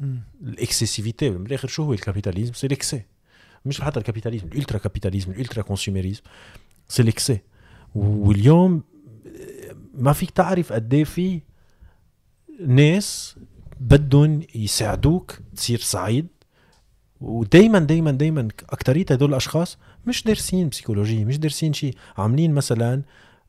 مم. 0.00 0.20
ال 0.42 0.50
excessivity 0.50 1.30
بالاخر 1.30 1.68
شو 1.68 1.82
هو 1.82 1.92
ال 1.92 1.97
capitalism؟ 1.97 2.52
c'est 2.52 2.68
l'excès 2.68 3.02
مش 3.64 3.80
حتى 3.80 3.98
ال 4.01 4.05
capitalism 4.05 4.47
ال 4.47 4.52
ultra 4.52 4.78
capitalism 4.78 5.32
ال 5.32 5.38
ultra 5.38 5.62
consumerism 5.62 6.22
c'est 6.88 7.02
l'excès 7.02 7.38
واليوم 7.94 8.82
ما 9.94 10.12
فيك 10.12 10.30
تعرف 10.30 10.72
قد 10.72 10.94
إيه 10.94 11.04
في 11.04 11.40
ناس 12.66 13.36
بدهم 13.80 14.42
يساعدوك 14.54 15.38
تصير 15.56 15.78
سعيد. 15.78 16.26
ودايما 17.20 17.78
دايما 17.78 18.10
دايما 18.10 18.48
أكترية 18.70 19.04
هدول 19.10 19.30
الأشخاص 19.30 19.78
مش 20.06 20.24
دارسين 20.24 20.68
بسيكولوجية 20.68 21.24
مش 21.24 21.38
دارسين 21.38 21.72
شيء. 21.72 21.94
عاملين 22.18 22.54
مثلا 22.54 23.02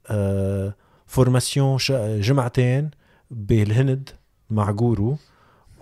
آه 0.08 0.76
formation 1.12 1.78
جمعتين 2.20 2.90
بالهند 3.32 4.10
مع 4.50 4.72
guru. 4.72 5.18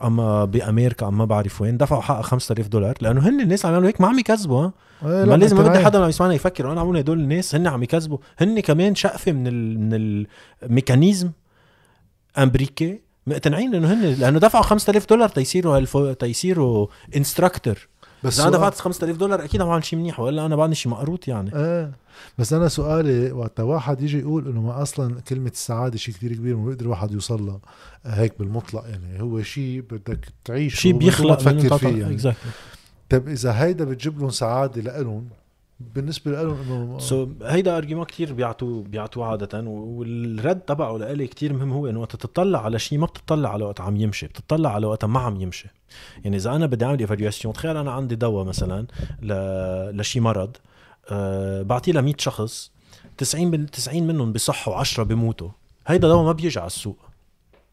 أما 0.04 0.46
بأمريكا 0.46 1.08
اما 1.08 1.18
ما 1.18 1.26
بعرف 1.26 1.62
وين. 1.62 1.78
دفعوا 1.78 2.02
حقها 2.02 2.22
5000 2.22 2.68
دولار 2.68 2.94
لأنه 3.02 3.30
هن 3.30 3.42
الناس 3.42 3.66
عم 3.66 3.72
يعملوا 3.72 3.90
هيك 3.90 4.02
ما 4.02 4.08
عم 4.08 4.20
يكذبوا 4.20 4.62
ها؟ 4.64 4.74
إيه، 5.04 5.26
ما 5.26 5.32
لا، 5.32 5.36
لازم 5.38 5.58
ما 5.58 5.64
بدي. 5.64 5.86
حدا 5.86 6.04
عم 6.04 6.10
يسمعنا 6.10 6.34
يفكر 6.34 6.72
أنا 6.72 6.82
عم 6.82 6.88
قول 6.88 6.98
هدول 6.98 7.20
الناس 7.20 7.56
هن 7.56 7.68
عم 7.68 7.84
يكذبوا. 7.84 8.18
هن 8.40 8.60
كمان 8.60 8.96
شقفة 8.96 9.32
من 9.32 9.48
ال 9.48 9.80
من 9.80 10.26
ال 10.64 10.70
mechanism 10.70 11.32
أمريكي 12.38 13.00
مقتنعين 13.28 13.76
إنه 13.76 13.94
هن 13.94 14.02
لأنه 14.02 14.40
دفعوا 14.40 14.64
5000 14.64 15.10
دولار 15.10 15.30
تيصيروا 15.30 15.78
هالفو... 15.78 16.14
تيصيروا 16.14 16.88
instructor 17.16 17.88
بس 18.24 18.40
أنا 18.40 18.50
دفعت 18.50 18.76
5000 18.76 19.18
دولار 19.18 19.44
أكيد 19.44 19.62
عم 19.62 19.70
اعمل 19.70 19.84
شيء 19.84 20.00
منيح 20.00 20.20
والا 20.20 20.46
أنا 20.46 20.56
بعدني 20.56 20.76
شيء 20.76 20.92
مقروط 20.92 21.28
يعني. 21.28 21.56
إيه. 21.56 21.92
بس 22.38 22.54
أنا 22.54 22.68
سؤالي 22.68 23.32
وقت 23.32 23.60
واحد 23.60 24.02
يجي 24.02 24.20
يقول 24.20 24.48
إنه 24.48 24.62
ما 24.62 24.82
أصلا 24.82 25.22
كلمة 25.22 25.50
السعادة 25.50 25.98
شيء 25.98 26.16
كتير 26.16 26.34
كبير 26.34 26.58
ما 26.58 26.66
بيقدر 26.66 26.88
واحد 26.88 27.12
يوصل 27.12 27.46
لها. 27.46 27.60
هيك 28.06 28.40
بالمطلق 28.40 28.84
يعني 28.90 29.22
هو 29.22 29.42
شيء 29.42 29.84
بدك 29.92 30.26
تعيش 30.46 30.80
شيء 30.80 30.94
بيخلق 30.94 31.36
تفكر 31.36 31.78
فيه 31.78 32.02
يعني. 32.02 32.36
طيب 33.10 33.28
إذا 33.28 33.52
هيدا 33.52 33.86
بتجيب 33.86 34.20
لهم 34.20 34.30
سعادة 34.30 34.82
لإلهم 34.82 35.30
بالنسبة 35.80 36.32
لهم 36.32 36.62
إنه 36.62 37.00
so 37.00 37.26
so, 37.26 37.44
هيدا 37.44 37.78
argument 37.78 38.06
كثير 38.06 38.34
بيعطوه 38.34 38.84
بيعطوه 38.84 39.26
عادة 39.26 39.62
والرد 39.62 40.60
تبعه 40.60 40.98
لإلي 40.98 41.28
كثير 41.28 41.54
مهم 41.54 41.72
هو 41.74 41.88
إنه 41.88 42.00
وقت 42.00 42.16
تطلع 42.16 42.66
على 42.66 42.80
شيء 42.80 42.98
ما 42.98 43.06
بتطلع 43.06 43.50
على 43.50 43.64
وقت 43.64 43.82
عم 43.82 43.96
يمشي 43.98 44.28
بتطلع 44.28 44.74
على 44.74 44.88
وقت 44.88 45.06
ما 45.06 45.20
عم 45.20 45.42
يمشي. 45.42 45.68
يعني 46.24 46.38
إذا 46.38 46.56
أنا 46.56 46.66
بدي 46.66 46.86
أعمل 46.86 47.00
evaluation 47.00 47.54
تخيل 47.54 47.78
أنا 47.78 47.92
عندي 47.92 48.16
دواء 48.16 48.46
مثلا 48.46 48.88
ل... 49.22 49.34
لشي 49.98 50.20
مرض 50.20 50.58
أه 51.10 51.62
بعطيه 51.62 51.92
ل 51.92 52.02
100 52.02 52.14
شخص 52.18 52.72
90 53.18 53.52
بال... 53.52 53.68
90 53.68 54.08
منهم 54.08 54.34
بصحوا 54.34 54.84
و10 54.84 55.00
بيموتوا 55.00 55.50
هيدا 55.88 56.08
دواء 56.08 56.26
ما 56.26 56.32
بيجي 56.32 56.60
على 56.60 56.68
السوق. 56.68 56.98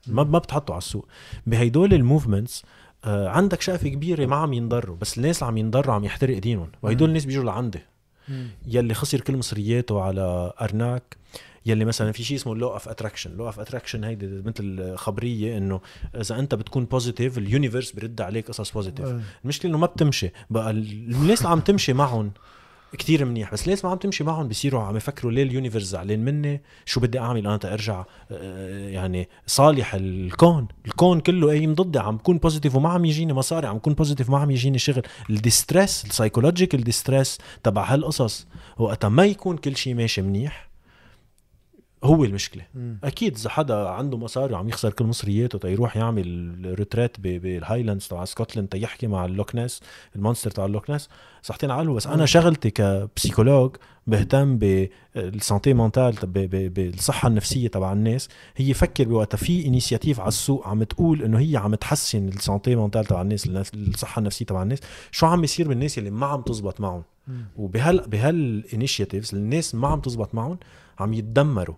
ما 0.06 0.24
ما 0.24 0.38
بتحطه 0.38 0.72
على 0.72 0.78
السوق. 0.78 1.08
بهيدول 1.46 1.94
ال 1.94 2.01
movements 2.01 2.64
آه 3.04 3.28
عندك 3.28 3.60
شقفه 3.60 3.88
كبيره 3.88 4.26
ما 4.26 4.36
عم 4.36 4.52
ينضروا 4.52 4.96
بس 4.96 5.18
الناس 5.18 5.38
اللي 5.38 5.48
عم 5.48 5.56
ينضروا 5.56 5.94
عم 5.94 6.04
يحترق 6.04 6.38
دينهم 6.38 6.68
وهدول 6.82 7.08
الناس 7.08 7.24
بيجوا 7.24 7.44
لعندي. 7.44 7.80
يلي 8.66 8.94
خسر 8.94 9.20
كل 9.20 9.36
مصرياته 9.36 10.00
على 10.02 10.52
arnaque 10.60 11.16
يلي 11.66 11.84
مثلا 11.84 12.12
في 12.12 12.24
شيء 12.24 12.36
اسمه 12.36 12.54
law 12.56 12.72
of 12.72 12.88
attraction 12.88 13.36
law 13.36 13.46
of 13.46 13.60
attraction 13.60 14.04
هيدي 14.04 14.26
مثل 14.26 14.94
خبريه 14.96 15.58
إنه 15.58 15.80
إذا 16.20 16.38
أنت 16.38 16.54
بتكون 16.54 16.84
positive 16.84 17.38
ال 17.38 17.44
universe 17.44 17.92
برد 17.92 18.20
عليك 18.20 18.48
قصص 18.48 18.70
positive. 18.72 19.06
المشكلة 19.44 19.70
إنه 19.70 19.78
ما 19.78 19.86
بتمشي 19.86 20.30
بقى 20.50 20.70
ال- 20.70 21.14
الناس 21.14 21.38
اللي 21.38 21.50
عم 21.50 21.60
تمشي 21.60 21.92
معهم 21.92 22.32
كتير 22.92 23.24
منيح 23.24 23.52
بس 23.52 23.64
الناس 23.64 23.84
ما 23.84 23.90
عم 23.90 23.98
تمشي 23.98 24.24
معهم 24.24 24.48
بيصيروا 24.48 24.82
عم 24.82 24.96
يفكروا 24.96 25.32
ليه 25.32 25.42
ال 25.42 25.47
universe 25.47 25.82
زعلان 25.82 26.24
مني؟ 26.24 26.62
شو 26.84 27.00
بدي 27.00 27.18
أعمل 27.18 27.46
أنا 27.46 27.56
تارجع 27.56 28.04
آه، 28.30 28.88
يعني 28.88 29.28
صالح 29.46 29.94
الكون؟ 29.94 30.68
الكون 30.86 31.20
كله 31.20 31.46
قايم 31.46 31.74
ضدي 31.74 31.98
عم 31.98 32.16
بكون 32.16 32.38
positive 32.38 32.76
وما 32.76 32.88
عم 32.88 33.04
يجيني 33.04 33.32
مصاري 33.32 33.66
عم 33.66 33.76
بكون 33.76 33.94
positive 33.94 34.28
وما 34.28 34.38
عم 34.38 34.50
يجيني 34.50 34.78
شغل. 34.78 35.02
ال 35.30 35.39
distress 35.39 36.04
ال 36.04 36.10
psychological 36.10 36.84
distress 36.84 37.38
تبع 37.62 37.84
هالقصص 37.84 38.46
وقتها 38.78 39.08
ما 39.08 39.24
يكون 39.24 39.56
كل 39.56 39.76
شيء 39.76 39.94
ماشي 39.94 40.22
منيح. 40.22 40.65
هو 42.06 42.24
المشكلة 42.24 42.62
مم. 42.74 42.98
أكيد 43.04 43.36
إذا 43.36 43.50
حدا 43.50 43.88
عنده 43.88 44.18
مصاري 44.18 44.54
وعم 44.54 44.68
يخسر 44.68 44.92
كل 44.92 45.04
مصرياته 45.04 45.58
تيروح 45.58 45.96
يعمل 45.96 46.56
retreat 46.78 47.20
بال 47.20 47.36
Highlands 47.36 48.08
تبع 48.08 48.24
Scotland 48.24 48.68
تيحكي 48.68 49.06
مع 49.06 49.24
ال 49.24 49.31
Loch 49.31 49.56
Ness 49.56 49.80
ال 50.16 50.21
monster 50.21 50.50
تبع 50.50 50.66
ال 50.66 50.71
Loch 50.71 50.90
Ness 50.90 51.08
صحتين 51.42 51.70
على 51.70 51.88
بس 51.88 52.06
أنا. 52.06 52.26
شغلتي 52.26 52.70
ك 52.70 52.79
psychologue 52.79 53.76
بهتم 54.06 54.58
بال 54.58 54.92
santé 54.92 55.74
mentale 55.74 56.14
بالصحة 56.70 57.28
النفسية 57.28 57.68
تبع 57.68 57.92
الناس 57.92 58.28
هي 58.56 58.74
فكر 58.74 59.04
بوقتها 59.04 59.38
في 59.38 59.66
initiative 59.66 60.20
على 60.20 60.28
السوق 60.28 60.68
عم 60.68 60.82
تقول 60.82 61.22
إنه 61.22 61.38
هي 61.38 61.56
عم 61.56 61.74
تحسن 61.74 62.28
ال 62.28 62.36
santé 62.36 62.76
mentale 62.76 63.04
تبع 63.04 63.22
الناس 63.22 63.46
الصحة 63.74 64.18
النفسية 64.18 64.46
تبع 64.46 64.62
الناس 64.62 64.78
شو 65.10 65.26
عم 65.26 65.44
يصير 65.44 65.68
بالناس 65.68 65.98
اللي 65.98 66.10
ما 66.10 66.26
عم 66.26 66.42
تزبط 66.42 66.80
معهم. 66.80 67.02
وبهال 67.56 68.00
بهالانيشيتيفز 68.08 69.34
الناس 69.34 69.74
ما 69.74 69.88
عم 69.88 70.00
تزبط 70.00 70.34
معهم 70.34 70.58
عم 70.98 71.14
يتدمروا 71.14 71.76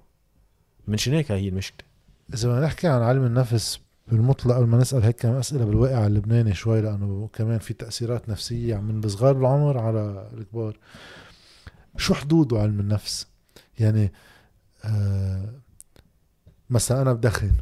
منشان 0.88 1.14
هيك 1.14 1.32
هي 1.32 1.48
المشكلة. 1.48 1.88
إذا 2.34 2.48
بدنا 2.48 2.66
نحكي 2.66 2.88
عن 2.88 3.02
علم 3.02 3.24
النفس 3.24 3.80
بالمطلق 4.08 4.54
قبل 4.56 4.66
ما 4.66 4.78
نسأل 4.78 5.02
هيك 5.02 5.16
كم 5.20 5.28
أسئلة 5.28 5.64
بالواقع 5.64 6.06
اللبناني 6.06 6.54
شوي 6.54 6.80
لأنه 6.80 7.28
كمان 7.32 7.58
في 7.58 7.74
تأثيرات 7.74 8.28
نفسية 8.28 8.76
من 8.76 9.04
الصغار 9.04 9.32
بالعمر 9.32 9.78
على 9.78 10.30
الكبار. 10.38 10.76
شو 11.96 12.14
حدوده 12.14 12.58
علم 12.58 12.80
النفس؟ 12.80 13.26
يعني 13.78 14.12
آه 14.84 15.54
مثلا 16.70 17.02
أنا 17.02 17.12
بدخن. 17.12 17.52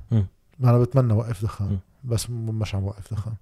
ما 0.58 0.70
أنا 0.70 0.78
بتمنى 0.78 1.12
أوقف 1.12 1.42
دخان. 1.42 1.78
بس 2.04 2.30
مش 2.30 2.74
عم 2.74 2.84
وقف 2.84 3.14
دخان. 3.14 3.34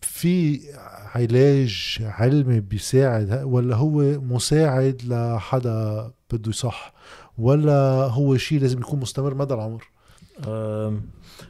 في 0.00 0.60
علاج 1.14 1.98
علمي 2.00 2.60
بيساعد 2.60 3.42
ولا 3.44 3.76
هو 3.76 4.20
مساعد 4.20 5.02
لحدا 5.04 6.10
بده 6.32 6.50
يصح؟ 6.50 6.94
ولا 7.38 7.80
هو 8.04 8.36
شيء 8.36 8.60
لازم 8.60 8.78
يكون 8.78 9.00
مستمر 9.00 9.34
مدى 9.34 9.54
العمر؟ 9.54 9.84
أم، 10.48 11.02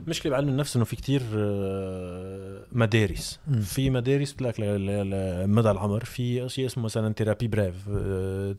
مشكلة 0.06 0.32
بعلم 0.32 0.48
النفس 0.48 0.76
إنه 0.76 0.84
في 0.84 0.96
كتير 0.96 1.22
آه، 1.36 2.60
مدارس. 2.72 3.40
في 3.62 3.90
مدارس 3.90 4.36
ل- 4.42 5.10
لمدى 5.44 5.70
العمر. 5.70 6.04
في 6.04 6.48
شيء 6.48 6.66
اسمه 6.66 6.84
مثلا 6.84 7.12
therapy 7.12 7.48
brief 7.48 7.74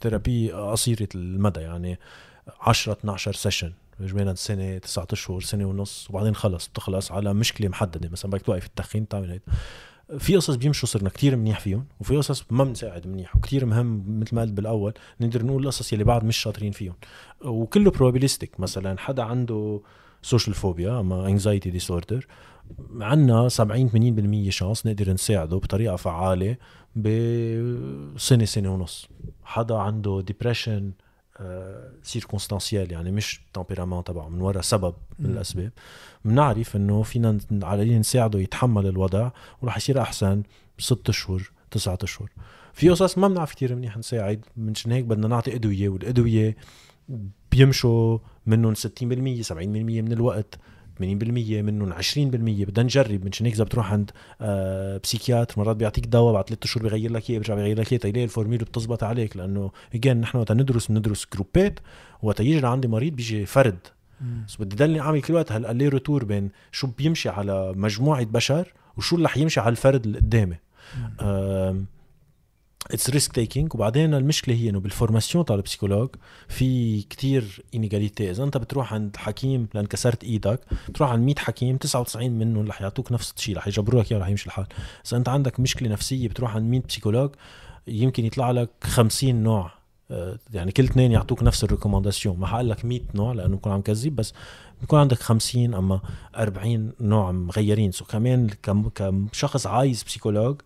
therapy 0.02 0.52
قصيرة 0.52 1.08
المدى 1.16 1.60
يعني 1.60 2.00
10 2.62 2.92
12 2.94 3.34
session 3.34 3.74
اجمالا 4.02 4.34
سنة 4.36 4.78
تسعة 4.78 5.08
أشهر 5.12 5.40
سنة 5.40 5.66
ونص. 5.66 6.08
وبعدين 6.10 6.36
خلص 6.36 6.68
بتخلص 6.68 7.12
على 7.12 7.34
مشكلة 7.34 7.68
محددة. 7.68 8.10
مثلا 8.10 8.32
بدك 8.32 8.42
توقف 8.42 8.66
التدخين 8.66 9.08
تعمل 9.08 9.30
هيك. 9.32 9.42
في 10.20 10.36
قصص 10.36 10.56
بيمشوا 10.56 10.88
صرنا 10.88 11.10
كتير 11.10 11.36
منيح 11.36 11.60
فيهم 11.60 11.86
وفي 12.00 12.18
قصص 12.18 12.46
ما 12.50 12.64
بنساعد 12.64 13.08
منيح 13.08 13.36
وكتير 13.36 13.66
مهم 13.66 14.20
مثل 14.20 14.36
ما 14.36 14.42
قلت 14.42 14.52
بالأول 14.52 14.94
نقدر 15.22 15.46
نقول 15.46 15.64
القصص 15.64 15.94
يلي 15.94 16.04
بعد 16.04 16.24
مش 16.24 16.38
شاطرين 16.38 16.72
فيهم. 16.72 16.96
وكله 17.46 17.92
probabilistic 17.92 18.60
مثلا 18.60 19.00
حدا 19.00 19.24
عنده 19.24 19.82
social 20.22 20.56
phobia 20.56 21.00
أما 21.00 21.28
anxiety 21.28 21.70
disorder 21.70 22.28
عندنا 23.00 23.50
70 23.50 24.48
80% 24.48 24.50
chance 24.50 24.86
نقدر 24.86 25.14
نساعده 25.14 25.58
بطريقة 25.58 25.96
فعالة 25.96 26.58
بسنة 26.96 28.46
سنة 28.46 28.74
ونص. 28.74 29.10
حدا 29.44 29.76
عنده 29.76 30.22
depression 30.22 30.92
circonstancielle 32.04 32.92
يعني 32.92 33.12
مش 33.12 33.42
tempérament 33.54 34.04
تبعه 34.04 34.30
من 34.30 34.42
وراء 34.42 34.62
سبب 34.62 34.94
من 35.20 35.30
الأسباب. 35.32 35.72
بنعرف 36.26 36.76
إنه 36.76 37.04
فينا 37.04 37.38
عليه 37.52 37.98
نساعده 37.98 38.40
يتحمل 38.40 38.88
الوضع 38.88 39.30
وراح 39.62 39.78
يصير 39.78 40.02
أحسن 40.02 40.44
ست 40.80 41.10
اشهر 41.10 41.52
تسعة 41.72 41.98
اشهر 42.04 42.30
في 42.74 42.90
قصص 42.90 43.18
ما 43.18 43.28
بنعرف 43.28 43.56
كثير 43.56 43.76
منيح 43.76 43.98
نساعد 43.98 44.46
منشان 44.58 44.92
هيك 44.92 45.06
بدنا 45.06 45.28
نعطي 45.28 45.56
أدوية 45.56 45.90
والأدوية 45.90 46.56
بيمشوا 47.52 48.18
منهم 48.46 48.76
60% 48.76 48.78
70% 48.80 49.52
من 49.52 50.12
الوقت. 50.12 50.60
80% 50.98 51.02
منهم 51.02 51.94
20% 51.94 52.18
بدنا 52.18 52.84
نجرب 52.84 53.26
من 53.26 53.32
هيك 53.42 53.54
إذا 53.54 53.64
بتروح 53.64 53.94
عند 53.94 54.12
آه 54.42 55.00
psychiatre 55.04 55.60
مرات 55.60 55.76
بيعطيك 55.76 56.06
دواء 56.06 56.34
بعد 56.34 56.48
ثلاث 56.48 56.60
اشهر 56.64 56.84
بغير 56.84 57.12
لك 57.12 57.30
إياه 57.30 57.40
بيرجع 57.40 57.56
بغير 57.56 57.80
لك 57.80 57.92
إياه 57.92 58.00
تلاقي 58.00 58.24
ال 58.24 58.28
formule 58.28 58.60
بتزبط 58.60 59.04
عليك. 59.04 59.38
لأنه 59.38 59.72
again 59.96 60.22
نحن 60.22 60.38
وقت 60.38 60.52
ندرس 60.52 60.88
بندرس 60.88 61.28
جروبات 61.34 61.80
وقت 62.22 62.40
يجي 62.40 62.60
لعندي 62.60 62.88
مريض 62.88 63.14
بيجي 63.14 63.46
فرد. 63.46 63.80
بس 64.48 64.56
بدي 64.56 64.76
ضلني 64.76 65.00
أعمل 65.00 65.22
كل 65.22 65.34
وقت 65.34 65.52
هال 65.52 65.88
aller-retour 65.88 66.24
بين 66.26 66.50
شو 66.72 66.88
بيمشي 66.88 67.30
على 67.30 67.74
مجموعة 67.76 68.24
بشر 68.26 68.74
وشو 68.98 69.16
اللي 69.16 69.26
رح 69.26 69.38
يمشي 69.38 69.60
على 69.60 69.70
الفرد 69.70 70.06
اللي 70.06 70.18
قدامي. 70.20 70.58
it's 72.92 73.10
risk 73.10 73.32
taking 73.32 73.76
وبعدين 73.76 74.14
المشكلة 74.14 74.56
هي 74.56 74.70
إنه 74.70 74.80
بال 74.80 74.92
formation 74.92 75.46
تاع 75.46 75.56
ال 75.56 75.60
psychologue 75.60 76.10
في 76.48 77.02
كتير 77.02 77.64
inégalité 77.76 78.32
اذا 78.32 78.44
أنت 78.44 78.58
بتروح 78.58 78.94
عند 78.94 79.18
حكيم 79.18 79.68
لأن 79.74 79.86
كسرت 79.86 80.24
إيدك 80.24 80.60
بتروح 80.90 81.12
عند 81.12 81.26
100 81.26 81.36
حكيم 81.36 81.78
99 81.78 82.32
منهم 82.32 82.68
رح 82.68 82.82
يعطوك 82.82 83.12
نفس 83.12 83.34
الشيء 83.38 83.58
رح 83.58 83.68
يجبروا 83.68 84.02
لك 84.02 84.12
إياه 84.12 84.20
رح 84.20 84.28
يمشي 84.28 84.46
الحال. 84.46 84.66
إذا 85.08 85.18
أنت 85.18 85.30
عندك 85.30 85.60
مشكلة 85.60 85.90
نفسية 85.90 86.28
بتروح 86.28 86.56
عند 86.56 86.72
100 86.72 86.82
psychologue 86.90 87.32
يمكن 87.88 88.26
يطلع 88.26 88.52
لك 88.52 88.70
50 88.84 89.36
نوع 89.36 89.72
آه، 90.12 90.38
يعني 90.54 90.72
كل 90.72 90.84
اثنين 90.84 91.12
يعطوك 91.12 91.44
نفس 91.44 91.64
ال 91.64 91.69
recommandation 91.69 92.40
ما 92.40 92.48
حقول 92.48 92.70
لك 92.70 92.86
100 92.86 93.00
نوع 93.16 93.34
لأنه 93.34 93.58
بكون 93.58 93.72
عم 93.72 93.82
كذب 93.82 94.16
بس 94.16 94.34
بيكون 94.82 95.00
عندك 95.00 95.20
50 95.20 95.74
أما 95.74 96.02
40 96.38 96.92
نوع 97.02 97.32
مغيرين. 97.32 97.92
so 97.92 98.06
كمان 98.06 98.50
كشخص 99.32 99.68
عايز 99.68 100.04
psychologue 100.04 100.62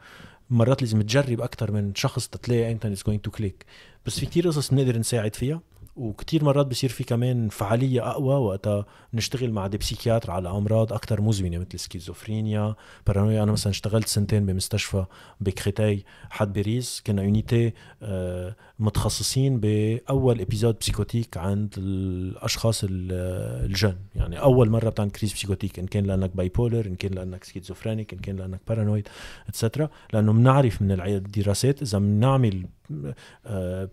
مرات 0.52 0.82
لازم 0.82 1.02
تجرب 1.02 1.42
أكثر 1.42 1.72
من 1.72 1.96
شخص 1.96 2.28
تتلاقي 2.28 2.72
إمتى 2.72 2.88
it's 2.88 3.04
going 3.04 3.26
to 3.26 3.32
click 3.32 3.66
بس 4.06 4.20
في 4.20 4.26
كتير 4.26 4.48
قصص 4.48 4.74
بنقدر 4.74 4.98
نساعد 4.98 5.36
فيها 5.36 5.62
وكتير 5.96 6.44
مرات 6.44 6.66
بصير 6.68 6.90
في 6.90 7.04
كمان 7.04 7.50
فعالية 7.50 8.10
أقوى 8.10 8.36
وقتها 8.36 8.86
نشتغل 9.14 9.52
مع 9.52 9.68
des 9.68 9.78
psychiatres 9.78 10.32
على 10.32 10.50
أمراض 10.50 10.94
أكثر 10.94 11.22
مزمنة 11.22 11.58
مثل 11.58 11.80
سكيزوفرينيا 11.80 12.76
بارانويا 13.08 13.44
أنا 13.44 13.52
مثلا 13.52 13.72
اشتغلت 13.72 14.08
سنتين 14.08 14.46
بمستشفى 14.46 15.06
ب 15.42 15.50
Créteil 15.50 16.06
حد 16.30 16.54
باريس 16.54 17.04
كنا 17.08 17.24
unité 17.24 17.74
آه، 18.02 18.56
متخصصين 18.82 19.60
بأول 19.60 20.42
épisode 20.42 20.76
psychotique 20.82 21.38
عند 21.38 21.74
الأشخاص 21.78 22.86
ال 22.90 23.03
jeunes. 23.03 23.96
يعني 24.16 24.40
أول 24.42 24.70
مرة 24.70 24.90
بتعمل 24.90 25.12
crise 25.12 25.34
psychotique 25.34 25.80
إن 25.80 25.86
كان 25.86 26.06
لأنك 26.06 26.36
bipolar 26.36 26.86
إن 26.86 26.96
كان 26.96 27.12
لأنك 27.12 27.44
schizophrenic 27.44 28.14
إن 28.14 28.20
كان 28.20 28.36
لأنك 28.36 28.60
paranoid 28.68 29.08
et 29.48 29.58
cetera 29.58 29.90
لأنه 30.14 30.34
بنعرف 30.34 30.82
من 30.82 30.92
الدراسات 31.02 31.82
إذا 31.82 32.00
بنعمل 32.00 32.66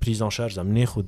prise 0.03 0.23
en 0.23 0.31
charge 0.31 0.59
عم 0.59 0.78
ناخذ 0.78 1.05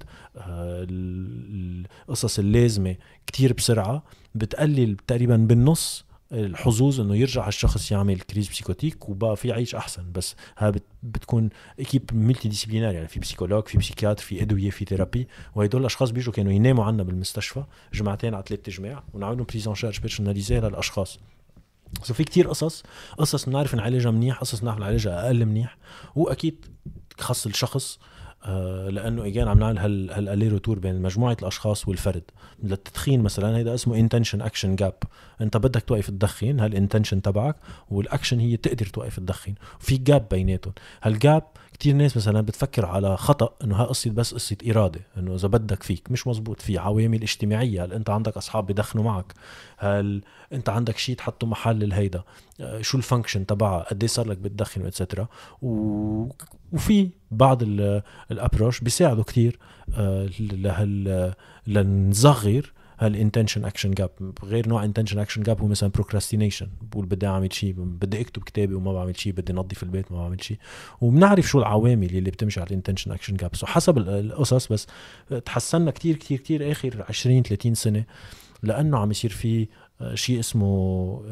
القصص 2.09 2.39
اللازمة 2.39 2.97
كتير 3.27 3.53
بسرعة 3.53 4.03
بتقلل 4.35 4.97
تقريبا 5.07 5.37
بالنص 5.37 6.05
الحظوظ 6.33 7.01
إنه 7.01 7.17
يرجع 7.17 7.49
الشخص 7.49 7.93
يعمل 7.93 8.21
crise 8.21 8.49
psychotique 8.49 9.09
وبقى 9.09 9.37
فيه 9.37 9.53
يعيش 9.53 9.75
أحسن. 9.75 10.13
بس 10.13 10.35
ها 10.59 10.73
بتكون 11.03 11.49
équipe 11.81 12.11
multidisciplinaire 12.13 12.95
يعني 12.95 13.09
في 13.09 13.21
psychologue 13.21 13.69
في 13.69 13.79
psychiatre 13.79 14.23
في 14.25 14.43
أدوية 14.43 14.71
في 14.71 14.85
therapy. 14.85 15.29
وهدول 15.55 15.81
الأشخاص 15.81 16.11
بيجوا 16.11 16.33
كانوا 16.33 16.53
يناموا 16.53 16.85
عنا 16.85 17.03
بالمستشفى 17.03 17.65
جمعتين 17.95 18.35
على 18.35 18.45
ثلاث 18.49 18.71
جماع 18.71 19.03
ونعمل 19.13 19.45
prise 19.45 19.69
en 19.69 19.75
charge 19.75 20.01
personnalisée 20.01 20.61
للأشخاص. 20.61 21.19
so 22.03 22.15
في 22.15 22.25
كتير 22.25 22.49
قصص 22.49 22.83
قصص 23.19 23.49
بنعرف 23.49 23.75
نعالجها 23.75 24.11
منيح 24.11 24.41
قصص 24.41 24.61
بنعرف 24.61 24.79
نعالجها 24.79 25.27
أقل 25.27 25.47
منيح. 25.47 25.77
وأكيد 26.15 26.67
خاص 27.19 27.47
الشخص 27.47 27.99
لأنه 28.89 29.27
again 29.27 29.49
عم 29.49 29.59
نعمل 29.59 29.79
هال 29.79 30.11
هال 30.11 30.49
aller-retour 30.49 30.79
بين 30.79 31.03
مجموعة 31.03 31.37
الأشخاص 31.41 31.89
والفرد. 31.89 32.23
للتدخين 32.63 33.23
مثلا 33.23 33.57
هيدا 33.57 33.75
اسمه 33.75 33.97
intention 33.99 34.43
action 34.43 34.77
gap 34.77 34.95
أنت 35.41 35.57
بدك 35.57 35.83
توقف 35.83 36.11
تدخن 36.11 36.61
هال 36.61 36.72
intention 36.72 37.23
تبعك 37.23 37.57
والاكشن 37.91 38.41
هي 38.41 38.57
تقدر 38.57 38.87
توقف 38.87 39.17
تدخن 39.17 39.55
في 39.79 39.97
gap 39.97 40.29
بيناتهم. 40.31 40.73
هال 41.03 41.19
gap 41.19 41.43
كتير 41.81 41.95
ناس 41.95 42.17
مثلا 42.17 42.41
بتفكر 42.41 42.87
على 42.87 43.17
خطأ 43.17 43.55
إنه 43.65 43.77
ها 43.77 43.85
قصة 43.85 44.11
بس 44.11 44.35
قصة 44.35 44.57
إرادة 44.71 45.01
إنه 45.17 45.35
إذا 45.35 45.49
بدك 45.49 45.83
فيك 45.83 46.11
مش 46.11 46.27
مزبوط 46.27 46.63
في 46.63 46.79
عوامل 46.79 47.23
اجتماعية 47.23 47.85
هل 47.85 47.93
أنت 47.93 48.11
عندك 48.11 48.37
أصحاب 48.37 48.67
بدخنوا 48.67 49.05
معك؟ 49.05 49.35
هل 49.79 50.23
أنت 50.53 50.69
عندك 50.69 50.99
شيء 50.99 51.17
تحطه 51.17 51.47
محل 51.47 51.83
الهيدا 51.83 52.23
آه، 52.61 52.81
شو 52.81 52.99
ال 52.99 53.04
function 53.04 53.47
تبعها؟ 53.47 53.83
قد 53.83 54.05
صار 54.05 54.29
لك 54.29 54.39
بتدخن 54.39 54.83
و 54.83 54.88
et 54.88 54.98
cetera 54.98 55.29
و... 55.63 56.27
وفي 56.73 57.11
بعض 57.31 57.63
ال 58.31 58.36
approches 58.36 58.81
بيساعدوا 58.81 59.25
كتير 59.25 59.59
آه، 59.95 60.29
لهال 60.41 61.35
لنصغر 61.67 62.73
هال 63.01 63.12
intention 63.12 63.65
action 63.65 63.91
gap 63.91 64.11
غير 64.45 64.69
نوع 64.69 64.85
intention 64.85 65.19
action 65.19 65.43
gap 65.43 65.61
هو 65.61 65.67
مثلا 65.67 65.89
procrastination 65.89 66.69
بقول 66.83 67.07
بدي 67.07 67.27
أعمل 67.27 67.53
شيء 67.53 67.73
بدي 67.77 68.21
أكتب 68.21 68.43
كتابي 68.43 68.75
وما 68.75 68.93
بعمل 68.93 69.17
شيء 69.17 69.33
بدي 69.33 69.53
نظف 69.53 69.83
البيت 69.83 70.13
ما 70.13 70.19
بعمل 70.19 70.45
شيء 70.45 70.59
وبنعرف 71.01 71.47
شو 71.47 71.59
العوامل 71.59 72.17
اللي 72.17 72.31
بتمشي 72.31 72.61
على 72.61 72.67
ال 72.67 72.71
intention 72.71 73.13
action 73.13 73.37
gap 73.37 73.57
so 73.57 73.67
حسب 73.67 73.99
القصص 73.99 74.73
بس 74.73 74.87
تحسنا 75.45 75.91
كتير 75.91 76.17
كتير 76.17 76.39
كتير 76.39 76.73
آخر 76.73 77.05
20 77.09 77.43
30 77.43 77.75
سنة 77.75 78.05
لأنه 78.63 78.99
عم 78.99 79.11
يصير 79.11 79.31
في 79.31 79.69
آه، 80.01 80.15
شيء 80.15 80.41
اسمه 80.41 81.23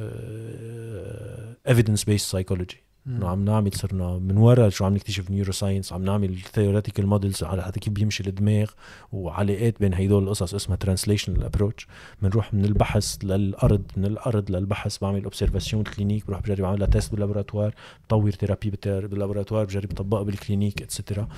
evidence-based 1.68 2.30
psychology 2.30 2.87
إنه 3.06 3.28
عم 3.28 3.44
نعمل 3.44 3.72
صرنا 3.72 4.18
من 4.18 4.36
ورا 4.36 4.68
شو 4.68 4.84
عم 4.84 4.94
نكتشف 4.94 5.30
neuroscience 5.30 5.92
عم 5.92 6.04
نعمل 6.04 6.38
theoretical 6.52 7.06
models 7.06 7.44
على 7.44 7.62
حتى 7.62 7.80
كيف 7.80 7.92
بيمشي 7.92 8.22
الدماغ 8.26 8.70
وعلاقات 9.12 9.80
بين 9.80 9.94
هدول 9.94 10.22
القصص 10.22 10.54
اسمها 10.54 10.76
translational 10.76 11.44
approach 11.44 11.86
بنروح 12.22 12.54
من 12.54 12.64
البحث 12.64 13.16
للأرض 13.24 13.82
من 13.96 14.04
الأرض 14.04 14.50
للبحث 14.50 14.98
بعمل 14.98 15.24
observation 15.24 15.82
clinique 15.82 16.26
بروح 16.26 16.40
بجرب 16.40 16.64
اعمل 16.64 16.86
test 16.86 17.10
بال 17.10 17.20
laboratoire 17.20 17.74
بطور 18.04 18.30
therapy 18.30 18.70
بال 18.84 18.96
laboratoire 18.96 19.64
بجرب 19.64 19.92
طبقها 19.92 20.22
بال 20.22 20.34
clinique 20.34 20.82
et 20.82 20.94
cetera 20.94 21.28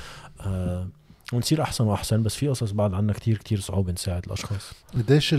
آه 0.41 0.89
ونصير 1.33 1.63
أحسن 1.63 1.85
وأحسن 1.85 2.23
بس 2.23 2.35
في 2.35 2.49
قصص 2.49 2.71
بعد 2.71 2.95
عنا 2.95 3.13
كتير 3.13 3.39
كتير 3.39 3.61
صعوبة 3.61 3.93
نساعد 3.93 4.25
الأشخاص. 4.27 4.73
قديش 4.95 5.35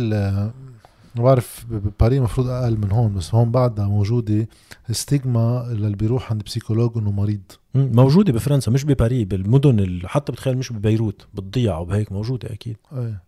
بعرف 1.16 1.66
بباري 1.70 2.18
المفروض 2.18 2.48
أقل 2.48 2.78
من 2.78 2.92
هون 2.92 3.14
بس 3.14 3.36
هون 3.36 3.52
بعدها 3.52 3.88
موجودة 3.88 4.48
ستيغما 4.92 5.72
اللي 5.72 5.96
بيروح 5.96 6.32
عند 6.32 6.44
بسيكولوج 6.44 6.98
إنه 6.98 7.12
مريض. 7.12 7.42
موجودة 7.76 8.34
بفرنسا 8.34 8.72
مش 8.72 8.84
بباري 8.84 9.26
بالمدن 9.26 10.02
حتى 10.06 10.32
بتخيل 10.32 10.58
مش 10.58 10.74
ببيروت 10.74 11.28
بالضيعه 11.34 11.80
وبهيك 11.82 12.12
موجودة 12.12 12.54
أكيد. 12.54 12.78
إيه. 12.94 13.24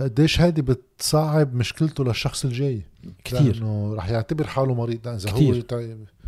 قديش 0.00 0.40
هيدي 0.40 0.62
بتصعب 0.62 1.54
مشكلته 1.54 2.04
للشخص 2.04 2.44
الجاي؟ 2.44 2.82
كثير 3.24 3.58
انه 3.58 3.94
رح 3.94 4.10
يعتبر 4.10 4.46
حاله 4.46 4.74
مريض 4.74 5.08
إذا 5.08 5.30
هو 5.30 5.54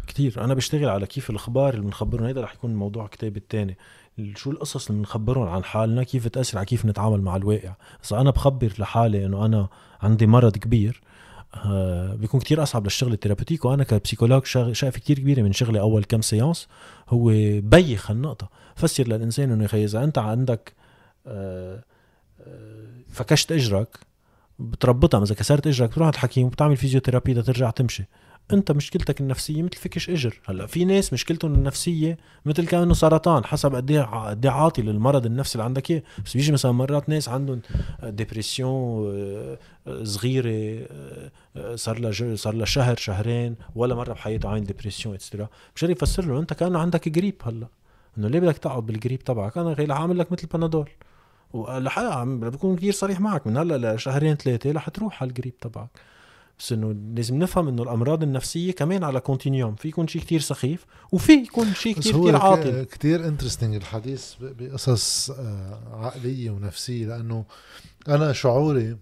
كثير 0.06 0.44
أنا 0.44 0.54
بشتغل 0.54 0.88
على 0.88 1.06
كيف 1.06 1.30
الأخبار 1.30 1.74
اللي 1.74 1.84
بنخبرهم. 1.84 2.24
هيدا 2.26 2.40
رح 2.40 2.54
يكون 2.54 2.74
موضوع 2.74 3.06
كتابي 3.06 3.40
الثاني 3.40 3.76
شو 4.34 4.50
القصص 4.50 4.88
اللي 4.88 4.98
بنخبرهم 4.98 5.48
عن 5.48 5.64
حالنا؟ 5.64 6.02
كيف 6.02 6.28
تأثر 6.28 6.58
على 6.58 6.66
كيف 6.66 6.86
نتعامل 6.86 7.20
مع 7.20 7.36
الواقع؟ 7.36 7.74
إذا 8.06 8.20
أنا 8.20 8.30
بخبر 8.30 8.72
لحالي 8.78 9.26
إنه 9.26 9.46
أنا 9.46 9.68
عندي 10.00 10.26
مرض 10.26 10.56
كبير 10.56 11.00
آه 11.54 12.14
بيكون 12.14 12.40
كتير 12.40 12.62
أصعب 12.62 12.84
للشغل 12.84 13.12
ال 13.12 13.16
thérapeutique 13.16 13.64
وأنا 13.64 13.84
ك 13.84 13.89
psychologue 13.89 14.44
شقفة 14.72 14.96
كتير 14.96 15.18
كبيرة 15.18 15.42
من 15.42 15.52
شغلي 15.52 15.80
أول 15.80 16.04
كم 16.04 16.20
séance 16.20 16.68
هو 17.08 17.32
بيخص 17.60 18.10
هالنقطة. 18.10 18.48
فسر 18.76 19.08
للإنسان 19.08 19.50
إنه 19.52 19.68
يا 19.72 19.84
إذا 19.84 20.04
أنت 20.04 20.18
عندك 20.18 20.72
آه 21.26 21.84
آه 22.40 22.86
فكشت 23.08 23.52
إجرك 23.52 23.98
بتربطها. 24.58 25.22
إذا 25.22 25.34
كسرت 25.34 25.66
إجرك 25.66 25.90
بتروح 25.90 26.06
على 26.06 26.14
الحكيم 26.14 26.46
وبتعمل 26.46 26.76
physiotherapy 26.76 27.34
لترجع 27.34 27.70
تمشي. 27.70 28.04
انت 28.52 28.72
مشكلتك 28.72 29.20
النفسية 29.20 29.62
مثل 29.62 29.76
فكش 29.76 30.10
اجر. 30.10 30.40
هلا 30.46 30.66
في 30.66 30.84
ناس 30.84 31.12
مشكلتهم 31.12 31.54
النفسية 31.54 32.18
مثل 32.44 32.66
كأنه 32.66 32.94
سرطان 32.94 33.44
حسب 33.44 33.74
قد 33.74 33.90
إيه 33.90 34.02
قد 34.02 34.46
عاطي 34.46 34.82
للمرض 34.82 35.26
النفسي 35.26 35.54
اللي 35.54 35.64
عندك 35.64 35.90
اياه. 35.90 36.02
بس 36.24 36.36
بيجي 36.36 36.52
مثلا 36.52 36.72
مرات 36.72 37.08
ناس 37.08 37.28
عندهم 37.28 37.60
dépression 38.02 39.12
آه، 39.16 39.58
صغيرة 40.02 40.86
آه، 41.56 41.74
صار 41.74 41.98
لها 41.98 42.36
صار 42.36 42.54
لها 42.54 42.66
شهر 42.66 42.96
شهرين 42.96 43.56
ولا 43.74 43.94
مرة 43.94 44.12
بحياته 44.12 44.48
عين 44.48 44.64
dépression 44.64 45.14
et 45.14 45.23
cetera 45.23 45.48
مشان 45.76 45.90
يفسر 45.90 46.24
له 46.24 46.38
انت 46.40 46.52
كأنه 46.52 46.78
عندك 46.78 47.08
جريب 47.08 47.34
هلا. 47.44 47.66
انه 48.18 48.28
ليه 48.28 48.40
بدك 48.40 48.58
تقعد 48.58 48.86
بالجريب 48.86 49.24
تبعك؟ 49.24 49.58
أنا 49.58 49.72
غير 49.72 49.92
عامل 49.92 50.18
لك 50.18 50.32
مثل 50.32 50.46
بنادول 50.46 50.90
ولحقا 51.52 52.24
بكون 52.24 52.76
كثير 52.76 52.92
صريح 52.92 53.20
معك. 53.20 53.46
من 53.46 53.56
هلا 53.56 53.94
لشهرين 53.94 54.34
ثلاثة 54.34 54.72
رح 54.72 54.88
تروح 54.88 55.22
على 55.22 55.28
الجريب 55.28 55.58
تبعك. 55.58 55.88
بس 56.58 56.72
إنه 56.72 56.96
لازم 57.14 57.38
نفهم 57.38 57.68
إنه 57.68 57.82
الأمراض 57.82 58.22
النفسية 58.22 58.72
كمان 58.72 59.04
على 59.04 59.20
continuum 59.20 59.74
في 59.74 59.88
يكون 59.88 60.08
شيء 60.08 60.22
كتير 60.22 60.40
سخيف 60.40 60.86
وفي 61.12 61.32
يكون 61.32 61.74
شيء 61.74 61.94
بس 61.94 62.00
كتير 62.00 62.16
هو 62.16 62.22
كتير 62.22 62.38
ك- 62.38 62.42
عاطل 62.42 62.82
كتير 62.84 63.28
interesting 63.28 63.74
الحديث 63.74 64.32
بقصص 64.40 65.30
آه، 65.30 65.80
عقلية 65.92 66.50
ونفسية 66.50 67.06
لأنه 67.06 67.44
أنا 68.08 68.32
شعوري 68.32 68.96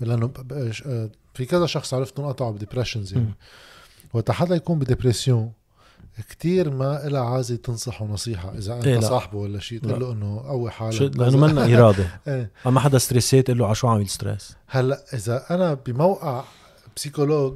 لأنه 0.00 0.30
آه، 0.86 1.10
في 1.34 1.44
كذا 1.44 1.66
شخص 1.66 1.94
عرفت 1.94 2.18
انقطعوا 2.20 2.52
ب 2.52 2.57
depressions 2.57 3.12
يعني. 3.12 3.34
وقت 4.14 4.30
حدا 4.30 4.54
يكون 4.54 4.78
ب 4.78 4.85
dépression 4.85 5.52
كتير 6.22 6.70
ما 6.70 7.06
إلها 7.06 7.22
عازة 7.22 7.56
تنصحه 7.56 8.04
نصيحة 8.04 8.58
إذا 8.58 8.74
أنت 8.74 8.86
إيه. 8.86 9.00
صاحبه 9.00 9.38
ولا 9.38 9.58
شيء 9.58 9.80
تقول. 9.80 10.00
له 10.00 10.12
إنه 10.12 10.40
قوي 10.40 10.70
حالك 10.70 11.16
لأنه 11.16 11.36
منا 11.36 11.64
إرادة 11.74 12.06
إيه 12.28 12.50
أما 12.66 12.80
حدا 12.80 12.98
stressed 12.98 13.46
تقول 13.46 13.58
له 13.58 13.66
على 13.66 13.74
شو 13.74 13.88
عامل 13.88 14.08
stress 14.08 14.56
هلأ 14.66 15.04
إذا 15.14 15.44
أنا 15.50 15.74
بموقع 15.74 16.44
psychologue 16.96 17.54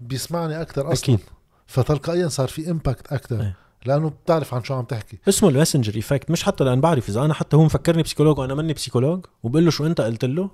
بيسمعني 0.00 0.60
أكثر 0.60 0.92
أصلا 0.92 1.14
أكيد 1.14 1.20
فتلقائيا 1.66 2.28
صار 2.28 2.48
في 2.48 2.70
impact 2.70 3.12
أكثر 3.12 3.40
إيه. 3.40 3.56
لأنه 3.86 4.08
بتعرف 4.08 4.54
عن 4.54 4.64
شو 4.64 4.74
عم 4.74 4.84
تحكي 4.84 5.18
اسمه 5.28 5.48
ال 5.48 5.53
messenger 5.53 5.94
effect 5.94 6.30
مش 6.30 6.44
حتى 6.44 6.64
لأن 6.64 6.80
بعرف 6.80 7.08
إذا 7.08 7.24
أنا 7.24 7.34
حتى 7.34 7.56
هو 7.56 7.64
مفكرني 7.64 8.02
psychologue 8.02 8.38
وأنا 8.38 8.54
مني 8.54 8.72
psychologue 8.72 9.26
وبقول 9.42 9.64
له 9.64 9.70
شو 9.70 9.86
أنت 9.86 10.00
قلت 10.00 10.24
له 10.24 10.50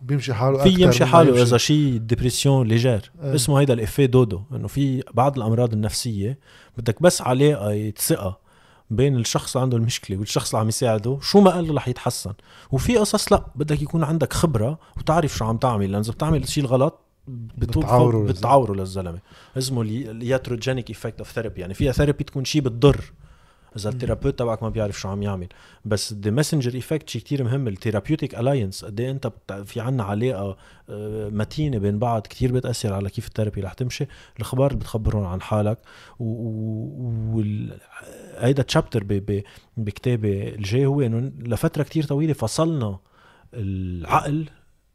بيمشي 0.00 0.34
حاله 0.34 0.58
في 0.58 0.82
يمشي 0.82 1.04
حاله. 1.04 1.42
إذا 1.42 1.56
شيء 1.56 1.96
dépression 1.96 2.68
légère 2.68 3.12
إيه. 3.22 3.34
اسمه 3.34 3.60
هيدا 3.60 3.74
ال 3.74 3.79
effet 3.79 4.06
dodo 4.06 4.42
إنه 4.52 4.68
في 4.68 5.02
بعض 5.14 5.36
الأمراض 5.36 5.72
النفسية 5.72 6.38
بدك 6.78 7.02
بس 7.02 7.22
علاقه 7.22 7.92
ثقة 7.96 8.38
بين 8.90 9.16
الشخص 9.16 9.56
اللي 9.56 9.62
عنده 9.62 9.76
المشكلة 9.76 10.16
والشخص 10.16 10.48
اللي 10.50 10.60
عم 10.60 10.68
يساعده 10.68 11.18
شو 11.22 11.40
ما 11.40 11.50
قال 11.50 11.68
له 11.68 11.74
رح 11.74 11.88
يتحسن 11.88 12.32
وفي 12.72 12.96
قصص 12.96 13.32
لا 13.32 13.44
بدك 13.54 13.82
يكون 13.82 14.04
عندك 14.04 14.32
خبرة 14.32 14.78
وتعرف 14.96 15.36
شو 15.36 15.44
عم 15.44 15.56
تعمل 15.56 15.92
لأن 15.92 16.00
إذا 16.00 16.12
بتعمل 16.12 16.48
شيء 16.48 16.64
بتوب 17.58 17.84
بتعوره. 17.84 18.24
بتعوره 18.24 18.74
للزلمة 18.74 19.18
اسمه 19.58 19.82
ال 19.82 19.92
iatrogenic 19.92 20.88
effect 20.88 21.18
of 21.18 21.32
therapy 21.32 21.60
يعني 21.60 21.74
فيها 21.74 21.92
therapy 21.92 22.24
تكون 22.24 22.44
شيء 22.44 22.62
بتضر 22.62 23.12
اذا 23.76 23.88
ال 23.90 23.94
thérapeute 23.94 24.38
تبعك 24.38 24.62
ما 24.62 24.68
بيعرف 24.68 25.00
شو 25.00 25.08
عم 25.08 25.22
يعمل 25.22 25.48
بس 25.84 26.12
the 26.12 26.30
messenger 26.30 26.74
effect 26.74 27.08
شيء 27.10 27.22
كثير 27.22 27.44
مهم 27.44 27.68
ال 27.68 27.74
therapeutic 27.74 28.34
alliance 28.34 28.84
قد 28.84 29.00
انت 29.00 29.26
بت- 29.26 29.52
في 29.52 29.80
عنا 29.80 30.02
علاقه 30.04 30.56
متينه 31.30 31.78
بين 31.78 31.98
بعض 31.98 32.26
كثير 32.26 32.52
بتاثر 32.52 32.92
على 32.92 33.10
كيف 33.10 33.26
ال 33.26 33.30
therapy 33.30 33.60
رح 33.60 33.72
تمشي 33.72 34.06
الاخبار 34.36 34.66
اللي 34.70 34.80
بتخبرهم 34.80 35.24
عن 35.24 35.40
حالك 35.40 35.78
وال 36.20 37.78
هيدا 38.38 38.62
chapter 38.62 39.04
بكتابي 39.76 40.48
الجاي 40.54 40.86
هو 40.86 41.00
انه 41.00 41.32
لفتره 41.38 41.82
كتير 41.82 42.04
طويله 42.04 42.32
فصلنا 42.32 42.98
العقل 43.54 44.48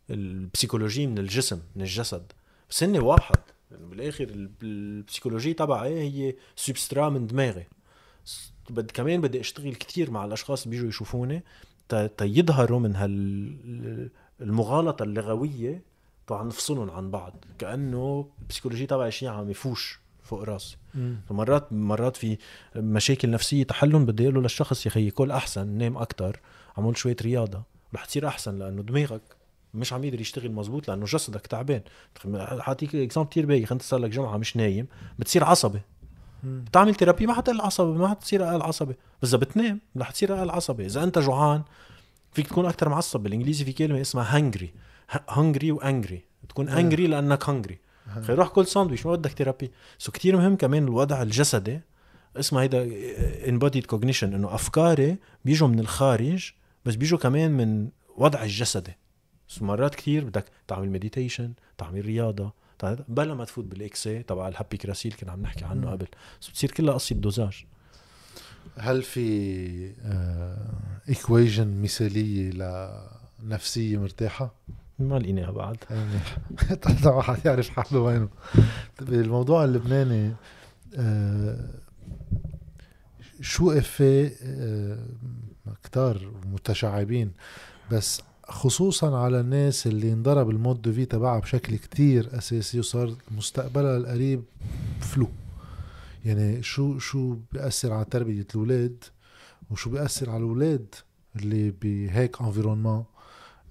ال 0.09 0.17
psychologie 0.17 1.07
من 1.07 1.17
الجسم 1.17 1.59
من 1.75 1.81
الجسد 1.81 2.31
بس 2.69 2.83
هن 2.83 2.97
واحد 2.97 3.35
يعني 3.71 3.85
بالاخر 3.85 4.23
ال- 4.23 4.49
ال 4.63 4.71
psychologie 4.71 5.53
تبعي 5.53 5.99
هي 5.99 6.35
substrat 6.55 7.09
من 7.09 7.27
دماغي 7.27 7.67
بد 8.69 8.91
كمان 8.91 9.21
بدي 9.21 9.39
أشتغل 9.39 9.75
كتير 9.75 10.11
مع 10.11 10.25
الأشخاص 10.25 10.63
اللي 10.63 10.75
بيجوا 10.75 10.89
يشوفوني 10.89 11.43
تا 11.89 12.07
تا 12.07 12.25
يظهروا 12.25 12.79
من 12.79 12.95
هال 12.95 14.09
المغالطة 14.41 15.03
اللغوية 15.03 15.81
طبعا 16.27 16.43
نفصلهم 16.43 16.91
عن 16.91 17.11
بعض 17.11 17.33
كأنه 17.59 18.27
ال 18.41 18.45
psychologie 18.45 18.85
تبعي 18.85 19.11
شيء 19.11 19.29
عم 19.29 19.49
يفوش 19.49 19.99
فوق 20.23 20.43
راسي. 20.43 20.77
مرات 21.29 21.73
مرات 21.73 22.17
في 22.17 22.37
مشاكل 22.75 23.29
نفسية 23.29 23.63
تحلهم 23.63 24.05
بدي 24.05 24.23
أقول 24.23 24.35
له 24.35 24.41
للشخص 24.41 24.85
يا 24.85 24.91
أخي 24.91 25.11
كل 25.11 25.31
أحسن 25.31 25.67
نام 25.67 25.97
أكتر 25.97 26.39
عمل 26.77 26.97
شوية 26.97 27.15
رياضة 27.21 27.63
رح 27.95 28.05
تصير 28.05 28.27
أحسن 28.27 28.59
لأنه 28.59 28.81
دماغك 28.81 29.21
مش 29.73 29.93
عم 29.93 30.03
يقدر 30.03 30.21
يشتغل 30.21 30.51
مزبوط 30.51 30.87
لأنه 30.87 31.05
جسدك 31.05 31.47
تعبان 31.47 31.81
حاعطيك 32.59 32.95
example 32.95 33.29
كثير 33.29 33.45
بايخ 33.45 33.71
انت 33.71 33.81
صار 33.81 33.99
لك 33.99 34.09
جمعة 34.09 34.37
مش 34.37 34.57
نايم 34.57 34.87
بتصير 35.19 35.43
عصبي. 35.43 35.79
بتعمل 36.43 36.95
therapy 36.95 37.27
ما 37.27 37.33
حتقل 37.33 37.61
عصبي 37.61 37.97
ما 37.97 38.07
حتصير 38.07 38.49
أقل 38.49 38.61
عصبي 38.61 38.95
بس 39.21 39.29
اذا 39.29 39.37
بتنام 39.37 39.79
رح 39.97 40.11
تصير 40.11 40.37
أقل 40.37 40.49
عصبي 40.49 40.85
إذا 40.85 41.03
أنت 41.03 41.19
جوعان 41.19 41.63
فيك 42.31 42.47
تكون 42.47 42.65
أكثر 42.65 42.89
معصب 42.89 43.19
بالانجليزي 43.19 43.65
في 43.65 43.73
كلمة 43.73 44.01
اسمها 44.01 44.37
hangry 44.37 44.73
hungry 45.29 45.71
و 45.71 45.80
angry 45.80 46.23
تكون 46.49 46.69
آه. 46.69 46.79
angry 46.79 47.07
لأنك 47.07 47.49
hungry 47.49 47.79
خي 48.21 48.33
روح 48.33 48.47
كل 48.47 48.67
ساندويش 48.67 49.05
ما 49.05 49.11
بدك 49.11 49.31
therapy 49.31 49.71
so 49.97 50.11
كتير 50.11 50.37
مهم 50.37 50.55
كمان 50.55 50.83
الوضع 50.83 51.21
الجسدي. 51.21 51.81
اسمها 52.39 52.61
هيدا 52.61 52.89
embodied 53.45 53.85
cognition 53.95 54.23
إنه 54.23 54.55
أفكاري 54.55 55.17
بيجوا 55.45 55.67
من 55.67 55.79
الخارج 55.79 56.51
بس 56.85 56.95
بيجوا 56.95 57.19
كمان 57.19 57.51
من 57.51 57.89
وضع 58.17 58.43
الجسدي. 58.43 58.93
so 59.47 59.65
مرات 59.65 59.95
كتير 59.95 60.25
بدك 60.25 60.45
تعمل 60.67 60.89
meditation 60.89 61.53
تعمل 61.77 62.05
رياضة 62.05 62.53
بلا 63.07 63.33
ما 63.33 63.45
تفوت 63.45 63.65
بال 63.65 63.82
excès 63.82 64.23
تبع 64.23 64.47
ال 64.47 64.77
happycratie 64.77 65.05
اللي 65.05 65.13
كنا 65.13 65.31
عم 65.31 65.41
نحكي 65.41 65.65
عنه. 65.65 65.91
قبل. 65.91 66.07
بس 66.41 66.49
بتصير 66.49 66.71
كلها 66.71 66.93
قصة 66.93 67.15
dosage. 67.15 67.65
هل 68.77 69.03
في 69.03 69.93
equation 71.09 71.81
مثالية 71.81 72.51
لنفسية 73.43 73.97
مرتاحة؟ 73.97 74.53
ما 74.99 75.19
لقيناها 75.19 75.51
بعد. 75.51 75.77
يعني 75.89 76.75
طلع 76.75 77.13
واحد 77.15 77.45
يعرف 77.45 77.69
حاله 77.69 77.99
وينه. 77.99 78.29
بالموضوع 79.01 79.63
اللبناني 79.63 80.33
آه، 80.95 81.69
شو 83.41 83.71
إفيه 83.71 84.31
آه، 84.43 84.97
كتار 85.83 86.31
متشعبين 86.45 87.31
بس 87.91 88.21
خصوصا 88.49 89.17
على 89.17 89.39
الناس 89.39 89.87
اللي 89.87 90.13
انضرب 90.13 90.49
ال 90.49 90.55
mode 90.55 90.81
de 90.81 90.93
vie 90.93 91.05
تبعها 91.05 91.39
بشكل 91.39 91.75
كتير 91.75 92.37
أساسي 92.37 92.79
وصار 92.79 93.15
مستقبلها 93.31 93.97
القريب 93.97 94.43
فلو 94.99 95.27
يعني 96.25 96.63
شو 96.63 96.99
شو 96.99 97.37
بيأثر 97.51 97.93
على 97.93 98.05
تربية 98.05 98.47
الأولاد 98.55 99.03
وشو 99.71 99.89
بيأثر 99.89 100.29
على 100.29 100.37
الأولاد 100.37 100.95
اللي 101.35 101.71
بهيك 101.71 102.41
environnement 102.41 103.05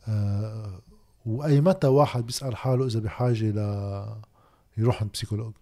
آه 0.09 0.81
وأي 1.27 1.61
متى 1.61 1.87
واحد 1.87 2.27
بيسأل 2.27 2.57
حاله 2.57 2.87
إذا 2.87 3.01
بحاجة 3.01 3.51
ل 3.51 3.59
يروح 4.77 5.03
عند 5.03 5.11
psychologue 5.13 5.53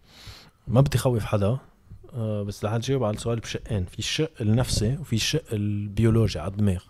ما 0.68 0.80
بدي 0.80 0.98
خوف 0.98 1.24
حدا 1.24 1.58
آه، 2.14 2.42
بس 2.42 2.64
رح 2.64 2.72
نجاوب 2.74 3.04
على 3.04 3.16
السؤال 3.16 3.40
بشقين. 3.40 3.84
في 3.84 3.98
الشق 3.98 4.30
النفسي 4.40 4.96
وفي 5.00 5.16
الشق 5.16 5.44
البيولوجي 5.52 6.38
على 6.38 6.50
الدماغ. 6.50 6.84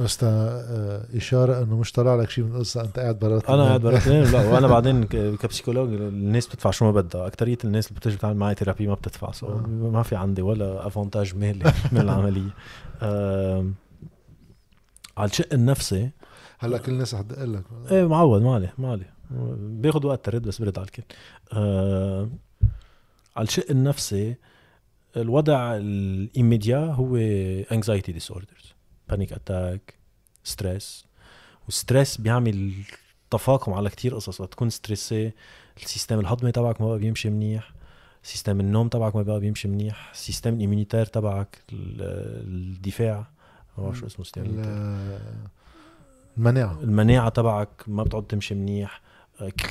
بس 0.00 0.16
تا- 0.16 0.26
آه، 0.28 1.16
إشارة 1.16 1.62
إنه 1.62 1.76
مش 1.76 1.92
طلع 1.92 2.14
لك 2.16 2.30
شيء 2.30 2.44
من 2.44 2.54
القصة 2.54 2.80
أنت 2.80 2.98
قاعد 2.98 3.18
برات 3.18 3.44
أنا 3.50 3.64
قاعد 3.64 3.80
برات 3.80 4.06
لا 4.08 4.48
وأنا 4.48 4.66
بعدين 4.74 5.04
ك 5.36 5.41
psychologue 5.41 5.92
الناس 5.92 6.46
بتدفع 6.46 6.70
شو 6.70 6.84
ما 6.84 6.90
بدها. 6.92 7.26
أكترية 7.26 7.58
الناس 7.64 7.88
اللي 7.88 8.00
بتجي 8.00 8.16
بتعمل 8.16 8.36
معي 8.36 8.54
therapy 8.54 8.86
ما 8.86 8.94
بتدفع 8.94 9.32
so 9.32 9.46
آه. 9.46 9.60
ما 9.66 10.02
في 10.02 10.16
عندي 10.16 10.42
ولا 10.42 10.86
avantage 10.86 11.36
مالي 11.36 11.72
من 11.92 12.00
العملية. 12.00 12.50
على 15.16 15.30
الشق 15.30 15.52
النفسي. 15.52 16.10
هلأ 16.58 16.78
كل 16.78 16.92
الناس 16.92 17.14
رح 17.14 17.20
تدق 17.20 17.44
لك. 17.44 17.62
إيه 17.90 18.08
معود 18.08 18.42
ما 18.42 18.54
عليه 18.54 18.74
ما 18.78 18.90
عليه. 18.90 19.12
بياخد 19.60 20.04
وقت 20.04 20.24
ترد 20.24 20.42
بس 20.42 20.62
برد 20.62 20.78
على 20.78 20.86
الكل. 20.86 21.02
آه 21.52 22.28
على 23.36 23.44
الشق 23.48 23.64
النفسي 23.70 24.34
الوضع 25.16 25.76
ال 25.76 25.87
immédiat 25.87 26.78
هو 26.78 27.16
anxiety 27.72 28.12
disorders 28.12 28.74
panic 29.08 29.32
attack 29.32 29.94
stress 30.44 31.04
وال 31.64 31.77
stress 31.77 32.16
بيعمل 32.16 32.72
تفاقم 33.30 33.72
على 33.72 33.90
كتير 33.90 34.14
قصص. 34.14 34.40
وقت 34.40 34.52
تكون 34.52 34.70
stressé 34.70 35.32
ال 35.82 35.87
système 35.87 36.20
الهضمي 36.20 36.52
تبعك 36.52 36.80
ما 36.80 36.88
بقى 36.88 36.98
بيمشي 36.98 37.30
منيح. 37.30 37.70
système 38.22 38.60
النوم 38.60 38.88
تبعك 38.88 39.16
ما 39.16 39.22
بقى 39.22 39.40
بيمشي 39.40 39.68
منيح. 39.68 40.10
ال 40.10 40.16
système 40.16 40.54
ال 40.54 40.58
immunitaire 40.58 41.04
تبعك 41.06 41.58
ال- 41.72 42.02
الدفاع. 42.76 43.26
ما 43.78 43.84
بعرف 43.84 43.98
شو 43.98 44.06
اسمه 44.06 44.24
système 44.24 44.42
ال- 44.42 45.18
المناعة. 46.36 46.78
المناعة 46.82 47.28
تبعك 47.28 47.68
ما 47.86 48.02
بتقعد 48.02 48.22
تمشي 48.26 48.54
منيح. 48.54 49.00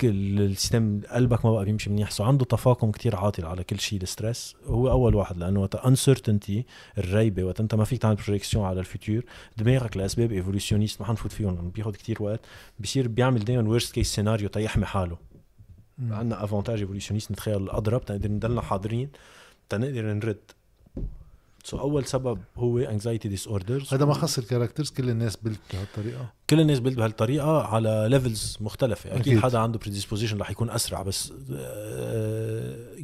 ال 0.03 0.16
système 0.16 1.01
قلبك 1.11 1.45
ما 1.45 1.51
بقى 1.51 1.65
بيمشي 1.65 1.89
منيح. 1.89 2.11
so 2.11 2.23
عنده 2.23 2.45
تفاقم 2.45 2.91
كتير 2.91 3.15
عاطل 3.15 3.45
على 3.45 3.63
كل 3.63 3.79
شيء 3.79 4.01
ال 4.01 4.08
stress. 4.08 4.55
هو 4.65 4.91
أول 4.91 5.15
واحد 5.15 5.37
لأنه 5.37 5.61
وقت 5.61 5.75
uncertainty 5.75 6.65
الريبة 6.97 7.43
وقت 7.43 7.59
أنت 7.59 7.75
ما 7.75 7.83
فيك 7.83 8.01
تعمل 8.01 8.15
projection 8.15 8.65
على 8.65 8.79
ال 8.79 8.87
futur 8.87 9.23
دماغك 9.57 9.97
لأسباب 9.97 10.31
evolutionist 10.31 11.01
ما 11.01 11.07
حنفوت 11.07 11.31
فيهم 11.31 11.69
بياخد 11.69 11.95
كتير 11.95 12.23
وقت. 12.23 12.39
بصير 12.79 13.07
بيعمل 13.07 13.45
دائما 13.45 13.69
worst 13.69 13.93
case 13.93 14.15
scenario 14.15 14.49
تيحمي 14.49 14.85
حاله. 14.85 15.17
عندنا 15.99 16.43
avantage 16.43 16.79
evolutionist 16.79 17.31
نتخيل 17.31 17.57
الاضرب 17.63 18.05
تنقدر 18.05 18.31
نضلنا 18.31 18.61
حاضرين 18.61 19.09
تنقدر 19.69 20.13
نرد. 20.13 20.51
so 21.67 21.79
أول 21.79 22.05
سبب 22.05 22.39
هو 22.57 22.79
anxiety 22.79 23.29
disorders 23.29 23.93
هذا 23.93 24.05
ما 24.05 24.13
خص 24.13 24.37
ال 24.37 24.42
characters 24.42 24.89
كل 24.89 25.09
الناس 25.09 25.35
built 25.35 25.59
بهالطريقة. 25.73 26.29
كل 26.49 26.59
الناس 26.59 26.79
built 26.79 26.95
بهالطريقة 26.95 27.61
على 27.61 28.07
levels 28.09 28.57
مختلفة. 28.61 29.09
أكيد, 29.09 29.21
أكيد. 29.21 29.39
حدا 29.39 29.59
عنده 29.59 29.79
predisposition 29.79 30.33
رح 30.33 30.51
يكون 30.51 30.69
أسرع 30.69 31.01
بس 31.01 31.33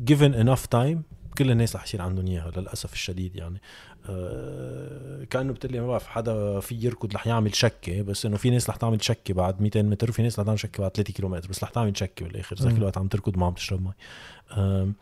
given 0.10 0.34
enough 0.46 0.66
time 0.76 0.98
كل 1.38 1.52
الناس 1.52 1.76
رح 1.76 1.84
يصير 1.84 2.02
عندهم 2.02 2.28
إياها 2.28 2.52
للأسف 2.58 2.94
الشديد 2.94 3.36
يعني. 3.36 3.62
أه 4.10 5.24
كأنه 5.24 5.54
بتقول 5.54 5.74
لي 5.74 5.80
ما 5.80 5.88
بعرف 5.88 6.08
حدا 6.08 6.60
في 6.60 6.76
يركض 6.76 7.14
رح 7.14 7.28
يعمل 7.28 7.56
شكة 7.56 8.02
بس 8.02 8.26
إنه 8.26 8.38
في 8.38 8.50
ناس 8.50 8.70
رح 8.70 8.76
تعمل 8.76 9.04
شكة 9.04 9.34
بعد 9.34 9.62
200 9.62 9.82
متر 9.82 10.10
وفي 10.10 10.22
ناس 10.22 10.40
رح 10.40 10.46
تعمل 10.46 10.60
شكة 10.60 10.82
بعد 10.82 10.92
3 10.92 11.14
كيلومتر 11.14 11.50
بس 11.50 11.64
رح 11.64 11.70
تعمل 11.70 11.98
شكة 11.98 12.26
بالآخر. 12.26 12.56
إذا. 12.60 12.72
كل 12.72 12.78
الوقت 12.78 12.98
عم 12.98 13.08
تركض 13.08 13.38
ما 13.38 13.46
عم 13.46 13.54
تشرب 13.54 13.82
مي. 13.84 14.94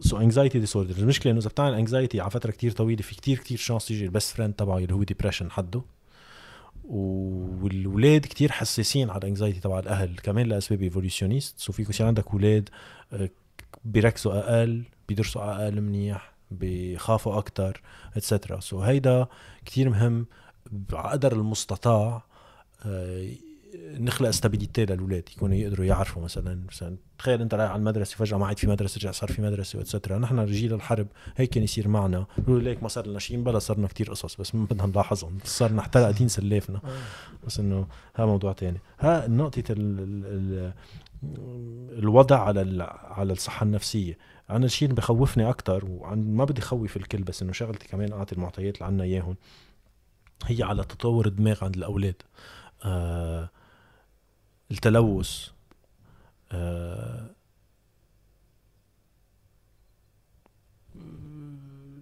so 0.00 0.16
anxiety 0.16 0.58
disorder 0.58 0.96
المشكلة 0.96 1.32
إنه 1.32 1.40
إذا 1.40 1.48
بتعمل 1.48 1.74
anxiety 1.74 2.20
على 2.20 2.30
فترة 2.30 2.50
كتير 2.50 2.70
طويلة 2.70 3.02
في 3.02 3.14
كتير 3.14 3.38
كتير 3.38 3.58
chance 3.58 3.90
يجي 3.90 4.04
ال 4.04 4.10
best 4.10 4.36
friend 4.36 4.54
تبعه 4.54 4.78
اللي 4.78 4.94
هو 4.94 5.02
depression 5.02 5.50
حده. 5.50 5.82
والولاد 6.84 8.20
كتير 8.20 8.52
حساسين 8.52 9.10
على 9.10 9.18
ال 9.18 9.23
anxiety 9.23 9.60
تبع 9.60 9.78
الأهل. 9.78 10.16
كمان 10.16 10.46
لاسباب 10.46 10.82
evolutionist 10.82 11.58
so 11.58 11.72
فيك 11.72 11.90
يصير 11.90 12.06
عندك 12.06 12.30
أولاد 12.32 12.68
آه، 13.12 13.30
بيركزوا 13.84 14.32
أقل 14.32 14.82
بيدرسوا 15.08 15.42
أقل 15.42 15.80
منيح 15.80 16.34
بيخافوا 16.50 17.38
أكثر 17.38 17.80
etcetera 18.16 18.60
so 18.60 18.80
هيدا 18.80 19.26
كتير 19.64 19.90
مهم. 19.90 20.26
على 20.92 21.10
قدر 21.10 21.32
المستطاع 21.32 22.24
آه، 22.86 23.28
نخلق 23.82 24.28
stability 24.28 24.84
للأولاد 24.84 25.28
يكونوا 25.36 25.56
يقدروا 25.56 25.86
يعرفوا 25.86 26.22
مثلا 26.22 26.62
مثلا 26.68 26.96
تخيل 27.18 27.40
أنت 27.40 27.54
رايح 27.54 27.70
على 27.70 27.78
المدرسة 27.78 28.16
فجأة 28.16 28.38
ما 28.38 28.46
عاد 28.46 28.58
في 28.58 28.66
مدرسة 28.66 28.98
رجع 28.98 29.10
صار 29.10 29.32
في 29.32 29.42
مدرسة 29.42 29.78
و 29.78 29.82
etcetera 29.82 30.18
نحن 30.18 30.46
جيل 30.46 30.74
الحرب 30.74 31.06
هيك 31.36 31.50
كان 31.50 31.62
يصير 31.62 31.88
معنا. 31.88 32.26
بيقولوا 32.38 32.62
ليك 32.62 32.82
ما 32.82 32.88
صار 32.88 33.06
لنا 33.06 33.18
شيء 33.18 33.42
بلا 33.42 33.58
صرنا 33.58 33.88
كتير 33.88 34.10
قصص 34.10 34.36
بس 34.36 34.54
ما 34.54 34.64
بدنا 34.64 34.86
نلاحظهم. 34.86 35.38
صرنا 35.44 35.80
احترقتين 35.80 36.28
سلافنا 36.28 36.80
بس 37.46 37.60
إنه 37.60 37.86
هذا 38.14 38.26
موضوع 38.26 38.52
تاني. 38.52 38.78
ها 39.00 39.28
نقطة 39.28 39.64
ال 39.70 39.98
ال 39.98 40.24
ال 40.26 40.72
الوضع 41.98 42.40
على 42.40 42.82
على 43.04 43.32
الصحة 43.32 43.64
النفسية. 43.64 44.18
أنا 44.50 44.66
الشيء 44.66 44.88
اللي 44.88 44.96
بخوفني 44.96 45.48
أكتر 45.48 45.84
وعن 45.84 46.34
ما 46.34 46.44
بدي 46.44 46.60
خوف 46.60 46.96
الكل 46.96 47.22
بس 47.22 47.42
إنه 47.42 47.52
شغلتي 47.52 47.88
كمان 47.88 48.12
أعطي 48.12 48.34
المعطيات 48.34 48.74
اللي 48.74 48.86
عنا 48.86 49.04
إياهم 49.04 49.36
هي 50.44 50.62
على 50.62 50.84
تطور 50.84 51.26
الدماغ 51.26 51.64
عند 51.64 51.76
الأولاد. 51.76 52.22
آه 52.84 53.50
التلوث 54.70 55.48
آه 56.52 57.30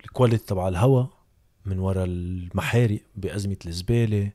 ال 0.04 0.10
quality 0.10 0.46
تبع 0.46 0.68
الهواء 0.68 1.08
من 1.66 1.78
وراء 1.78 2.04
المحارق 2.04 3.00
بأزمة 3.16 3.56
الزبالة 3.66 4.30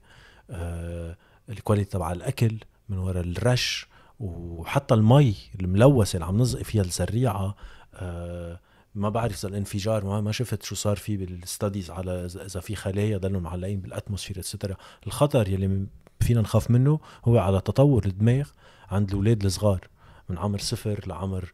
آه 0.50 1.18
ال 1.50 1.55
quality 1.55 1.90
تبع 1.90 2.12
الأكل 2.12 2.58
من 2.90 2.98
وراء 2.98 3.24
الرش 3.24 3.88
وحتى 4.20 4.94
المي 4.94 5.36
الملوثة 5.60 6.16
اللي 6.16 6.26
عم 6.26 6.42
نسقي 6.42 6.62
فيها 6.62 6.82
الزريعة 6.82 7.56
آه 7.94 8.60
ما 8.96 9.10
بعرف 9.10 9.40
إذا 9.40 9.50
الانفجار 9.50 10.06
ما 10.06 10.22
ما 10.22 10.32
شفت 10.32 10.64
شو 10.64 10.76
صار 10.76 10.98
فيه 10.98 11.18
بال 11.18 11.34
studies 11.34 11.92
على 11.92 12.26
اذا 12.26 12.60
في 12.60 12.76
خلايا 12.76 13.18
ضلوا 13.18 13.42
معلقين 13.42 13.82
بال 13.82 13.91
atmosphere 13.91 14.40
etcetera 14.40 14.76
الخطر 15.08 15.50
يلي 15.50 15.88
فينا 16.20 16.42
نخاف 16.42 16.72
منه 16.72 17.00
هو 17.26 17.38
على 17.38 17.62
تطور 17.62 18.06
الدماغ 18.06 18.50
عند 18.90 19.10
الأولاد 19.10 19.46
الصغار 19.46 19.88
من 20.30 20.38
عمر 20.38 20.60
صفر 20.60 21.04
لعمر 21.08 21.54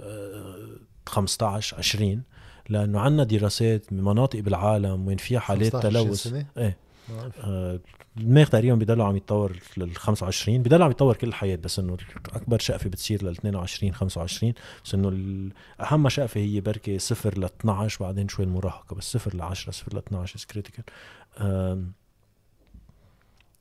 آه 0.00 0.68
15 1.06 1.76
20 1.76 2.22
لأنه 2.68 3.00
عندنا 3.00 3.24
دراسات 3.24 3.92
من 3.92 4.04
مناطق 4.04 4.40
بالعالم 4.40 5.06
وين 5.06 5.16
فيها 5.16 5.40
حالات 5.40 5.76
15 5.76 5.90
تلوث؟ 5.90 6.34
إيه 6.56 6.76
بعرف. 7.08 7.32
آه، 7.40 7.80
الدماغ 8.16 8.46
تقريبا 8.46 8.74
بضل 8.74 9.00
عم 9.00 9.16
يتطور 9.16 9.58
لل 9.76 9.96
25 9.96 10.62
بضل 10.62 10.82
عم 10.82 10.90
يتطور 10.90 11.16
كل 11.16 11.28
الحياة 11.28 11.56
بس 11.56 11.78
إنه 11.78 11.96
أكبر 12.32 12.58
شقفة 12.58 12.90
بتصير 12.90 13.22
لل 13.24 13.30
22 13.30 13.94
25 13.94 14.54
بس 14.84 14.94
إنه 14.94 15.50
أهم 15.80 16.08
شقفة 16.08 16.40
هي 16.40 16.60
بركي 16.60 16.98
صفر 16.98 17.38
ل 17.38 17.44
12 17.44 18.04
بعدين 18.04 18.28
شوي 18.28 18.44
المراهقة 18.44 18.96
بس 18.96 19.12
صفر 19.12 19.36
ل 19.36 19.42
10 19.42 19.72
صفر 19.72 19.94
ل 19.94 19.98
12 19.98 20.36
is 20.36 20.44
critical 20.44 20.84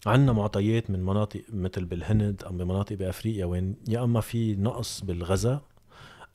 عندنا 0.05 0.33
معطيات 0.33 0.89
من 0.89 1.05
مناطق 1.05 1.41
مثل 1.53 1.85
بالهند 1.85 2.43
أو 2.43 2.51
بمناطق 2.51 2.95
بأفريقيا 2.95 3.45
وين 3.45 3.75
يا 3.87 4.03
أما 4.03 4.21
في 4.21 4.55
نقص 4.55 5.01
بالغذاء 5.01 5.61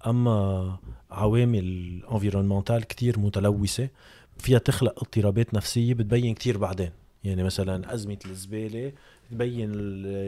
أما 0.06 0.78
عوامل 1.10 2.02
environmental 2.12 2.84
كتير 2.84 3.18
متلوثة 3.18 3.88
فيها 4.38 4.58
تخلق 4.58 4.98
اضطرابات 4.98 5.54
نفسية 5.54 5.94
بتبين 5.94 6.34
كتير 6.34 6.58
بعدين. 6.58 6.90
يعني 7.24 7.42
مثلا 7.42 7.94
أزمة 7.94 8.18
الزبالة 8.26 8.92
تبين 9.30 9.74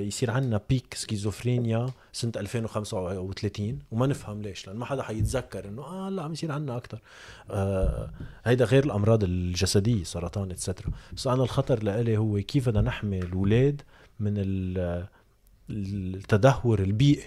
يصير 0.07 0.31
عندنا 0.31 0.61
peak 0.69 0.95
schizophrenia 0.95 1.87
سنة 2.13 2.33
2035 2.37 3.79
وما 3.91 4.07
نفهم 4.07 4.43
ليش 4.43 4.67
لأن 4.67 4.77
ما 4.77 4.85
حدا 4.85 5.03
حيتذكر 5.03 5.69
إنه 5.69 5.83
آه 5.83 6.09
لا 6.09 6.23
عم 6.23 6.33
يصير 6.33 6.53
عندنا 6.53 6.77
أكثر 6.77 6.99
آه 7.51 8.11
هيدا 8.45 8.65
غير 8.65 8.85
الأمراض 8.85 9.25
الجسدية 9.25 10.05
سرطان 10.05 10.51
etcetera 10.51 10.91
بس 11.13 11.27
أنا 11.27 11.43
الخطر 11.43 11.83
لإلي 11.83 12.17
هو 12.17 12.41
كيف 12.43 12.69
بدنا 12.69 12.81
نحمي 12.81 13.19
الاولاد 13.19 13.83
من 14.21 14.35
ال- 14.37 15.07
التدهور 15.71 16.79
البيئي 16.83 17.23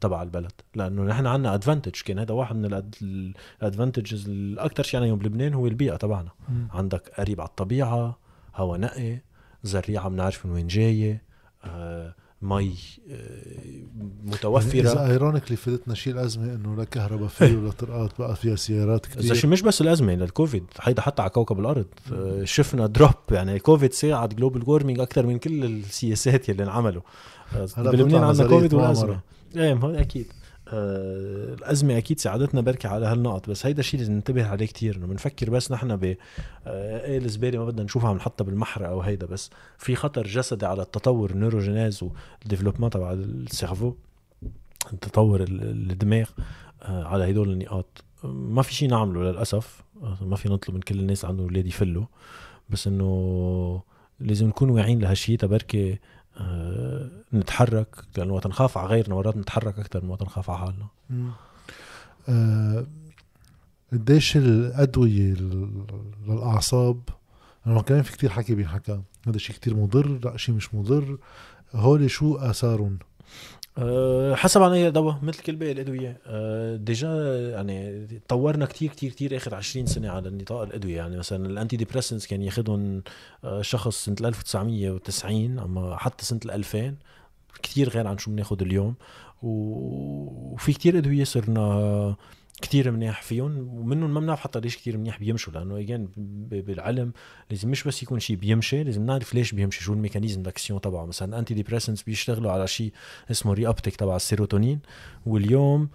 تبع 0.00 0.22
البلد. 0.22 0.52
لأنه 0.74 1.02
نحن 1.04 1.26
عندنا 1.26 1.54
advantage 1.54 2.00
كان 2.02 2.18
هذا 2.18 2.32
واحد 2.34 2.56
من 2.56 2.82
ال 3.02 3.13
advantages 3.13 4.28
الاكثر 4.28 4.82
شيء 4.82 5.00
عنا 5.00 5.14
بلبنان 5.14 5.54
هو 5.54 5.66
البيئة 5.66 5.96
تبعنا. 5.96 6.30
عندك 6.70 7.08
قريب 7.18 7.40
على 7.40 7.48
الطبيعة 7.48 8.18
هواء 8.54 8.80
نقي 8.80 9.18
زريعة 9.66 10.08
بنعرف 10.08 10.46
من 10.46 10.52
وين 10.52 10.66
جاية 10.66 11.22
آه 11.64 12.14
مي 12.42 12.74
آه 13.10 13.82
متوفرة. 14.24 14.80
إذا 14.80 15.06
ironically 15.10 15.56
فادتنا 15.56 15.94
شيء 15.94 16.12
الازمه 16.12 16.54
إنه 16.54 16.76
لا 16.76 16.84
كهرباء 16.84 17.28
فيه 17.28 17.56
ولا 17.56 17.70
طرقات 17.70 18.10
بقى 18.18 18.36
فيها 18.36 18.56
سيارات 18.56 19.06
اذا 19.06 19.14
كثير 19.14 19.34
شيء 19.34 19.50
مش 19.50 19.62
بس 19.62 19.80
الأزمة 19.80 20.14
للكوفيد. 20.14 20.64
هيدا 20.80 21.02
حتى 21.02 21.22
على 21.22 21.30
كوكب 21.30 21.60
الأرض 21.60 21.86
آه، 22.12 22.44
شفنا 22.44 22.86
drop 22.86 23.10
يعني 23.30 23.58
كوفيد 23.58 23.92
ساعد 23.92 24.28
global 24.36 24.62
warming 24.66 25.00
أكثر 25.00 25.26
من 25.26 25.38
كل 25.38 25.64
السياسات 25.64 26.48
يلي 26.48 26.62
انعملوا. 26.64 27.02
آه، 27.56 27.68
بلبنان 27.76 28.24
عندنا 28.24 28.48
كوفيد. 28.48 28.74
والأزمة. 28.74 29.20
إيه 29.56 30.00
أكيد. 30.00 30.26
آه 30.68 31.54
الأزمة 31.54 31.98
أكيد 31.98 32.18
ساعدتنا 32.20 32.60
بركي 32.60 32.88
على 32.88 33.06
هالنقط 33.06 33.50
بس 33.50 33.66
هيدا 33.66 33.80
الشيء 33.80 34.00
لازم 34.00 34.12
ننتبه 34.12 34.46
عليه 34.46 34.66
كتير 34.66 34.96
إنه 34.96 35.06
بنفكر 35.06 35.50
بس 35.50 35.72
نحن 35.72 35.96
ب 35.96 36.04
آه 36.66 37.04
إيه 37.06 37.18
الزبالة 37.18 37.58
ما 37.58 37.64
بدنا 37.64 37.82
نشوفها 37.82 38.10
عم 38.10 38.16
نحطها 38.16 38.44
بالمحرقه 38.44 38.90
أو 38.90 39.00
هيدا 39.00 39.26
بس 39.26 39.50
في 39.78 39.94
خطر 39.96 40.26
جسدي 40.26 40.66
على 40.66 40.82
التطور 40.82 41.30
ال 41.30 41.35
neurogenesis 41.35 42.02
وال 42.02 42.16
development 42.16 42.92
تبع 42.92 43.12
ال 43.12 43.22
cerveau 43.22 43.94
تطور 45.00 45.42
ال- 45.42 45.90
الدماغ 45.90 46.30
آه 46.82 47.04
على 47.04 47.30
هدول 47.30 47.50
النقاط. 47.52 48.04
ما 48.24 48.62
في 48.62 48.74
شيء 48.74 48.88
نعمله 48.88 49.22
للأسف 49.30 49.82
ما 50.20 50.36
في 50.36 50.48
نطلب 50.48 50.74
من 50.74 50.80
كل 50.80 50.98
الناس 51.00 51.24
عندهم 51.24 51.46
أولاد 51.46 51.66
يفلوا 51.66 52.04
بس 52.70 52.86
إنه 52.86 53.82
لازم 54.20 54.46
نكون 54.48 54.70
واعيين 54.70 54.98
لهالشيء 54.98 55.38
تبركي 55.38 55.98
نتحرك 57.34 57.96
لأنه 58.16 58.32
وقت 58.34 58.46
نخاف 58.46 58.78
على 58.78 58.88
غيرنا 58.88 59.14
مرات 59.14 59.36
نتحرك 59.36 59.78
أكثر 59.78 60.04
من 60.04 60.10
وقت 60.10 60.22
نخاف 60.22 60.50
على 60.50 60.58
حالنا. 60.58 60.86
آه، 62.28 62.86
قديش 63.92 64.36
الأدوية 64.36 65.32
ال- 65.32 65.84
للأعصاب؟ 66.28 67.00
لأنه 67.66 67.82
كمان 67.82 68.02
في 68.02 68.12
كتير 68.12 68.30
حكي 68.30 68.54
بينحكى 68.54 69.00
هذا 69.26 69.38
شيء 69.38 69.56
كتير 69.56 69.76
مضر 69.76 70.06
لا 70.24 70.36
شيء 70.36 70.54
مش 70.54 70.74
مضر. 70.74 71.18
هول 71.74 72.10
شو 72.10 72.36
آثارهم؟ 72.36 72.98
أه 73.78 74.34
حسب 74.34 74.62
عن 74.62 74.72
اي 74.72 74.90
دواء 74.90 75.18
مثل 75.22 75.42
كل 75.42 75.56
باقي 75.56 75.72
الأدوية. 75.72 76.18
أه 76.26 76.76
déjà 76.76 77.08
يعني 77.50 78.06
طورنا 78.28 78.66
كتير 78.66 78.90
كتير 78.90 79.10
كتير 79.10 79.36
آخر 79.36 79.54
20 79.54 79.86
سنة 79.86 80.10
على 80.10 80.28
النطاق 80.28 80.60
الأدوية. 80.60 80.96
يعني 80.96 81.16
مثلا 81.16 81.46
ال 81.46 81.76
antidepressants 81.76 82.26
كان 82.26 82.42
ياخذهم 82.42 83.02
أه 83.44 83.62
شخص 83.62 84.04
سنة 84.04 84.16
1990 84.20 85.58
أما 85.58 85.96
حتى 85.96 86.24
سنة 86.24 86.40
2000 86.44 86.94
كتير 87.62 87.88
غير 87.88 88.06
عن 88.06 88.18
شو 88.18 88.30
بناخذ 88.30 88.62
اليوم. 88.62 88.94
وفي 89.42 90.72
كتير 90.72 90.98
أدوية 90.98 91.24
صرنا 91.24 92.16
كتير 92.62 92.90
منيح 92.90 93.22
فيهم 93.22 93.68
ومنهم 93.68 94.14
ما 94.14 94.20
بنعرف 94.20 94.40
حتى 94.40 94.60
ليش 94.60 94.76
كتير 94.76 94.98
منيح 94.98 95.18
بيمشوا 95.18 95.52
لأنه 95.52 95.78
again 95.78 96.08
بالعلم 96.50 97.12
لازم 97.50 97.70
مش 97.70 97.84
بس 97.84 98.02
يكون 98.02 98.20
شيء 98.20 98.36
بيمشي 98.36 98.84
لازم 98.84 99.06
نعرف 99.06 99.34
ليش 99.34 99.52
بيمشي 99.52 99.84
شو 99.84 99.92
ال 99.92 99.97
mécanisme 99.97 100.42
d'action 100.42 100.80
تبعه. 100.80 101.06
مثلا 101.06 101.28
ال 101.28 101.54
antidepressants 101.54 102.02
بيشتغلوا 102.02 102.52
على 102.52 102.66
شيء 102.66 102.92
اسمه 103.30 103.52
reuptake 103.52 103.96
تبع 103.96 104.16
السيروتونين 104.16 104.80
واليوم 105.26 105.88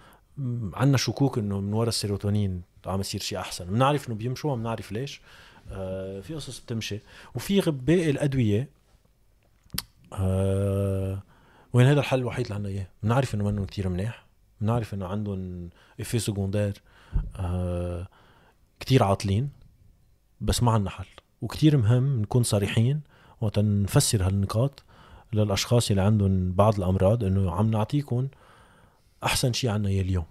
عندنا 0.74 0.96
شكوك 0.96 1.38
إنه 1.38 1.60
من 1.60 1.72
ورا 1.72 1.88
السيروتونين 1.88 2.62
عم 2.86 3.00
يصير 3.00 3.20
شيء 3.20 3.38
أحسن. 3.38 3.64
بنعرف 3.64 4.08
إنه 4.08 4.16
بيمشوا 4.16 4.50
ما 4.50 4.62
بنعرف 4.62 4.92
ليش. 4.92 5.20
آه 5.70 6.20
في 6.20 6.34
قصص 6.34 6.60
بتمشي. 6.60 6.98
وفي 7.34 7.60
باقي 7.70 8.10
الأدوية 8.10 8.68
آه 10.12 11.22
وين 11.72 11.86
هذا 11.86 12.00
الحل 12.00 12.18
الوحيد 12.18 12.44
اللي 12.44 12.54
عندنا 12.54 12.72
إياه؟ 12.72 12.86
بنعرف 13.02 13.34
إنه 13.34 13.44
منهم 13.44 13.64
كتير 13.64 13.88
منيح. 13.88 14.21
بنعرف 14.62 14.94
إنه 14.94 15.06
عندهم 15.06 15.70
effets 16.00 16.18
secondaires 16.18 16.82
آه 17.36 18.08
كتير 18.80 19.02
عاطلين 19.02 19.50
بس 20.40 20.62
ما 20.62 20.72
عندنا 20.72 20.90
حل. 20.90 21.06
وكتير 21.42 21.76
مهم 21.76 22.20
نكون 22.20 22.42
صريحين 22.42 23.00
وقت 23.40 23.58
نفسر 23.58 24.26
هالنقاط 24.26 24.82
للأشخاص 25.32 25.90
اللي 25.90 26.02
عندهم 26.02 26.52
بعض 26.52 26.76
الأمراض 26.76 27.24
إنه 27.24 27.50
عم 27.50 27.70
نعطيكم 27.70 28.28
أحسن 29.24 29.52
شيء 29.52 29.70
إياه 29.70 30.02
اليوم. 30.02 30.24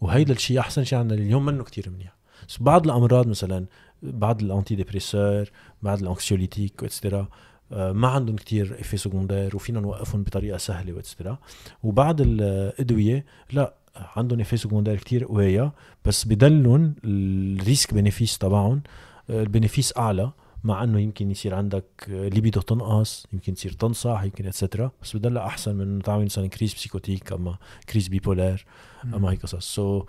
وهيدا 0.00 0.32
الشيء 0.32 0.60
أحسن 0.60 0.84
شيء 0.84 0.98
عندنا 0.98 1.18
اليوم 1.18 1.44
منه 1.44 1.64
كتير 1.64 1.90
منيح. 1.90 2.16
بس 2.48 2.62
بعض 2.62 2.84
الأمراض 2.84 3.26
مثلا 3.26 3.66
بعض 4.02 4.42
ال 4.42 4.74
antidépresseurs 4.74 5.50
بعض 5.82 6.02
ال 6.02 6.08
anxiolytiques 6.08 6.82
و 6.82 6.87
etcetera 6.87 7.28
ما 7.70 8.08
عندهم 8.08 8.36
كتير 8.36 8.80
effets 8.80 8.96
secondaires 8.96 9.56
وفينا 9.56 9.80
نوقفهم 9.80 10.22
بطريقة 10.22 10.58
سهلة 10.58 10.92
و 10.92 10.97
etcetera 10.97 11.38
وبعض 11.82 12.20
الأدوية 12.20 13.24
لا 13.52 13.74
عندهم 13.96 14.40
effets 14.40 14.56
secondaires 14.56 14.96
كتير 14.96 15.24
قوية 15.24 15.72
بس 16.04 16.24
بدلهم 16.24 16.94
ال 17.04 17.22
risk 17.22 17.94
benefits 17.94 18.38
تبعهم 18.38 18.82
ال 19.30 19.37
benefits 19.37 19.96
أعلى 19.96 20.32
مع 20.64 20.84
إنه 20.84 21.00
يمكن 21.00 21.30
يصير 21.30 21.54
عندك 21.54 21.84
ليبيدو 22.08 22.60
تنقص 22.60 23.26
يمكن 23.32 23.54
تصير 23.54 23.72
تنصح 23.72 24.22
يمكن 24.22 24.46
etcetera 24.46 24.90
بس 25.02 25.16
بدلها 25.16 25.46
أحسن 25.46 25.74
من 25.74 25.82
انه 25.82 26.00
تعمل 26.00 26.24
مثلا 26.24 26.46
crise 26.46 26.74
psychotique 26.74 27.32
أما 27.32 27.58
crise 27.88 28.08
bipolaire 28.08 28.64
أما 29.04 29.30
هيك 29.30 29.42
قصص. 29.42 29.74
so 29.74 30.00
so, 30.00 30.04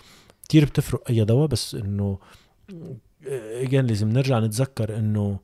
كثير 0.49 0.65
بتفرق 0.65 1.09
أي 1.09 1.23
دواء 1.23 1.47
بس 1.47 1.75
إنه 1.75 2.19
again 3.61 3.85
لازم 3.85 4.09
نرجع 4.09 4.39
نتذكر 4.39 4.97
إنه 4.97 5.39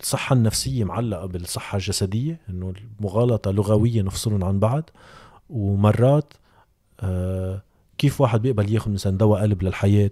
الصحة 0.00 0.34
النفسية 0.34 0.84
معلقة 0.84 1.26
بالصحة 1.26 1.76
الجسدية 1.76 2.40
إنه 2.50 2.72
المغالطة 3.00 3.50
لغوية 3.50 4.02
نفصلهم 4.02 4.44
عن 4.44 4.58
بعض. 4.60 4.90
ومرات 5.50 6.34
آه 7.00 7.62
كيف 7.98 8.20
واحد 8.20 8.42
بيقبل 8.42 8.72
ياخذ 8.74 8.90
مثلا 8.90 9.18
دواء 9.18 9.42
قلب 9.42 9.62
للحياة؟ 9.62 10.10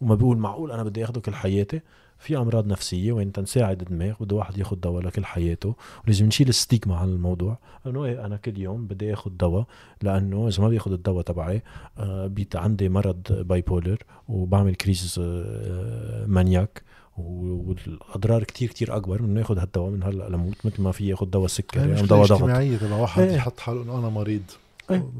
وما 0.00 0.14
بيقول 0.14 0.38
معقول 0.38 0.72
أنا 0.72 0.82
بدي 0.82 1.04
اخذه 1.04 1.18
كل 1.18 1.34
حياتي؟ 1.34 1.80
في 2.18 2.36
أمراض 2.36 2.66
نفسية 2.66 3.12
وين 3.12 3.32
تنساعد 3.32 3.80
الدماغ 3.80 4.14
بده 4.20 4.36
واحد 4.36 4.58
ياخذ 4.58 4.76
دواء 4.76 5.02
لكل 5.02 5.24
حياته. 5.24 5.74
ولازم 6.04 6.26
نشيل 6.26 6.48
ال 6.48 6.55
stigma 6.55 6.96
عن 6.96 7.08
الموضوع. 7.08 7.58
انه 7.86 8.04
إيه 8.04 8.26
أنا 8.26 8.36
كل 8.36 8.58
يوم 8.58 8.86
بدي 8.86 9.12
آخذ 9.12 9.30
دواء 9.30 9.64
لأنه 10.02 10.48
إذا 10.48 10.62
ما 10.62 10.68
بياخذ 10.68 10.92
الدواء 10.92 11.22
تبعي 11.22 11.62
آه 11.98 12.26
بيت 12.26 12.56
عندي 12.56 12.88
مرض 12.88 13.22
bipolar 13.32 14.02
وبعمل 14.28 14.74
crise 14.74 15.16
آه 15.20 16.26
maniaque 16.26 16.82
والأضرار 17.18 18.44
كتير 18.44 18.68
كتير 18.68 18.96
أكبر 18.96 19.22
من 19.22 19.30
إنه 19.30 19.40
ياخذ 19.40 19.58
هالدواء 19.58 19.90
من 19.90 20.02
هلأ 20.02 20.28
لموت 20.28 20.56
مثل 20.64 20.82
ما 20.82 20.92
في 20.92 21.08
ياخذ 21.08 21.26
دواء 21.26 21.46
سكري 21.46 22.00
أو 22.00 22.06
دواء 22.06 22.26
ضغط. 22.26 22.32
اجتماعية 22.32 22.76
تبع 22.76 22.96
واحد 22.96 23.22
إيه. 23.22 23.32
يحط 23.36 23.60
حاله 23.60 23.82
إنه 23.82 23.98
أنا 23.98 24.08
مريض. 24.08 24.42
إيه. 24.90 25.10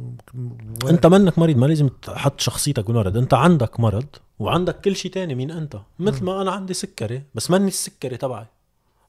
أنت 0.90 1.06
منك 1.06 1.38
مريض 1.38 1.56
ما 1.56 1.66
لازم 1.66 1.88
تحط 1.88 2.40
شخصيتك 2.40 2.86
بالمرض 2.86 3.16
أنت 3.16 3.34
عندك 3.34 3.80
مرض 3.80 4.06
وعندك 4.38 4.80
كل 4.80 4.96
شيء 4.96 5.10
تاني 5.10 5.34
مين 5.34 5.50
أنت. 5.50 5.78
مثل 5.98 6.24
ما 6.24 6.42
أنا 6.42 6.50
عندي 6.50 6.74
سكري 6.74 7.22
بس 7.34 7.50
ماني 7.50 7.68
السكري 7.68 8.16
تبعي. 8.16 8.46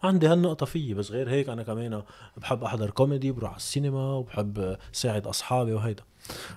عندي 0.03 0.27
هالنقطة 0.27 0.65
فيي 0.65 0.93
بس 0.93 1.11
غير 1.11 1.29
هيك 1.29 1.49
أنا 1.49 1.63
كمان 1.63 2.01
بحب 2.37 2.63
أحضر 2.63 2.89
كوميدي 2.89 3.31
بروح 3.31 3.49
على 3.49 3.57
السينما 3.57 4.13
وبحب 4.13 4.77
ساعد 4.93 5.27
أصحابي 5.27 5.73
وهيدا. 5.73 6.03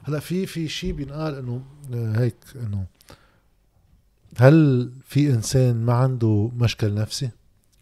هلأ 0.03 0.21
في 0.21 0.47
في 0.47 0.69
شيء 0.69 0.93
بينقال 0.93 1.35
إنه 1.35 1.61
آه، 1.95 2.19
هيك 2.21 2.35
إنه 2.57 2.85
هل 4.39 4.91
في 5.05 5.31
إنسان 5.31 5.77
ما 5.77 5.93
عنده 5.93 6.51
مشكل 6.57 6.95
نفسي؟ 6.95 7.31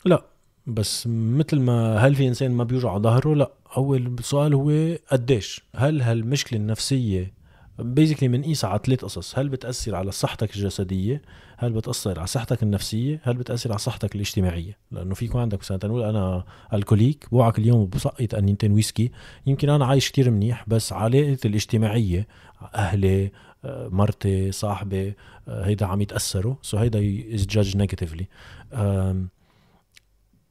لا 0.04 0.24
بس 0.66 1.06
مثل 1.06 1.60
ما 1.60 1.98
هل 1.98 2.14
في 2.14 2.28
إنسان 2.28 2.50
ما 2.50 2.64
بيوجع 2.64 2.98
ظهره؟ 2.98 3.34
لا 3.34 3.50
أول 3.76 4.16
سؤال 4.22 4.54
هو 4.54 4.96
قديش؟ 5.12 5.64
هل 5.76 6.02
هالمشكلة 6.02 6.58
النفسية 6.58 7.40
بيزيكلي 7.78 8.28
بنقيسها 8.28 8.70
على 8.70 8.80
ثلاث 8.84 9.04
قصص 9.04 9.38
هل 9.38 9.48
بتأثر 9.48 9.94
على 9.94 10.12
صحتك 10.12 10.56
الجسدية 10.56 11.22
هل 11.58 11.72
بتأثر 11.72 12.18
على 12.18 12.26
صحتك 12.26 12.62
النفسية 12.62 13.20
هل 13.24 13.36
بتأثر 13.36 13.70
على 13.70 13.78
صحتك 13.78 14.14
الاجتماعية 14.14 14.78
لأنه 14.90 15.14
في 15.14 15.24
يكون 15.24 15.40
عندك 15.40 15.58
مثلا 15.58 15.76
تنقول 15.78 16.02
أنا 16.02 16.44
الكوليك 16.72 17.26
بوعك 17.32 17.58
اليوم 17.58 17.88
بسقط 17.88 18.34
انينتين 18.34 18.72
ويسكي 18.72 19.10
يمكن 19.46 19.70
أنا 19.70 19.86
عايش 19.86 20.10
كتير 20.10 20.30
منيح 20.30 20.64
بس 20.68 20.92
علاقتي 20.92 21.48
الاجتماعية 21.48 22.26
أهلي 22.74 23.32
مرتي 23.64 24.52
صاحبي 24.52 25.14
آه، 25.48 25.64
هيدا 25.66 25.86
عم 25.86 26.00
يتأثروا. 26.00 26.54
so 26.62 26.76
هيدا 26.76 26.98
is 27.34 27.46
judged 27.46 27.76
negatively 27.76 28.26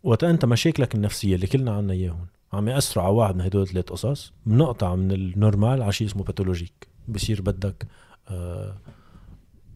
وقت 0.04 0.24
انت 0.24 0.46
مشاكلك 0.46 0.96
النفسية 0.96 1.36
اللي 1.36 1.48
كلنا 1.48 1.72
عنا 1.76 1.94
اياهم 1.94 2.28
عم 2.54 2.68
يأثروا 2.68 3.06
على 3.06 3.14
واحد 3.14 3.36
من 3.36 3.42
هدول 3.42 3.62
الثلاث 3.62 3.90
قصص 3.90 4.34
بنقطع 4.46 4.96
من 4.96 5.12
ال 5.12 5.22
normal 5.22 5.82
على 5.82 5.92
شيء 5.92 6.08
اسمه 6.08 6.24
pathologique 6.24 6.88
بصير 7.08 7.42
بدك 7.42 7.88
آه 8.28 8.78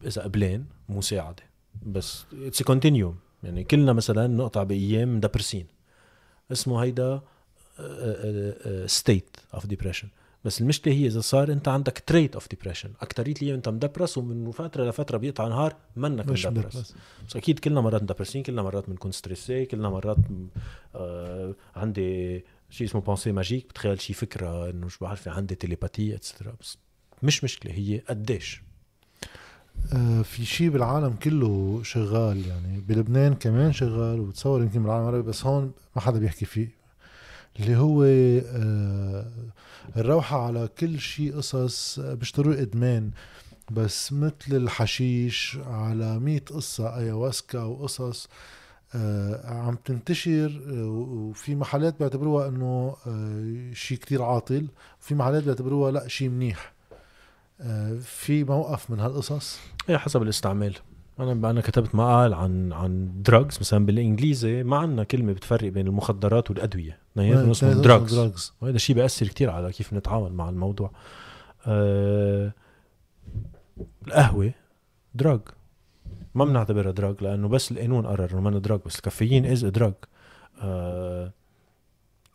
إذا 0.06 0.22
قبلين 0.22 0.66
مساعدة. 0.88 1.42
بس 1.82 2.24
it's 2.32 2.62
continuum 2.62 3.16
يعني 3.42 3.64
كلنا 3.64 3.92
مثلا 3.92 4.26
نقطع 4.26 4.62
بأيام 4.62 5.16
مدبرسين 5.16 5.66
اسمه 6.52 6.82
هيدا 6.82 7.20
state 8.86 9.36
of 9.54 9.66
depression 9.66 10.08
بس 10.44 10.60
المشكلة 10.60 10.94
هي 10.94 11.06
إذا 11.06 11.20
صار 11.20 11.52
أنت 11.52 11.68
عندك 11.68 12.02
trait 12.06 12.34
of 12.34 12.48
depression 12.48 12.90
اكثريه 13.00 13.32
الأيام 13.32 13.54
أنت 13.54 13.68
مدبرس 13.68 14.18
ومن 14.18 14.50
فترة 14.50 14.84
لفترة 14.84 15.16
بيقطع 15.18 15.48
نهار 15.48 15.76
منك 15.96 16.28
مش 16.28 16.46
مدبرس. 16.46 16.94
بس 17.28 17.36
أكيد 17.36 17.58
كلنا 17.58 17.80
مرات 17.80 18.02
مدبرسين 18.02 18.42
كلنا 18.42 18.62
مرات 18.62 18.90
بنكون 18.90 19.12
stressé 19.12 19.64
كلنا 19.66 19.88
مرات 19.90 20.16
آه 20.94 21.54
عندي 21.76 22.44
شيء 22.70 22.86
اسمه 22.86 23.00
pensée 23.00 23.32
magique 23.32 23.68
بتخيل 23.68 24.00
شيء 24.00 24.16
فكرة 24.16 24.70
إنه 24.70 24.88
شو 24.88 25.04
بعرف 25.04 25.28
عندي 25.28 25.54
télépathie 25.54 26.14
etcetera 26.14 26.54
بس 26.60 26.78
مش 27.22 27.44
مشكلة 27.44 27.72
هي 27.72 27.98
قديش. 28.08 28.62
آه 29.92 30.22
في 30.22 30.44
شيء 30.44 30.68
بالعالم 30.68 31.12
كله 31.12 31.80
شغال 31.82 32.46
يعني 32.46 32.80
بلبنان 32.80 33.34
كمان 33.34 33.72
شغال 33.72 34.20
وبتصور 34.20 34.62
يمكن 34.62 34.82
بالعالم 34.82 35.08
العربي 35.08 35.28
بس 35.28 35.46
هون 35.46 35.72
ما 35.96 36.02
حدا 36.02 36.18
بيحكي 36.18 36.44
فيه. 36.44 36.83
اللي 37.60 37.76
هو 37.76 38.02
آه 38.04 39.26
الروحة 39.96 40.46
على 40.46 40.68
كل 40.78 40.98
شيء 41.00 41.36
قصص 41.36 42.00
بيشتروا 42.00 42.54
إدمان 42.62 43.10
بس 43.70 44.12
مثل 44.12 44.34
الحشيش 44.50 45.58
على 45.66 46.18
مية 46.18 46.40
قصة 46.40 46.96
أيواسكا 46.96 47.62
وقصص 47.62 48.28
آه 48.94 49.46
عم 49.46 49.74
تنتشر 49.84 50.62
وفي 50.70 51.54
محلات 51.54 51.98
بيعتبروها 51.98 52.48
إنه 52.48 52.96
آه 53.06 53.72
شيء 53.74 53.98
كتير 53.98 54.22
عاطل 54.22 54.66
وفي 55.00 55.14
محلات 55.14 55.44
بيعتبروها 55.44 55.90
لأ 55.92 56.08
شيء 56.08 56.28
منيح 56.28 56.72
في 58.02 58.44
موقف 58.44 58.90
من 58.90 59.00
هالقصص؟ 59.00 59.58
إيه 59.88 59.96
حسب 59.96 60.22
الاستعمال 60.22 60.76
أنا 61.20 61.50
أنا 61.50 61.60
كتبت 61.60 61.94
مقال 61.94 62.34
عن 62.34 62.72
عن 62.72 63.22
drugs 63.22 63.58
مثلا 63.60 63.86
بالإنجليزي 63.86 64.62
ما 64.62 64.76
عندنا 64.76 65.04
كلمة 65.04 65.32
بتفرق 65.32 65.68
بين 65.68 65.86
المخدرات 65.86 66.50
والأدوية. 66.50 66.98
اثنيناتهم 67.12 67.50
اسمهم 67.50 67.82
drugs 67.82 68.52
وهذا 68.60 68.76
الشيء 68.76 68.96
بيأثر 68.96 69.26
كتير 69.26 69.50
على 69.50 69.72
كيف 69.72 69.92
نتعامل 69.92 70.32
مع 70.32 70.48
الموضوع. 70.48 70.90
أه 71.66 72.52
القهوة 74.06 74.52
drug 75.14 75.40
ما 76.34 76.44
بنعتبرها 76.44 76.92
drug 76.92 77.22
لأنه 77.22 77.48
بس 77.48 77.72
القانون 77.72 78.06
قرر 78.06 78.30
إنه 78.32 78.40
ما 78.40 78.58
drug 78.58 78.80
بس 78.86 78.96
الكافيين 78.96 79.46
is 79.46 79.64
drug 79.64 79.94
أه 80.62 81.32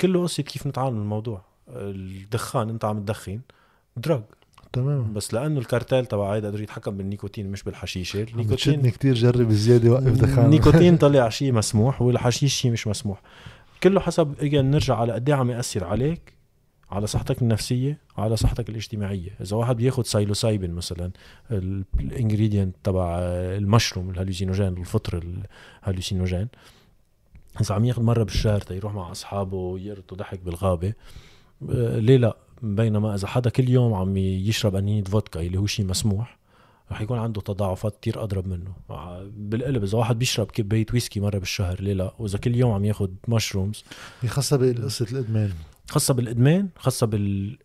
كله 0.01 0.23
قصة 0.23 0.43
كيف 0.43 0.67
نتعامل 0.67 0.95
مع 0.95 1.01
الموضوع 1.01 1.41
الدخان 1.67 2.69
أنت 2.69 2.85
عم 2.85 2.99
تدخن 2.99 3.39
drug 3.97 4.23
تمام. 4.73 5.13
بس 5.13 5.33
لأنه 5.33 5.59
الكارتيل 5.59 6.05
تبع 6.05 6.35
هيدا 6.35 6.47
قدر 6.47 6.61
يتحكم 6.61 6.97
بالنيكوتين 6.97 7.51
مش 7.51 7.63
بالحشيشه 7.63 8.23
النيكوتين 8.23 8.89
كثير 8.89 9.13
جرب 9.13 9.51
زياده 9.51 9.91
وقف 9.91 10.21
دخان 10.21 10.45
النيكوتين 10.45 10.97
طلع 11.03 11.29
شيء 11.29 11.53
مسموح 11.53 12.01
والحشيش 12.01 12.53
شيء 12.53 12.71
مش 12.71 12.87
مسموح. 12.87 13.21
كله 13.83 13.99
حسب 13.99 14.35
اجى 14.39 14.61
نرجع 14.61 14.95
على 14.95 15.13
قد 15.13 15.29
إيه 15.29 15.35
عم 15.35 15.51
يأثر 15.51 15.83
عليك 15.83 16.33
على 16.91 17.07
صحتك 17.07 17.41
النفسية 17.41 17.97
وعلى 18.17 18.35
صحتك 18.35 18.69
الاجتماعية. 18.69 19.29
إذا 19.41 19.55
واحد 19.55 19.77
بياخذ 19.77 20.03
psilocybin 20.03 20.71
مثلا 20.71 21.11
ال 21.99 22.06
ingredient 22.06 22.75
تبع 22.83 23.19
ال 23.19 23.29
mushroom 23.29 24.09
ال 24.09 24.13
hallucinogène 24.13 24.67
الفطر 24.67 25.23
ال 25.83 25.88
hallucinogène 25.88 26.47
إذا 27.61 27.75
عم 27.75 27.85
ياخذ 27.85 28.03
مرة 28.03 28.23
بالشهر 28.23 28.61
تيروح 28.61 28.93
مع 28.93 29.11
أصحابه 29.11 29.79
يفرطوا 29.79 30.17
ضحك 30.17 30.39
بالغابة 30.39 30.93
آه، 31.69 31.99
ليه 31.99 32.17
لا؟ 32.17 32.37
بينما 32.61 33.15
إذا 33.15 33.27
حدا 33.27 33.49
كل 33.49 33.69
يوم 33.69 33.93
عم 33.93 34.17
يشرب 34.17 34.75
قنينة 34.75 35.05
فودكا 35.05 35.41
اللي 35.41 35.57
هو 35.57 35.65
شيء 35.65 35.85
مسموح 35.85 36.39
رح 36.91 37.01
يكون 37.01 37.19
عنده 37.19 37.41
تضاعفات 37.41 37.97
كتير 38.01 38.23
أضرب 38.23 38.47
منه. 38.47 38.73
بالقلب 39.37 39.83
إذا 39.83 39.97
واحد 39.97 40.19
بيشرب 40.19 40.51
كبايه 40.51 40.85
ويسكي 40.93 41.19
مرة 41.19 41.37
بالشهر 41.37 41.81
ليه 41.81 41.93
لا؟ 41.93 42.13
وإذا 42.19 42.37
كل 42.37 42.55
يوم 42.55 42.71
عم 42.71 42.85
ياخذ 42.85 43.09
mushrooms 43.27 43.83
خاصه 44.27 44.57
بقصه 44.57 45.05
الإدمان. 45.11 45.51
خاصه 45.89 46.13
بالإدمان 46.13 46.69
خاصه 46.77 47.07
بال 47.07 47.57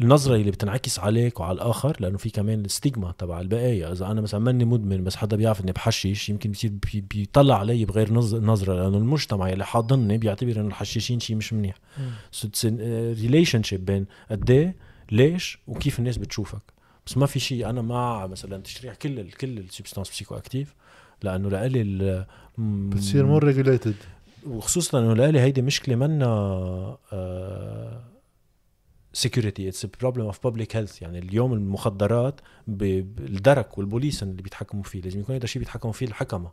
النظرة 0.00 0.36
اللي 0.36 0.50
بتنعكس 0.50 0.98
عليك 0.98 1.40
وعلى 1.40 1.54
الآخر 1.54 1.96
لأنه 2.00 2.18
في 2.18 2.30
كمان 2.30 2.64
الستيغما 2.64 3.14
تبع 3.18 3.40
البقايا. 3.40 3.92
إذا 3.92 4.06
أنا 4.06 4.20
مثلا 4.20 4.40
ماني 4.40 4.64
مدمن 4.64 5.04
بس 5.04 5.16
حدا 5.16 5.36
بيعرف 5.36 5.60
إني 5.60 5.72
بحشش 5.72 6.28
يمكن 6.28 6.50
بيصير 6.50 6.72
بيطلع 6.94 7.58
علي 7.58 7.84
بغير 7.84 8.12
نظرة 8.12 8.74
لأنه 8.74 8.98
المجتمع 8.98 9.48
اللي 9.48 9.64
حاضني 9.64 10.18
بيعتبر 10.18 10.60
إنه 10.60 10.68
الحشاشين 10.68 11.20
شيء 11.20 11.36
مش 11.36 11.52
منيح. 11.52 11.74
سو 12.30 12.48
ريليشن 13.20 13.62
شيب 13.62 13.84
بين 13.84 14.06
قد 14.30 14.74
ليش؟ 15.12 15.58
وكيف 15.66 15.98
الناس 15.98 16.16
بتشوفك. 16.16 16.62
بس 17.06 17.18
ما 17.18 17.26
في 17.26 17.40
شيء 17.40 17.70
أنا 17.70 17.82
مع 17.82 18.26
مثلا 18.26 18.62
تشريح 18.62 18.94
كل 18.94 19.20
ال 19.20 19.32
كل 19.32 19.58
السبستانس 19.58 20.10
بسيكو 20.10 20.34
أكتيف 20.34 20.74
لأنه 21.22 21.50
لإلي 21.50 22.26
بتصير 22.58 23.26
more 23.26 23.44
regulated 23.44 23.94
وخصوصا 24.46 24.98
إنه 24.98 25.14
لإلي 25.14 25.40
هيدي 25.40 25.62
مشكلة 25.62 25.96
منا 25.96 26.26
آه 27.12 28.02
security 29.14 29.68
it's 29.68 29.86
problem 29.86 30.24
of 30.24 30.42
public 30.44 30.76
health 30.76 31.02
يعني 31.02 31.18
اليوم 31.18 31.52
المخدرات 31.52 32.40
بالدرك 32.66 33.78
والبوليس 33.78 34.22
اللي 34.22 34.42
بيتحكموا 34.42 34.82
فيه 34.82 35.00
لازم 35.00 35.20
يكون 35.20 35.34
هذا 35.34 35.44
الشيء 35.44 35.60
بيتحكموا 35.60 35.92
فيه 35.92 36.06
الحكما. 36.06 36.50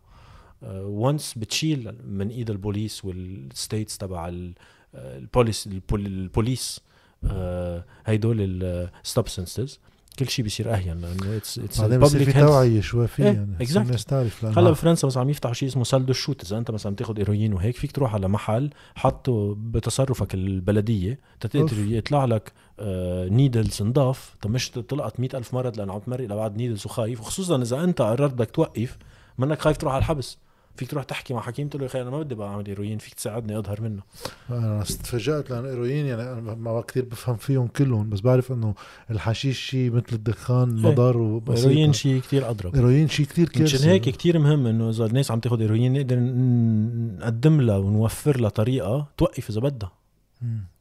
once 0.72 1.34
بتشيل 1.38 1.95
من 2.07 2.29
إيد 2.29 2.49
البوليس 2.49 3.05
وال 3.05 3.28
status 3.28 3.97
تبع 3.97 4.27
ال- 4.27 4.53
البوليس 4.95 5.67
البول- 5.67 6.05
البوليس 6.05 6.81
آه، 7.23 7.85
هيدول 8.05 8.38
ال 8.41 8.54
substances 8.54 9.80
كل 10.26 10.30
شيء 10.30 10.43
بيصير 10.43 10.73
أهون 10.73 11.01
لأنه 11.02 11.38
it's 11.38 11.59
it's 11.59 11.81
بعدين 11.81 11.99
بصير 11.99 12.23
في 12.23 12.34
توعية 12.34 12.81
شوي 12.81 13.07
فيه 13.07 13.23
إيه، 13.23 13.34
يعني 13.34 13.57
exactly. 13.65 13.77
الناس 13.77 14.06
تعرف 14.06 14.43
لأنه 14.43 14.60
هلا 14.60 14.72
بفرنسا 14.72 15.07
مثلا 15.07 15.22
عم 15.22 15.30
يفتحوا 15.30 15.53
شيء 15.53 15.69
اسمه 15.69 15.84
salle 15.84 16.05
de 16.05 16.13
shoot 16.13 16.43
إذا 16.43 16.57
أنت 16.57 16.72
مثلا 16.72 16.93
بتاخذ 16.93 17.18
هيروين 17.18 17.53
وهيك 17.53 17.76
فيك 17.76 17.91
تروح 17.91 18.14
على 18.14 18.27
محل 18.27 18.69
حطه 18.95 19.56
بتصرفك 19.57 20.34
البلدية. 20.34 21.19
تقدر 21.39 21.77
يطلع 21.77 22.26
لك 22.26 22.52
آه 22.80 23.27
needles 23.27 23.81
نضاف 23.81 24.35
طب 24.41 24.49
مش 24.52 24.69
تلقط 24.69 25.19
مئة 25.19 25.38
ألف 25.38 25.53
مرض 25.53 25.77
لأنه 25.77 25.93
عم 25.93 25.99
تمرق 25.99 26.26
لبعض 26.26 26.57
needles 26.57 26.85
وخايف 26.85 27.19
وخصوصا 27.19 27.61
إذا 27.61 27.84
أنت 27.84 28.02
قررت 28.02 28.34
بدك 28.34 28.52
توقف 28.52 28.98
منك 29.38 29.61
خايف 29.61 29.77
تروح 29.77 29.93
على 29.93 29.99
الحبس 29.99 30.38
فيك 30.76 30.91
تروح 30.91 31.03
تحكي 31.03 31.34
مع 31.34 31.41
حكيم 31.41 31.68
تقول 31.68 31.81
له 31.81 31.85
يا 31.85 31.89
أخي 31.91 32.02
أنا 32.02 32.10
ما 32.10 32.19
بدي 32.19 32.35
بقى 32.35 32.48
أعمل 32.48 32.68
هيروين 32.68 32.98
فيك 32.98 33.14
تساعدني 33.14 33.57
أظهر 33.57 33.81
منه. 33.81 34.02
أنا 34.49 34.84
تفاجات 34.84 35.49
لأن 35.49 35.65
الهيروين 35.65 36.06
يعني 36.06 36.22
أنا 36.22 36.56
ما 36.56 36.81
كثير 36.81 37.06
بفهم 37.06 37.35
فيهم 37.35 37.68
كلهم 37.68 38.10
بس 38.10 38.19
بعرف 38.22 38.52
إنه 38.52 38.76
الحشيش 39.11 39.60
شيء 39.60 39.91
مثل 39.91 40.06
الدخان 40.14 40.77
إيه. 40.77 40.91
مضار 40.91 41.38
بسيطة 41.38 41.69
هيروين 41.69 41.93
شيء 41.93 42.22
كتير 42.22 42.49
أضرب. 42.49 42.73
الهيروين 42.73 43.07
شيء 43.07 43.26
كثير 43.26 43.49
كارثي 43.49 43.64
مشان 43.64 43.89
هيك 43.89 44.02
كتير 44.10 44.39
مهم 44.39 44.68
إنه 44.68 44.89
إذا 44.89 45.06
الناس 45.06 45.31
عم 45.31 45.39
تاخذ 45.39 45.61
هيروين 45.61 45.93
نقدر 45.93 46.19
نقدم 46.19 47.61
لها 47.61 47.77
ونوفر 47.77 48.39
لها 48.39 48.49
طريقة 48.49 49.07
توقف 49.18 49.49
إذا 49.49 49.60
بدها. 49.61 49.91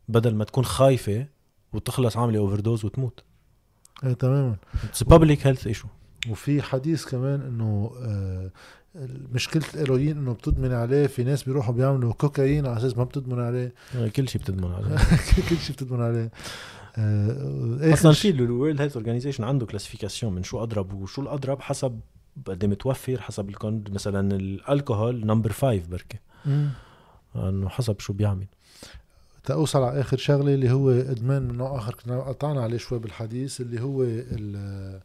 بدل 0.08 0.34
ما 0.34 0.44
تكون 0.44 0.64
خايفة 0.64 1.26
وتخلص 1.72 2.16
عاملة 2.16 2.38
overdose 2.38 2.84
وتموت. 2.84 3.24
إيه 4.04 4.12
تماما. 4.12 4.56
it's 4.84 5.02
public 5.02 5.46
health 5.46 5.66
issue 5.66 5.88
وفي 6.30 6.62
حديث 6.62 7.04
كمان 7.04 7.40
إنه 7.40 7.92
آه 8.02 8.50
مشكلة 9.32 9.62
الهيروين 9.74 10.18
إنه 10.18 10.32
بتدمن 10.32 10.72
عليه 10.72 11.06
في 11.06 11.24
ناس 11.24 11.42
بيروحوا 11.42 11.74
بيعملوا 11.74 12.12
كوكايين 12.12 12.66
على 12.66 12.76
أساس 12.76 12.96
ما 12.98 13.04
بتدمن 13.04 13.40
عليه. 13.40 13.72
كل 14.16 14.28
شيء 14.28 14.40
بتدمن 14.40 14.72
عليه. 14.72 14.96
كل 15.48 15.56
شيء 15.56 15.76
بتدمن 15.76 16.00
عليه. 16.02 16.30
آه 16.96 17.76
آخر 17.80 17.92
أصلا 17.92 18.12
في 18.12 18.30
ال 18.30 18.39
World 18.39 18.80
Health 18.80 18.96
Organization 18.96 19.44
عنده 19.44 19.66
classification 19.66 20.32
من 20.34 20.42
شو 20.42 20.62
أضرب 20.62 20.92
وشو 20.92 21.22
الأضرب 21.22 21.60
حسب 21.60 22.00
قد 22.46 22.64
إيه 22.64 22.70
متوفر 22.70 23.20
حسب 23.20 23.48
الكون 23.48 23.84
مثلا 23.90 24.36
ال 24.36 24.47
alcohol 24.48 25.26
number 25.26 25.52
5 25.52 25.82
بركي. 25.90 26.18
إنه 27.36 27.68
حسب 27.68 28.00
شو 28.00 28.12
بيعمل. 28.12 28.46
تأوصل 29.44 29.82
على 29.82 30.00
آخر 30.00 30.16
شغلة 30.16 30.54
اللي 30.54 30.70
هو 30.70 30.90
إدمان 30.90 31.42
من 31.42 31.56
نوع 31.56 31.78
آخر 31.78 31.94
كنا 31.94 32.20
قطعنا 32.20 32.62
عليه 32.62 32.76
شوي 32.78 32.98
بالحديث 32.98 33.60
اللي 33.60 33.80
هو 33.82 34.02
ال- 34.02 35.00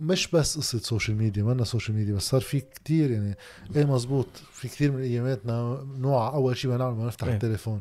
مش 0.00 0.28
بس 0.28 0.56
قصة 0.56 0.78
social 0.78 1.16
media 1.16 1.42
منا 1.42 1.64
social 1.64 1.96
media 1.96 2.14
بس 2.14 2.22
صار 2.22 2.40
في 2.40 2.60
كتير 2.60 3.10
يعني. 3.10 3.36
إيه 3.76 3.84
مزبوط؟ 3.84 4.26
في 4.52 4.68
كتير 4.68 4.92
من 4.92 5.02
إيماتنا 5.02 5.86
نوع 5.98 6.34
أول 6.34 6.56
شيء 6.56 6.70
بنعمل 6.70 6.96
ما 6.96 7.06
نفتح 7.06 7.26
إيه. 7.26 7.34
التليفون. 7.34 7.80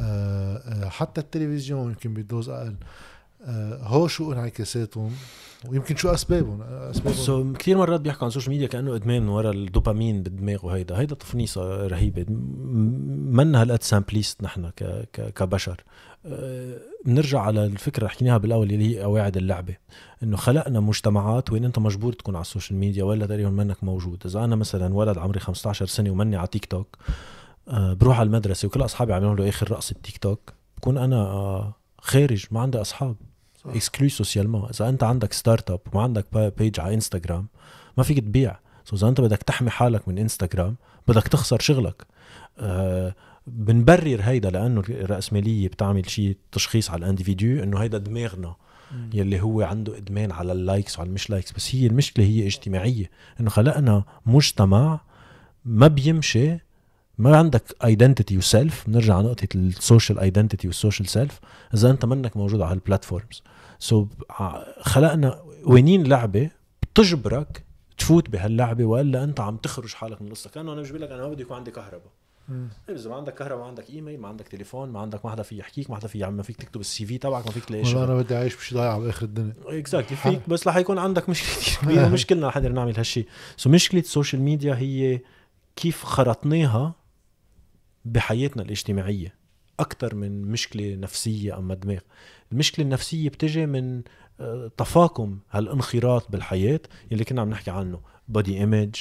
آه 0.00 0.56
آه 0.56 0.88
حتى 0.88 1.20
التلفزيون 1.20 1.88
يمكن 1.88 2.14
بيدوز 2.14 2.48
أقل. 2.48 2.74
آه 3.44 3.82
هو 3.82 4.08
شو 4.08 4.32
انعكاساتهم 4.32 5.12
ويمكن 5.68 5.96
شو 5.96 6.08
أسبابهم؟ 6.08 6.62
أسبابهم. 6.62 7.14
so 7.14 7.52
كثير 7.52 7.78
مرات 7.78 8.00
بيحكوا 8.00 8.22
عن 8.22 8.28
ال 8.28 8.31
social 8.31 8.52
media 8.52 8.66
كأنه 8.66 8.94
إدمان 8.96 9.22
من 9.22 9.28
ورا 9.28 9.50
الدوبامين 9.50 10.22
بالدماغ 10.22 10.66
وهيدا. 10.66 10.98
هيدا 10.98 11.14
تفنيصة 11.14 11.86
رهيبة. 11.86 12.24
منا 12.28 13.62
هالقد 13.62 13.82
simpliste 13.82 14.42
نحن 14.42 14.70
ك... 14.70 15.08
ك... 15.12 15.32
كبشر. 15.34 15.84
بنرجع 17.04 17.40
على 17.40 17.64
الفكرة 17.64 17.98
اللي 17.98 18.10
حكيناها 18.10 18.38
بالأول 18.38 18.70
اللي 18.70 18.96
هي 18.96 19.02
قواعد 19.02 19.36
اللعبة. 19.36 19.76
إنه 20.22 20.36
خلقنا 20.36 20.80
مجتمعات 20.80 21.52
وين 21.52 21.64
أنت 21.64 21.78
مجبور 21.78 22.12
تكون 22.12 22.36
على 22.36 22.42
ال 22.42 22.47
social 22.47 22.78
media 22.78 23.04
ولا 23.04 23.26
تقريبا 23.26 23.50
منك 23.50 23.84
موجود. 23.84 24.26
إذا 24.26 24.44
أنا 24.44 24.56
مثلا 24.56 24.94
ولد 24.94 25.18
عمري 25.18 25.40
15 25.40 25.86
سنة 25.86 26.10
ومني 26.10 26.36
على 26.36 26.46
تيك 26.46 26.64
توك 26.64 26.96
أه 27.68 27.92
بروح 27.92 28.20
على 28.20 28.26
المدرسة 28.26 28.66
وكل 28.66 28.84
أصحابي 28.84 29.12
عم 29.12 29.24
يعملوا 29.24 29.48
آخر 29.48 29.70
رقصه 29.70 29.94
تيك 30.02 30.18
توك 30.18 30.52
بكون 30.78 30.98
أنا 30.98 31.16
أه 31.16 31.74
خارج 31.98 32.46
ما 32.50 32.60
عندي 32.60 32.80
أصحاب. 32.80 33.16
صح. 33.64 33.70
exclu 33.70 34.08
socialement 34.08 34.68
إذا 34.68 34.88
أنت 34.88 35.02
عندك 35.02 35.32
start-up 35.32 35.80
وما 35.92 36.02
عندك 36.02 36.52
page 36.58 36.80
على 36.80 36.94
انستغرام 36.94 37.46
ما 37.96 38.02
فيك 38.02 38.18
تبيع. 38.18 38.58
so 38.84 38.96
إذا 38.96 39.08
أنت 39.08 39.20
بدك 39.20 39.42
تحمي 39.42 39.70
حالك 39.70 40.08
من 40.08 40.18
انستغرام 40.18 40.76
بدك 41.08 41.28
تخسر 41.28 41.60
شغلك. 41.60 42.06
آه 42.58 43.14
بنبرر 43.46 44.20
هيدا 44.22 44.50
لأنه 44.50 44.82
الراسماليه 44.88 45.68
بتعمل 45.68 46.10
شيء 46.10 46.36
تشخيص 46.52 46.90
على 46.90 46.98
ال 46.98 47.05
individu 47.05 47.62
إنه 47.62 47.78
هيدا 47.78 47.98
دماغنا 47.98 48.54
مم. 48.92 49.10
يلي 49.14 49.40
هو 49.40 49.62
عنده 49.62 49.96
إدمان 49.96 50.32
على 50.32 50.52
ال 50.52 50.60
likes 50.60 50.98
وعلى 50.98 51.08
المش 51.08 51.30
likes. 51.30 51.52
بس 51.52 51.74
هي 51.74 51.86
المشكلة 51.86 52.24
هي 52.24 52.46
اجتماعية. 52.46 53.10
إنه 53.40 53.50
خلقنا 53.50 54.04
مجتمع 54.26 55.00
ما 55.64 55.86
بيمشي 55.86 56.58
ما 57.18 57.36
عندك 57.36 57.62
identity 57.84 58.38
و 58.38 58.47
self 58.47 58.84
بنرجع 58.86 59.16
على 59.16 59.26
نقطة 59.26 59.48
ال 59.54 59.63
social 59.63 60.18
identity 60.18 60.66
وال 60.68 60.78
social 60.78 61.08
self 61.08 61.40
إذا 61.74 61.90
أنت 61.90 62.04
منك 62.04 62.36
موجود 62.36 62.60
على 62.60 62.74
ال 62.74 62.81
platforms 62.81 63.42
so 63.78 64.06
خلقنا 64.80 65.42
وينين 65.64 66.06
لعبة 66.06 66.50
بتجبرك 66.82 67.64
تفوت 67.98 68.30
بهاللعبة 68.30 68.84
وإلا 68.84 69.24
أنت 69.24 69.40
عم 69.40 69.56
تخرج 69.56 69.94
حالك 69.94 70.22
من 70.22 70.28
القصة 70.28 70.50
كأنه 70.50 70.72
أنا 70.72 70.82
بقول 70.82 71.00
لك 71.00 71.10
أنا 71.10 71.22
ما 71.22 71.28
بدي 71.28 71.42
يكون 71.42 71.56
عندي 71.56 71.70
كهرباء. 71.70 72.12
مم. 72.50 72.68
طيب 72.88 72.96
اذا 72.96 73.10
ما 73.10 73.16
عندك 73.16 73.34
كهرباء 73.34 73.58
ما 73.58 73.66
عندك 73.66 73.90
إيميل 73.90 74.20
ما 74.20 74.28
عندك 74.28 74.48
تليفون 74.48 74.88
ما 74.90 75.00
عندك 75.00 75.24
ما 75.24 75.30
حدا 75.30 75.42
في 75.42 75.58
يحكيك 75.58 75.90
ما 75.90 75.96
حدا 75.96 76.08
في 76.08 76.26
ما 76.26 76.42
فيك 76.42 76.56
تكتب 76.56 76.80
ال 76.80 77.06
CV 77.06 77.18
تبعك 77.18 77.46
ما 77.46 77.52
فيك 77.52 77.64
تلاقي 77.64 77.84
شغل. 77.84 78.02
أنا 78.02 78.14
بدي 78.14 78.36
أعيش 78.36 78.56
بشي 78.56 78.74
ضايع 78.74 78.98
باخر 78.98 79.24
الدنيا. 79.26 79.54
exactly 79.66 80.16
فيك 80.16 80.48
بس 80.48 80.68
رح 80.68 80.76
يكون 80.76 80.98
عندك 80.98 81.28
مشكلة 81.28 81.50
كثير 81.54 81.78
كبيرة 81.82 82.08
مش 82.08 82.26
كلنا 82.26 82.48
رح 82.48 82.56
نقدر 82.56 82.72
نعمل 82.72 82.96
هالشيء 82.96 83.26
so 83.56 83.70
مشكلة 83.70 84.00
ال 84.00 84.06
social 84.06 84.42
media 84.42 84.74
هي 84.74 85.20
كيف 85.76 86.04
خرطناها 86.04 86.94
بحياتنا 88.04 88.62
الاجتماعية. 88.62 89.34
أكثر 89.80 90.14
من 90.14 90.42
مشكلة 90.42 90.94
نفسية 90.94 91.58
أما 91.58 91.74
دماغ. 91.74 91.98
المشكلة 92.52 92.84
النفسية 92.84 93.28
بتجي 93.28 93.66
من 93.66 94.02
آه، 94.40 94.70
تفاقم 94.76 95.38
هالانخراط 95.50 96.30
بالحياة 96.32 96.80
اللي 97.12 97.24
كنا 97.24 97.40
عم 97.40 97.50
نحكي 97.50 97.70
عنه. 97.70 98.00
body 98.28 98.58
image 98.58 98.94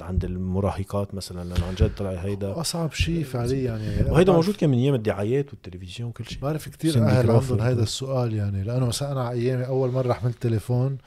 عند 0.00 0.24
المراهقات 0.24 1.14
مثلا 1.14 1.48
لأنه 1.48 1.66
عن 1.66 1.74
جد 1.74 1.94
طلع 1.94 2.10
هيدا 2.10 2.60
أصعب 2.60 2.92
شيء 2.92 3.24
فعليا 3.24 3.76
يعني. 3.76 4.10
وهيدا 4.10 4.32
موجود 4.32 4.54
كان 4.54 4.70
من 4.70 4.78
أيام 4.78 4.94
الدعايات 4.94 5.50
والتلفزيون 5.52 6.08
وكل 6.08 6.24
شيء. 6.24 6.38
بعرف 6.42 6.62
سندي 6.82 6.98
أهل. 6.98 7.30
عندهم 7.30 7.60
هيدا 7.60 7.82
السؤال 7.82 8.34
يعني. 8.34 8.62
لأنه 8.64 8.86
مثلا 8.86 9.12
أنا 9.12 9.22
على 9.22 9.40
أيامي 9.40 9.66
أول 9.66 9.90
مرة 9.90 10.12
حملت 10.12 10.42
تليفون 10.42 10.98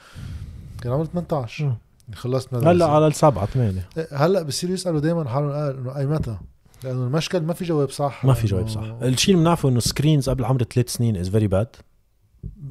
كان 0.82 0.92
عمري 0.92 1.06
18 1.06 1.64
مم. 1.64 1.74
خلصت 2.14 2.54
مدرسة. 2.54 2.70
هلأ 2.70 2.86
على 2.86 3.06
السبعة 3.06 3.46
ثمانية. 3.46 3.88
إيه، 3.96 4.08
هلأ 4.12 4.42
بصيروا 4.42 4.74
يسألوا 4.74 5.00
دائما 5.00 5.28
حالهم 5.28 5.52
قال 5.52 5.78
إنه 5.78 5.96
أي 5.96 6.06
متى؟ 6.06 6.36
لأنه 6.84 7.04
المشكل 7.04 7.40
ما 7.40 7.54
في 7.54 7.64
جواب 7.64 7.90
صح. 7.90 8.24
ما 8.24 8.32
في 8.34 8.46
جواب 8.46 8.68
صح. 8.68 8.82
الشيء 9.02 9.34
اللي 9.34 9.44
بنعرفه 9.44 9.68
إنه 9.68 9.80
screens 9.80 10.30
قبل 10.30 10.44
عمر 10.44 10.62
ثلاث 10.62 10.88
سنين 10.88 11.16
is 11.16 11.28
very 11.28 11.46
bad 11.46 11.76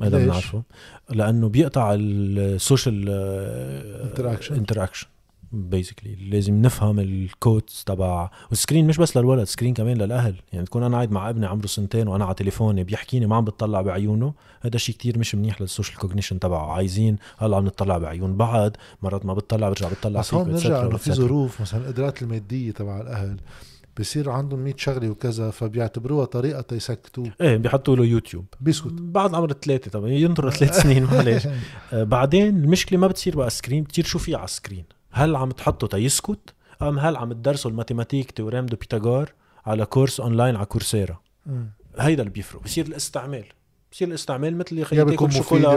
هذا؟ 0.01 0.17
بنعرفه. 0.17 0.63
لأنه 1.09 1.49
بيقطع 1.49 1.95
ال 1.99 2.14
social 2.14 3.05
Interaction. 4.15 4.51
interaction 4.51 5.07
basically 5.51 6.15
لازم 6.29 6.61
نفهم 6.61 6.99
ال 6.99 7.13
codes 7.13 7.83
تبع 7.85 8.29
وال 8.49 8.59
screen 8.59 8.87
مش 8.87 8.97
بس 8.97 9.17
للولد 9.17 9.43
screen 9.43 9.73
كمان 9.73 9.97
للأهل. 9.97 10.35
يعني 10.53 10.65
تكون 10.65 10.83
أنا 10.83 10.95
قاعد 10.95 11.11
مع 11.11 11.29
ابني 11.29 11.45
عمره 11.45 11.67
سنتين 11.67 12.07
وأنا 12.07 12.25
على 12.25 12.33
تليفوني 12.35 12.83
بيحكيني 12.83 13.25
ما 13.25 13.35
عم 13.35 13.45
بتطلع 13.45 13.81
بعيونه 13.81 14.33
هذا 14.61 14.77
شيء 14.77 14.95
كتير 14.95 15.19
مش 15.19 15.35
منيح 15.35 15.61
لل 15.61 15.70
social 15.70 15.97
cognition 15.97 16.39
تبعه. 16.39 16.71
عايزين 16.71 17.17
هلأ 17.37 17.57
عم 17.57 17.65
نطلع 17.65 17.97
بعيون 17.97 18.37
بعض 18.37 18.71
مرات 19.03 19.25
ما 19.25 19.33
بتطلع 19.33 19.69
برجع 19.69 19.89
بتطلع 19.89 20.19
بس 20.19 20.33
هون 20.33 20.43
بنرجع 20.43 20.81
إنه 20.81 20.97
في. 20.97 21.11
ظروف 21.13 21.61
مثلا 21.61 21.81
القدرات 21.81 22.21
المادية 22.21 22.71
تبع 22.71 23.01
الأهل 23.01 23.37
بصير 23.99 24.29
عندهم 24.29 24.59
100 24.59 24.73
شغلة 24.77 25.09
وكذا 25.09 25.49
فبيعتبروها 25.51 26.25
طريقة 26.25 26.61
تيسكتوه. 26.61 27.31
إيه 27.41 27.57
بيحطوا 27.57 27.95
له 27.95 28.05
يوتيوب. 28.05 28.45
بيسكت. 28.61 28.91
بعد 28.91 29.35
عمر 29.35 29.53
ثلاثة 29.53 29.91
طبعا 29.91 30.09
ينطر 30.09 30.49
ثلاث 30.49 30.79
سنين 30.83 31.03
معلش. 31.03 31.47
آه، 31.93 32.03
بعدين 32.13 32.47
المشكلة 32.47 32.99
ما 32.99 33.07
بتصير 33.07 33.35
بقى 33.35 33.49
screen 33.49 33.83
بتصير 33.83 34.05
شو 34.05 34.19
في 34.19 34.35
على 34.35 34.45
ال 34.45 34.51
screen 34.51 34.85
هل 35.15 35.35
عم 35.35 35.51
تحطه 35.51 35.87
تيسكت؟ 35.87 36.53
أم 36.81 36.99
هل 36.99 37.15
عم 37.15 37.33
تدرسوا 37.33 37.71
ال 37.71 37.76
mathématiques 37.76 38.31
théorème 38.31 38.65
de 38.65 38.77
Pythagore 38.77 39.33
على 39.65 39.85
course 39.85 40.19
online 40.19 40.55
على 40.55 40.65
Coursera. 40.65 41.19
هيدا 41.99 42.21
اللي 42.21 42.33
بيفرق 42.33 42.63
بصير 42.63 42.85
الاستعمال 42.85 43.45
بصير 43.91 44.07
الاستعمال 44.07 44.57
مثل 44.57 44.77
يا 44.77 45.03
تاكل 45.03 45.31
شوكولا. 45.31 45.71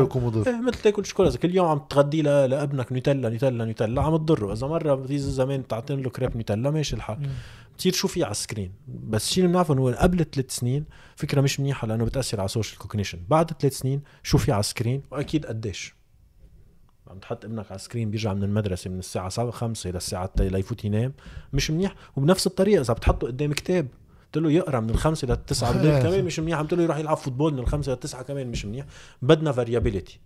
إيه 0.46 0.60
مثل 0.60 0.78
تاكل 0.82 1.06
شوكولا. 1.06 1.28
إذا 1.28 1.38
كل 1.38 1.54
يوم 1.54 1.66
عم 1.66 1.78
تغدي 1.78 2.22
لأبنك 2.22 2.92
نوتيلا 2.92 3.28
نوتيلا 3.28 3.64
نوتيلا 3.64 4.02
عم 4.02 4.16
تضره. 4.16 4.52
إذا 4.52 4.66
مرة 4.66 5.06
في 5.06 5.18
زمان 5.18 5.60
بتعطينا 5.60 6.00
له 6.00 6.10
كريب 6.10 6.36
نوتيلا 6.36 6.70
ماشي 6.70 6.96
الحال. 6.96 7.28
بتصير 7.74 7.92
شو 7.92 8.08
في 8.08 8.24
على 8.24 8.30
ال 8.30 8.35
screen. 8.35 8.72
بس 8.86 9.28
الشيء 9.28 9.44
اللي 9.44 9.52
بنعرفه 9.52 9.74
إنه 9.74 9.92
قبل 9.92 10.24
ثلاث 10.32 10.50
سنين 10.50 10.84
فكرة 11.16 11.40
مش 11.40 11.60
منيحة 11.60 11.86
لأنه 11.86 12.04
بتأثر 12.04 12.40
على 12.40 12.44
ال 12.44 12.49
social 12.49 12.78
cognition 12.78 13.18
بعد 13.28 13.50
ثلاث 13.50 13.78
سنين 13.78 14.02
شو 14.22 14.38
في 14.38 14.52
على 14.52 14.60
ال 14.60 14.65
screen؟ 14.65 15.02
وأكيد 15.10 15.46
قديش. 15.46 15.97
عم 17.10 17.18
تحط 17.18 17.44
ابنك 17.44 17.66
على 17.66 17.76
ال 17.76 17.81
screen 17.81 18.10
بيرجع 18.10 18.34
من 18.34 18.42
المدرسة 18.42 18.90
من 18.90 18.98
الساعة 18.98 19.28
7 19.28 19.50
5 19.50 19.90
للساعه 19.90 20.30
ليفوت 20.38 20.84
ينام. 20.84 21.12
مش 21.52 21.70
منيح. 21.70 21.94
وبنفس 22.16 22.46
الطريقة 22.46 22.80
إذا 22.80 22.94
بتحطه 22.94 23.26
قدام 23.26 23.52
كتاب 23.52 23.86
قلت 24.34 24.44
له 24.44 24.52
يقرأ 24.52 24.80
من 24.80 24.90
الخمسة 24.90 25.28
للتسعه 25.28 25.72
بالليل 25.72 26.02
كمان 26.02 26.24
مش 26.24 26.40
منيح. 26.40 26.60
قلت 26.60 26.74
له 26.74 26.82
يروح 26.82 26.96
يلعب 26.96 27.16
football 27.16 27.52
من 27.52 27.58
الخمسة 27.58 27.92
للتسعه 27.92 28.22
كمان 28.22 28.46
مش 28.46 28.64
منيح. 28.64 28.86
بدنا 29.22 29.52
variability 29.52 30.20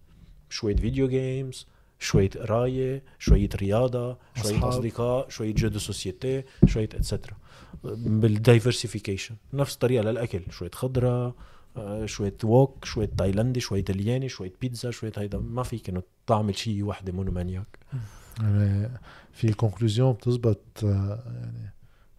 شوية 0.50 0.76
video 0.76 1.08
games 1.08 1.66
شوية 1.98 2.30
قراية 2.30 3.02
شوية 3.18 3.48
رياضة 3.56 4.18
شوية 4.42 4.56
أصحاب. 4.56 4.64
أصدقاء 4.64 5.28
شوية 5.28 5.54
jeux 5.54 5.68
de 5.68 5.78
société 5.78 6.42
شوية 6.66 6.84
et 6.84 6.97
cetera 6.97 7.36
بال 7.84 8.02
diversification 8.02 9.34
نفس 9.52 9.74
الطريقة 9.74 10.02
للأكل. 10.02 10.40
شوية 10.50 10.70
خضرة 10.70 11.34
آه، 11.76 12.06
شوية 12.06 12.34
wok 12.44 12.84
شوية 12.84 13.10
تايلاندي 13.18 13.60
شوية 13.60 13.78
إيطالياني 13.78 14.28
شوية 14.28 14.52
بيتزا 14.60 14.90
شوية 14.90 15.12
هيدا. 15.16 15.38
ما 15.38 15.62
فيك 15.62 15.88
إنه 15.88 16.02
تعمل 16.26 16.56
شيء 16.58 16.84
وحدة 16.84 17.12
monomaniac 17.12 17.78
يعني 18.40 18.88
في 19.32 19.52
conclusion 19.52 20.12
بتزبط 20.12 20.60
آه، 20.84 21.22
يعني 21.26 21.72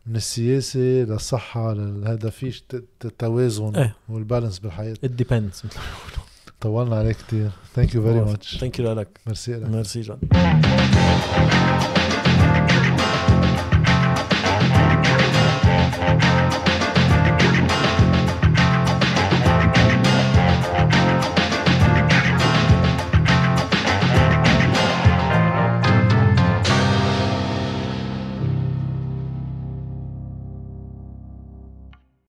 من 0.05 0.15
السياسة 0.15 0.79
للصحة 0.79 1.73
لهذا 1.73 2.29
فيش 2.29 2.61
ت- 2.61 2.83
ت- 2.99 3.07
توازن 3.19 3.75
إيه. 3.75 3.95
وال 4.09 4.20
balance 4.20 4.59
بالحياة. 4.59 4.93
It 5.05 5.23
depends 5.23 5.67
طولنا 6.61 6.95
عليك 6.95 7.17
كتير. 7.17 7.49
thank 7.75 7.95
you 7.95 8.03
very 8.03 8.21
much 8.21 8.57
thank 8.57 8.79
you 8.79 8.93
لك. 8.93 9.19
ميرسي 9.27 9.53
لك. 9.53 9.69
ميرسي 9.69 10.01
جان 10.01 10.17